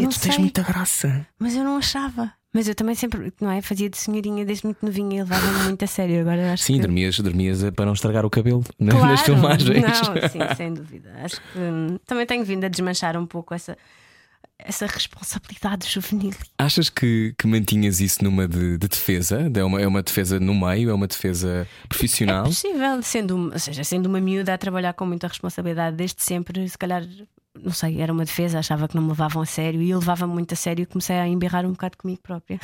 Não 0.03 0.11
sei, 0.11 0.33
graça. 0.67 1.27
Mas 1.39 1.55
eu 1.55 1.63
não 1.63 1.77
achava. 1.77 2.33
Mas 2.55 2.67
eu 2.67 2.75
também 2.75 2.95
sempre, 2.95 3.31
não 3.39 3.51
é? 3.51 3.61
Fazia 3.61 3.91
de 3.91 3.99
senhorinha 3.99 4.47
desde 4.47 4.65
muito 4.65 4.79
novinha 4.85 5.17
e 5.17 5.19
levava-me 5.19 5.65
muito 5.65 5.85
a 5.85 5.87
sério. 5.87 6.23
Agora 6.23 6.55
acho 6.55 6.65
Sim, 6.65 6.77
que... 6.77 6.81
dormias, 6.81 7.19
dormias 7.21 7.63
para 7.77 7.85
não 7.85 7.93
estragar 7.93 8.25
o 8.25 8.31
cabelo 8.31 8.65
Claro. 8.79 9.07
nas 9.09 9.21
filmagens. 9.21 9.83
Não, 9.83 10.29
sim, 10.31 10.39
sem 10.57 10.73
dúvida. 10.73 11.13
Acho 11.23 11.37
que 11.37 11.59
hum, 11.59 11.99
também 12.07 12.25
tenho 12.25 12.43
vindo 12.47 12.65
a 12.65 12.69
desmanchar 12.69 13.15
um 13.19 13.27
pouco 13.27 13.53
essa, 13.53 13.77
essa 14.59 14.87
responsabilidade 14.87 15.89
juvenil. 15.89 16.35
Achas 16.59 16.91
que, 16.91 17.35
que 17.39 17.47
mantinhas 17.47 18.01
isso 18.01 18.23
numa 18.25 18.47
de, 18.49 18.77
de 18.79 18.89
defesa? 18.89 19.51
É 19.55 19.65
uma, 19.65 19.81
é 19.81 19.87
uma 19.87 20.03
defesa 20.03 20.39
no 20.41 20.55
meio? 20.55 20.91
É 20.91 20.95
uma 20.95 21.07
defesa 21.07 21.67
É 21.85 21.87
profissional? 21.89 22.45
possível, 22.45 23.03
sendo, 23.03 23.37
uma- 23.37 23.53
ou 23.53 23.59
seja, 23.59 23.85
sendo 23.85 24.07
uma 24.07 24.21
miúda 24.21 24.53
a 24.55 24.59
trabalhar 24.59 24.93
com 24.95 25.07
muita 25.07 25.29
responsabilidade 25.29 25.97
desde 25.97 26.23
sempre, 26.23 26.69
se 26.69 26.77
calhar 26.77 27.03
não 27.61 27.73
sei, 27.73 28.01
era 28.01 28.13
uma 28.13 28.25
defesa, 28.25 28.59
achava 28.61 28.87
que 28.87 28.95
não 28.95 29.03
me 29.03 29.09
levavam 29.09 29.43
a 29.43 29.47
sério 29.47 29.83
e 29.83 29.91
eu 29.91 29.99
levava-me 29.99 30.33
muito 30.33 30.53
a 30.55 30.57
sério 30.57 30.83
e 30.83 30.87
comecei 30.87 31.17
a 31.17 31.27
embirrar 31.27 31.65
um 31.67 31.73
bocado 31.73 31.97
comigo 31.97 32.21
própria. 32.23 32.61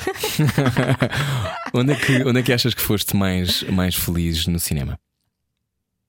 onde, 1.73 1.91
é 1.91 1.95
que, 1.95 2.23
onde 2.23 2.39
é 2.39 2.43
que 2.43 2.53
achas 2.53 2.73
que 2.73 2.81
foste 2.81 3.15
mais, 3.15 3.63
mais 3.63 3.95
feliz 3.95 4.47
no 4.47 4.57
cinema? 4.59 4.97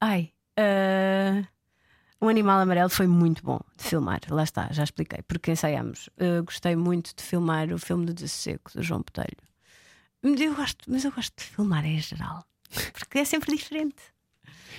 Ai, 0.01 0.31
uh, 0.59 1.45
o 2.21 2.29
Animal 2.29 2.61
Amarelo 2.61 2.89
foi 2.89 3.07
muito 3.07 3.43
bom 3.45 3.61
de 3.77 3.85
filmar, 3.85 4.21
lá 4.31 4.43
está, 4.43 4.69
já 4.73 4.85
expliquei, 4.85 5.21
porque 5.29 5.51
ensaiamos. 5.51 6.09
Uh, 6.19 6.43
gostei 6.45 6.75
muito 6.75 7.15
de 7.15 7.23
filmar 7.23 7.73
o 7.73 7.79
filme 7.79 8.07
do 8.07 8.15
Desseco, 8.15 8.71
do 8.75 8.83
João 8.83 9.01
Botelho. 9.01 9.37
Eu 10.23 10.55
gosto, 10.55 10.91
mas 10.91 11.05
eu 11.05 11.13
gosto 11.13 11.33
de 11.37 11.45
filmar 11.45 11.85
em 11.85 12.01
geral, 12.01 12.45
porque 12.93 13.19
é 13.19 13.25
sempre 13.25 13.55
diferente. 13.57 13.97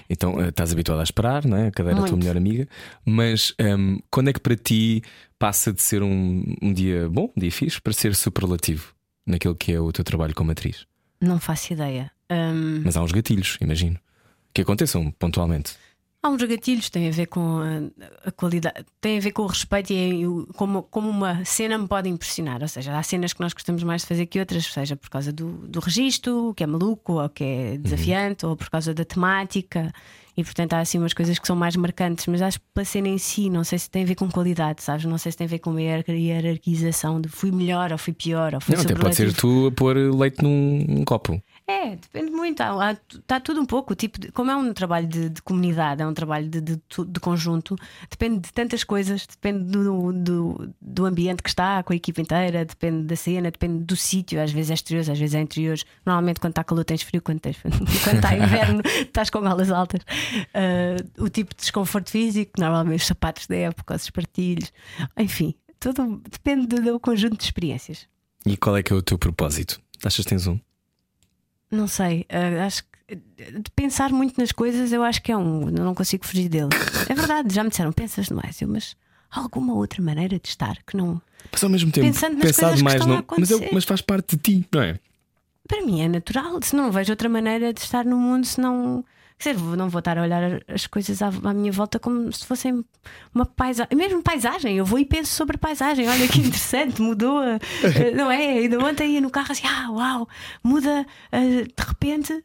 Então 0.09 0.39
eh, 0.41 0.49
estás 0.49 0.71
habituado 0.71 0.99
a 0.99 1.03
esperar, 1.03 1.45
não 1.45 1.57
é? 1.57 1.67
A 1.67 1.71
cadeira 1.71 2.01
da 2.01 2.07
tua 2.07 2.17
melhor 2.17 2.37
amiga. 2.37 2.67
Mas 3.05 3.53
um, 3.59 3.65
ehm, 3.65 3.97
quando 4.11 4.29
é 4.29 4.33
que 4.33 4.39
para 4.39 4.55
ti 4.55 5.01
passa 5.39 5.73
de 5.73 5.81
ser 5.81 6.03
um, 6.03 6.43
um 6.61 6.73
dia 6.73 7.09
bom, 7.09 7.31
um 7.35 7.39
dia 7.39 7.51
fixe, 7.51 7.81
para 7.81 7.93
ser 7.93 8.15
superlativo 8.15 8.93
naquilo 9.25 9.55
que 9.55 9.71
é 9.71 9.79
o 9.79 9.91
teu 9.91 10.03
trabalho 10.03 10.35
como 10.35 10.51
atriz? 10.51 10.85
Não 11.21 11.39
faço 11.39 11.73
ideia. 11.73 12.11
Um... 12.29 12.81
Mas 12.83 12.95
há 12.95 13.01
uns 13.01 13.11
gatilhos, 13.11 13.57
imagino, 13.61 13.99
que 14.53 14.61
aconteçam 14.61 15.11
pontualmente. 15.11 15.75
Há 16.23 16.29
uns 16.29 16.43
gatilhos, 16.43 16.89
tem 16.89 17.07
a 17.07 17.11
ver 17.11 17.27
com 17.27 17.59
a, 17.59 18.27
a 18.27 18.31
qualidade, 18.31 18.83
tem 18.99 19.17
a 19.17 19.21
ver 19.21 19.31
com 19.31 19.43
o 19.43 19.47
respeito 19.47 19.93
e 19.93 20.23
como, 20.55 20.83
como 20.83 21.09
uma 21.09 21.45
cena 21.45 21.77
me 21.77 21.87
pode 21.87 22.09
impressionar. 22.09 22.61
Ou 22.61 22.67
seja, 22.67 22.97
há 22.97 23.03
cenas 23.03 23.33
que 23.33 23.39
nós 23.39 23.53
gostamos 23.53 23.83
mais 23.83 24.01
de 24.01 24.07
fazer 24.07 24.25
que 24.25 24.39
outras, 24.39 24.65
seja 24.65 24.95
por 24.95 25.09
causa 25.09 25.31
do, 25.31 25.67
do 25.67 25.79
registro, 25.79 26.53
que 26.55 26.63
é 26.63 26.67
maluco, 26.67 27.21
ou 27.21 27.29
que 27.29 27.43
é 27.43 27.71
uhum. 27.71 27.81
desafiante, 27.81 28.45
uhum. 28.45 28.51
ou 28.51 28.57
por 28.57 28.69
causa 28.69 28.93
da 28.93 29.05
temática. 29.05 29.93
E 30.35 30.43
portanto 30.43 30.73
há 30.73 30.79
assim 30.81 30.99
umas 30.99 31.13
coisas 31.13 31.39
que 31.39 31.47
são 31.47 31.55
mais 31.55 31.75
marcantes, 31.75 32.27
mas 32.27 32.43
acho 32.43 32.59
que 32.59 32.65
pela 32.71 32.85
cena 32.85 33.07
em 33.07 33.17
si, 33.17 33.49
não 33.49 33.63
sei 33.63 33.79
se 33.79 33.89
tem 33.89 34.03
a 34.03 34.05
ver 34.05 34.13
com 34.13 34.29
qualidade, 34.29 34.83
sabes? 34.83 35.03
Não 35.05 35.17
sei 35.17 35.31
se 35.31 35.37
tem 35.37 35.45
a 35.45 35.49
ver 35.49 35.57
com 35.57 35.71
uma 35.71 35.81
hierarquização 35.81 37.19
de 37.19 37.27
fui 37.27 37.51
melhor 37.51 37.91
ou 37.91 37.97
fui 37.97 38.13
pior 38.13 38.53
ou 38.53 38.61
fui 38.61 38.75
Não, 38.75 38.83
até 38.83 38.93
pode 38.93 39.15
ser 39.15 39.33
tu 39.33 39.67
a 39.67 39.71
pôr 39.71 39.95
leite 39.95 40.43
num 40.43 41.03
copo. 41.05 41.41
É, 41.69 41.97
depende 41.97 42.31
muito. 42.31 42.63
Está 43.11 43.41
tudo 43.41 43.59
um 43.59 43.65
pouco. 43.65 43.93
Tipo 43.93 44.31
como 44.31 44.49
é 44.49 44.55
um 44.55 44.71
trabalho 44.73 45.05
de, 45.05 45.29
de, 45.29 45.41
comunidade, 45.41 46.01
é 46.01 46.07
um 46.07 46.13
trabalho 46.13 46.47
de, 46.47 46.61
de, 46.61 47.19
conjunto, 47.19 47.75
depende 48.09 48.39
de 48.39 48.53
tantas 48.53 48.85
coisas, 48.85 49.27
depende 49.27 49.65
do, 49.65 50.13
do, 50.13 50.73
do, 50.79 51.05
ambiente 51.05 51.43
que 51.43 51.49
está, 51.49 51.83
com 51.83 51.91
a 51.91 51.95
equipa 51.95 52.21
inteira, 52.21 52.63
depende 52.63 53.03
da 53.03 53.17
cena, 53.17 53.51
depende 53.51 53.83
do 53.83 53.97
sítio. 53.97 54.41
Às 54.41 54.53
vezes 54.53 54.71
é 54.71 54.73
exterior, 54.75 55.01
às 55.01 55.19
vezes 55.19 55.35
é 55.35 55.41
interior. 55.41 55.77
Normalmente, 56.05 56.39
quando 56.39 56.51
está 56.51 56.63
calor, 56.63 56.85
tens 56.85 57.01
frio, 57.01 57.21
quando, 57.21 57.41
tens, 57.41 57.57
quando 57.61 58.15
está 58.15 58.33
inverno, 58.33 58.81
estás 58.85 59.29
com 59.29 59.39
alas 59.39 59.69
altas. 59.69 60.01
Uh, 60.55 61.23
o 61.23 61.27
tipo 61.29 61.53
de 61.53 61.59
desconforto 61.59 62.09
físico, 62.09 62.53
normalmente 62.57 63.01
os 63.01 63.07
sapatos 63.07 63.45
da 63.45 63.57
época, 63.57 63.93
os 63.93 64.03
espartilhos, 64.03 64.71
enfim, 65.17 65.53
tudo 65.81 66.21
depende 66.29 66.67
do 66.67 66.97
conjunto 66.97 67.35
de 67.35 67.43
experiências. 67.43 68.07
E 68.45 68.55
qual 68.55 68.77
é 68.77 68.81
que 68.81 68.93
é 68.93 68.95
o 68.95 69.01
teu 69.01 69.17
propósito? 69.17 69.81
Achas 70.01 70.23
que 70.23 70.29
tens 70.29 70.47
um? 70.47 70.57
Não 71.69 71.87
sei, 71.87 72.25
uh, 72.31 72.61
acho 72.65 72.83
que 72.83 72.97
de 73.15 73.71
pensar 73.73 74.11
muito 74.11 74.39
nas 74.39 74.51
coisas, 74.51 74.91
eu 74.91 75.01
acho 75.01 75.21
que 75.21 75.31
é 75.31 75.37
um. 75.37 75.65
Não 75.71 75.95
consigo 75.95 76.25
fugir 76.25 76.49
dele. 76.49 76.69
É 77.09 77.13
verdade, 77.13 77.53
já 77.53 77.63
me 77.63 77.69
disseram, 77.69 77.91
pensas 77.91 78.27
demais. 78.27 78.61
Eu, 78.61 78.67
mas 78.67 78.95
há 79.31 79.39
alguma 79.39 79.73
outra 79.73 80.01
maneira 80.01 80.37
de 80.37 80.47
estar 80.49 80.77
que 80.85 80.97
não. 80.97 81.21
Mas 81.51 81.63
ao 81.63 81.69
mesmo 81.69 81.91
tempo, 81.91 82.05
Pensando 82.05 82.33
nas 82.33 82.45
pensar 82.47 82.75
demais, 82.75 83.05
não. 83.05 83.23
Mas, 83.37 83.49
eu, 83.49 83.61
mas 83.71 83.85
faz 83.85 84.01
parte 84.01 84.35
de 84.35 84.41
ti, 84.41 84.67
não 84.73 84.81
é? 84.81 84.99
Para 85.67 85.85
mim 85.85 86.01
é 86.01 86.07
natural. 86.07 86.59
Se 86.61 86.75
não 86.75 86.91
vejo 86.91 87.11
outra 87.11 87.29
maneira 87.29 87.73
de 87.73 87.79
estar 87.79 88.03
no 88.03 88.17
mundo, 88.17 88.45
se 88.45 88.59
não 88.59 89.05
Quer 89.39 89.53
dizer, 89.53 89.77
não 89.77 89.87
vou 89.87 89.99
estar 89.99 90.17
a 90.17 90.23
olhar 90.23 90.63
as 90.67 90.87
coisas 90.87 91.21
à, 91.21 91.27
à 91.27 91.53
minha 91.53 91.71
volta 91.71 91.99
como 91.99 92.31
se 92.33 92.45
fossem 92.45 92.83
uma 93.33 93.45
paisagem. 93.45 93.95
Mesmo 93.95 94.23
paisagem, 94.23 94.77
eu 94.77 94.85
vou 94.85 94.97
e 94.97 95.05
penso 95.05 95.33
sobre 95.33 95.57
paisagem. 95.57 96.09
Olha 96.09 96.27
que 96.27 96.39
interessante, 96.41 97.01
mudou. 97.01 97.43
Eh, 97.43 97.59
não 98.15 98.31
é? 98.31 98.57
Ainda 98.57 98.83
ontem 98.83 99.13
ia 99.13 99.21
no 99.21 99.29
carro 99.29 99.51
assim, 99.51 99.67
ah, 99.67 99.91
uau, 99.91 100.27
muda, 100.63 101.05
eh, 101.31 101.63
de 101.63 101.83
repente 101.87 102.43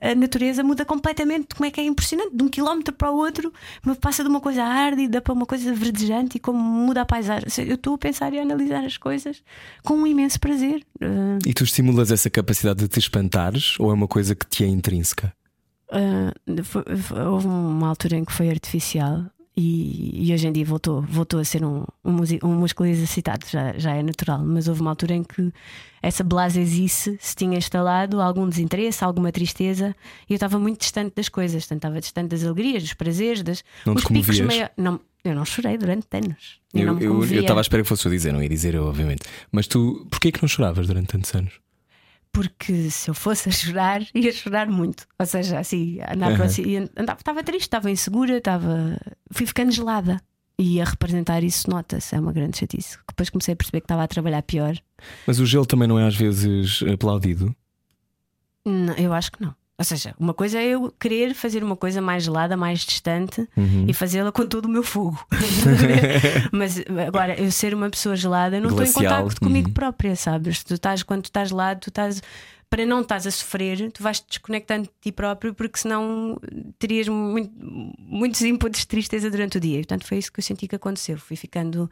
a 0.00 0.14
natureza 0.16 0.64
muda 0.64 0.84
completamente. 0.84 1.54
Como 1.54 1.64
é 1.64 1.70
que 1.70 1.80
é 1.80 1.84
impressionante? 1.84 2.36
De 2.36 2.42
um 2.42 2.48
quilómetro 2.48 2.92
para 2.92 3.10
o 3.10 3.16
outro, 3.16 3.52
passa 4.00 4.24
de 4.24 4.28
uma 4.28 4.40
coisa 4.40 4.64
árdida 4.64 5.20
para 5.20 5.32
uma 5.32 5.46
coisa 5.46 5.72
verdejante 5.72 6.38
e 6.38 6.40
como 6.40 6.58
muda 6.58 7.02
a 7.02 7.06
paisagem. 7.06 7.48
Eu 7.66 7.76
estou 7.76 7.94
a 7.94 7.98
pensar 7.98 8.32
e 8.32 8.38
a 8.38 8.42
analisar 8.42 8.84
as 8.84 8.96
coisas 8.96 9.42
com 9.84 9.94
um 9.94 10.06
imenso 10.06 10.40
prazer. 10.40 10.84
Eh, 11.00 11.38
e 11.46 11.54
tu 11.54 11.62
estimulas 11.62 12.10
essa 12.10 12.28
capacidade 12.28 12.80
de 12.80 12.88
te 12.88 12.98
espantares 12.98 13.78
ou 13.78 13.90
é 13.90 13.94
uma 13.94 14.08
coisa 14.08 14.34
que 14.34 14.46
te 14.46 14.64
é 14.64 14.66
intrínseca? 14.66 15.32
Uh, 15.90 16.64
foi, 16.64 16.84
foi, 16.96 17.22
houve 17.22 17.46
uma 17.46 17.88
altura 17.88 18.16
em 18.16 18.24
que 18.24 18.32
foi 18.32 18.50
artificial 18.50 19.24
e, 19.58 20.28
e, 20.28 20.34
hoje 20.34 20.46
em 20.46 20.52
dia 20.52 20.66
voltou, 20.66 21.00
voltou 21.00 21.40
a 21.40 21.44
ser 21.44 21.64
um, 21.64 21.82
um, 22.04 22.16
um 22.44 22.54
músculo 22.56 22.90
exercitado, 22.90 23.46
já, 23.48 23.72
já 23.78 23.94
é 23.94 24.02
natural, 24.02 24.44
mas 24.44 24.68
houve 24.68 24.82
uma 24.82 24.90
altura 24.90 25.14
em 25.14 25.24
que 25.24 25.50
essa 26.02 26.22
blasesice 26.22 27.16
se 27.18 27.34
tinha 27.34 27.56
instalado, 27.56 28.20
algum 28.20 28.46
desinteresse, 28.46 29.02
alguma 29.02 29.32
tristeza, 29.32 29.96
e 30.28 30.34
eu 30.34 30.36
estava 30.36 30.58
muito 30.58 30.80
distante 30.80 31.14
das 31.16 31.30
coisas, 31.30 31.62
portanto, 31.62 31.78
estava 31.78 32.00
distante 32.00 32.28
das 32.28 32.44
alegrias, 32.44 32.82
dos 32.82 32.92
prazeres, 32.92 33.42
das, 33.42 33.64
não 33.86 33.94
os 33.94 34.04
picos 34.04 34.40
maiores. 34.40 34.72
Não, 34.76 35.00
eu 35.24 35.34
não 35.34 35.46
chorei 35.46 35.78
durante 35.78 36.06
anos. 36.12 36.60
Eu 36.74 37.40
estava 37.40 37.60
à 37.60 37.62
espera 37.62 37.82
que 37.82 37.88
fosse 37.88 38.04
eu 38.06 38.12
dizer, 38.12 38.34
não 38.34 38.42
ia 38.42 38.48
dizer 38.50 38.74
eu, 38.74 38.84
obviamente. 38.84 39.22
Mas 39.50 39.66
tu, 39.66 40.06
porquê 40.10 40.30
que 40.30 40.42
não 40.42 40.48
choravas 40.48 40.86
durante 40.86 41.06
tantos 41.06 41.34
anos? 41.34 41.54
Porque 42.36 42.90
se 42.90 43.08
eu 43.08 43.14
fosse 43.14 43.48
a 43.48 43.52
chorar, 43.52 44.02
ia 44.14 44.30
chorar 44.30 44.68
muito. 44.68 45.06
Ou 45.18 45.24
seja, 45.24 45.58
assim, 45.58 45.98
andava, 46.02 46.44
uhum. 46.44 46.88
andava 46.94 47.18
estava 47.18 47.42
triste, 47.42 47.62
estava 47.62 47.90
insegura, 47.90 48.36
estava. 48.36 48.98
fui 49.30 49.46
ficando 49.46 49.72
gelada. 49.72 50.20
E 50.58 50.80
a 50.80 50.84
representar 50.84 51.42
isso 51.42 51.68
nota-se, 51.68 52.14
é 52.14 52.20
uma 52.20 52.32
grande 52.32 52.58
chatice. 52.58 52.98
Depois 53.08 53.30
comecei 53.30 53.54
a 53.54 53.56
perceber 53.56 53.80
que 53.80 53.84
estava 53.86 54.02
a 54.02 54.08
trabalhar 54.08 54.42
pior. 54.42 54.76
Mas 55.26 55.40
o 55.40 55.46
gelo 55.46 55.64
também 55.64 55.88
não 55.88 55.98
é 55.98 56.06
às 56.06 56.14
vezes 56.14 56.82
aplaudido? 56.82 57.54
Não, 58.64 58.94
eu 58.94 59.14
acho 59.14 59.32
que 59.32 59.42
não. 59.42 59.54
Ou 59.78 59.84
seja, 59.84 60.14
uma 60.18 60.32
coisa 60.32 60.58
é 60.58 60.68
eu 60.68 60.90
querer 60.98 61.34
fazer 61.34 61.62
uma 61.62 61.76
coisa 61.76 62.00
mais 62.00 62.24
gelada, 62.24 62.56
mais 62.56 62.80
distante 62.80 63.46
uhum. 63.54 63.84
e 63.86 63.92
fazê-la 63.92 64.32
com 64.32 64.46
todo 64.46 64.64
o 64.64 64.68
meu 64.70 64.82
fogo. 64.82 65.22
Mas 66.50 66.82
agora, 67.06 67.38
eu 67.38 67.50
ser 67.50 67.74
uma 67.74 67.90
pessoa 67.90 68.16
gelada, 68.16 68.56
eu 68.56 68.62
não 68.62 68.70
estou 68.70 68.86
em 68.86 68.92
contacto 68.92 69.38
comigo 69.38 69.68
uhum. 69.68 69.74
própria, 69.74 70.16
sabes? 70.16 70.64
Tu 70.64 70.74
estás, 70.74 71.02
quando 71.02 71.22
tu 71.22 71.26
estás 71.26 71.50
gelado, 71.50 71.80
tu 71.80 71.90
estás. 71.90 72.22
Para 72.70 72.84
não 72.84 73.02
estás 73.02 73.28
a 73.28 73.30
sofrer, 73.30 73.92
tu 73.92 74.02
vais 74.02 74.18
te 74.18 74.26
desconectando 74.28 74.84
de 74.84 74.90
ti 75.00 75.12
próprio, 75.12 75.54
porque 75.54 75.78
senão 75.78 76.36
terias 76.80 77.06
muito, 77.06 77.52
muitos 78.00 78.40
inputs 78.40 78.80
de 78.80 78.88
tristeza 78.88 79.30
durante 79.30 79.58
o 79.58 79.60
dia. 79.60 79.76
E, 79.76 79.82
portanto, 79.82 80.04
foi 80.04 80.18
isso 80.18 80.32
que 80.32 80.40
eu 80.40 80.44
senti 80.44 80.66
que 80.66 80.74
aconteceu. 80.74 81.16
Fui 81.16 81.36
ficando 81.36 81.88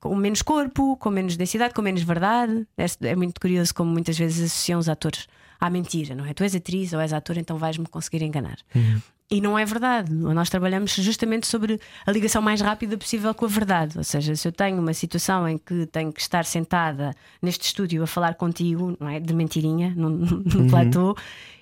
com 0.00 0.16
menos 0.16 0.42
corpo, 0.42 0.96
com 0.96 1.10
menos 1.10 1.36
densidade, 1.36 1.72
com 1.72 1.82
menos 1.82 2.02
verdade. 2.02 2.66
É, 2.76 2.86
é 3.10 3.14
muito 3.14 3.40
curioso 3.40 3.72
como 3.72 3.92
muitas 3.92 4.18
vezes 4.18 4.50
associam 4.50 4.80
os 4.80 4.88
atores 4.88 5.28
à 5.60 5.70
mentira, 5.70 6.14
não 6.14 6.24
é? 6.24 6.32
Tu 6.34 6.44
és 6.44 6.54
atriz 6.54 6.92
ou 6.92 7.00
és 7.00 7.12
ator, 7.12 7.38
então 7.38 7.56
vais-me 7.56 7.86
conseguir 7.86 8.22
enganar. 8.22 8.58
Uhum. 8.74 9.00
E 9.30 9.42
não 9.42 9.58
é 9.58 9.64
verdade. 9.64 10.10
Nós 10.10 10.48
trabalhamos 10.48 10.94
justamente 10.94 11.46
sobre 11.46 11.78
a 12.06 12.10
ligação 12.10 12.40
mais 12.40 12.62
rápida 12.62 12.96
possível 12.96 13.34
com 13.34 13.44
a 13.44 13.48
verdade. 13.48 13.98
Ou 13.98 14.04
seja, 14.04 14.34
se 14.34 14.48
eu 14.48 14.52
tenho 14.52 14.80
uma 14.80 14.94
situação 14.94 15.46
em 15.46 15.58
que 15.58 15.84
tenho 15.86 16.10
que 16.10 16.20
estar 16.20 16.46
sentada 16.46 17.14
neste 17.42 17.66
estúdio 17.66 18.02
a 18.02 18.06
falar 18.06 18.34
contigo, 18.36 18.96
não 18.98 19.06
é? 19.06 19.20
De 19.20 19.34
mentirinha, 19.34 19.92
no, 19.94 20.08
no 20.16 20.60
uhum. 20.60 20.66
platô, 20.68 21.14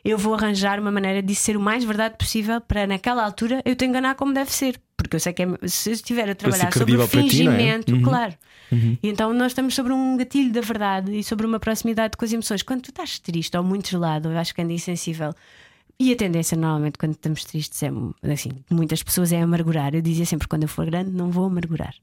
eu 0.04 0.16
vou 0.16 0.34
arranjar 0.34 0.78
uma 0.78 0.92
maneira 0.92 1.20
de 1.20 1.34
ser 1.34 1.56
o 1.56 1.60
mais 1.60 1.82
verdade 1.82 2.16
possível 2.16 2.60
para, 2.60 2.86
naquela 2.86 3.24
altura, 3.24 3.60
eu 3.64 3.74
te 3.74 3.84
enganar 3.84 4.14
como 4.14 4.32
deve 4.32 4.52
ser. 4.52 4.80
Porque 4.96 5.16
eu 5.16 5.20
sei 5.20 5.32
que 5.32 5.42
é, 5.42 5.48
se 5.66 5.90
eu 5.90 5.94
estiver 5.94 6.30
a 6.30 6.34
trabalhar 6.36 6.72
sobre 6.72 6.96
o 6.96 7.06
fingimento, 7.08 7.86
ti, 7.86 7.92
é? 7.92 7.96
uhum. 7.96 8.02
claro. 8.02 8.34
Uhum. 8.70 8.96
E 9.02 9.08
então 9.08 9.32
nós 9.32 9.52
estamos 9.52 9.74
sobre 9.74 9.92
um 9.92 10.16
gatilho 10.16 10.52
da 10.52 10.60
verdade 10.60 11.18
e 11.18 11.24
sobre 11.24 11.44
uma 11.44 11.58
proximidade 11.58 12.16
com 12.16 12.24
as 12.24 12.32
emoções. 12.32 12.62
Quando 12.62 12.82
tu 12.82 12.90
estás 12.90 13.18
triste 13.18 13.56
ou 13.56 13.64
muito 13.64 13.90
gelado, 13.90 14.30
eu 14.30 14.38
acho 14.38 14.54
que 14.54 14.62
anda 14.62 14.72
insensível. 14.72 15.34
E 15.99 16.12
a 16.12 16.16
tendência, 16.16 16.57
normalmente, 16.57 16.99
quando 16.99 17.12
estamos 17.12 17.44
tristes, 17.44 17.82
é 17.82 17.90
assim, 18.32 18.51
muitas 18.70 19.03
pessoas 19.03 19.32
é 19.32 19.40
amargurar. 19.40 19.94
Eu 19.94 20.03
dizia 20.03 20.26
sempre: 20.26 20.47
quando 20.47 20.64
eu 20.64 20.68
for 20.68 20.84
grande, 20.86 21.11
não 21.11 21.30
vou 21.30 21.47
amargurar. 21.47 21.94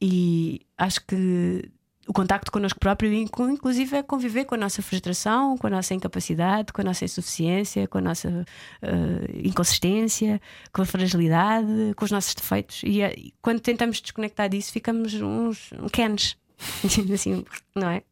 E 0.00 0.62
acho 0.78 1.04
que 1.06 1.70
o 2.08 2.12
contacto 2.12 2.50
connosco 2.50 2.80
próprio, 2.80 3.12
inclusive, 3.12 3.96
é 3.96 4.02
conviver 4.02 4.46
com 4.46 4.54
a 4.54 4.58
nossa 4.58 4.80
frustração, 4.80 5.58
com 5.58 5.66
a 5.66 5.70
nossa 5.70 5.92
incapacidade, 5.92 6.72
com 6.72 6.80
a 6.80 6.84
nossa 6.84 7.04
insuficiência, 7.04 7.86
com 7.86 7.98
a 7.98 8.00
nossa 8.00 8.46
uh, 8.82 9.46
inconsistência, 9.46 10.40
com 10.72 10.80
a 10.80 10.86
fragilidade, 10.86 11.92
com 11.94 12.06
os 12.06 12.10
nossos 12.10 12.34
defeitos. 12.34 12.80
E, 12.82 13.04
uh, 13.04 13.32
quando 13.42 13.60
tentamos 13.60 14.00
desconectar 14.00 14.48
disso, 14.48 14.72
ficamos 14.72 15.12
uns 15.14 15.70
Kens. 15.92 16.38
assim, 17.12 17.44
não 17.74 17.90
é? 17.90 18.02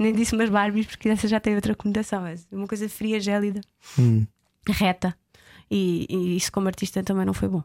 Nem 0.00 0.14
disse 0.14 0.34
umas 0.34 0.48
Barbies, 0.48 0.86
porque 0.86 1.10
essa 1.10 1.28
já 1.28 1.38
tem 1.38 1.54
outra 1.54 1.74
conotação. 1.74 2.26
É 2.26 2.34
uma 2.50 2.66
coisa 2.66 2.88
fria, 2.88 3.20
gélida, 3.20 3.60
hum. 3.98 4.26
reta. 4.66 5.14
E, 5.70 6.06
e 6.08 6.36
isso, 6.36 6.50
como 6.50 6.68
artista, 6.68 7.02
também 7.02 7.26
não 7.26 7.34
foi 7.34 7.48
bom. 7.48 7.62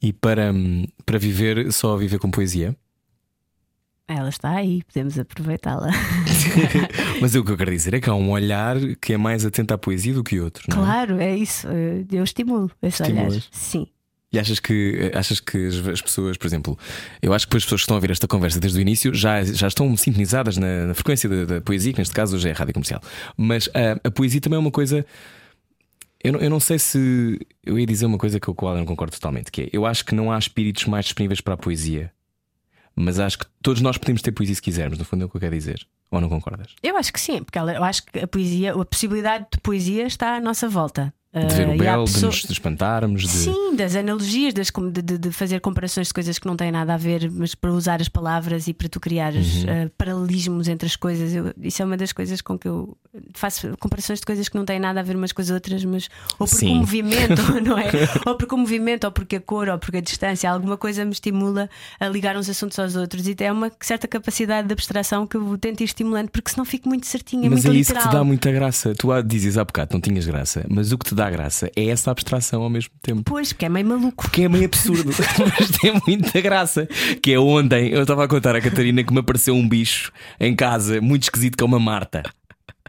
E 0.00 0.12
para, 0.12 0.52
hum, 0.52 0.86
para 1.04 1.18
viver, 1.18 1.72
só 1.72 1.96
viver 1.96 2.20
com 2.20 2.30
poesia? 2.30 2.76
Ela 4.06 4.28
está 4.28 4.50
aí, 4.50 4.84
podemos 4.84 5.18
aproveitá-la. 5.18 5.88
Mas 7.20 7.34
o 7.34 7.42
que 7.42 7.50
eu 7.50 7.56
quero 7.56 7.72
dizer 7.72 7.94
é 7.94 8.00
que 8.00 8.08
há 8.08 8.14
um 8.14 8.30
olhar 8.30 8.76
que 9.00 9.14
é 9.14 9.16
mais 9.16 9.44
atento 9.44 9.74
à 9.74 9.78
poesia 9.78 10.14
do 10.14 10.22
que 10.22 10.38
outro. 10.38 10.62
Não 10.68 10.76
é? 10.76 10.84
Claro, 10.84 11.20
é 11.20 11.36
isso. 11.36 11.66
Eu 12.12 12.22
estimulo 12.22 12.70
esse 12.82 13.02
Estimulas. 13.02 13.32
olhar. 13.32 13.42
Sim. 13.50 13.88
E 14.34 14.38
achas 14.38 14.58
que, 14.58 15.10
achas 15.14 15.38
que 15.40 15.66
as, 15.68 15.86
as 15.86 16.02
pessoas, 16.02 16.36
por 16.36 16.46
exemplo, 16.46 16.78
eu 17.22 17.32
acho 17.32 17.46
que 17.46 17.56
as 17.56 17.62
pessoas 17.64 17.80
que 17.82 17.84
estão 17.84 17.96
a 17.96 18.00
ver 18.00 18.10
esta 18.10 18.26
conversa 18.26 18.58
desde 18.58 18.78
o 18.78 18.82
início 18.82 19.14
já, 19.14 19.42
já 19.44 19.68
estão 19.68 19.96
sintonizadas 19.96 20.56
na, 20.56 20.86
na 20.86 20.94
frequência 20.94 21.28
da, 21.28 21.44
da 21.44 21.60
poesia, 21.60 21.92
que 21.92 21.98
neste 22.00 22.12
caso 22.14 22.34
hoje 22.36 22.48
é 22.48 22.52
a 22.52 22.54
rádio 22.54 22.74
comercial. 22.74 23.00
Mas 23.36 23.68
a, 23.74 24.08
a 24.08 24.10
poesia 24.10 24.40
também 24.40 24.56
é 24.56 24.60
uma 24.60 24.70
coisa. 24.70 25.06
Eu 26.22 26.32
não, 26.32 26.40
eu 26.40 26.50
não 26.50 26.58
sei 26.58 26.78
se. 26.78 27.38
Eu 27.64 27.78
ia 27.78 27.86
dizer 27.86 28.06
uma 28.06 28.18
coisa 28.18 28.40
com 28.40 28.50
a 28.50 28.54
qual 28.54 28.72
eu 28.74 28.78
não 28.78 28.86
concordo 28.86 29.12
totalmente, 29.14 29.52
que 29.52 29.62
é 29.62 29.68
eu 29.72 29.84
acho 29.86 30.04
que 30.04 30.14
não 30.14 30.32
há 30.32 30.38
espíritos 30.38 30.84
mais 30.86 31.04
disponíveis 31.04 31.40
para 31.40 31.54
a 31.54 31.56
poesia. 31.56 32.10
Mas 32.96 33.18
acho 33.18 33.38
que 33.40 33.46
todos 33.62 33.82
nós 33.82 33.98
podemos 33.98 34.22
ter 34.22 34.32
poesia 34.32 34.54
se 34.54 34.62
quisermos, 34.62 34.98
no 34.98 35.04
fundo 35.04 35.22
é 35.22 35.26
o 35.26 35.28
que 35.28 35.36
eu 35.36 35.40
quero 35.40 35.54
dizer. 35.54 35.86
Ou 36.10 36.20
não 36.20 36.28
concordas? 36.28 36.68
Eu 36.82 36.96
acho 36.96 37.12
que 37.12 37.20
sim, 37.20 37.42
porque 37.42 37.58
ela- 37.58 37.74
eu 37.74 37.82
acho 37.84 38.04
que 38.06 38.20
a 38.20 38.26
poesia, 38.26 38.72
a 38.72 38.84
possibilidade 38.84 39.46
de 39.52 39.60
poesia 39.60 40.06
está 40.06 40.36
à 40.36 40.40
nossa 40.40 40.68
volta. 40.68 41.12
De 41.34 41.54
ver 41.56 41.66
Ah, 41.66 41.70
o 41.70 41.72
há 41.72 41.76
belo, 41.76 42.04
de 42.04 42.12
pessoa- 42.12 42.30
nos 42.30 42.42
de 42.42 42.52
espantarmos, 42.52 43.22
de. 43.22 43.28
Sim, 43.28 43.74
das 43.76 43.96
analogias, 43.96 44.54
das, 44.54 44.70
de, 44.92 45.18
de- 45.18 45.32
fazer 45.32 45.60
comparações 45.60 46.06
de 46.06 46.14
coisas 46.14 46.38
que 46.38 46.46
não 46.46 46.54
têm 46.54 46.70
nada 46.70 46.94
a 46.94 46.96
ver, 46.96 47.28
mas 47.30 47.54
para 47.56 47.72
usar 47.72 48.00
as 48.00 48.08
palavras 48.08 48.68
e 48.68 48.72
para 48.72 48.88
tu 48.88 49.00
criares 49.00 49.64
Uhum. 49.64 49.86
ah, 49.86 49.90
paralelismos 49.98 50.68
entre 50.68 50.86
as 50.86 50.94
coisas. 50.94 51.34
Eu- 51.34 51.52
isso 51.60 51.82
é 51.82 51.84
uma 51.84 51.96
das 51.96 52.12
coisas 52.12 52.40
com 52.40 52.56
que 52.58 52.68
eu 52.68 52.96
faço 53.34 53.74
comparações 53.80 54.20
de 54.20 54.26
coisas 54.26 54.48
que 54.48 54.56
não 54.56 54.64
têm 54.64 54.78
nada 54.78 55.00
a 55.00 55.02
ver 55.02 55.16
umas 55.16 55.32
com 55.32 55.42
as 55.42 55.50
outras, 55.50 55.84
mas 55.84 56.08
ou 56.38 56.46
porque 56.46 56.66
Sim. 56.66 56.72
o 56.72 56.76
movimento, 56.76 57.42
não 57.66 57.76
é? 57.78 57.90
Ou 58.26 58.36
porque 58.36 58.54
o 58.54 58.58
movimento, 58.58 59.04
ou 59.04 59.10
porque 59.10 59.36
a 59.36 59.40
cor, 59.40 59.68
ou 59.68 59.78
porque 59.78 59.96
a 59.96 60.00
distância, 60.00 60.48
alguma 60.50 60.76
coisa 60.76 61.04
me 61.04 61.12
estimula 61.12 61.68
a 61.98 62.06
ligar 62.08 62.36
uns 62.36 62.48
assuntos 62.48 62.78
aos 62.78 62.94
outros. 62.94 63.26
E 63.26 63.34
é 63.40 63.50
uma 63.50 63.72
certa 63.80 64.06
capacidade 64.06 64.68
de 64.68 64.72
abstração 64.72 65.26
que 65.26 65.36
eu 65.36 65.58
tento 65.58 65.80
ir 65.80 65.84
estimulando, 65.84 66.28
porque 66.30 66.50
senão 66.52 66.64
fico 66.64 66.88
muito 66.88 67.06
certinha, 67.06 67.50
Mas 67.50 67.64
muito 67.64 67.76
é 67.76 67.80
isso 67.80 67.90
que 67.90 67.94
literal. 67.98 68.12
te 68.14 68.18
dá 68.18 68.24
muita 68.24 68.52
graça. 68.52 68.94
Tu 68.94 69.08
dizes 69.24 69.58
há 69.58 69.64
bocado, 69.64 69.90
não 69.94 70.00
tinhas 70.00 70.26
graça, 70.26 70.64
mas 70.68 70.92
o 70.92 70.98
que 70.98 71.06
te 71.06 71.14
dá 71.14 71.23
graça 71.30 71.70
é 71.76 71.86
essa 71.86 72.10
abstração 72.10 72.62
ao 72.62 72.70
mesmo 72.70 72.92
tempo. 73.02 73.22
Pois, 73.24 73.52
porque 73.52 73.66
é 73.66 73.68
meio 73.68 73.86
maluco. 73.86 74.30
Que 74.30 74.44
é 74.44 74.48
meio 74.48 74.66
absurdo, 74.66 75.10
mas 75.58 75.70
tem 75.78 76.00
muita 76.06 76.40
graça. 76.40 76.86
Que 77.22 77.32
é 77.32 77.38
ontem 77.38 77.88
eu 77.88 78.02
estava 78.02 78.24
a 78.24 78.28
contar 78.28 78.54
à 78.56 78.60
Catarina 78.60 79.02
que 79.02 79.12
me 79.12 79.20
apareceu 79.20 79.54
um 79.54 79.68
bicho 79.68 80.12
em 80.38 80.54
casa 80.54 81.00
muito 81.00 81.24
esquisito, 81.24 81.56
que 81.56 81.62
é 81.62 81.66
uma 81.66 81.80
Marta. 81.80 82.22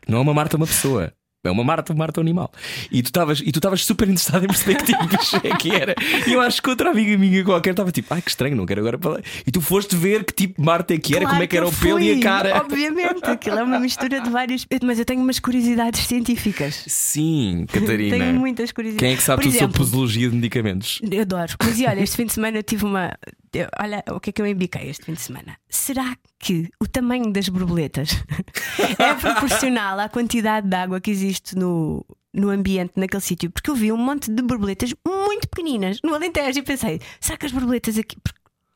Não 0.07 0.19
é 0.19 0.21
uma 0.21 0.33
Marta, 0.33 0.55
é 0.55 0.57
uma 0.57 0.67
pessoa. 0.67 1.11
É 1.47 1.51
uma 1.51 1.63
Marta, 1.63 1.93
uma 1.93 1.99
Marta 1.99 2.21
animal. 2.21 2.51
E 2.91 3.01
tu 3.01 3.07
estavas 3.07 3.39
e 3.39 3.51
tu 3.51 3.59
super 3.77 4.05
interessado 4.07 4.43
em 4.43 4.47
perceber 4.47 4.77
que 4.77 4.85
tipo 4.85 5.07
de 5.07 5.17
bicho 5.17 5.37
é 5.43 5.55
que 5.55 5.71
era. 5.71 5.95
E 6.27 6.33
eu 6.33 6.41
acho 6.41 6.61
que 6.61 6.69
outra 6.69 6.91
amiga 6.91 7.17
minha 7.17 7.43
qualquer 7.43 7.71
estava 7.71 7.91
tipo, 7.91 8.13
ai 8.13 8.21
que 8.21 8.29
estranho, 8.29 8.55
não 8.55 8.65
quero 8.65 8.81
agora 8.81 8.97
falar. 8.97 9.21
E 9.45 9.51
tu 9.51 9.61
foste 9.61 9.95
ver 9.95 10.23
que 10.23 10.33
tipo 10.33 10.61
de 10.61 10.65
Marta 10.65 10.93
é 10.93 10.97
que 10.97 11.15
era, 11.15 11.21
Claro 11.21 11.35
como 11.35 11.43
é 11.43 11.47
que 11.47 11.57
era 11.57 11.67
o 11.67 11.71
pelo 11.71 11.99
e 11.99 12.19
a 12.19 12.19
cara. 12.21 12.57
Obviamente, 12.57 13.25
aquilo 13.25 13.59
é 13.59 13.63
uma 13.63 13.79
mistura 13.79 14.21
de 14.21 14.29
várias. 14.29 14.65
Mas 14.83 14.99
eu 14.99 15.05
tenho 15.05 15.21
umas 15.21 15.39
curiosidades 15.39 16.01
científicas. 16.07 16.83
Sim, 16.87 17.65
Catarina. 17.71 18.17
Tenho 18.17 18.39
muitas 18.39 18.71
curiosidades. 18.71 19.05
Quem 19.05 19.13
é 19.13 19.17
que 19.17 19.23
sabe 19.23 19.43
Por 19.43 19.49
tudo 19.49 19.59
sobre 19.59 19.77
posologia 19.77 20.29
de 20.29 20.35
medicamentos? 20.35 21.01
Eu 21.09 21.21
adoro. 21.21 21.53
Mas 21.63 21.79
e 21.79 21.85
olha, 21.85 22.01
este 22.01 22.17
fim 22.17 22.25
de 22.25 22.33
semana 22.33 22.57
eu 22.57 22.63
tive 22.63 22.85
uma. 22.85 23.13
Olha, 23.79 24.03
o 24.11 24.19
que 24.19 24.29
é 24.29 24.33
que 24.33 24.41
eu 24.41 24.47
embiquei 24.47 24.89
este 24.89 25.05
fim 25.05 25.13
de 25.13 25.21
semana? 25.21 25.57
Será 25.69 26.15
que 26.39 26.69
o 26.81 26.87
tamanho 26.87 27.31
das 27.31 27.49
borboletas 27.49 28.09
é 28.99 29.13
proporcional 29.13 29.99
à 29.99 30.09
quantidade 30.09 30.67
de 30.67 30.75
água 30.75 30.99
que 30.99 31.11
existe 31.11 31.55
no, 31.55 32.05
no 32.33 32.49
ambiente 32.49 32.93
naquele 32.97 33.21
sítio? 33.21 33.49
Porque 33.51 33.69
eu 33.69 33.75
vi 33.75 33.91
um 33.91 33.97
monte 33.97 34.31
de 34.31 34.41
borboletas 34.41 34.93
muito 35.05 35.47
pequeninas 35.47 35.99
no 36.03 36.13
Alentejo 36.13 36.59
e 36.59 36.63
pensei: 36.63 36.99
será 37.19 37.37
que 37.37 37.45
as 37.45 37.51
borboletas 37.51 37.97
aqui. 37.97 38.17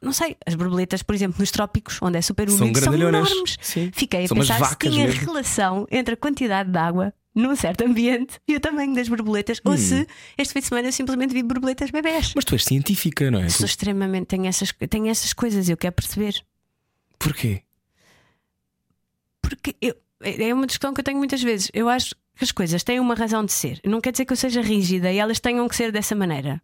Não 0.01 0.13
sei, 0.13 0.37
as 0.45 0.55
borboletas, 0.55 1.03
por 1.03 1.13
exemplo, 1.13 1.35
nos 1.41 1.51
trópicos, 1.51 1.99
onde 2.01 2.17
é 2.17 2.21
super 2.21 2.49
São 2.49 2.61
úmido, 2.67 2.79
são, 2.79 2.93
grandalhonas. 2.93 3.29
enormes. 3.31 3.57
Sim. 3.59 3.91
Fiquei 3.93 4.23
a 4.23 4.27
São 4.29 4.37
pensar 4.37 4.63
se 4.65 4.77
tinha 4.77 5.05
mesmo. 5.05 5.25
relação 5.25 5.85
entre 5.91 6.13
a 6.13 6.17
quantidade 6.17 6.71
de 6.71 6.77
água 6.77 7.13
num 7.39 7.55
certo 7.55 7.83
ambiente 7.85 8.39
e 8.47 8.55
o 8.55 8.59
tamanho 8.59 8.93
das 8.93 9.07
borboletas, 9.09 9.59
ou 9.63 9.77
se 9.77 10.07
este 10.37 10.53
fim 10.53 10.59
de 10.59 10.65
semana 10.67 10.87
eu 10.87 10.91
simplesmente 10.91 11.33
vi 11.33 11.41
borboletas 11.43 11.89
bebés. 11.91 12.29
Hum. 12.29 12.33
Mas 12.35 12.45
tu 12.45 12.53
és 12.55 12.63
científica, 12.65 13.31
não 13.31 13.39
é? 13.39 13.49
Sou 13.49 13.65
Tu- 13.65 13.69
extremamente, 13.69 14.27
tenho 14.27 14.45
essas, 14.45 14.71
tenho 14.89 15.07
essas 15.07 15.33
coisas, 15.33 15.67
eu 15.69 15.77
quero 15.77 15.93
perceber. 15.95 16.43
Porquê? 17.17 17.63
Porque 19.41 19.75
eu, 19.81 19.95
é 20.21 20.53
uma 20.53 20.67
discussão 20.67 20.93
que 20.93 20.99
eu 20.99 21.03
tenho 21.03 21.17
muitas 21.17 21.41
vezes. 21.41 21.69
Eu 21.73 21.89
acho 21.89 22.13
que 22.35 22.43
as 22.43 22.51
coisas 22.51 22.83
têm 22.83 22.99
uma 22.99 23.15
razão 23.15 23.43
de 23.43 23.51
ser. 23.51 23.79
Não 23.85 23.99
quer 24.01 24.11
dizer 24.11 24.25
que 24.25 24.33
eu 24.33 24.37
seja 24.37 24.61
rígida 24.61 25.11
e 25.11 25.17
elas 25.17 25.39
tenham 25.39 25.67
que 25.67 25.75
ser 25.75 25.91
dessa 25.91 26.15
maneira. 26.15 26.61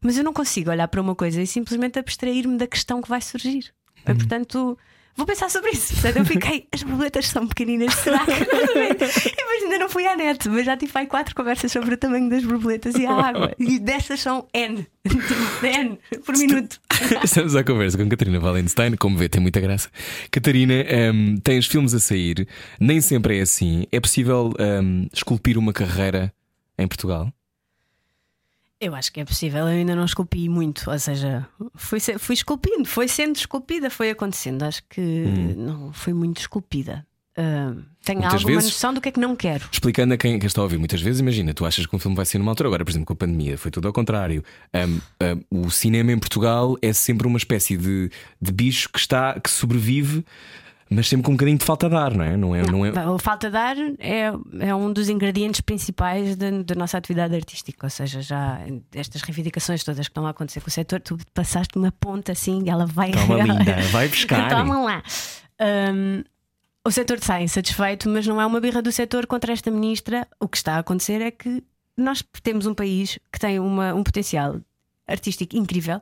Mas 0.00 0.16
eu 0.16 0.24
não 0.24 0.32
consigo 0.32 0.70
olhar 0.70 0.88
para 0.88 1.00
uma 1.00 1.14
coisa 1.14 1.40
e 1.40 1.46
simplesmente 1.46 1.98
abstrair-me 1.98 2.56
da 2.58 2.66
questão 2.66 3.00
que 3.00 3.08
vai 3.08 3.20
surgir. 3.20 3.72
E, 4.06 4.14
portanto, 4.14 4.76
vou 5.16 5.26
pensar 5.26 5.50
sobre 5.50 5.70
isso. 5.70 5.94
Portanto, 5.94 6.16
eu 6.18 6.24
fiquei, 6.24 6.66
as 6.72 6.82
borboletas 6.82 7.28
são 7.28 7.46
pequeninas, 7.46 7.94
será 7.94 8.24
que. 8.24 8.32
e 8.32 9.36
depois 9.36 9.62
ainda 9.62 9.78
não 9.78 9.88
fui 9.88 10.06
à 10.06 10.16
net, 10.16 10.48
mas 10.48 10.66
já 10.66 10.76
tive 10.76 10.92
aí 10.94 11.06
quatro 11.06 11.34
conversas 11.34 11.70
sobre 11.70 11.94
o 11.94 11.96
tamanho 11.96 12.28
das 12.28 12.44
borboletas 12.44 12.94
e 12.94 13.06
a 13.06 13.12
água. 13.12 13.54
E 13.58 13.78
dessas 13.78 14.20
são 14.20 14.46
N. 14.52 14.86
N 15.62 15.98
por 16.24 16.36
minuto. 16.36 16.80
Estamos 17.22 17.56
à 17.56 17.64
conversa 17.64 17.98
com 17.98 18.08
Catarina 18.08 18.38
Valenstein, 18.38 18.96
como 18.96 19.16
vê, 19.16 19.28
tem 19.28 19.40
muita 19.40 19.60
graça. 19.60 19.88
Catarina, 20.30 20.74
hum, 21.12 21.36
tens 21.42 21.66
filmes 21.66 21.94
a 21.94 22.00
sair, 22.00 22.46
nem 22.78 23.00
sempre 23.00 23.38
é 23.38 23.42
assim. 23.42 23.86
É 23.90 24.00
possível 24.00 24.52
hum, 24.58 25.08
esculpir 25.12 25.58
uma 25.58 25.72
carreira 25.72 26.32
em 26.78 26.86
Portugal? 26.86 27.32
Eu 28.84 28.96
acho 28.96 29.12
que 29.12 29.20
é 29.20 29.24
possível, 29.24 29.60
eu 29.60 29.66
ainda 29.66 29.94
não 29.94 30.04
esculpi 30.04 30.48
muito, 30.48 30.90
ou 30.90 30.98
seja, 30.98 31.46
fui, 31.76 32.00
fui 32.00 32.34
esculpindo, 32.34 32.84
foi 32.84 33.06
sendo 33.06 33.36
esculpida, 33.36 33.88
foi 33.88 34.10
acontecendo. 34.10 34.64
Acho 34.64 34.82
que 34.90 35.00
não 35.56 35.92
fui 35.92 36.12
muito 36.12 36.40
esculpida. 36.40 37.06
Ah, 37.36 37.72
tenho 38.04 38.18
Hum. 38.18 38.22
Muitas 38.22 38.34
alguma 38.40 38.56
vezes- 38.56 38.70
noção 38.72 38.92
do 38.92 39.00
que 39.00 39.08
é 39.08 39.12
que 39.12 39.20
não 39.20 39.36
quero. 39.36 39.64
Explicando 39.70 40.12
a 40.14 40.16
quem, 40.16 40.36
quem 40.36 40.46
está 40.48 40.60
a 40.60 40.64
ouvir, 40.64 40.78
muitas 40.78 41.00
vezes, 41.00 41.20
imagina, 41.20 41.54
tu 41.54 41.64
achas 41.64 41.86
que 41.86 41.94
um 41.94 41.98
filme 41.98 42.16
vai 42.16 42.26
ser 42.26 42.38
numa 42.38 42.50
altura, 42.50 42.68
agora, 42.68 42.84
por 42.84 42.90
exemplo, 42.90 43.06
com 43.06 43.12
a 43.12 43.16
pandemia, 43.16 43.56
foi 43.56 43.70
tudo 43.70 43.86
ao 43.86 43.92
contrário. 43.94 44.42
Hum, 44.74 45.00
hum, 45.50 45.64
o 45.66 45.70
cinema 45.70 46.10
em 46.10 46.18
Portugal 46.18 46.76
é 46.82 46.92
sempre 46.92 47.26
uma 47.28 47.38
espécie 47.38 47.76
de, 47.76 48.10
de 48.40 48.52
bicho 48.52 48.88
que 48.90 48.98
está, 48.98 49.38
que 49.40 49.48
sobrevive, 49.48 50.24
mas 50.92 51.08
sempre 51.08 51.24
com 51.24 51.32
um 51.32 51.34
bocadinho 51.34 51.58
de 51.58 51.64
falta 51.64 51.88
de 51.88 51.96
ar, 51.96 52.14
não 52.14 52.24
é? 52.24 52.36
Não 52.36 52.54
é, 52.54 52.62
não 52.62 52.86
é... 52.86 52.90
A 52.90 53.18
falta 53.18 53.50
de 53.50 53.56
ar 53.56 53.76
é, 53.98 54.32
é 54.60 54.74
um 54.74 54.92
dos 54.92 55.08
ingredientes 55.08 55.60
principais 55.60 56.36
da, 56.36 56.50
nossa 56.76 56.98
atividade 56.98 57.34
artística, 57.34 57.86
ou 57.86 57.90
seja, 57.90 58.20
já 58.22 58.58
estas 58.94 59.22
reivindicações 59.22 59.82
todas 59.84 60.06
que 60.06 60.10
estão 60.10 60.26
a 60.26 60.30
acontecer 60.30 60.60
com 60.60 60.68
o 60.68 60.70
setor, 60.70 61.00
tu 61.00 61.18
passaste 61.34 61.76
uma 61.78 61.90
ponta 61.92 62.32
assim 62.32 62.62
e 62.64 62.70
ela 62.70 62.86
vai 62.86 63.10
Toma 63.10 63.42
linda, 63.42 63.76
vai 63.90 64.06
buscar. 64.08 64.48
Toma 64.48 64.80
lá. 64.82 65.02
Hum, 65.60 66.22
o 66.84 66.90
setor 66.90 67.18
está 67.18 67.40
insatisfeito, 67.40 68.08
mas 68.08 68.26
não 68.26 68.40
é 68.40 68.46
uma 68.46 68.60
birra 68.60 68.82
do 68.82 68.90
setor 68.90 69.26
contra 69.26 69.52
esta 69.52 69.70
ministra. 69.70 70.26
O 70.40 70.48
que 70.48 70.56
está 70.56 70.74
a 70.74 70.78
acontecer 70.78 71.20
é 71.20 71.30
que 71.30 71.62
nós 71.96 72.24
temos 72.42 72.66
um 72.66 72.74
país 72.74 73.18
que 73.32 73.38
tem 73.38 73.58
uma- 73.60 73.94
um 73.94 74.02
potencial 74.02 74.60
artístico 75.06 75.56
incrível. 75.56 76.00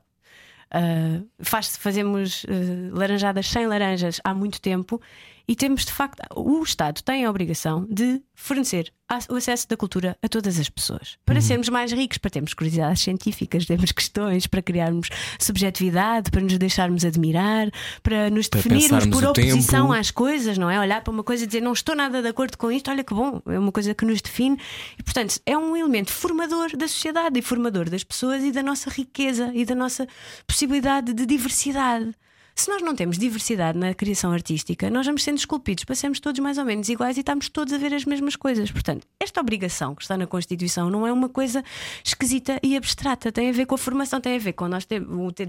Uh, 0.73 1.27
faz- 1.41 1.77
fazemos 1.77 2.45
uh, 2.45 2.97
laranjadas 2.97 3.49
sem 3.49 3.67
laranjas 3.67 4.21
há 4.23 4.33
muito 4.33 4.61
tempo 4.61 5.01
e 5.51 5.57
temos 5.57 5.85
de 5.85 5.91
facto 5.93 6.21
o 6.37 6.63
Estado 6.63 7.03
tem 7.03 7.25
a 7.25 7.31
obrigação 7.31 7.85
de 7.91 8.23
fornecer 8.37 8.93
o 9.29 9.35
acesso 9.35 9.69
da 9.69 9.77
cultura 9.77 10.17
a 10.23 10.29
todas 10.29 10.61
as 10.61 10.71
pessoas 10.71 11.19
para 11.27 11.35
Uhum. 11.35 11.41
sermos 11.41 11.69
mais 11.69 11.91
ricos, 11.91 12.19
para 12.19 12.31
termos 12.31 12.55
curiosidades 12.55 13.03
científicas, 13.03 13.67
termos 13.67 13.91
questões, 13.91 14.47
para 14.47 14.63
criarmos 14.63 15.09
subjetividade, 15.41 16.31
para 16.31 16.41
nos 16.41 16.57
deixarmos 16.57 17.05
admirar, 17.05 17.69
para 18.01 18.31
nos 18.31 18.47
Para 18.47 18.61
definirmos 18.63 19.07
por 19.07 19.25
oposição 19.25 19.89
tempo. 19.89 19.99
às 19.99 20.13
coisas, 20.13 20.57
não 20.57 20.71
é? 20.71 20.79
Olhar 20.79 21.03
para 21.03 21.13
uma 21.13 21.25
coisa 21.25 21.43
e 21.43 21.47
dizer 21.49 21.61
não 21.61 21.73
estou 21.73 21.97
nada 21.97 22.23
de 22.23 22.29
acordo 22.29 22.57
com 22.57 22.71
isto, 22.71 22.89
olha 22.89 23.03
que 23.03 23.13
bom, 23.13 23.43
é 23.47 23.59
uma 23.59 23.73
coisa 23.73 23.93
que 23.93 24.05
nos 24.05 24.23
define 24.23 24.57
e, 24.97 25.03
portanto, 25.03 25.41
é 25.45 25.59
um 25.59 25.77
elemento 25.77 26.13
formador 26.13 26.77
da 26.77 26.87
sociedade 26.87 27.37
e 27.37 27.43
formador 27.43 27.91
das 27.91 28.05
pessoas 28.05 28.45
e 28.45 28.53
da 28.53 28.63
nossa 28.63 28.89
riqueza 28.89 29.51
e 29.53 29.65
da 29.65 29.75
nossa 29.75 30.07
possibilidade 30.47 31.13
de 31.13 31.27
diversidade. 31.27 32.15
Se 32.55 32.69
nós 32.69 32.83
não 32.83 32.95
temos 32.95 33.17
diversidade 33.17 33.79
na 33.79 33.95
criação 33.95 34.33
artística, 34.33 34.91
nós 34.91 35.07
vamos 35.07 35.23
sendo 35.23 35.39
esculpidos 35.39 35.85
para 35.85 35.95
sermos 35.95 36.21
todos 36.21 36.39
mais 36.41 36.59
ou 36.59 36.65
menos 36.65 36.89
iguais 36.91 37.17
e 37.17 37.21
estamos 37.21 37.49
todos 37.49 37.73
a 37.73 37.79
ver 37.79 37.95
as 37.95 38.05
mesmas 38.05 38.37
coisas. 38.37 38.71
Portanto, 38.71 39.07
esta 39.19 39.41
obrigação 39.41 39.95
que 39.95 40.03
está 40.03 40.17
na 40.17 40.27
Constituição 40.27 40.91
não 40.91 41.07
é 41.07 41.13
uma 41.13 41.29
coisa 41.29 41.65
esquisita 42.05 42.61
e 42.63 42.77
abstrata. 42.77 43.33
Tem 43.33 43.49
a 43.49 43.53
ver 43.53 43.65
com 43.67 43.75
a 43.75 43.79
formação, 43.79 44.21
tem 44.21 44.37
a 44.37 44.39
ver 44.39 44.53
com 44.53 44.69
nós 44.69 44.87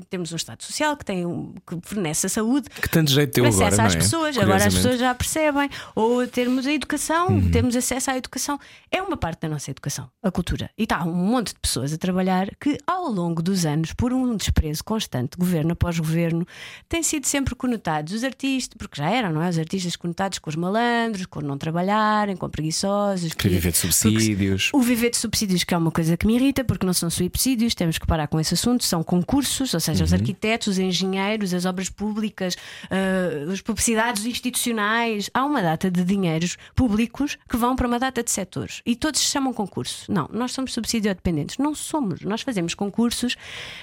temos 0.10 0.32
um 0.32 0.36
Estado 0.38 0.64
Social 0.64 0.96
que, 0.96 1.04
tem 1.04 1.26
um- 1.26 1.54
que 1.68 1.78
fornece 1.84 2.28
a 2.28 2.30
saúde, 2.30 2.70
Que 2.70 2.88
tanto 2.90 3.12
jeito 3.12 3.34
teu 3.34 3.46
acesso 3.46 3.64
agora, 3.64 3.78
não 3.78 3.86
às 3.86 3.96
é? 3.96 3.98
pessoas, 3.98 4.38
agora 4.38 4.66
as 4.66 4.74
pessoas 4.74 5.00
já 5.00 5.14
percebem, 5.14 5.70
ou 5.96 6.26
termos 6.28 6.66
a 6.66 6.72
educação, 6.72 7.28
Uhum. 7.28 7.52
temos 7.52 7.76
acesso 7.76 8.12
à 8.12 8.18
educação, 8.18 8.58
é 8.90 9.02
uma 9.02 9.18
parte 9.18 9.42
da 9.42 9.50
nossa 9.50 9.70
educação, 9.70 10.10
a 10.24 10.32
cultura. 10.32 10.70
E 10.78 10.84
está 10.84 11.04
um 11.04 11.14
monte 11.14 11.54
de 11.54 11.60
pessoas 11.60 11.92
a 11.92 11.98
trabalhar 11.98 12.48
que, 12.60 12.78
ao 12.88 13.08
longo 13.12 13.42
dos 13.42 13.66
anos, 13.66 13.92
por 13.94 14.14
um 14.14 14.36
desprezo 14.38 14.84
constante, 14.84 15.38
governo 15.38 15.74
após 15.74 16.00
governo, 16.00 16.46
têm 16.92 17.02
sido 17.02 17.26
sempre 17.26 17.56
conotados. 17.56 18.14
Os 18.14 18.24
artistas, 18.24 18.76
porque 18.78 19.02
já 19.02 19.10
eram, 19.10 19.32
não 19.32 19.42
é? 19.42 19.50
Os 19.50 19.58
artistas 19.58 19.96
conotados 19.96 20.40
com 20.40 20.50
os 20.50 20.58
malandros, 20.58 21.26
com 21.26 21.40
não 21.40 21.58
trabalharem, 21.58 22.36
com 22.36 22.50
preguiçosos. 22.50 23.34
Querer 23.34 23.56
viver 23.56 23.72
de 23.72 23.78
subsídios. 23.78 24.70
O 24.74 24.82
viver 24.82 25.10
de 25.10 25.18
subsídios, 25.18 25.64
que 25.64 25.74
é 25.74 25.78
uma 25.78 25.90
coisa 25.90 26.18
que 26.18 26.28
me 26.28 26.36
irrita, 26.36 26.66
porque 26.66 26.86
não 26.86 26.94
são 26.94 27.10
subsídios, 27.10 27.74
temos 27.74 27.98
que 27.98 28.06
parar 28.06 28.28
com 28.28 28.40
esse 28.40 28.54
assunto, 28.54 28.84
são 28.84 29.02
concursos, 29.04 29.74
ou 29.74 29.80
seja, 29.80 30.04
os 30.04 30.12
arquitetos, 30.12 30.68
os 30.68 30.80
engenheiros, 30.80 31.54
as 31.54 31.66
obras 31.66 31.90
públicas, 31.90 32.56
uh, 32.56 33.52
as 33.52 33.62
publicidades 33.62 34.26
institucionais. 34.26 35.30
Há 35.34 35.46
uma 35.46 35.62
data 35.62 35.90
de 35.90 36.04
dinheiros 36.04 36.58
públicos 36.76 37.38
que 37.50 37.56
vão 37.56 37.74
para 37.74 37.88
uma 37.88 38.00
data 38.00 38.22
de 38.22 38.30
setores 38.30 38.82
e 38.86 38.98
todos 38.98 39.22
se 39.22 39.28
chamam 39.28 39.54
concurso. 39.54 40.12
Não, 40.12 40.30
nós 40.34 40.52
somos 40.52 40.74
subsídio 40.74 41.16
dependentes. 41.16 41.58
Não 41.58 41.74
somos. 41.74 42.22
Nós 42.22 42.42
fazemos 42.42 42.74
concursos 42.74 43.38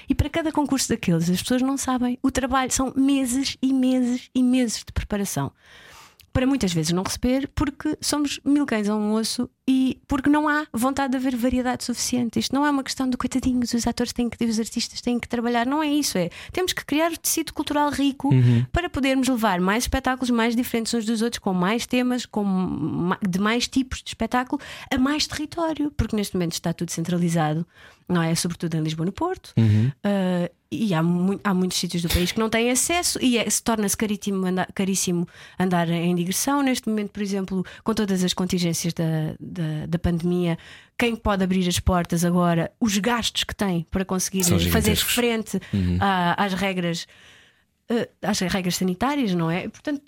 e 0.09 0.15
para 0.15 0.29
cada 0.29 0.53
concurso 0.53 0.91
daqueles 0.91 1.31
as 1.31 1.41
pessoas 1.41 1.63
não 1.63 1.79
sabem 1.79 2.19
o 2.23 2.31
trabalho. 2.31 2.71
São 2.71 2.93
meses 2.99 3.57
e 3.63 3.73
meses 3.73 4.29
e 4.35 4.43
meses 4.43 4.85
de 4.85 4.93
preparação. 4.93 5.53
Para 6.33 6.47
muitas 6.47 6.73
vezes 6.73 6.93
não 6.93 7.03
receber 7.03 7.49
porque 7.55 7.97
somos 8.01 8.41
mil 8.45 8.67
cães 8.67 8.89
a 8.89 8.95
um 8.95 9.13
osso 9.15 9.51
e 9.71 10.01
porque 10.09 10.31
não 10.31 10.49
há 10.49 10.67
vontade 10.73 11.11
de 11.11 11.19
haver 11.19 11.37
variedade 11.37 11.85
suficiente. 11.85 12.39
Isto 12.39 12.55
não 12.55 12.65
é 12.65 12.71
uma 12.71 12.83
questão 12.83 13.09
de 13.09 13.19
coitadinhos, 13.19 13.75
os 13.75 13.87
atores 13.87 14.15
têm 14.15 14.31
que, 14.31 14.43
os 14.43 14.59
artistas 14.59 15.03
têm 15.03 15.19
que 15.21 15.29
trabalhar, 15.29 15.67
não 15.67 15.83
é 15.83 15.89
isso. 15.89 16.17
É 16.17 16.31
temos 16.53 16.73
que 16.73 16.83
criar 16.87 17.15
tecido 17.19 17.53
cultural 17.53 17.91
rico 17.91 18.33
Uhum. 18.35 18.65
para 18.73 18.89
podermos 18.89 19.29
levar 19.29 19.61
mais 19.61 19.85
espetáculos 19.85 20.31
mais 20.31 20.57
diferentes 20.57 20.95
uns 20.95 21.05
dos 21.05 21.21
outros, 21.21 21.39
com 21.39 21.53
mais 21.53 21.87
temas, 21.87 22.25
com 22.25 23.11
de 23.29 23.39
mais 23.39 23.69
tipos 23.69 24.03
de 24.03 24.09
espetáculo, 24.11 24.61
a 24.91 24.97
mais 24.97 25.27
território, 25.27 25.93
porque 25.97 26.17
neste 26.17 26.35
momento 26.35 26.53
está 26.55 26.73
tudo 26.73 26.91
centralizado, 26.91 27.67
não 28.09 28.23
é? 28.23 28.35
Sobretudo 28.35 28.75
em 28.77 28.81
Lisboa 28.81 29.05
e 29.05 29.09
no 29.09 29.13
Porto. 29.13 29.53
Uhum. 29.59 29.93
Uh, 30.05 30.51
e 30.71 30.93
há, 30.93 31.03
mu- 31.03 31.41
há 31.43 31.55
muitos 31.55 31.79
sítios 31.79 32.03
do 32.03 32.11
país 32.11 32.31
que 32.31 32.39
não 32.39 32.51
têm 32.51 32.71
acesso 32.71 33.19
e 33.23 33.39
é- 33.39 33.49
se 33.49 33.63
torna-se 33.63 33.97
caríssimo, 33.97 34.45
andar- 34.47 34.69
caríssimo 34.75 35.27
andar 35.59 35.89
em 35.89 36.15
digressão. 36.15 36.63
Neste 36.63 36.89
momento, 36.91 37.11
por 37.11 37.23
exemplo, 37.23 37.65
com 37.83 37.95
todas 37.95 38.23
as 38.23 38.35
contingências 38.35 38.93
da, 38.93 39.05
da, 39.41 39.58
da 39.89 39.99
pandemia, 39.99 40.57
quem 40.97 41.15
pode 41.17 41.43
abrir 41.45 41.67
as 41.69 41.79
portas 41.79 42.25
agora, 42.25 42.71
os 42.81 42.97
gastos 42.99 43.45
que 43.45 43.55
tem 43.55 43.87
para 43.91 44.05
conseguir 44.05 44.43
fazer 44.71 44.93
frente 44.97 45.61
à- 46.01 46.45
às 46.45 46.55
regras 46.55 47.07
uh, 47.91 48.09
às 48.23 48.39
regras 48.41 48.77
sanitárias, 48.77 49.35
não 49.35 49.51
é? 49.51 49.69
Portanto, 49.69 50.03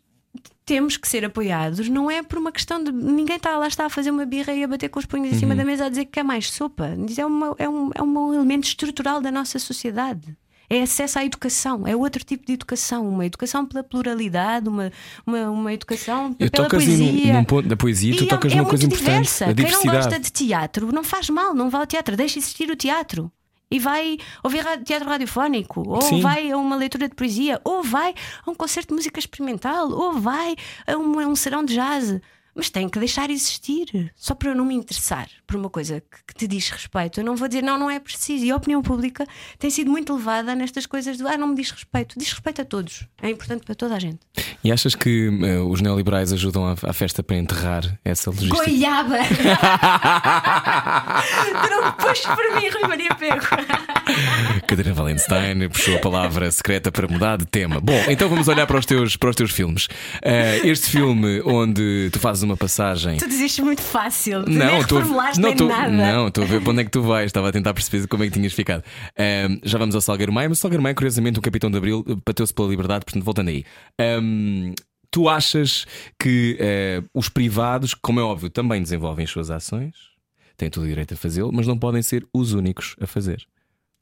temos 0.65 0.97
que 0.97 1.09
ser 1.09 1.25
apoiados, 1.25 1.89
não 1.89 2.09
é 2.11 2.23
por 2.23 2.39
uma 2.39 2.53
questão 2.53 2.83
de 2.83 2.93
ninguém 2.93 3.37
está 3.37 3.57
lá 3.59 3.67
está 3.67 3.87
a 3.87 3.91
fazer 3.91 4.11
uma 4.13 4.25
birra 4.25 4.53
e 4.53 4.63
a 4.63 4.69
bater 4.69 4.89
com 4.89 5.01
os 5.01 5.07
punhos 5.07 5.33
em 5.35 5.39
cima 5.39 5.57
da 5.57 5.65
mesa 5.65 5.87
a 5.87 5.89
dizer 5.89 6.05
que 6.05 6.13
quer 6.13 6.23
mais 6.23 6.49
sopa. 6.51 6.91
É, 7.19 7.27
uma, 7.27 7.55
é, 7.59 7.69
um, 7.69 7.91
é 7.95 8.01
um 8.03 8.35
elemento 8.35 8.65
estrutural 8.69 9.21
da 9.21 9.31
nossa 9.33 9.59
sociedade. 9.59 10.37
É 10.73 10.83
acesso 10.83 11.19
à 11.19 11.25
educação, 11.25 11.85
é 11.85 11.97
outro 11.97 12.23
tipo 12.25 12.47
de 12.47 12.53
educação, 12.53 13.09
uma 13.09 13.27
educação 13.27 13.67
pela 13.67 13.83
pluralidade, 13.83 14.69
uma, 14.69 14.93
uma, 15.27 15.51
uma 15.51 15.73
educação 15.75 16.27
Eu 16.39 16.49
pela 16.49 16.65
tocas 16.69 16.85
poesia. 16.85 17.33
num, 17.33 17.39
num 17.41 17.45
ponto 17.45 17.69
da 17.69 17.77
poesia, 17.77 18.17
tu 18.17 18.23
E 18.23 18.27
é- 18.27 18.29
tocas 18.31 18.53
é, 18.53 18.55
numa 18.55 18.63
muito 18.69 18.71
coisa 18.71 18.87
importante, 18.87 19.09
diversa. 19.09 19.45
a 19.47 19.49
Quem 19.49 19.57
não 19.57 19.65
diversidade. 19.71 19.97
gosta 19.97 20.21
de 20.21 20.31
teatro 20.31 20.93
não 20.93 21.03
faz 21.03 21.29
mal, 21.29 21.53
não 21.55 21.69
vai 21.69 21.81
ao 21.81 21.87
teatro, 21.89 22.17
deixa 22.17 22.39
existir 22.39 22.71
o 22.71 22.77
teatro. 22.77 23.33
E 23.69 23.79
vai 23.81 24.17
ouvir 24.45 24.65
teatro 24.85 25.09
radiofónico, 25.09 25.83
ou 25.89 26.01
Sim. 26.03 26.21
vai 26.21 26.51
a 26.53 26.57
uma 26.57 26.77
leitura 26.77 27.09
de 27.09 27.15
poesia, 27.17 27.61
ou 27.65 27.83
vai 27.83 28.15
a 28.47 28.51
um 28.51 28.55
concerto 28.55 28.89
de 28.91 28.95
música 28.95 29.19
experimental, 29.19 29.91
ou 29.91 30.13
vai 30.21 30.55
a 30.87 30.97
um, 30.97 31.19
a 31.21 31.27
um 31.27 31.35
serão 31.37 31.65
de 31.65 31.75
jazz. 31.75 32.21
Mas 32.55 32.71
tem 32.71 32.89
que 32.89 32.99
deixar 32.99 33.31
existir. 33.31 34.13
Só 34.15 34.35
para 34.35 34.51
eu 34.51 34.55
não 34.55 34.65
me 34.65 34.75
interessar 34.75 35.29
por 35.47 35.57
uma 35.57 35.71
coisa 35.71 36.01
que, 36.01 36.19
que 36.29 36.35
te 36.35 36.47
diz 36.47 36.71
respeito, 36.71 37.21
eu 37.21 37.25
não 37.25 37.37
vou 37.37 37.49
dizer 37.49 37.63
não, 37.63 37.79
não 37.79 37.91
é 37.91 37.99
preciso. 37.99 38.45
E 38.45 38.51
a 38.51 38.57
opinião 38.57 38.83
pública 38.83 39.27
tem 39.59 39.71
sido 39.71 39.91
muito 39.91 40.15
levada 40.15 40.55
nestas 40.55 40.87
coisas 40.87 41.19
do 41.19 41.29
ah, 41.29 41.37
não 41.37 41.49
me 41.49 41.55
diz 41.55 41.71
respeito. 41.71 42.19
Diz 42.19 42.33
respeito 42.33 42.63
a 42.63 42.65
todos. 42.65 43.07
É 43.23 43.31
importante 43.31 43.65
para 43.65 43.75
toda 43.75 43.97
a 43.97 43.99
gente. 43.99 44.21
E 44.63 44.71
achas 44.71 44.95
que 44.95 45.31
eh, 45.43 45.59
os 45.59 45.81
neoliberais 45.81 46.33
ajudam 46.33 46.67
a, 46.67 46.93
festa 46.93 47.23
para 47.23 47.37
enterrar 47.37 47.99
essa 48.05 48.31
logística? 48.31 48.63
Goiaba! 48.63 49.17
não 51.71 51.93
puxes 51.93 52.27
por 52.27 52.57
mim, 52.57 52.69
Rui 52.69 52.87
Maria 52.87 53.15
Pego. 53.15 53.41
Catarina 54.67 54.95
Valenstein 54.95 55.69
puxou 55.69 55.97
a 55.97 55.99
palavra 55.99 56.51
secreta 56.51 56.93
para 56.93 57.09
mudar 57.09 57.39
de 57.39 57.47
tema. 57.47 57.81
Bom, 57.81 58.05
então 58.09 58.29
vamos 58.29 58.49
olhar 58.49 58.67
para 58.67 58.79
os 58.79 58.87
teus, 58.87 59.17
para 59.17 59.31
os 59.31 59.37
teus 59.37 59.51
filmes. 59.51 59.89
Eh, 60.23 60.61
este 60.65 60.91
filme 60.91 61.41
onde 61.45 62.11
tu 62.13 62.19
fazes 62.19 62.40
uma 62.43 62.57
passagem. 62.57 63.17
Tu 63.19 63.29
dizes 63.29 63.59
muito 63.61 63.83
fácil. 63.83 64.45
Tu 64.45 64.51
Não, 64.51 64.67
nem 64.67 64.81
estou 64.81 64.99
reformulaste 64.99 65.41
não, 65.41 65.55
nem 65.55 65.69
nada. 65.69 65.91
não, 65.91 66.29
estou 66.29 66.45
a 66.45 66.47
ver 66.47 66.61
para 66.63 66.71
onde 66.73 66.81
é 66.81 66.85
que 66.85 66.91
tu 66.91 67.03
vais. 67.03 67.27
Estava 67.27 67.49
a 67.49 67.53
tentar 67.53 67.73
perceber 67.75 68.07
como 68.07 68.23
é 68.25 68.27
que 68.29 68.33
tinhas 68.33 68.53
ficado. 68.53 68.83
Ahm, 69.19 69.59
já 69.63 69.79
vamos 69.79 69.95
ao 69.95 70.01
Salgueiro 70.01 70.33
Maia, 70.33 70.49
mas 70.49 70.59
o 70.59 70.61
Salgueiro 70.61 70.83
Maia, 70.83 70.95
curiosamente, 70.95 71.39
o 71.39 71.43
Capitão 71.43 71.71
de 71.71 71.77
Abril 71.79 72.05
eh, 72.09 72.15
bateu-se 72.27 72.53
pela 72.55 72.69
liberdade, 72.69 73.05
portanto, 73.05 73.25
voltando 73.25 73.49
aí. 73.49 73.65
Ahm, 73.99 74.75
tu 75.11 75.29
achas 75.29 75.87
que 76.19 76.57
eh, 76.61 77.03
os 77.15 77.29
privados, 77.29 77.95
como 77.95 78.21
é 78.21 78.23
óbvio, 78.23 78.49
também 78.51 78.83
desenvolvem 78.83 79.25
as 79.25 79.31
suas 79.31 79.51
ações, 79.51 79.95
têm 80.57 80.71
todo 80.71 80.85
o 80.85 80.87
direito 80.89 81.15
a 81.15 81.17
fazê-lo, 81.17 81.51
mas 81.53 81.67
não 81.67 81.77
podem 81.79 82.03
ser 82.03 82.27
os 82.33 82.53
únicos 82.53 82.95
a 83.01 83.07
fazer. 83.07 83.45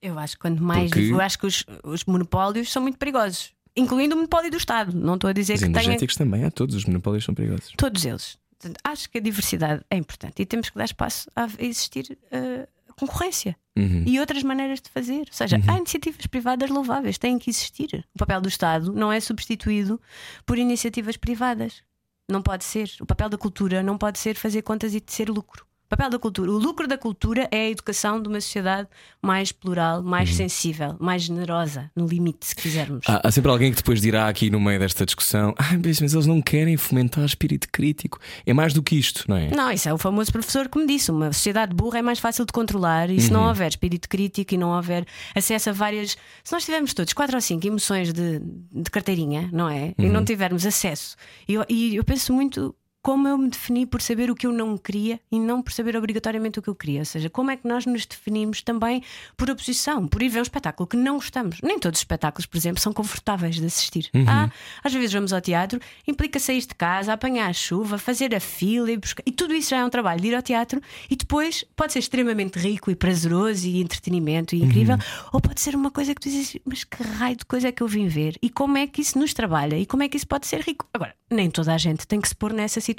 Eu 0.01 0.17
acho 0.19 0.35
que 0.35 0.41
quanto 0.43 0.63
mais. 0.63 0.91
Porque- 0.91 1.11
Eu 1.13 1.21
acho 1.21 1.37
que 1.39 1.47
os, 1.47 1.65
os 1.83 2.05
monopólios 2.05 2.71
são 2.71 2.81
muito 2.83 2.99
perigosos. 2.99 3.51
Incluindo 3.79 4.15
o 4.15 4.17
monopólio 4.19 4.51
do 4.51 4.57
Estado. 4.57 4.95
Não 4.97 5.15
estou 5.15 5.31
a 5.31 5.33
dizer 5.33 5.55
que 5.55 5.61
tenha. 5.61 5.71
energéticos 5.71 6.17
também, 6.17 6.45
há 6.45 6.51
todos, 6.51 6.75
os 6.75 6.85
monopólios 6.85 7.25
são 7.25 7.35
perigosos. 7.35 7.73
Todos 7.77 8.05
eles. 8.05 8.39
Portanto, 8.59 8.81
acho 8.83 9.09
que 9.09 9.19
a 9.19 9.21
diversidade 9.21 9.83
é 9.89 9.97
importante 9.97 10.43
e 10.43 10.45
temos 10.47 10.69
que 10.69 10.77
dar 10.77 10.85
espaço 10.85 11.31
a 11.37 11.49
existir 11.61 12.19
uh, 12.33 12.67
concorrência 12.95 13.57
Uhum. 13.77 14.03
e 14.05 14.19
outras 14.19 14.43
maneiras 14.43 14.81
de 14.81 14.91
fazer. 14.91 15.21
Ou 15.21 15.27
seja, 15.33 15.57
há 15.69 15.77
iniciativas 15.79 16.27
privadas 16.27 16.69
louváveis, 16.69 17.17
têm 17.17 17.39
que 17.39 17.49
existir. 17.49 18.05
O 18.13 18.19
papel 18.19 18.41
do 18.41 18.49
Estado 18.49 18.93
não 18.93 19.13
é 19.13 19.21
substituído 19.21 20.01
por 20.45 20.59
iniciativas 20.59 21.17
privadas. 21.17 21.85
Não 22.29 22.43
pode 22.43 22.65
ser. 22.65 22.91
O 23.01 23.07
papel 23.07 23.29
da 23.29 23.39
cultura 23.39 23.81
não 23.85 23.97
pode 23.97 24.19
ser 24.19 24.35
fazer 24.35 24.63
contas 24.63 24.95
e 24.95 25.03
ser 25.07 25.29
lucro. 25.31 25.65
Papel 25.89 26.11
da 26.11 26.19
cultura. 26.19 26.51
O 26.51 26.59
lucro 26.59 26.87
da 26.87 26.99
cultura 26.99 27.49
é 27.51 27.67
a 27.67 27.71
educação 27.71 28.21
de 28.21 28.29
uma 28.29 28.41
sociedade 28.41 28.89
mais 29.23 29.53
plural, 29.53 30.03
mais 30.03 30.35
sensível, 30.35 30.95
mais 31.01 31.23
generosa, 31.23 31.91
no 31.97 32.07
limite, 32.07 32.47
se 32.47 32.55
quisermos. 32.55 33.05
Há, 33.07 33.27
há 33.27 33.31
sempre 33.31 33.51
alguém 33.51 33.71
que 33.71 33.79
depois 33.79 34.01
dirá 34.01 34.29
aqui 34.29 34.51
no 34.51 34.61
meio 34.61 34.79
desta 34.79 35.07
discussão: 35.07 35.55
ah, 35.57 35.79
mas 35.83 36.01
eles 36.01 36.27
não 36.27 36.43
querem 36.43 36.77
fomentar 36.77 37.25
espírito 37.25 37.69
crítico. 37.73 38.19
É 38.45 38.53
mais 38.53 38.75
do 38.75 38.83
que 38.83 38.97
isto, 38.97 39.25
não 39.27 39.37
é? 39.37 39.49
Não, 39.49 39.71
isso 39.71 39.89
é 39.89 39.95
o 39.95 39.99
famoso 39.99 40.31
professor 40.31 40.69
que 40.69 40.79
me 40.79 40.87
disse: 40.87 41.11
uma 41.11 41.33
sociedade 41.33 41.75
burra 41.75 42.01
é 42.01 42.03
mais 42.03 42.19
fácil 42.19 42.45
de 42.45 42.53
controlar 42.53 43.09
e 43.09 43.19
se 43.21 43.33
não 43.33 43.49
houver 43.49 43.69
espírito 43.69 44.09
crítico 44.11 44.55
e 44.55 44.59
não 44.59 44.77
houver 44.77 45.07
acesso 45.35 45.71
a 45.71 45.73
várias. 45.73 46.19
Se 46.45 46.53
nós 46.53 46.65
tivermos 46.67 46.93
todos 46.93 47.15
quatro 47.15 47.37
ou 47.37 47.41
cinco 47.41 47.67
emoções 47.67 48.13
de, 48.13 48.41
de 48.41 48.91
carteirinha, 48.91 49.49
não 49.53 49.69
é? 49.69 49.95
E 49.99 50.07
não 50.09 50.23
tivermos 50.23 50.67
acesso. 50.67 51.17
E 51.49 51.55
eu, 51.55 51.65
e 51.67 51.97
eu 51.97 52.05
penso 52.05 52.33
muito. 52.33 52.75
Como 53.09 53.27
eu 53.27 53.39
me 53.39 53.49
defini 53.49 53.87
por 53.87 54.03
saber 54.03 54.31
o 54.31 54.35
que 54.35 54.47
eu 54.47 54.53
não 54.53 54.77
queria 54.77 55.19
e 55.33 55.41
não 55.41 55.63
por 55.63 55.73
saber 55.73 55.97
obrigatoriamente 55.97 56.59
o 56.59 56.63
que 56.63 56.69
eu 56.69 56.75
queria. 56.75 56.99
Ou 56.99 57.07
seja, 57.07 57.31
como 57.31 57.51
é 57.51 57.57
que 57.57 57.67
nós 57.67 57.87
nos 57.87 58.05
definimos 58.05 58.61
também 58.61 59.03
por 59.35 59.49
oposição, 59.49 60.07
por 60.07 60.21
ir 60.23 60.29
ver 60.29 60.41
um 60.41 60.43
espetáculo 60.43 60.87
que 60.87 60.95
não 60.95 61.15
gostamos. 61.15 61.59
Nem 61.63 61.79
todos 61.79 61.97
os 61.97 62.03
espetáculos, 62.03 62.45
por 62.45 62.59
exemplo, 62.59 62.83
são 62.83 62.93
confortáveis 62.93 63.57
de 63.57 63.65
assistir. 63.65 64.11
Há, 64.27 64.51
às 64.85 64.93
vezes 64.93 65.11
vamos 65.11 65.33
ao 65.33 65.41
teatro, 65.41 65.81
implica 66.07 66.39
sair 66.39 66.61
de 66.61 66.75
casa, 66.75 67.15
apanhar 67.15 67.49
a 67.49 67.53
chuva, 67.55 67.97
fazer 67.97 68.35
a 68.35 68.41
fila 68.41 68.93
e 68.93 68.99
buscar. 68.99 69.23
E 69.25 69.33
tudo 69.33 69.55
isso 69.55 69.71
já 69.71 69.79
é 69.79 69.85
um 69.87 69.89
trabalho 69.89 70.21
de 70.21 70.29
ir 70.29 70.35
ao 70.35 70.43
teatro 70.43 70.79
e 71.11 71.17
depois 71.17 71.65
pode 71.75 71.95
ser 71.95 72.01
extremamente 72.01 72.59
rico 72.59 72.91
e 72.91 72.95
prazeroso 72.95 73.67
e 73.67 73.81
entretenimento 73.81 74.55
e 74.55 74.63
incrível, 74.63 74.99
ou 75.33 75.41
pode 75.41 75.63
ser 75.63 75.75
uma 75.75 75.91
coisa 75.91 76.15
que 76.15 76.21
tu 76.21 76.29
dizes, 76.29 76.59
mas 76.63 76.85
que 76.85 77.03
raio 77.03 77.37
de 77.37 77.47
coisa 77.47 77.69
é 77.69 77.73
que 77.73 77.83
eu 77.83 77.89
vim 77.89 78.07
ver? 78.07 78.37
E 78.43 78.51
como 78.51 78.77
é 78.77 78.87
que 78.87 79.01
isso 79.01 79.19
nos 79.19 79.33
trabalha? 79.33 79.79
E 79.79 79.87
como 79.87 80.03
é 80.03 80.09
que 80.11 80.19
isso 80.19 80.29
pode 80.29 80.47
ser 80.47 80.61
rico? 80.61 80.87
Agora, 80.93 81.15
nem 81.31 81.51
toda 81.51 81.73
a 81.73 81.79
gente 81.79 82.07
tem 82.07 82.21
que 82.21 82.29
se 82.29 82.35
pôr 82.35 82.53
nessa 82.53 82.81
situação, 82.81 82.98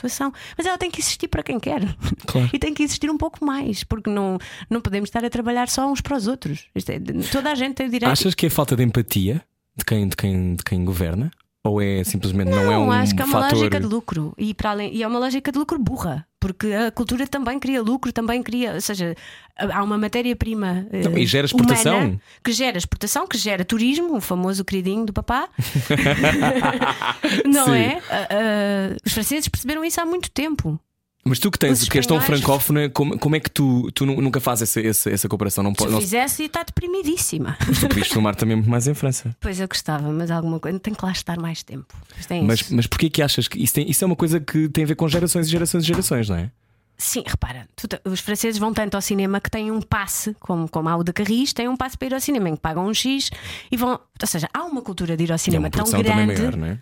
mas 0.57 0.65
ela 0.65 0.77
tem 0.77 0.89
que 0.89 0.99
existir 1.01 1.27
para 1.27 1.43
quem 1.43 1.59
quer. 1.59 1.81
Claro. 2.25 2.49
E 2.53 2.59
tem 2.59 2.73
que 2.73 2.83
existir 2.83 3.09
um 3.09 3.17
pouco 3.17 3.45
mais, 3.45 3.83
porque 3.83 4.09
não, 4.09 4.37
não 4.69 4.81
podemos 4.81 5.09
estar 5.09 5.23
a 5.23 5.29
trabalhar 5.29 5.69
só 5.69 5.89
uns 5.91 6.01
para 6.01 6.17
os 6.17 6.27
outros. 6.27 6.67
É, 6.75 6.99
toda 7.31 7.51
a 7.51 7.55
gente 7.55 7.75
tem 7.75 7.87
o 7.87 7.89
direito. 7.89 8.11
Achas 8.11 8.33
que 8.33 8.45
é 8.45 8.49
falta 8.49 8.75
de 8.75 8.83
empatia 8.83 9.41
de 9.75 9.85
quem, 9.85 10.07
de 10.07 10.15
quem, 10.15 10.55
de 10.55 10.63
quem 10.63 10.85
governa? 10.85 11.31
Ou 11.63 11.81
é 11.81 12.03
simplesmente 12.05 12.49
não, 12.49 12.71
é 12.71 12.77
um 12.77 12.89
acho 12.89 13.13
que 13.13 13.21
é 13.21 13.25
uma 13.25 13.41
fator. 13.41 13.57
lógica 13.57 13.79
de 13.81 13.85
lucro 13.85 14.33
e, 14.37 14.53
para 14.53 14.69
além, 14.71 14.95
e 14.95 15.03
é 15.03 15.07
uma 15.07 15.19
lógica 15.19 15.51
de 15.51 15.59
lucro 15.59 15.77
burra, 15.77 16.25
porque 16.39 16.67
a 16.67 16.89
cultura 16.89 17.27
também 17.27 17.59
cria 17.59 17.81
lucro, 17.81 18.13
também 18.13 18.41
cria, 18.41 18.75
ou 18.75 18.81
seja, 18.81 19.13
há 19.57 19.83
uma 19.83 19.97
matéria-prima 19.97 20.87
Não, 20.89 21.17
e 21.17 21.25
gera 21.25 21.45
exportação. 21.45 22.17
que 22.41 22.53
gera 22.53 22.77
exportação, 22.77 23.27
que 23.27 23.37
gera 23.37 23.65
turismo, 23.65 24.15
o 24.15 24.21
famoso 24.21 24.63
queridinho 24.63 25.05
do 25.05 25.11
papá. 25.11 25.49
Não 27.45 27.65
Sim. 27.65 27.75
é? 27.75 28.01
Ah, 28.09 28.27
ah, 28.31 28.97
os 29.05 29.11
franceses 29.11 29.49
perceberam 29.49 29.83
isso 29.83 29.99
há 29.99 30.05
muito 30.05 30.31
tempo. 30.31 30.79
Mas 31.23 31.37
tu 31.37 31.51
que 31.51 31.59
tens, 31.59 31.87
que 31.87 31.97
és 31.97 32.07
tão 32.07 32.19
francófona, 32.21 32.89
como, 32.89 33.19
como 33.19 33.35
é 33.35 33.39
que 33.39 33.51
tu, 33.51 33.91
tu 33.91 34.05
nu- 34.05 34.21
nunca 34.21 34.39
fazes 34.39 34.63
essa, 34.69 34.81
essa, 34.87 35.09
essa 35.11 35.27
cooperação? 35.29 35.63
Não, 35.63 35.71
Se 35.71 35.77
pode, 35.77 35.91
não, 35.91 35.99
fizesse, 35.99 36.43
está 36.43 36.63
deprimidíssima. 36.63 37.57
tu 37.79 37.87
podias 37.87 38.07
filmar 38.07 38.35
também 38.35 38.55
muito 38.55 38.69
mais 38.69 38.87
em 38.87 38.93
França. 38.93 39.35
Pois 39.39 39.59
eu 39.59 39.67
gostava, 39.67 40.11
mas 40.11 40.31
alguma 40.31 40.59
coisa 40.59 40.79
tem 40.79 40.93
que 40.93 41.05
lá 41.05 41.11
estar 41.11 41.37
mais 41.37 41.61
tempo. 41.61 41.93
Mas 42.15 42.41
Mas, 42.43 42.69
mas 42.69 42.87
porquê 42.87 43.09
que 43.09 43.21
achas 43.21 43.47
que 43.47 43.61
isso, 43.61 43.73
tem, 43.73 43.89
isso 43.89 44.03
é 44.03 44.07
uma 44.07 44.15
coisa 44.15 44.39
que 44.39 44.69
tem 44.69 44.83
a 44.83 44.87
ver 44.87 44.95
com 44.95 45.07
gerações 45.07 45.47
e 45.47 45.51
gerações 45.51 45.83
e 45.83 45.87
gerações, 45.87 46.29
não 46.29 46.37
é? 46.37 46.49
Sim, 46.97 47.23
repara, 47.25 47.67
os 48.03 48.19
franceses 48.19 48.57
vão 48.59 48.73
tanto 48.73 48.95
ao 48.95 49.01
cinema 49.01 49.39
que 49.39 49.49
têm 49.49 49.71
um 49.71 49.81
passe, 49.81 50.35
como, 50.39 50.67
como 50.67 50.89
há 50.89 50.97
o 50.97 51.03
de 51.03 51.13
Carris, 51.13 51.53
têm 51.53 51.69
um 51.69 51.77
passe 51.77 51.97
para 51.97 52.07
ir 52.07 52.13
ao 52.13 52.19
cinema, 52.19 52.49
em 52.49 52.55
que 52.55 52.61
pagam 52.61 52.85
um 52.85 52.93
X 52.93 53.29
e 53.71 53.77
vão. 53.77 53.91
Ou 54.21 54.27
seja, 54.27 54.49
há 54.53 54.63
uma 54.65 54.81
cultura 54.81 55.15
de 55.15 55.23
ir 55.23 55.31
ao 55.31 55.35
É 55.35 55.37
cinema 55.37 55.67
uma 55.67 55.69
tão 55.69 55.85
grande. 55.89 56.25
maior, 56.25 56.57
não 56.57 56.67
é? 56.67 56.79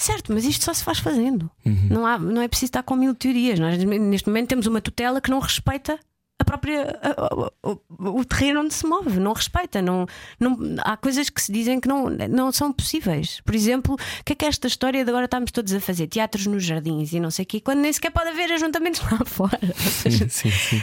Certo, 0.00 0.32
mas 0.32 0.44
isto 0.44 0.64
só 0.64 0.72
se 0.72 0.84
faz 0.84 1.00
fazendo. 1.00 1.50
Uhum. 1.66 1.88
Não, 1.90 2.06
há, 2.06 2.16
não 2.18 2.40
é 2.40 2.46
preciso 2.46 2.68
estar 2.70 2.84
com 2.84 2.94
mil 2.94 3.12
teorias. 3.16 3.58
Nós, 3.58 3.76
neste 3.82 4.28
momento, 4.28 4.48
temos 4.48 4.66
uma 4.68 4.80
tutela 4.80 5.20
que 5.20 5.28
não 5.28 5.40
respeita 5.40 5.98
a 6.38 6.44
própria. 6.44 6.96
a- 7.02 7.24
a- 7.24 7.50
o, 7.68 8.20
o 8.20 8.24
terreno 8.24 8.60
onde 8.60 8.72
se 8.72 8.86
move, 8.86 9.18
não 9.18 9.32
respeita. 9.32 9.82
Não, 9.82 10.06
não, 10.38 10.56
há 10.82 10.96
coisas 10.96 11.28
que 11.28 11.42
se 11.42 11.50
dizem 11.50 11.80
que 11.80 11.88
não, 11.88 12.08
não 12.08 12.52
são 12.52 12.72
possíveis. 12.72 13.40
Por 13.40 13.56
exemplo, 13.56 13.94
o 13.94 14.24
que 14.24 14.34
é 14.34 14.36
que 14.36 14.44
é 14.44 14.48
esta 14.48 14.68
história 14.68 15.04
de 15.04 15.10
agora 15.10 15.24
estamos 15.24 15.50
todos 15.50 15.72
a 15.74 15.80
fazer 15.80 16.06
teatros 16.06 16.46
nos 16.46 16.62
jardins 16.64 17.12
e 17.12 17.18
não 17.18 17.32
sei 17.32 17.42
o 17.42 17.46
quê, 17.46 17.60
quando 17.60 17.80
nem 17.80 17.92
sequer 17.92 18.12
pode 18.12 18.28
haver 18.30 18.52
ajuntamentos 18.52 19.00
lá 19.10 19.18
fora? 19.26 19.58
Seja, 19.74 20.28
Sim, 20.28 20.52
sim. 20.52 20.80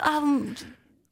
Há, 0.00 0.18
um- 0.18 0.54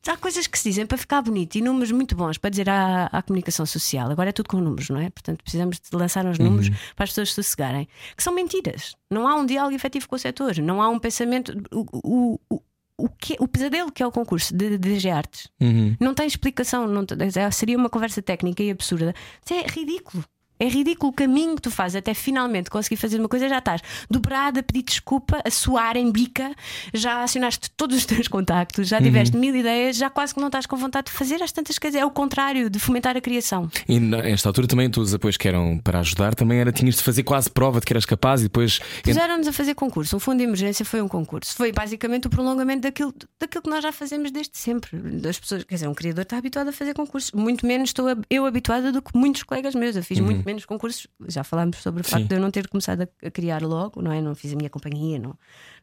há 0.07 0.17
coisas 0.17 0.47
que 0.47 0.59
se 0.59 0.69
dizem 0.71 0.87
para 0.87 0.97
ficar 0.97 1.21
bonito 1.23 1.57
e 1.57 1.61
números 1.61 1.91
muito 1.93 2.15
bons 2.17 2.39
para 2.39 2.51
dizer 2.51 2.69
à, 2.71 3.07
à 3.07 3.23
comunicação 3.23 3.67
social. 3.67 4.11
Agora 4.11 4.31
é 4.31 4.33
tudo 4.33 4.49
com 4.49 4.59
números, 4.59 4.89
não 4.91 4.99
é? 5.01 5.11
Portanto, 5.11 5.43
precisamos 5.43 5.79
de 5.81 5.97
lançar 5.97 6.25
uns 6.25 6.39
números 6.39 6.71
para 6.97 7.05
as 7.05 7.11
pessoas 7.11 7.33
sossegarem. 7.35 7.89
Que 8.17 8.23
são 8.23 8.33
mentiras. 8.35 8.95
Não 9.11 9.27
há 9.29 9.35
um 9.37 9.45
diálogo 9.45 9.75
efetivo 9.75 10.09
com 10.09 10.17
o 10.17 10.19
setor. 10.19 10.57
Não 10.59 10.81
há 10.81 10.89
um 10.89 10.99
pensamento. 10.99 11.53
O, 11.73 11.85
o, 11.93 12.41
o, 12.51 12.63
o, 12.97 13.09
que, 13.09 13.37
o 13.39 13.47
pesadelo 13.47 13.93
que 13.93 14.03
é 14.03 14.07
o 14.07 14.11
concurso 14.13 14.55
de, 14.57 14.71
de 14.71 14.79
DG 14.79 15.11
Artes 15.11 15.49
Uhum. 15.61 15.97
não 16.01 16.15
tem 16.15 16.27
explicação. 16.27 16.87
Não, 16.87 17.05
é- 17.37 17.51
seria 17.51 17.77
uma 17.77 17.91
conversa 17.91 18.23
técnica 18.23 18.63
e 18.63 18.71
absurda. 18.71 19.15
Isso 19.45 19.55
é 19.55 19.67
ridículo. 19.67 20.25
É 20.59 20.69
ridículo 20.69 21.13
o 21.13 21.15
caminho 21.15 21.57
que 21.57 21.63
tu 21.63 21.71
fazes 21.71 21.97
até 21.97 22.15
finalmente 22.15 22.71
conseguir 22.71 22.97
fazer 22.97 23.19
uma 23.19 23.29
coisa. 23.29 23.49
Já 23.49 23.59
estás 23.59 23.81
dobrada 24.11 24.61
a 24.61 24.63
pedir 24.63 24.83
desculpa, 24.83 25.41
a 25.45 25.51
suar 25.51 25.97
em 25.97 26.11
bica, 26.11 26.53
já 26.93 27.23
acionaste 27.23 27.71
todos 27.77 27.97
os 27.97 28.07
teus 28.07 28.29
contactos, 28.29 28.89
já 28.89 29.01
tiveste 29.01 29.37
mil 29.37 29.55
ideias, 29.55 29.97
já 29.97 30.11
quase 30.11 30.35
que 30.35 30.41
não 30.41 30.49
estás 30.49 30.67
com 30.67 30.77
vontade 30.77 31.07
de 31.07 31.13
fazer 31.13 31.43
as 31.43 31.53
tantas 31.53 31.79
coisas. 31.79 32.01
É 32.01 32.05
o 32.05 32.11
contrário, 32.11 32.69
de 32.69 32.79
fomentar 32.79 33.17
a 33.17 33.21
criação. 33.21 33.71
E 33.89 34.01
nesta 34.01 34.49
altura 34.49 34.67
também 34.67 34.91
todos 34.91 35.11
os 35.11 35.15
apoios 35.15 35.37
que 35.37 35.49
eram 35.49 35.79
para 35.79 36.01
ajudar 36.01 36.35
também 36.35 36.59
era 36.59 36.73
tinhas 36.73 36.97
de 36.97 37.03
fazer 37.03 37.23
quase 37.23 37.51
prova 37.51 37.81
de 37.81 37.87
que 37.87 37.93
eras 37.93 38.05
capaz 38.05 38.41
e 38.41 38.45
depois. 38.45 38.81
Puseram-nos 39.03 39.47
a 39.49 39.53
fazer 39.53 39.75
concurso. 39.75 40.17
Um 40.17 40.21
fundo 40.21 40.39
de 40.39 40.45
emergência 40.45 40.85
foi 40.85 41.01
um 41.01 41.09
concurso. 41.09 41.55
Foi 41.55 41.73
basicamente 41.73 42.27
o 42.27 42.31
prolongamento 42.31 42.83
daquilo, 42.83 43.15
daquilo 43.41 43.63
que 43.63 43.71
nós 43.71 43.83
já 43.83 43.93
fazemos 43.93 44.31
desde 44.31 44.57
sempre. 44.57 44.97
Das 44.97 45.39
pessoas, 45.39 45.65
quer 45.65 45.75
dizer, 45.75 45.89
um 45.89 45.95
criador 45.95 46.23
está 46.23 46.39
habituado 46.39 46.69
a 46.69 46.73
fazer 46.73 46.95
concursos. 46.95 47.33
Muito 47.33 47.67
menos 47.67 47.91
estou 47.91 48.07
eu 48.31 48.47
habituada 48.47 48.93
do 48.93 49.03
que 49.03 49.17
muitos 49.17 49.43
colegas 49.43 49.75
meus. 49.75 49.97
Eu 49.97 50.03
fiz 50.03 50.21
muito 50.21 50.45
menos 50.49 50.65
concursos. 50.65 51.07
Já 51.29 51.45
falámos 51.45 51.77
sobre 51.79 52.01
o 52.01 52.05
facto 52.05 52.23
Sim. 52.23 52.29
de 52.29 52.35
eu 52.35 52.41
não 52.41 52.51
ter 52.51 52.67
começado 52.69 53.03
a, 53.03 53.27
a 53.27 53.31
criar 53.31 53.63
logo, 53.63 54.01
não 54.01 54.11
é? 54.11 54.21
Não 54.21 54.35
fiz 54.35 54.53
a 54.53 54.57
minha 54.57 54.71
companhia, 54.71 55.19
não, 55.19 55.37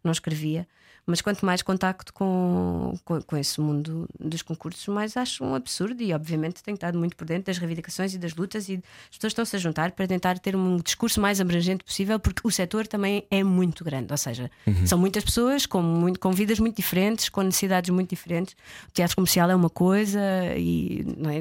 não 0.04 0.12
escrevia. 0.12 0.68
Mas 1.08 1.22
quanto 1.22 1.46
mais 1.46 1.62
contacto 1.62 2.12
com, 2.14 2.94
com, 3.04 3.22
com 3.22 3.38
esse 3.38 3.62
mundo 3.62 4.08
dos 4.20 4.42
concursos, 4.42 4.88
mais 4.88 5.16
acho 5.16 5.44
um 5.44 5.54
absurdo 5.54 6.02
e, 6.02 6.14
obviamente, 6.14 6.64
tenho 6.64 6.76
estado 6.76 6.98
muito 6.98 7.16
por 7.16 7.26
dentro 7.26 7.46
das 7.46 7.58
reivindicações 7.58 8.14
e 8.14 8.18
das 8.18 8.34
lutas 8.36 8.68
e 8.70 8.82
as 9.12 9.18
pessoas 9.18 9.32
estão-se 9.32 9.56
a 9.56 9.60
juntar 9.60 9.92
para 9.92 10.08
tentar 10.08 10.40
ter 10.40 10.56
um 10.56 10.78
discurso 10.78 11.22
mais 11.22 11.40
abrangente 11.40 11.84
possível, 11.84 12.20
porque 12.20 12.42
o 12.44 12.52
setor 12.52 12.88
também 12.88 13.24
é 13.30 13.44
muito 13.44 13.84
grande. 13.84 14.12
Ou 14.12 14.18
seja, 14.18 14.50
são 14.86 14.98
muitas 14.98 15.24
pessoas 15.24 15.66
com, 15.66 15.82
muito, 15.82 16.20
com 16.20 16.32
vidas 16.32 16.60
muito 16.60 16.76
diferentes, 16.76 17.30
com 17.30 17.42
necessidades 17.44 17.90
muito 17.92 18.10
diferentes. 18.10 18.56
O 18.90 18.92
teatro 18.92 19.16
comercial 19.16 19.50
é 19.50 19.56
uma 19.56 19.70
coisa 19.70 20.20
e 20.58 21.06
não 21.18 21.30
é? 21.30 21.40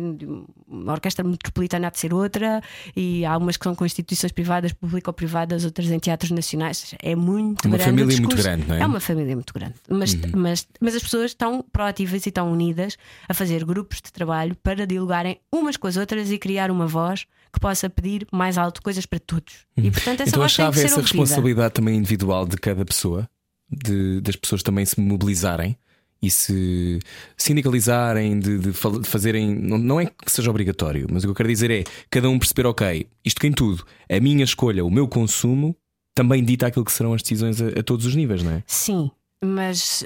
uma 0.68 0.92
orquestra 0.92 1.24
metropolitana 1.24 1.86
há 1.86 1.90
de 1.90 1.98
ser 1.98 2.12
outra, 2.12 2.62
e 2.94 3.24
há 3.24 3.36
umas 3.36 3.56
que 3.56 3.64
são 3.64 3.74
com 3.74 3.86
instituições 3.86 4.32
privadas, 4.32 4.72
público-privadas, 4.72 5.64
outras 5.64 5.90
em 5.90 5.98
teatros 5.98 6.30
nacionais. 6.30 6.92
Ou 6.92 6.98
É 7.10 7.14
muito 7.14 7.66
Uma 7.66 7.76
grande. 7.78 7.90
família 7.90 8.20
muito 8.20 8.36
grande, 8.36 8.68
não 8.68 8.76
é? 8.76 8.80
É 8.80 8.86
uma 8.86 9.00
família 9.00 9.34
muito 9.34 9.53
grande. 9.58 9.74
Mas, 9.88 10.14
mas, 10.34 10.68
mas 10.80 10.94
as 10.94 11.02
pessoas 11.02 11.30
estão 11.30 11.64
proativas 11.72 12.26
e 12.26 12.28
estão 12.28 12.52
unidas 12.52 12.96
a 13.28 13.34
fazer 13.34 13.64
grupos 13.64 14.00
de 14.02 14.12
trabalho 14.12 14.56
para 14.62 14.86
dialogarem 14.86 15.38
umas 15.52 15.76
com 15.76 15.86
as 15.86 15.96
outras 15.96 16.30
e 16.30 16.38
criar 16.38 16.70
uma 16.70 16.86
voz 16.86 17.26
que 17.52 17.60
possa 17.60 17.88
pedir 17.88 18.26
mais 18.32 18.58
alto 18.58 18.82
coisas 18.82 19.06
para 19.06 19.18
todos. 19.20 19.66
E 19.76 19.90
portanto 19.90 20.20
essa 20.20 20.30
Então 20.30 20.40
voz 20.40 20.56
tem 20.56 20.70
que 20.70 20.78
é 20.78 20.80
ser 20.80 20.86
essa 20.86 20.96
ouvida. 20.96 21.18
responsabilidade 21.18 21.74
também 21.74 21.96
individual 21.96 22.46
de 22.46 22.56
cada 22.56 22.84
pessoa, 22.84 23.28
de, 23.70 24.20
das 24.20 24.36
pessoas 24.36 24.62
também 24.62 24.84
se 24.84 25.00
mobilizarem 25.00 25.76
e 26.20 26.30
se 26.30 26.98
sindicalizarem, 27.36 28.38
de, 28.38 28.58
de 28.58 28.72
fazerem. 28.72 29.54
Não, 29.54 29.78
não 29.78 30.00
é 30.00 30.06
que 30.06 30.32
seja 30.32 30.50
obrigatório, 30.50 31.06
mas 31.10 31.22
o 31.22 31.26
que 31.26 31.30
eu 31.30 31.34
quero 31.34 31.48
dizer 31.48 31.70
é 31.70 31.84
cada 32.10 32.28
um 32.28 32.38
perceber, 32.38 32.66
ok, 32.66 33.06
isto 33.24 33.40
que 33.40 33.46
em 33.46 33.52
tudo, 33.52 33.84
a 34.10 34.18
minha 34.20 34.42
escolha, 34.44 34.84
o 34.84 34.90
meu 34.90 35.06
consumo, 35.06 35.76
também 36.14 36.42
dita 36.42 36.66
aquilo 36.66 36.84
que 36.84 36.92
serão 36.92 37.12
as 37.12 37.22
decisões 37.22 37.60
a, 37.60 37.68
a 37.80 37.82
todos 37.82 38.06
os 38.06 38.14
níveis, 38.14 38.42
não 38.42 38.52
é? 38.52 38.62
Sim, 38.66 39.10
mas 39.44 40.02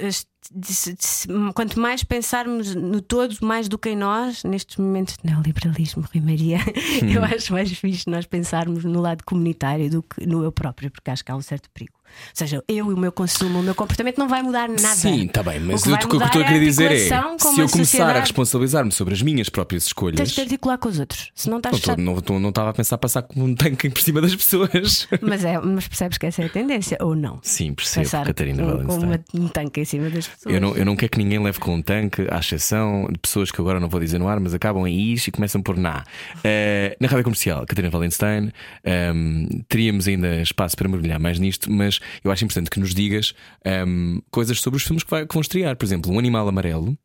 quanto 1.55 1.79
mais 1.79 2.03
pensarmos 2.03 2.75
no 2.75 3.01
todo, 3.01 3.37
mais 3.43 3.69
do 3.69 3.79
que 3.79 3.91
em 3.91 3.97
nós, 3.97 4.45
nestes 4.45 4.77
momentos 4.77 5.17
de 5.17 5.31
neoliberalismo, 5.31 6.05
Rui 6.13 6.23
Maria, 6.23 6.59
eu 7.15 7.23
acho 7.25 7.53
mais 7.53 7.71
fixe 7.73 8.09
nós 8.09 8.27
pensarmos 8.27 8.85
no 8.85 9.01
lado 9.01 9.25
comunitário 9.25 9.91
do 9.91 10.03
que 10.03 10.27
no 10.27 10.43
eu 10.43 10.53
próprio, 10.53 10.91
porque 10.91 11.11
acho 11.11 11.25
que 11.25 11.31
há 11.31 11.37
um 11.37 11.43
certo 11.43 11.69
perigo. 11.71 11.98
Ou 12.09 12.33
seja, 12.35 12.63
eu 12.69 12.91
e 12.91 12.95
o 12.95 12.97
meu 12.97 13.13
consumo, 13.13 13.61
o 13.61 13.63
meu 13.63 13.75
comportamento 13.75 14.19
não 14.19 14.29
vai 14.29 14.43
mudar 14.43 14.69
nada. 14.69 14.79
Sim, 14.97 15.27
está 15.27 15.43
bem, 15.43 15.61
mas 15.61 15.81
O 15.83 15.85
que 15.85 15.91
eu- 15.91 15.95
o 15.95 15.99
que 15.99 16.17
eu 16.17 16.23
estou 16.27 16.41
a 16.43 16.45
é 16.45 16.47
querer 16.49 16.61
dizer 16.65 16.91
é: 16.91 16.95
articulação 16.95 17.37
com 17.39 17.55
se 17.55 17.61
eu 17.61 17.69
começar 17.69 18.17
a 18.17 18.21
responsabilizar-me 18.21 18.93
sobre 18.93 19.15
as 19.15 19.23
minhas 19.23 19.49
próprias 19.49 19.87
escolhas. 19.87 20.17
Tens 20.17 20.31
de 20.33 20.41
articular 20.41 20.79
com 20.79 20.89
os 20.89 20.99
outros, 20.99 21.31
se 21.35 21.49
não 21.49 21.59
estás 21.59 21.73
Não, 21.75 21.81
fechado. 21.81 22.03
não, 22.03 22.19
estou- 22.19 22.41
não 22.41 22.49
estava 22.51 22.71
a 22.71 22.73
pensar 22.73 22.99
passar 22.99 23.23
como 23.23 23.45
um 23.45 23.55
tanque 23.55 23.89
por 23.91 24.01
cima 24.03 24.21
das 24.21 24.35
pessoas. 24.35 25.07
Mas, 25.23 25.45
é, 25.45 25.59
mas 25.59 25.87
percebes 25.89 26.19
que 26.19 26.27
essa 26.27 26.43
é 26.43 26.47
a 26.47 26.49
tendência, 26.49 26.97
ou 27.01 27.15
não? 27.15 27.39
Sim, 27.43 27.73
percebo, 27.75 28.05
Pensar 28.05 28.27
Catarina 28.27 28.63
com, 28.63 28.71
com 28.71 28.77
Valenstein. 29.01 29.05
uma- 29.35 29.45
um 29.45 29.49
tanque 29.49 29.81
em 29.81 29.85
cima 29.85 30.11
das 30.11 30.27
pessoas. 30.27 30.55
Eu 30.55 30.61
não, 30.61 30.77
eu 30.77 30.85
não 30.85 30.97
quero 30.97 31.11
que 31.13 31.19
ninguém 31.19 31.39
leve 31.43 31.59
com 31.59 31.75
um 31.75 31.83
tanque, 31.83 32.27
à 32.31 32.39
exceção 32.39 33.09
de 33.11 33.19
pessoas 33.19 33.51
que 33.51 33.61
agora 33.61 33.79
não 33.81 33.89
vou 33.89 34.01
dizer 34.01 34.19
no 34.19 34.29
ar, 34.29 34.39
mas 34.41 34.55
acabam 34.55 34.87
em 34.87 35.13
is 35.13 35.27
e 35.27 35.31
começam 35.31 35.63
por 35.63 35.77
na. 35.77 36.05
Eh, 36.45 36.97
na 37.01 37.09
rádio 37.09 37.25
comercial, 37.25 37.67
Catarina 37.67 37.91
Valenstein, 37.91 38.53
ehm, 38.85 39.47
teríamos 39.69 40.09
ainda 40.09 40.41
espaço 40.41 40.77
para 40.77 40.89
mergulhar 40.89 41.19
mais 41.19 41.39
nisto, 41.39 41.71
mas 41.71 41.98
eu 42.25 42.31
acho 42.31 42.45
importante 42.45 42.71
que 42.71 42.81
nos 42.81 42.95
digas 42.95 43.35
ehm, 43.65 44.19
coisas 44.31 44.61
sobre 44.61 44.77
os 44.77 44.83
filmes 44.85 45.03
que, 45.05 45.11
vai- 45.11 45.27
que 45.27 45.35
vão 45.35 45.41
estrear. 45.41 45.77
Por 45.77 45.85
exemplo, 45.85 46.13
Um 46.13 46.19
Animal 46.19 46.47
Amarelo 46.49 46.97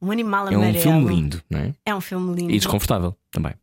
Um 0.00 0.10
animal 0.10 0.48
é 0.48 0.54
amarelo. 0.54 0.76
um 0.78 0.80
filme 0.82 1.14
lindo, 1.14 1.42
não 1.50 1.58
é? 1.60 1.74
É 1.84 1.94
um 1.94 2.00
filme 2.00 2.34
lindo. 2.34 2.50
E 2.52 2.56
desconfortável 2.58 3.16
também. 3.30 3.54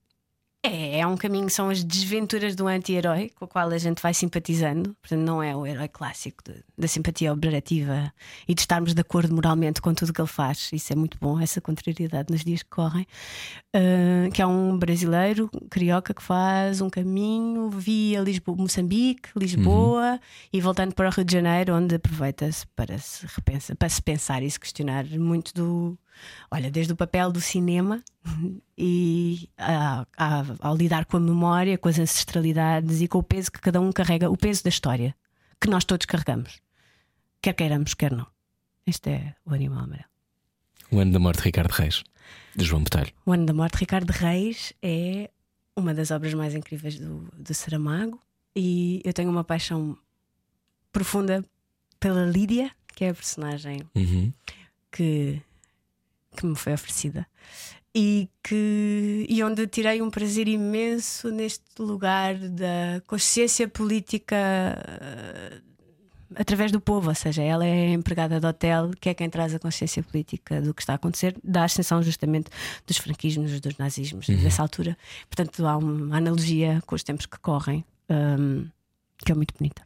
É, 0.65 0.99
é 0.99 1.05
um 1.07 1.17
caminho, 1.17 1.49
são 1.49 1.69
as 1.69 1.83
desventuras 1.83 2.55
do 2.55 2.67
anti-herói 2.67 3.29
com 3.35 3.43
o 3.43 3.47
qual 3.49 3.67
a 3.69 3.77
gente 3.77 4.01
vai 4.01 4.13
simpatizando. 4.13 4.95
Portanto, 5.01 5.19
não 5.19 5.43
é 5.43 5.53
o 5.53 5.67
herói 5.67 5.89
clássico 5.89 6.41
de- 6.41 6.63
da 6.77 6.87
simpatia 6.87 7.33
operativa 7.33 8.13
e 8.47 8.55
de 8.55 8.61
estarmos 8.61 8.93
de 8.93 9.01
acordo 9.01 9.35
moralmente 9.35 9.81
com 9.81 9.93
tudo 9.93 10.11
o 10.11 10.13
que 10.13 10.21
ele 10.21 10.27
faz. 10.27 10.69
Isso 10.71 10.93
é 10.93 10.95
muito 10.95 11.17
bom, 11.19 11.37
essa 11.37 11.59
contrariedade 11.59 12.31
nos 12.31 12.45
dias 12.45 12.63
que 12.63 12.69
correm. 12.69 13.05
Ah, 13.75 14.29
que 14.33 14.41
é 14.41 14.47
um 14.47 14.77
brasileiro 14.77 15.49
carioca 15.69 16.13
que 16.13 16.23
faz 16.23 16.79
um 16.79 16.89
caminho 16.89 17.69
via 17.69 18.21
Lisboa, 18.21 18.55
Moçambique, 18.57 19.29
Lisboa 19.35 20.17
e 20.53 20.61
voltando 20.61 20.95
para 20.95 21.09
o 21.09 21.11
Rio 21.11 21.25
de 21.25 21.33
Janeiro, 21.33 21.75
onde 21.75 21.95
aproveita-se 21.95 22.65
para 22.67 22.97
se 22.99 23.25
repensa, 23.35 23.75
para 23.75 23.89
se 23.89 24.01
pensar 24.01 24.41
e 24.41 24.49
se 24.49 24.57
questionar 24.57 25.03
muito 25.19 25.53
do. 25.53 25.97
Olha, 26.51 26.69
desde 26.71 26.93
o 26.93 26.95
papel 26.95 27.31
do 27.31 27.41
cinema 27.41 28.03
e 28.77 29.49
a- 29.57 30.05
a- 30.17 30.45
ao 30.59 30.75
lidar 30.75 31.05
com 31.05 31.17
a 31.17 31.19
memória, 31.19 31.77
com 31.77 31.89
as 31.89 31.99
ancestralidades 31.99 33.01
e 33.01 33.07
com 33.07 33.19
o 33.19 33.23
peso 33.23 33.51
que 33.51 33.59
cada 33.59 33.79
um 33.81 33.91
carrega, 33.91 34.29
o 34.29 34.37
peso 34.37 34.63
da 34.63 34.69
história 34.69 35.15
que 35.59 35.69
nós 35.69 35.83
todos 35.85 36.05
carregamos, 36.05 36.59
quer 37.41 37.53
queiramos, 37.53 37.93
quer 37.93 38.11
não. 38.11 38.27
Este 38.85 39.09
é 39.11 39.35
o 39.45 39.53
animal 39.53 39.83
amarelo. 39.85 40.09
O 40.91 40.99
Ano 40.99 41.11
da 41.13 41.19
Morte 41.19 41.37
de 41.39 41.45
Ricardo 41.45 41.71
Reis, 41.71 42.03
de 42.55 42.65
João 42.65 42.83
Botelho. 42.83 43.11
O 43.25 43.31
Ano 43.31 43.45
da 43.45 43.53
Morte 43.53 43.73
de 43.73 43.79
Ricardo 43.79 44.09
Reis 44.11 44.73
é 44.81 45.29
uma 45.75 45.93
das 45.93 46.11
obras 46.11 46.33
mais 46.33 46.53
incríveis 46.53 46.99
do, 46.99 47.27
do 47.37 47.53
Saramago 47.53 48.19
e 48.55 49.01
eu 49.05 49.13
tenho 49.13 49.29
uma 49.31 49.43
paixão 49.43 49.97
profunda 50.91 51.43
pela 51.99 52.25
Lídia, 52.25 52.69
que 52.95 53.05
é 53.05 53.09
a 53.09 53.13
personagem 53.13 53.81
Uhum. 53.95 54.31
que, 54.91 55.41
que 56.33 56.45
me 56.45 56.55
foi 56.55 56.73
oferecida 56.73 57.25
e, 57.95 58.27
que, 58.43 59.25
e 59.29 59.43
onde 59.43 59.67
tirei 59.67 60.01
um 60.01 60.09
prazer 60.09 60.47
imenso 60.47 61.29
neste 61.29 61.63
lugar 61.79 62.35
da 62.35 63.01
consciência 63.05 63.67
política 63.67 64.35
eh, 64.35 65.61
através 66.35 66.71
do 66.71 66.81
povo, 66.81 67.09
ou 67.09 67.15
seja, 67.15 67.43
ela 67.43 67.63
é 67.65 67.89
empregada 67.93 68.39
de 68.39 68.47
hotel, 68.47 68.89
que 68.99 69.09
é 69.09 69.13
quem 69.13 69.29
traz 69.29 69.53
a 69.53 69.59
consciência 69.59 70.01
política 70.01 70.59
do 70.59 70.73
que 70.73 70.81
está 70.81 70.93
a 70.93 70.95
acontecer, 70.95 71.35
da 71.43 71.65
ascensão 71.65 72.01
justamente 72.01 72.49
dos 72.87 72.97
franquismos, 72.97 73.59
dos 73.59 73.77
nazismos, 73.77 74.25
dessa 74.25 74.63
altura. 74.63 74.97
Portanto, 75.29 75.63
há 75.65 75.77
uma 75.77 76.17
analogia 76.17 76.81
com 76.87 76.95
os 76.95 77.03
tempos 77.03 77.27
que 77.27 77.37
correm 77.39 77.85
hum, 78.09 78.67
que 79.23 79.31
é 79.31 79.35
muito 79.35 79.53
bonita. 79.57 79.83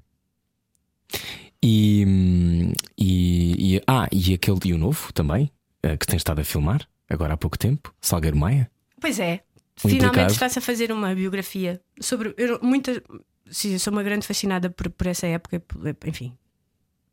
E, 1.61 2.05
hum, 2.07 2.71
e, 2.97 3.75
e- 3.75 3.81
ah, 3.85 4.07
e 4.11 4.33
aquele 4.33 4.59
e 4.65 4.73
o 4.73 4.77
novo 4.77 5.11
também, 5.11 5.51
que 5.95 6.07
tens 6.07 6.17
estado 6.17 6.41
a 6.41 6.43
filmar 6.43 6.87
agora 7.09 7.35
há 7.35 7.37
pouco 7.37 7.57
tempo, 7.57 7.93
Salgueiro 8.01 8.37
Maia. 8.37 8.69
Pois 8.99 9.19
é. 9.19 9.43
Finalmente 9.77 10.31
está-se 10.31 10.57
a 10.57 10.61
fazer 10.61 10.91
uma 10.91 11.13
biografia 11.13 11.79
sobre. 12.01 12.33
Eu, 12.35 12.59
muita, 12.63 13.01
sim, 13.49 13.77
sou 13.77 13.93
uma 13.93 14.01
grande 14.01 14.25
fascinada 14.25 14.69
por, 14.71 14.89
por 14.89 15.05
essa 15.05 15.27
época, 15.27 15.61
enfim. 16.05 16.35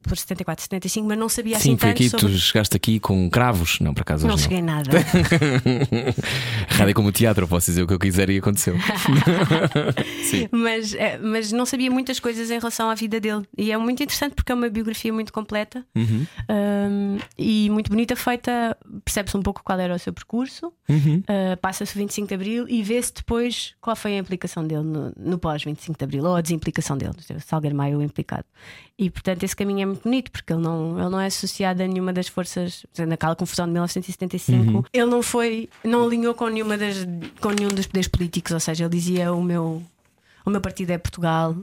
Por 0.08 0.16
74, 0.16 0.62
75, 0.62 1.06
mas 1.08 1.18
não 1.18 1.28
sabia 1.28 1.54
Sim, 1.58 1.72
assim 1.74 1.76
foi 1.78 1.88
tanto 1.90 1.98
aqui, 2.02 2.10
sobre. 2.10 2.26
tu 2.26 2.32
chegaste 2.38 2.76
aqui 2.76 3.00
com 3.00 3.28
cravos. 3.30 3.78
Não, 3.80 3.92
por 3.94 4.02
acaso 4.02 4.26
Não 4.26 4.38
cheguei 4.38 4.62
nada. 4.62 4.90
Rádio 6.68 6.90
é 6.90 6.94
como 6.94 7.08
o 7.08 7.12
teatro, 7.12 7.44
eu 7.44 7.48
posso 7.48 7.66
dizer 7.70 7.82
o 7.82 7.86
que 7.86 7.94
eu 7.94 7.98
quiser 7.98 8.28
e 8.30 8.38
aconteceu. 8.38 8.76
Sim. 10.24 10.48
mas, 10.50 10.94
eh, 10.94 11.18
mas 11.18 11.52
não 11.52 11.66
sabia 11.66 11.90
muitas 11.90 12.18
coisas 12.20 12.50
em 12.50 12.58
relação 12.58 12.88
à 12.90 12.94
vida 12.94 13.20
dele. 13.20 13.42
E 13.56 13.70
é 13.72 13.76
muito 13.78 14.02
interessante 14.02 14.34
porque 14.34 14.52
é 14.52 14.54
uma 14.54 14.68
biografia 14.68 15.12
muito 15.12 15.32
completa 15.32 15.84
Uhum. 15.94 16.26
um, 16.50 17.18
e 17.38 17.70
muito 17.70 17.88
bonita, 17.90 18.16
feita. 18.16 18.76
Percebe-se 19.04 19.36
um 19.36 19.42
pouco 19.42 19.62
qual 19.64 19.78
era 19.78 19.94
o 19.94 19.98
seu 19.98 20.12
percurso, 20.12 20.72
Uhum. 20.88 21.22
uh, 21.28 21.56
passa-se 21.60 21.94
o 21.94 21.98
25 21.98 22.28
de 22.28 22.34
Abril 22.34 22.66
e 22.68 22.82
vê-se 22.82 23.12
depois 23.14 23.74
qual 23.80 23.96
foi 23.96 24.14
a 24.16 24.18
implicação 24.18 24.66
dele 24.66 24.82
no, 24.82 25.12
no 25.16 25.38
pós-25 25.38 25.96
de 25.98 26.04
Abril 26.04 26.24
ou 26.24 26.36
a 26.36 26.40
desimplicação 26.40 26.96
dele, 26.96 27.14
Salgueiro 27.44 27.76
Maio 27.76 28.02
implicado. 28.02 28.44
E 28.98 29.10
portanto 29.10 29.42
esse 29.42 29.56
caminho 29.56 29.92
é 29.92 29.93
muito 29.94 30.02
bonito 30.02 30.30
porque 30.30 30.52
ele 30.52 30.62
não, 30.62 30.98
ele 30.98 31.08
não 31.08 31.20
é 31.20 31.26
associado 31.26 31.82
a 31.82 31.86
nenhuma 31.86 32.12
das 32.12 32.28
forças, 32.28 32.84
naquela 32.98 33.34
confusão 33.34 33.66
de 33.66 33.72
1975, 33.72 34.86
ele 34.92 35.06
não 35.06 35.22
foi, 35.22 35.68
não 35.82 36.04
alinhou 36.04 36.34
com 36.34 36.48
nenhuma 36.48 36.76
das, 36.76 36.96
com 37.40 37.50
nenhum 37.50 37.70
dos 37.70 37.86
poderes 37.86 38.08
políticos, 38.08 38.52
ou 38.52 38.60
seja, 38.60 38.84
ele 38.84 38.90
dizia 38.90 39.32
o 39.32 39.42
meu, 39.42 39.82
o 40.44 40.50
meu 40.50 40.60
partido 40.60 40.90
é 40.90 40.98
Portugal, 40.98 41.56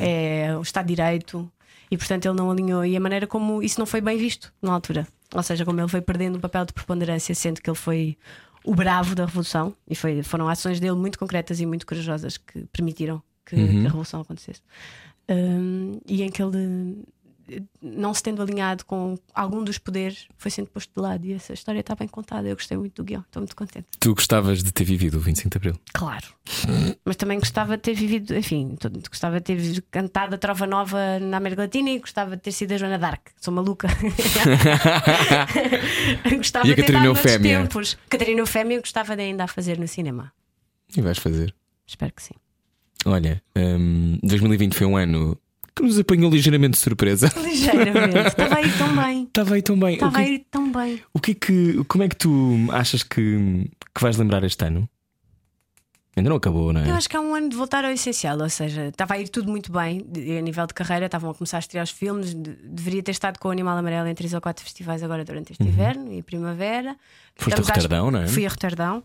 é 0.00 0.56
o 0.56 0.62
Estado 0.62 0.86
de 0.86 0.94
Direito, 0.94 1.50
e 1.90 1.96
portanto 1.96 2.26
ele 2.26 2.36
não 2.36 2.50
alinhou. 2.50 2.84
E 2.84 2.96
a 2.96 3.00
maneira 3.00 3.26
como 3.26 3.62
isso 3.62 3.78
não 3.78 3.86
foi 3.86 4.00
bem 4.00 4.16
visto 4.16 4.52
na 4.62 4.72
altura, 4.72 5.06
ou 5.34 5.42
seja, 5.42 5.64
como 5.64 5.80
ele 5.80 5.88
foi 5.88 6.00
perdendo 6.00 6.36
um 6.36 6.40
papel 6.40 6.64
de 6.64 6.72
preponderância, 6.72 7.34
sendo 7.34 7.60
que 7.60 7.68
ele 7.68 7.76
foi 7.76 8.16
o 8.64 8.74
bravo 8.74 9.14
da 9.14 9.26
Revolução, 9.26 9.74
e 9.88 9.94
foi, 9.94 10.22
foram 10.22 10.48
ações 10.48 10.80
dele 10.80 10.94
muito 10.94 11.18
concretas 11.18 11.60
e 11.60 11.66
muito 11.66 11.86
corajosas 11.86 12.38
que 12.38 12.64
permitiram 12.72 13.22
que, 13.44 13.56
que 13.56 13.78
a 13.78 13.82
Revolução 13.82 14.20
acontecesse. 14.20 14.62
Um, 15.28 16.00
e 16.06 16.22
em 16.22 16.30
que 16.30 16.42
ele, 16.42 17.02
não 17.82 18.14
se 18.14 18.22
tendo 18.22 18.42
alinhado 18.42 18.84
com 18.84 19.18
algum 19.34 19.62
dos 19.62 19.78
poderes, 19.78 20.26
foi 20.36 20.50
sendo 20.50 20.68
posto 20.68 20.92
de 20.94 21.00
lado. 21.00 21.24
E 21.26 21.32
essa 21.32 21.52
história 21.52 21.80
está 21.80 21.94
bem 21.94 22.08
contada. 22.08 22.48
Eu 22.48 22.56
gostei 22.56 22.76
muito 22.76 23.02
do 23.02 23.04
guião, 23.04 23.22
estou 23.22 23.40
muito 23.40 23.56
contente. 23.56 23.86
Tu 23.98 24.14
gostavas 24.14 24.62
de 24.62 24.72
ter 24.72 24.84
vivido 24.84 25.18
o 25.18 25.20
25 25.20 25.50
de 25.50 25.56
Abril? 25.56 25.80
Claro. 25.92 26.26
Mas 27.04 27.16
também 27.16 27.38
gostava 27.38 27.76
de 27.76 27.82
ter 27.82 27.94
vivido, 27.94 28.34
enfim, 28.36 28.76
gostava 29.08 29.40
de 29.40 29.44
ter 29.44 29.82
cantado 29.90 30.34
a 30.34 30.38
Trova 30.38 30.66
Nova 30.66 31.18
na 31.20 31.36
América 31.36 31.62
Latina 31.62 31.90
e 31.90 31.98
gostava 31.98 32.36
de 32.36 32.42
ter 32.42 32.52
sido 32.52 32.72
a 32.72 32.78
Joana 32.78 32.98
Dark. 32.98 33.28
Sou 33.40 33.52
maluca. 33.52 33.88
gostava 36.36 36.66
E 36.66 36.72
a 36.72 36.76
Catarina 36.76 37.06
Eufémia? 37.06 37.60
tempos. 37.60 37.96
Catarina 38.08 38.40
Eufémia 38.40 38.76
eu 38.76 38.80
gostava 38.80 39.16
de 39.16 39.22
ainda 39.22 39.44
a 39.44 39.48
fazer 39.48 39.78
no 39.78 39.88
cinema. 39.88 40.32
E 40.96 41.00
vais 41.00 41.18
fazer. 41.18 41.54
Espero 41.86 42.12
que 42.12 42.22
sim. 42.22 42.34
Olha, 43.06 43.42
hum, 43.56 44.18
2020 44.22 44.74
foi 44.74 44.86
um 44.86 44.96
ano 44.96 45.36
que 45.76 45.82
nos 45.82 45.98
apanhou 45.98 46.30
ligeiramente 46.30 46.72
de 46.72 46.78
surpresa. 46.78 47.30
Ligeiramente. 47.42 48.28
Estava 48.28 48.56
a 48.56 48.62
ir 48.62 48.78
tão 48.78 48.96
bem. 48.96 49.22
Estava 49.24 49.54
aí 49.54 49.62
tão 49.62 49.78
bem. 49.78 49.94
Estava 49.94 50.18
a 50.18 50.24
que, 50.24 50.30
ir 50.30 50.46
tão 50.50 50.70
bem. 50.72 51.02
o 51.12 51.18
que 51.20 51.30
é 51.32 51.34
que, 51.34 51.84
como 51.88 52.04
é 52.04 52.08
que 52.08 52.16
tu 52.16 52.56
achas 52.70 53.02
que, 53.02 53.68
que 53.94 54.00
vais 54.00 54.16
lembrar 54.16 54.44
este 54.44 54.64
ano? 54.64 54.88
Ainda 56.16 56.30
não 56.30 56.36
acabou, 56.36 56.72
não 56.72 56.80
é? 56.80 56.88
Eu 56.88 56.94
acho 56.94 57.08
que 57.08 57.16
é 57.16 57.18
um 57.20 57.34
ano 57.34 57.48
de 57.48 57.56
voltar 57.56 57.84
ao 57.84 57.90
essencial, 57.90 58.38
ou 58.40 58.48
seja, 58.48 58.86
estava 58.86 59.14
a 59.14 59.18
ir 59.18 59.28
tudo 59.28 59.50
muito 59.50 59.72
bem 59.72 60.06
a 60.38 60.40
nível 60.42 60.64
de 60.64 60.72
carreira, 60.72 61.06
estavam 61.06 61.28
a 61.28 61.34
começar 61.34 61.56
a 61.56 61.58
estrear 61.58 61.82
os 61.82 61.90
filmes, 61.90 62.32
de- 62.32 62.54
deveria 62.62 63.02
ter 63.02 63.10
estado 63.10 63.36
com 63.40 63.48
o 63.48 63.50
Animal 63.50 63.76
Amarelo 63.76 64.06
em 64.06 64.14
três 64.14 64.32
ou 64.32 64.40
quatro 64.40 64.62
festivais 64.62 65.02
agora 65.02 65.24
durante 65.24 65.50
este 65.50 65.64
inverno 65.64 66.12
e 66.12 66.22
primavera. 66.22 66.90
Uhum. 66.90 66.96
Foste 67.34 67.58
a 67.58 67.60
Estamos 67.62 67.68
es- 67.68 67.74
Roterdão, 67.74 68.10
não 68.12 68.20
é? 68.20 68.28
Fui 68.28 68.46
a 68.46 68.48
Roterdão 68.48 69.02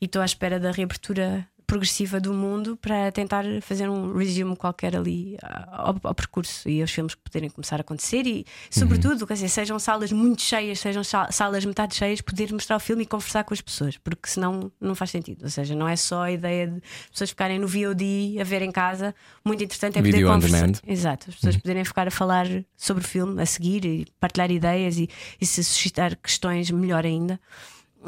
e 0.00 0.04
estou 0.04 0.22
à 0.22 0.24
espera 0.24 0.60
da 0.60 0.70
reabertura 0.70 1.48
progressiva 1.72 2.20
do 2.20 2.34
mundo 2.34 2.76
para 2.76 3.10
tentar 3.10 3.44
fazer 3.62 3.88
um 3.88 4.14
resume 4.14 4.54
qualquer 4.54 4.94
ali 4.94 5.38
ah, 5.42 5.86
ao, 5.88 5.96
ao 6.02 6.14
percurso 6.14 6.68
e 6.68 6.82
aos 6.82 6.90
filmes 6.90 7.14
que 7.14 7.22
poderem 7.22 7.48
começar 7.48 7.76
a 7.76 7.80
acontecer 7.80 8.26
e, 8.26 8.44
sobretudo, 8.70 9.26
quer 9.26 9.32
dizer, 9.34 9.48
sejam 9.48 9.78
salas 9.78 10.12
muito 10.12 10.42
cheias, 10.42 10.78
sejam 10.80 11.02
sa- 11.02 11.32
salas 11.32 11.64
metade 11.64 11.94
cheias, 11.94 12.20
poder 12.20 12.52
mostrar 12.52 12.76
o 12.76 12.78
filme 12.80 13.04
e 13.04 13.06
conversar 13.06 13.42
com 13.44 13.54
as 13.54 13.62
pessoas, 13.62 13.96
porque 13.96 14.28
senão 14.28 14.70
não 14.78 14.94
faz 14.94 15.10
sentido. 15.12 15.44
Ou 15.44 15.48
seja, 15.48 15.74
não 15.74 15.88
é 15.88 15.96
só 15.96 16.24
a 16.24 16.30
ideia 16.30 16.66
de 16.68 16.82
pessoas 17.10 17.30
ficarem 17.30 17.58
no 17.58 17.66
VOD 17.66 18.36
a 18.38 18.44
ver 18.44 18.60
em 18.60 18.70
casa. 18.70 19.14
Muito 19.42 19.64
interessante 19.64 19.98
é 19.98 20.02
poder 20.02 20.12
Video 20.12 20.28
on 20.28 20.34
conversar. 20.34 20.68
Exato, 20.86 21.30
as 21.30 21.36
pessoas 21.36 21.56
poderem 21.56 21.84
ficar 21.86 22.06
a 22.06 22.10
falar 22.10 22.46
sobre 22.76 23.02
o 23.02 23.06
filme, 23.06 23.40
a 23.40 23.46
seguir 23.46 23.82
e 23.86 24.06
partilhar 24.20 24.50
ideias 24.50 24.98
e, 24.98 25.08
e 25.40 25.46
se 25.46 25.64
suscitar 25.64 26.16
questões, 26.16 26.70
melhor 26.70 27.06
ainda. 27.06 27.40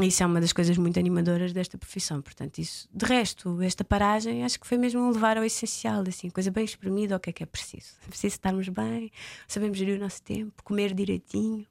Isso 0.01 0.23
é 0.23 0.27
uma 0.27 0.41
das 0.41 0.53
coisas 0.53 0.77
muito 0.77 0.99
animadoras 0.99 1.53
desta 1.53 1.79
profissão. 1.79 2.21
Portanto, 2.21 2.59
isso, 2.59 2.89
de 2.93 3.05
resto, 3.07 3.63
esta 3.63 3.85
paragem 3.85 4.45
acho 4.45 4.59
que 4.59 4.67
foi 4.67 4.77
mesmo 4.77 5.09
levar 5.11 5.37
ao 5.39 5.45
essencial, 5.45 6.03
assim, 6.09 6.31
coisa 6.31 6.51
bem 6.51 6.65
exprimida, 6.65 7.17
o 7.17 7.21
que 7.21 7.31
é 7.31 7.33
que 7.33 7.43
é 7.43 7.47
preciso. 7.47 7.93
É 8.05 8.09
preciso 8.09 8.35
estarmos 8.35 8.69
bem, 8.69 9.13
sabemos 9.47 9.79
gerir 9.79 9.97
o 9.97 10.01
nosso 10.01 10.21
tempo, 10.23 10.63
comer 10.65 10.93
direitinho, 10.95 11.65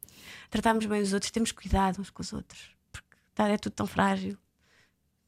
tratarmos 0.50 0.86
bem 0.86 1.02
os 1.02 1.12
outros, 1.12 1.32
temos 1.32 1.52
cuidado 1.52 2.00
uns 2.00 2.10
com 2.10 2.22
os 2.22 2.32
outros, 2.32 2.70
porque 2.92 3.08
tá, 3.36 3.50
é 3.50 3.58
tudo 3.58 3.74
tão 3.74 3.86
frágil. 3.88 4.38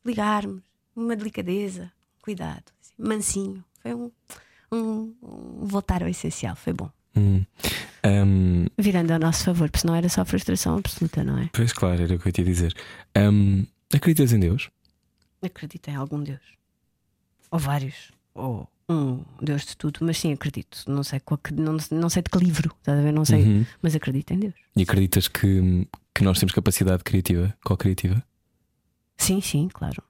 Ligarmos, 0.06 0.62
uma 0.96 1.16
delicadeza, 1.16 1.92
cuidado, 2.22 2.72
assim, 2.80 2.94
mansinho. 2.98 3.66
Foi 3.82 3.94
um, 3.94 4.12
um- 4.72 5.16
um 5.22 5.66
voltar 5.66 6.02
ao 6.02 6.08
essencial, 6.10 6.56
foi 6.56 6.72
bom. 6.74 6.90
Hum. 7.16 7.44
Hum, 8.06 8.66
Virando 8.78 9.12
ao 9.14 9.20
nosso 9.20 9.44
favor, 9.46 9.70
porque 9.70 9.82
senão 9.82 9.96
era 9.96 10.08
só 10.10 10.24
frustração 10.26 10.78
absoluta, 10.78 11.24
não 11.24 11.40
é? 11.40 11.50
pois 11.54 11.74
claro, 11.74 12.04
era 12.04 12.16
o 12.16 12.20
que 12.20 12.28
eu 12.28 12.32
te 12.32 12.40
ia 12.42 12.46
dizer. 12.46 12.74
Hum, 13.18 13.66
acreditas 13.94 14.32
em 14.34 14.40
Deus? 14.40 14.70
Acredito 15.42 15.88
em 15.90 15.96
algum 15.96 16.22
Deus. 16.24 16.42
Ou 17.52 17.60
vários. 17.60 18.12
Ou 18.34 18.68
um 18.90 19.24
Deus 19.42 19.66
de 19.66 19.76
tudo, 19.78 20.00
mas 20.02 20.18
sim 20.18 20.32
acredito. 20.34 20.84
Não 20.88 21.04
sei, 21.04 21.20
qual 21.20 21.40
não, 21.54 21.78
não 21.92 22.10
sei 22.10 22.22
de 22.22 22.30
que 22.30 22.38
livro, 22.38 22.72
estás 22.78 23.00
a 23.00 23.02
ver? 23.02 23.12
Não 23.12 23.26
sei, 23.26 23.42
Uhum. 23.44 23.66
mas 23.82 23.96
acredito 23.96 24.32
em 24.32 24.40
Deus. 24.40 24.54
E 24.76 24.84
acreditas 24.84 25.28
que, 25.28 25.88
que 26.14 26.24
nós 26.24 26.38
temos 26.40 26.54
capacidade 26.54 27.04
criativa, 27.04 27.56
co-criativa? 27.64 28.24
Sim, 29.18 29.42
sim, 29.42 29.68
claro. 29.74 30.04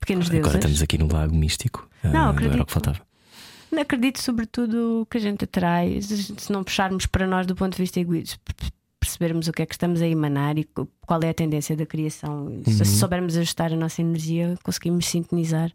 Pequenos 0.00 0.26
Agora 0.26 0.42
deuses. 0.42 0.54
estamos 0.58 0.82
aqui 0.82 0.98
no 0.98 1.12
lago 1.12 1.34
místico. 1.34 1.88
Não, 2.02 2.10
Ah, 2.10 2.14
Era 2.14 2.26
o 2.26 2.30
acredito. 2.30 2.66
que 2.66 2.72
faltava. 2.72 3.00
Acredito 3.80 4.20
sobretudo 4.22 5.06
que 5.10 5.16
a 5.18 5.20
gente 5.20 5.44
atrai, 5.44 6.00
se 6.00 6.50
não 6.52 6.64
puxarmos 6.64 7.06
para 7.06 7.26
nós 7.26 7.46
do 7.46 7.54
ponto 7.54 7.72
de 7.76 7.82
vista 7.82 8.00
egoísta, 8.00 8.38
percebermos 9.00 9.48
o 9.48 9.52
que 9.52 9.62
é 9.62 9.66
que 9.66 9.74
estamos 9.74 10.00
a 10.02 10.06
emanar 10.06 10.58
e 10.58 10.68
qual 11.06 11.20
é 11.22 11.28
a 11.30 11.34
tendência 11.34 11.76
da 11.76 11.86
criação. 11.86 12.62
E 12.66 12.70
Se 12.72 12.84
soubermos 12.84 13.36
ajustar 13.36 13.72
a 13.72 13.76
nossa 13.76 14.00
energia, 14.00 14.56
conseguimos 14.62 15.06
sintonizar 15.06 15.72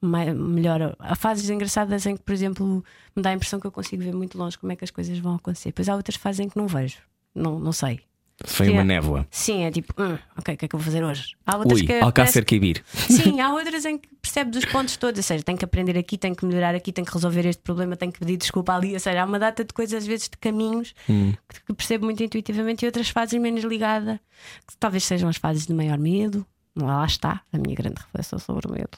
mai- 0.00 0.32
melhor. 0.32 0.96
Há 0.98 1.14
fases 1.14 1.48
engraçadas 1.50 2.06
em 2.06 2.16
que, 2.16 2.22
por 2.22 2.32
exemplo, 2.32 2.84
me 3.14 3.22
dá 3.22 3.30
a 3.30 3.34
impressão 3.34 3.60
que 3.60 3.66
eu 3.66 3.72
consigo 3.72 4.02
ver 4.02 4.14
muito 4.14 4.36
longe 4.38 4.58
como 4.58 4.72
é 4.72 4.76
que 4.76 4.84
as 4.84 4.90
coisas 4.90 5.18
vão 5.18 5.34
acontecer. 5.34 5.72
Pois 5.72 5.88
há 5.88 5.94
outras 5.96 6.16
fases 6.16 6.40
em 6.40 6.48
que 6.48 6.56
não 6.56 6.66
vejo, 6.66 6.98
não, 7.34 7.58
não 7.58 7.72
sei. 7.72 8.00
Foi 8.44 8.68
uma 8.70 8.80
é. 8.80 8.84
névoa. 8.84 9.26
Sim, 9.30 9.64
é 9.64 9.70
tipo, 9.70 9.94
"Hum, 10.00 10.18
ok, 10.36 10.54
o 10.54 10.58
que 10.58 10.64
é 10.64 10.68
que 10.68 10.74
eu 10.74 10.78
vou 10.78 10.84
fazer 10.84 11.04
hoje? 11.04 11.34
Há 11.46 11.56
outras 11.56 11.80
Ui, 11.80 11.86
que 11.86 11.92
Alcácer 12.00 12.44
Quibir. 12.44 12.82
Sim, 12.92 13.40
há 13.40 13.52
outras 13.52 13.84
em 13.84 13.98
que 13.98 14.08
percebes 14.20 14.56
os 14.56 14.64
pontos 14.64 14.96
todos, 14.96 15.18
ou 15.18 15.22
seja, 15.22 15.42
tenho 15.42 15.58
que 15.58 15.64
aprender 15.64 15.96
aqui, 15.98 16.16
tenho 16.18 16.34
que 16.34 16.44
melhorar 16.46 16.74
aqui, 16.74 16.92
tenho 16.92 17.06
que 17.06 17.12
resolver 17.12 17.46
este 17.46 17.62
problema, 17.62 17.96
tenho 17.96 18.12
que 18.12 18.18
pedir 18.18 18.36
desculpa 18.36 18.74
ali, 18.74 18.94
ou 18.94 19.00
seja, 19.00 19.22
há 19.22 19.24
uma 19.24 19.38
data 19.38 19.64
de 19.64 19.72
coisas, 19.72 20.02
às 20.02 20.06
vezes, 20.06 20.28
de 20.28 20.36
caminhos 20.38 20.94
Hum. 21.08 21.32
que, 21.48 21.60
que 21.64 21.74
percebo 21.74 22.04
muito 22.04 22.22
intuitivamente 22.22 22.84
e 22.84 22.86
outras 22.86 23.08
fases 23.08 23.38
menos 23.40 23.64
ligada, 23.64 24.20
que 24.66 24.76
talvez 24.78 25.04
sejam 25.04 25.28
as 25.28 25.36
fases 25.36 25.66
de 25.66 25.74
maior 25.74 25.98
medo. 25.98 26.46
Lá 26.74 27.04
está 27.04 27.42
a 27.52 27.58
minha 27.58 27.74
grande 27.76 28.00
reflexão 28.00 28.38
sobre 28.38 28.66
o 28.66 28.72
medo. 28.72 28.96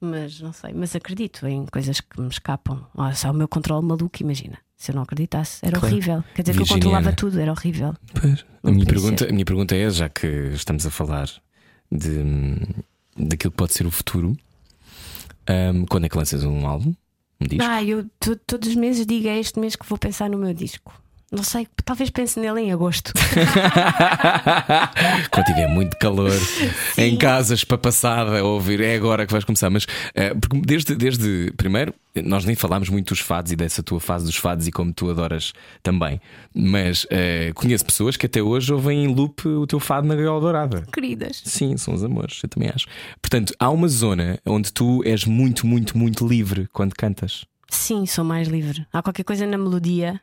Mas 0.00 0.40
não 0.40 0.52
sei, 0.52 0.72
mas 0.74 0.94
acredito 0.96 1.46
em 1.46 1.66
coisas 1.66 2.00
que 2.00 2.20
me 2.20 2.28
escapam. 2.28 2.86
Ah, 2.96 3.12
só 3.14 3.30
o 3.30 3.34
meu 3.34 3.46
controle 3.48 3.84
maluco, 3.86 4.20
imagina. 4.20 4.58
Se 4.76 4.90
eu 4.90 4.96
não 4.96 5.02
acreditasse, 5.02 5.58
era 5.64 5.78
Claro. 5.78 5.94
horrível. 5.94 6.24
Quer 6.34 6.42
dizer 6.42 6.52
que 6.54 6.62
eu 6.62 6.66
Virginiana. 6.66 6.84
controlava 6.98 7.12
tudo, 7.16 7.38
era 7.40 7.52
horrível. 7.52 7.94
Pois. 8.20 8.44
A 8.64 8.70
minha, 8.70 8.84
pergunta, 8.86 9.28
a 9.28 9.32
minha 9.32 9.44
pergunta 9.44 9.76
é: 9.76 9.88
já 9.90 10.08
que 10.08 10.26
estamos 10.54 10.84
a 10.86 10.90
falar 10.90 11.28
de, 11.90 12.22
daquilo 13.16 13.50
que 13.52 13.56
pode 13.56 13.72
ser 13.74 13.86
o 13.86 13.90
futuro, 13.90 14.36
hum, 15.48 15.86
quando 15.88 16.04
é 16.06 16.08
que 16.08 16.16
lanças 16.16 16.44
um 16.44 16.66
álbum? 16.66 16.94
Um 17.40 17.46
disco? 17.46 17.64
Ah, 17.64 17.82
eu 17.82 18.08
to- 18.20 18.36
todos 18.46 18.68
os 18.68 18.74
meses 18.76 19.06
digo 19.06 19.28
é 19.28 19.38
este 19.38 19.58
mês 19.58 19.74
que 19.76 19.86
vou 19.86 19.98
pensar 19.98 20.28
no 20.30 20.38
meu 20.38 20.54
disco. 20.54 21.00
Não 21.32 21.42
sei, 21.42 21.66
talvez 21.82 22.10
pense 22.10 22.38
nele 22.38 22.60
em 22.60 22.72
agosto. 22.72 23.10
Quando 25.32 25.46
tiver 25.46 25.66
muito 25.66 25.96
calor 25.96 26.30
em 26.98 27.16
casa, 27.16 27.54
espapassada, 27.54 28.40
a 28.40 28.44
ouvir, 28.44 28.82
é 28.82 28.94
agora 28.94 29.24
que 29.24 29.32
vais 29.32 29.42
começar. 29.42 29.70
Mas 29.70 29.86
eh, 30.14 30.34
porque 30.34 30.60
desde, 30.60 30.94
desde 30.94 31.50
primeiro, 31.56 31.94
nós 32.22 32.44
nem 32.44 32.54
falámos 32.54 32.90
muito 32.90 33.14
dos 33.14 33.20
fados 33.20 33.50
e 33.50 33.56
dessa 33.56 33.82
tua 33.82 33.98
fase 33.98 34.26
dos 34.26 34.36
fados 34.36 34.66
e 34.66 34.70
como 34.70 34.92
tu 34.92 35.08
adoras 35.08 35.54
também. 35.82 36.20
Mas 36.54 37.06
eh, 37.08 37.50
conheço 37.54 37.86
pessoas 37.86 38.18
que 38.18 38.26
até 38.26 38.42
hoje 38.42 38.70
ouvem 38.70 39.04
em 39.04 39.08
loop 39.08 39.48
o 39.48 39.66
teu 39.66 39.80
fado 39.80 40.06
na 40.06 40.14
gaiola 40.14 40.38
dourada. 40.38 40.82
Queridas. 40.92 41.40
Sim, 41.46 41.78
são 41.78 41.94
os 41.94 42.04
amores, 42.04 42.40
eu 42.42 42.48
também 42.50 42.68
acho. 42.68 42.86
Portanto, 43.22 43.54
há 43.58 43.70
uma 43.70 43.88
zona 43.88 44.38
onde 44.44 44.70
tu 44.70 45.02
és 45.02 45.24
muito, 45.24 45.66
muito, 45.66 45.96
muito 45.96 46.28
livre 46.28 46.68
quando 46.74 46.94
cantas. 46.94 47.46
Sim, 47.70 48.04
sou 48.04 48.22
mais 48.22 48.48
livre. 48.48 48.86
Há 48.92 49.02
qualquer 49.02 49.24
coisa 49.24 49.46
na 49.46 49.56
melodia 49.56 50.20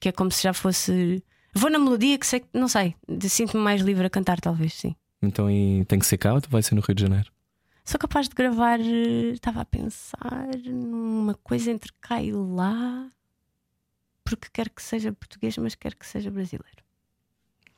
que 0.00 0.08
é 0.08 0.12
como 0.12 0.30
se 0.30 0.42
já 0.42 0.52
fosse. 0.52 1.22
Vou 1.54 1.70
na 1.70 1.78
melodia 1.78 2.18
que 2.18 2.26
sei 2.26 2.40
que. 2.40 2.48
Não 2.52 2.68
sei. 2.68 2.94
Sinto-me 3.22 3.62
mais 3.62 3.80
livre 3.80 4.06
a 4.06 4.10
cantar, 4.10 4.40
talvez, 4.40 4.74
sim. 4.74 4.94
Então 5.22 5.50
e 5.50 5.84
tem 5.86 5.98
que 5.98 6.06
ser 6.06 6.18
cá 6.18 6.34
ou 6.34 6.40
vai 6.48 6.62
ser 6.62 6.74
no 6.74 6.80
Rio 6.82 6.94
de 6.94 7.02
Janeiro? 7.02 7.30
Sou 7.84 7.98
capaz 7.98 8.28
de 8.28 8.34
gravar. 8.34 8.80
eh, 8.80 9.30
Estava 9.32 9.60
a 9.60 9.64
pensar 9.64 10.48
numa 10.64 11.34
coisa 11.34 11.70
entre 11.70 11.92
cá 12.00 12.20
e 12.22 12.32
lá. 12.32 13.10
porque 14.24 14.48
quero 14.52 14.70
que 14.70 14.82
seja 14.82 15.12
português, 15.12 15.56
mas 15.56 15.74
quero 15.76 15.96
que 15.96 16.06
seja 16.06 16.30
brasileiro. 16.30 16.82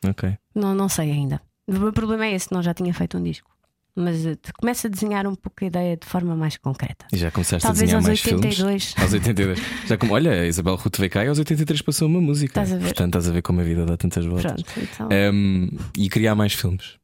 Ok. 0.06 0.36
Não, 0.54 0.74
não 0.74 0.88
sei 0.88 1.10
ainda. 1.10 1.42
O 1.66 1.72
meu 1.72 1.92
problema 1.92 2.24
é 2.26 2.32
esse, 2.32 2.50
não 2.52 2.62
já 2.62 2.72
tinha 2.72 2.94
feito 2.94 3.18
um 3.18 3.22
disco. 3.22 3.50
Mas 3.96 4.24
uh, 4.24 4.38
começa 4.58 4.86
a 4.86 4.90
desenhar 4.90 5.26
um 5.26 5.34
pouco 5.34 5.64
a 5.64 5.66
ideia 5.66 5.96
de 5.96 6.06
forma 6.06 6.36
mais 6.36 6.56
concreta. 6.56 7.06
E 7.12 7.16
já 7.16 7.30
começaste 7.32 7.62
Talvez 7.66 7.82
a 7.92 7.98
desenhar 7.98 7.98
aos 7.98 8.06
mais 8.06 8.24
82. 8.24 8.56
filmes? 8.56 8.94
Aos 8.98 9.12
82. 9.12 9.58
Já 9.86 9.96
como, 9.98 10.14
olha, 10.14 10.30
a 10.32 10.46
Isabel 10.46 10.76
Ruth 10.76 10.96
veio 10.98 11.10
cá 11.10 11.24
e 11.24 11.28
aos 11.28 11.38
83 11.38 11.82
passou 11.82 12.06
uma 12.08 12.20
música. 12.20 12.50
Estás 12.60 12.72
a 12.72 12.76
ver? 12.76 12.84
Portanto, 12.84 13.06
estás 13.08 13.28
a 13.28 13.32
ver 13.32 13.42
como 13.42 13.60
a 13.60 13.64
vida 13.64 13.84
dá 13.84 13.96
tantas 13.96 14.24
voltas. 14.24 14.62
Pronto, 14.62 14.80
então. 14.80 15.08
Um, 15.34 15.68
e 15.96 16.08
criar 16.08 16.34
mais 16.36 16.52
filmes. 16.52 16.96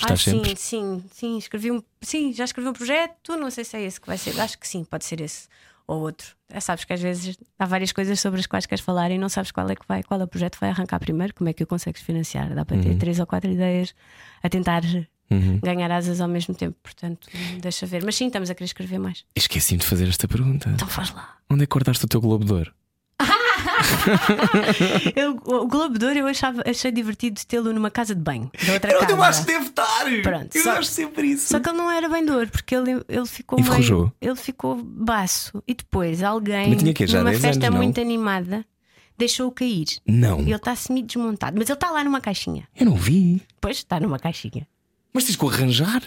ah, 0.00 0.02
Estás 0.02 0.20
sim, 0.22 0.30
sempre? 0.32 0.56
sim, 0.56 1.04
sim. 1.10 1.38
Escrevi 1.38 1.70
um, 1.70 1.82
sim, 2.02 2.32
já 2.34 2.44
escrevi 2.44 2.68
um 2.68 2.72
projeto. 2.74 3.36
Não 3.38 3.50
sei 3.50 3.64
se 3.64 3.76
é 3.78 3.82
esse 3.84 3.98
que 3.98 4.06
vai 4.06 4.18
ser. 4.18 4.38
Acho 4.38 4.58
que 4.58 4.68
sim, 4.68 4.84
pode 4.84 5.06
ser 5.06 5.20
esse 5.22 5.48
ou 5.86 6.02
outro. 6.02 6.36
É, 6.50 6.60
sabes 6.60 6.84
que 6.84 6.92
às 6.92 7.00
vezes 7.00 7.38
há 7.58 7.64
várias 7.64 7.92
coisas 7.92 8.20
sobre 8.20 8.38
as 8.40 8.46
quais 8.46 8.66
queres 8.66 8.84
falar 8.84 9.10
e 9.10 9.16
não 9.16 9.30
sabes 9.30 9.50
qual 9.50 9.66
é 9.70 9.74
que 9.74 9.86
vai, 9.88 10.02
qual 10.02 10.20
é 10.20 10.24
o 10.24 10.28
projeto 10.28 10.56
que 10.56 10.60
vai 10.60 10.68
arrancar 10.68 10.98
primeiro, 11.00 11.32
como 11.34 11.48
é 11.48 11.54
que 11.54 11.62
o 11.62 11.66
consegues 11.66 12.02
financiar. 12.02 12.54
Dá 12.54 12.62
para 12.66 12.76
ter 12.78 12.90
Uhum. 12.90 12.98
três 12.98 13.18
ou 13.18 13.26
quatro 13.26 13.50
ideias 13.50 13.94
a 14.42 14.50
tentar 14.50 14.82
Uhum. 15.30 15.60
ganhar 15.62 15.90
asas 15.90 16.20
ao 16.20 16.28
mesmo 16.28 16.54
tempo. 16.54 16.76
Portanto, 16.82 17.28
deixa 17.60 17.84
ver. 17.86 18.02
Mas 18.04 18.16
sim, 18.16 18.26
estamos 18.28 18.48
a 18.50 18.54
querer 18.54 18.66
escrever 18.66 18.98
mais. 18.98 19.24
Esqueci-me 19.36 19.80
de 19.80 19.86
fazer 19.86 20.08
esta 20.08 20.26
pergunta. 20.26 20.70
Então 20.70 20.88
faz 20.88 21.12
lá. 21.14 21.36
Onde 21.50 21.62
é 21.64 21.66
que 21.66 21.70
cortaste 21.70 22.04
o 22.04 22.08
teu 22.08 22.20
Globo 22.20 22.44
de 22.44 22.52
Ouro? 22.52 22.72
Eu, 25.14 25.36
o 25.44 25.66
Globo 25.66 25.98
de 25.98 26.04
Ouro 26.06 26.18
eu 26.18 26.26
achava, 26.26 26.62
achei 26.66 26.90
divertido 26.90 27.40
tê-lo 27.46 27.72
numa 27.72 27.90
casa 27.90 28.14
de 28.14 28.20
banho. 28.20 28.50
Da 28.66 28.72
outra 28.74 28.90
É 28.92 28.94
eu 28.94 29.00
casa. 29.00 29.22
acho 29.28 29.40
que 29.40 29.46
deve 29.52 29.66
estar! 29.66 30.04
Pronto, 30.22 30.56
eu 30.56 30.62
só- 30.62 30.72
acho 30.78 30.90
sempre 30.90 31.28
isso. 31.28 31.48
Só 31.48 31.60
que 31.60 31.68
ele 31.68 31.78
não 31.78 31.90
era 31.90 32.08
bem 32.08 32.24
de 32.24 32.30
ouro, 32.30 32.48
porque 32.50 32.74
ele, 32.74 33.02
ele 33.08 33.26
ficou 33.26 33.60
meio, 33.60 34.12
ele 34.20 34.36
ficou 34.36 34.76
baço. 34.82 35.62
E 35.66 35.74
depois 35.74 36.22
alguém, 36.22 36.70
Mas 36.70 36.78
tinha? 36.82 36.94
Já 37.06 37.18
numa 37.18 37.30
10 37.30 37.40
festa 37.42 37.66
anos, 37.66 37.78
muito 37.78 38.00
animada, 38.00 38.64
deixou-o 39.16 39.52
cair. 39.52 39.86
Não, 40.06 40.40
E 40.40 40.44
ele 40.44 40.54
está 40.54 40.74
semi-desmontado, 40.74 41.56
mas 41.58 41.68
ele 41.68 41.74
está 41.76 41.90
lá 41.90 42.02
numa 42.04 42.20
caixinha. 42.20 42.68
eu 42.78 42.86
não 42.86 42.96
vi. 42.96 43.42
Pois 43.60 43.78
está 43.78 43.98
numa 44.00 44.18
caixinha. 44.18 44.66
Mas 45.12 45.24
tens 45.24 45.36
que 45.36 45.44
o 45.44 45.48
arranjar? 45.48 46.02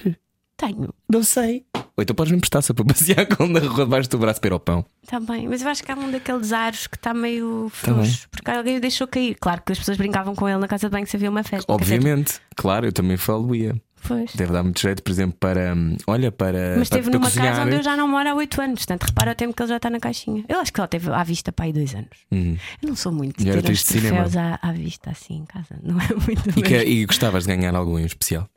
Tenho, 0.58 0.94
Não 1.10 1.24
sei. 1.24 1.66
Ou 1.76 2.04
então 2.04 2.16
podes 2.16 2.32
me 2.32 2.38
emprestar 2.38 2.62
só 2.62 2.74
para 2.74 2.86
passear 2.86 3.26
com 3.36 3.48
na 3.48 3.60
rua 3.60 3.84
debaixo 3.86 4.10
do 4.10 4.18
braço 4.20 4.40
para 4.40 4.50
ir 4.50 4.54
ao 4.54 4.60
pão. 4.60 4.86
está 5.04 5.20
tá 5.20 5.34
bem. 5.34 5.48
Mas 5.48 5.62
eu 5.62 5.68
acho 5.70 5.84
que 5.84 5.92
há 5.92 5.96
um 5.96 6.12
daqueles 6.12 6.54
aros 6.54 6.86
que 6.88 6.96
está 6.96 7.14
meio 7.14 7.70
Tá 7.72 7.78
frouxo, 7.94 8.30
porque 8.30 8.50
alguém 8.52 8.78
o 8.78 8.82
deixou 8.82 9.08
cair. 9.08 9.36
Claro 9.40 9.62
que 9.66 9.72
as 9.72 9.80
pessoas 9.80 9.98
brincavam 9.98 10.36
com 10.36 10.48
ele 10.48 10.60
na 10.60 10.68
casa 10.68 10.88
de 10.88 10.92
banho 10.92 11.08
se 11.08 11.16
havia 11.16 11.30
uma 11.30 11.44
festa. 11.44 11.72
Obviamente, 11.72 12.40
claro, 12.56 12.86
eu 12.86 12.94
também 12.94 13.18
falo-ia. 13.18 13.76
Pois. 14.08 14.34
Deve 14.36 14.52
dar 14.52 14.64
muito 14.64 14.80
jeito, 14.82 15.04
por 15.04 15.12
exemplo, 15.12 15.36
para. 15.40 15.76
hum, 15.76 15.96
Olha, 16.08 16.32
para. 16.32 16.74
Mas 16.78 16.84
esteve 16.88 17.10
numa 17.12 17.26
cozinhar. 17.28 17.50
casa 17.56 17.62
onde 17.68 17.76
eu 17.76 17.84
já 17.84 17.96
não 17.98 18.08
moro 18.08 18.30
há 18.30 18.34
8 18.36 18.62
anos, 18.62 18.80
portanto 18.80 19.04
repara 19.04 19.32
o 19.32 19.36
tempo 19.36 19.54
que 19.56 19.62
ele 19.62 19.70
já 19.70 19.78
está 19.78 19.90
na 19.92 20.00
caixinha. 20.00 20.44
Eu 20.50 20.60
acho 20.60 20.72
que 20.74 20.80
ele 20.82 20.88
teve 20.88 21.12
à 21.12 21.24
vista 21.24 21.52
para 21.52 21.66
aí 21.66 21.74
2 21.74 21.94
anos. 21.96 22.10
Uhum. 22.32 22.58
Eu 22.82 22.90
não 22.90 22.96
sou 22.96 23.12
muito 23.12 23.40
E 23.42 23.44
de 23.44 23.50
era 23.52 23.62
ter 23.62 23.76
cinema? 23.78 24.24
troféus 24.24 24.38
à, 24.38 24.60
à 24.62 24.72
vista 24.72 25.12
assim 25.12 25.38
em 25.38 25.46
casa. 25.46 25.76
Não 25.84 26.00
é 26.02 26.08
muito 26.26 26.50
E, 26.50 26.62
que- 26.64 26.70
mesmo. 26.72 26.90
e 26.90 27.06
gostavas 27.06 27.46
de 27.46 27.56
ganhar 27.56 27.76
algum 27.76 28.00
em 28.00 28.06
especial? 28.06 28.48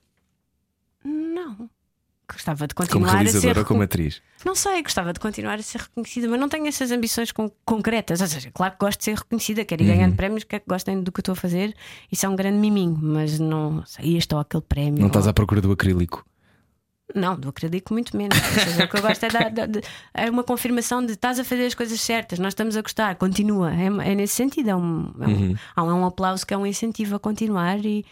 Não. 1.05 1.69
Gostava 2.27 2.67
de 2.67 2.75
Como 2.75 2.89
continuar 2.89 3.11
a 3.11 3.19
ser. 3.19 3.25
realizadora 3.25 3.59
ou 3.61 3.65
como 3.67 3.83
atriz? 3.83 4.23
Não 4.47 4.55
sei, 4.55 4.83
gostava 4.83 5.13
de 5.13 5.21
continuar 5.21 5.59
a 5.59 5.63
ser 5.63 5.79
reconhecida, 5.83 6.27
mas 6.27 6.41
não 6.41 6.49
tenho 6.49 6.67
essas 6.67 6.91
ambições 6.91 7.31
con- 7.31 7.51
concretas. 7.67 8.21
Ou 8.23 8.27
seja, 8.27 8.51
claro 8.51 8.73
que 8.73 8.79
gosto 8.81 8.99
de 8.99 9.05
ser 9.05 9.15
reconhecida, 9.17 9.63
quero 9.65 9.83
ir 9.83 9.91
Uhum. 9.91 9.97
ganhando 9.97 10.17
prémios, 10.17 10.43
quero 10.45 10.63
que 10.63 10.69
gostem 10.69 11.03
do 11.03 11.13
que 11.13 11.19
eu 11.19 11.23
estou 11.23 11.35
a 11.35 11.37
fazer. 11.37 11.75
Isso 12.11 12.25
é 12.25 12.29
um 12.29 12.35
grande 12.35 12.57
miminho, 12.59 12.99
mas 13.01 13.39
não 13.39 13.85
sei, 13.85 14.17
este 14.17 14.35
ou 14.35 14.41
aquele 14.41 14.63
prémio. 14.63 15.01
Não 15.01 15.09
estás 15.09 15.27
ou- 15.27 15.31
à 15.31 15.35
procura 15.35 15.61
do 15.61 15.71
acrílico? 15.71 16.25
Não, 17.15 17.39
do 17.39 17.51
acredito 17.51 17.93
muito 17.93 18.17
menos. 18.17 18.37
Seja, 18.39 18.85
o 18.87 18.89
que 18.89 18.97
eu 18.97 19.03
gosto 19.03 19.23
é, 19.25 19.29
da- 19.29 19.49
da- 19.51 19.67
de- 19.67 19.83
é 20.15 20.31
uma 20.31 20.43
confirmação 20.43 21.05
de 21.05 21.13
estás 21.13 21.39
a 21.39 21.45
fazer 21.45 21.67
as 21.67 21.75
coisas 21.75 22.01
certas, 22.01 22.39
nós 22.39 22.53
estamos 22.53 22.75
a 22.75 22.81
gostar, 22.81 23.17
continua. 23.17 23.71
É, 23.75 23.85
é 24.13 24.15
nesse 24.15 24.35
sentido, 24.35 24.71
é 24.71 24.75
um, 24.75 25.13
é, 25.21 25.27
um, 25.27 25.31
Uhum. 25.31 25.57
há 25.77 25.83
um- 25.83 25.91
é 25.91 25.95
um 25.95 26.07
aplauso 26.07 26.47
que 26.47 26.55
é 26.55 26.57
um 26.57 26.67
incentivo 26.67 27.15
a 27.17 27.19
continuar 27.21 27.85
e- 27.85 28.05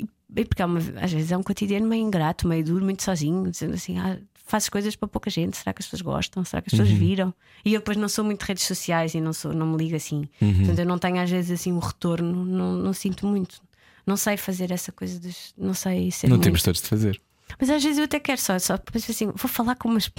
e 0.00 0.08
porque 0.34 0.62
há 0.62 0.66
uma- 0.66 0.78
às 1.00 1.12
vezes 1.12 1.32
é 1.32 1.36
um 1.36 1.42
cotidiano 1.42 1.86
meio 1.86 2.02
ingrato, 2.04 2.46
meio 2.46 2.64
duro, 2.64 2.84
muito 2.84 3.02
sozinho, 3.02 3.50
dizendo 3.50 3.74
assim, 3.74 3.98
ah, 3.98 4.18
fazes 4.46 4.68
coisas 4.68 4.96
para 4.96 5.06
pouca 5.08 5.30
gente, 5.30 5.56
será 5.56 5.72
que 5.72 5.80
as 5.80 5.86
pessoas 5.86 6.02
gostam? 6.02 6.44
Será 6.44 6.60
que 6.62 6.68
as 6.68 6.72
Uhum. 6.78 6.84
pessoas 6.84 6.98
viram? 6.98 7.34
E 7.64 7.72
eu 7.74 7.80
depois 7.80 7.96
não 7.96 8.08
sou 8.08 8.24
muito 8.24 8.40
de 8.40 8.46
redes 8.46 8.64
sociais 8.64 9.14
e 9.14 9.20
não, 9.20 9.32
sou, 9.32 9.52
não 9.52 9.66
me 9.66 9.76
ligo 9.76 9.96
assim. 9.96 10.28
Uhum. 10.40 10.54
Portanto, 10.58 10.78
eu 10.80 10.86
não 10.86 10.98
tenho 10.98 11.20
às 11.20 11.30
vezes 11.30 11.50
assim 11.60 11.72
o 11.72 11.78
retorno, 11.78 12.44
não, 12.44 12.72
não 12.76 12.92
sinto 12.92 13.26
muito. 13.26 13.60
Não 14.06 14.16
sei 14.16 14.36
fazer 14.36 14.72
essa 14.72 14.90
coisa 14.90 15.20
dos. 15.20 15.54
Não 15.56 15.74
sei 15.74 16.10
ser 16.10 16.26
Não 16.26 16.32
muito- 16.36 16.44
temos 16.44 16.62
todos 16.62 16.80
de 16.82 16.88
fazer. 16.88 17.20
Mas 17.58 17.70
às 17.70 17.82
vezes 17.82 17.98
eu 17.98 18.04
até 18.04 18.20
quero 18.20 18.40
só, 18.40 18.58
só 18.58 18.76
penso 18.78 19.10
assim, 19.10 19.26
vou 19.26 19.48
falar 19.48 19.74
com 19.76 19.88
umas. 19.88 20.10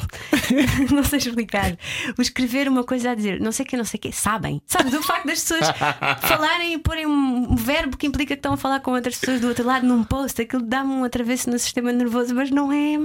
não 0.92 1.04
sei 1.04 1.20
explicar. 1.20 1.78
Vou 2.16 2.22
escrever 2.22 2.68
uma 2.68 2.84
coisa 2.84 3.12
a 3.12 3.16
dizer, 3.16 3.40
não 3.40 3.52
sei 3.52 3.66
o 3.66 3.70
que, 3.70 3.78
não 3.78 3.86
sei 3.86 3.98
o 3.98 4.02
que, 4.02 4.12
sabem. 4.12 4.62
Sabes? 4.68 4.94
O 4.94 5.02
facto 5.02 5.26
das 5.28 5.42
pessoas 5.42 5.68
falarem 6.22 6.74
e 6.74 6.78
porem 6.80 7.06
um, 7.06 7.56
verbo 7.56 7.98
que 7.98 8.08
implica 8.08 8.36
que 8.36 8.40
estão 8.40 8.54
a 8.54 8.58
falar 8.58 8.80
com 8.80 8.92
outras 8.92 9.18
pessoas 9.18 9.40
do 9.42 9.48
outro 9.48 9.66
lado 9.66 9.86
num 9.86 10.04
post, 10.04 10.42
aquilo 10.42 10.62
dá-me 10.64 10.92
um 10.92 11.04
atravesso 11.04 11.50
no 11.50 11.58
sistema 11.60 11.92
nervoso, 11.92 12.34
mas 12.36 12.50
não 12.52 12.72
é. 12.72 13.00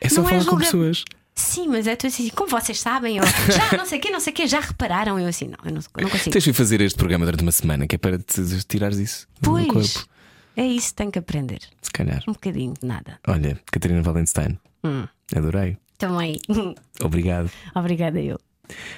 É 0.00 0.08
só 0.08 0.20
Não 0.22 0.28
é 0.28 0.32
falar 0.32 0.44
com 0.44 0.50
julga- 0.50 0.64
pessoas. 0.64 1.04
Sim, 1.36 1.66
mas 1.66 1.88
é 1.88 1.96
tu 1.96 2.06
assim, 2.06 2.28
como 2.28 2.48
vocês 2.48 2.78
sabem, 2.78 3.16
eu 3.16 3.24
já 3.50 3.76
não 3.76 3.84
sei 3.84 3.98
o 3.98 4.00
que, 4.00 4.10
não 4.10 4.20
sei 4.20 4.32
o 4.32 4.36
que, 4.36 4.46
já 4.46 4.60
repararam? 4.60 5.18
Eu 5.18 5.26
assim, 5.26 5.46
não, 5.46 5.58
eu 5.64 5.72
não, 5.72 5.80
não 6.00 6.08
consigo. 6.08 6.30
Tens 6.30 6.44
de 6.44 6.52
fazer 6.52 6.80
este 6.80 6.96
programa 6.96 7.24
durante 7.24 7.42
uma 7.42 7.50
semana, 7.50 7.88
que 7.88 7.96
é 7.96 7.98
para 7.98 8.18
te 8.18 8.64
tirares 8.68 8.98
isso 8.98 9.26
do 9.40 9.50
Pois, 9.50 9.66
corpo. 9.66 10.08
É 10.56 10.66
isso 10.66 10.88
que 10.90 10.94
tenho 10.94 11.10
que 11.12 11.18
aprender. 11.18 11.60
Se 11.82 11.90
calhar. 11.90 12.22
Um 12.28 12.32
bocadinho 12.32 12.74
de 12.80 12.86
nada. 12.86 13.18
Olha, 13.26 13.58
Catarina 13.70 14.02
Valenstein, 14.02 14.58
Hum, 14.84 15.06
adorei. 15.34 15.76
também. 15.98 16.38
Obrigado. 17.02 17.50
Obrigada, 17.74 18.20
eu. 18.20 18.38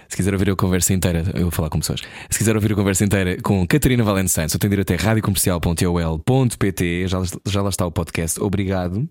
Se 0.08 0.16
quiser 0.16 0.32
ouvir 0.32 0.48
a 0.50 0.56
conversa 0.56 0.92
inteira, 0.94 1.24
eu 1.34 1.42
vou 1.42 1.50
falar 1.50 1.68
com 1.68 1.80
pessoas. 1.80 2.00
Se 2.30 2.38
quiser 2.38 2.54
ouvir 2.54 2.72
a 2.72 2.76
conversa 2.76 3.04
inteira 3.04 3.36
com 3.42 3.66
Catarina 3.66 4.04
Valenstein, 4.04 4.48
só 4.48 4.58
tem 4.58 4.70
de 4.70 4.76
ir 4.76 4.80
até 4.80 4.94
radiocomercial.ol.pt. 4.94 7.08
Já, 7.08 7.22
já 7.46 7.62
lá 7.62 7.68
está 7.70 7.84
o 7.86 7.90
podcast. 7.92 8.40
Obrigado. 8.40 9.08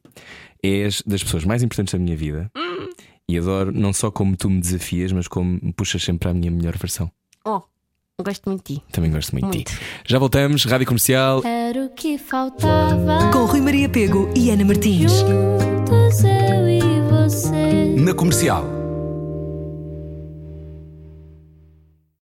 És 0.63 1.01
das 1.05 1.21
pessoas 1.23 1.43
mais 1.45 1.61
importantes 1.61 1.93
da 1.93 1.99
minha 1.99 2.15
vida. 2.15 2.49
E 3.27 3.37
adoro 3.37 3.71
não 3.71 3.91
só 3.91 4.09
como 4.11 4.37
tu 4.37 4.49
me 4.49 4.61
desafias, 4.61 5.11
mas 5.11 5.27
como 5.27 5.59
me 5.61 5.73
puxas 5.73 6.03
sempre 6.03 6.19
para 6.19 6.31
a 6.31 6.33
minha 6.33 6.51
melhor 6.51 6.77
versão. 6.77 7.11
Oh, 7.43 7.61
gosto 8.23 8.49
muito 8.49 8.63
de 8.65 8.75
ti. 8.75 8.83
Também 8.91 9.11
gosto 9.11 9.31
muito, 9.33 9.51
de 9.51 9.57
Muito. 9.57 9.71
ti. 9.71 9.79
Já 10.05 10.17
voltamos, 10.19 10.63
Rádio 10.65 10.87
Comercial. 10.87 11.41
Era 11.43 11.85
o 11.85 11.89
que 11.89 12.17
faltava. 12.17 13.29
Com 13.31 13.45
Rui 13.45 13.59
Maria 13.61 13.89
Pego 13.89 14.29
e 14.35 14.49
Ana 14.51 14.63
Martins. 14.63 15.11
Juntos 15.11 16.23
eu 16.23 16.69
e 16.69 17.01
você. 17.09 17.95
Na 17.97 18.13
comercial. 18.13 18.84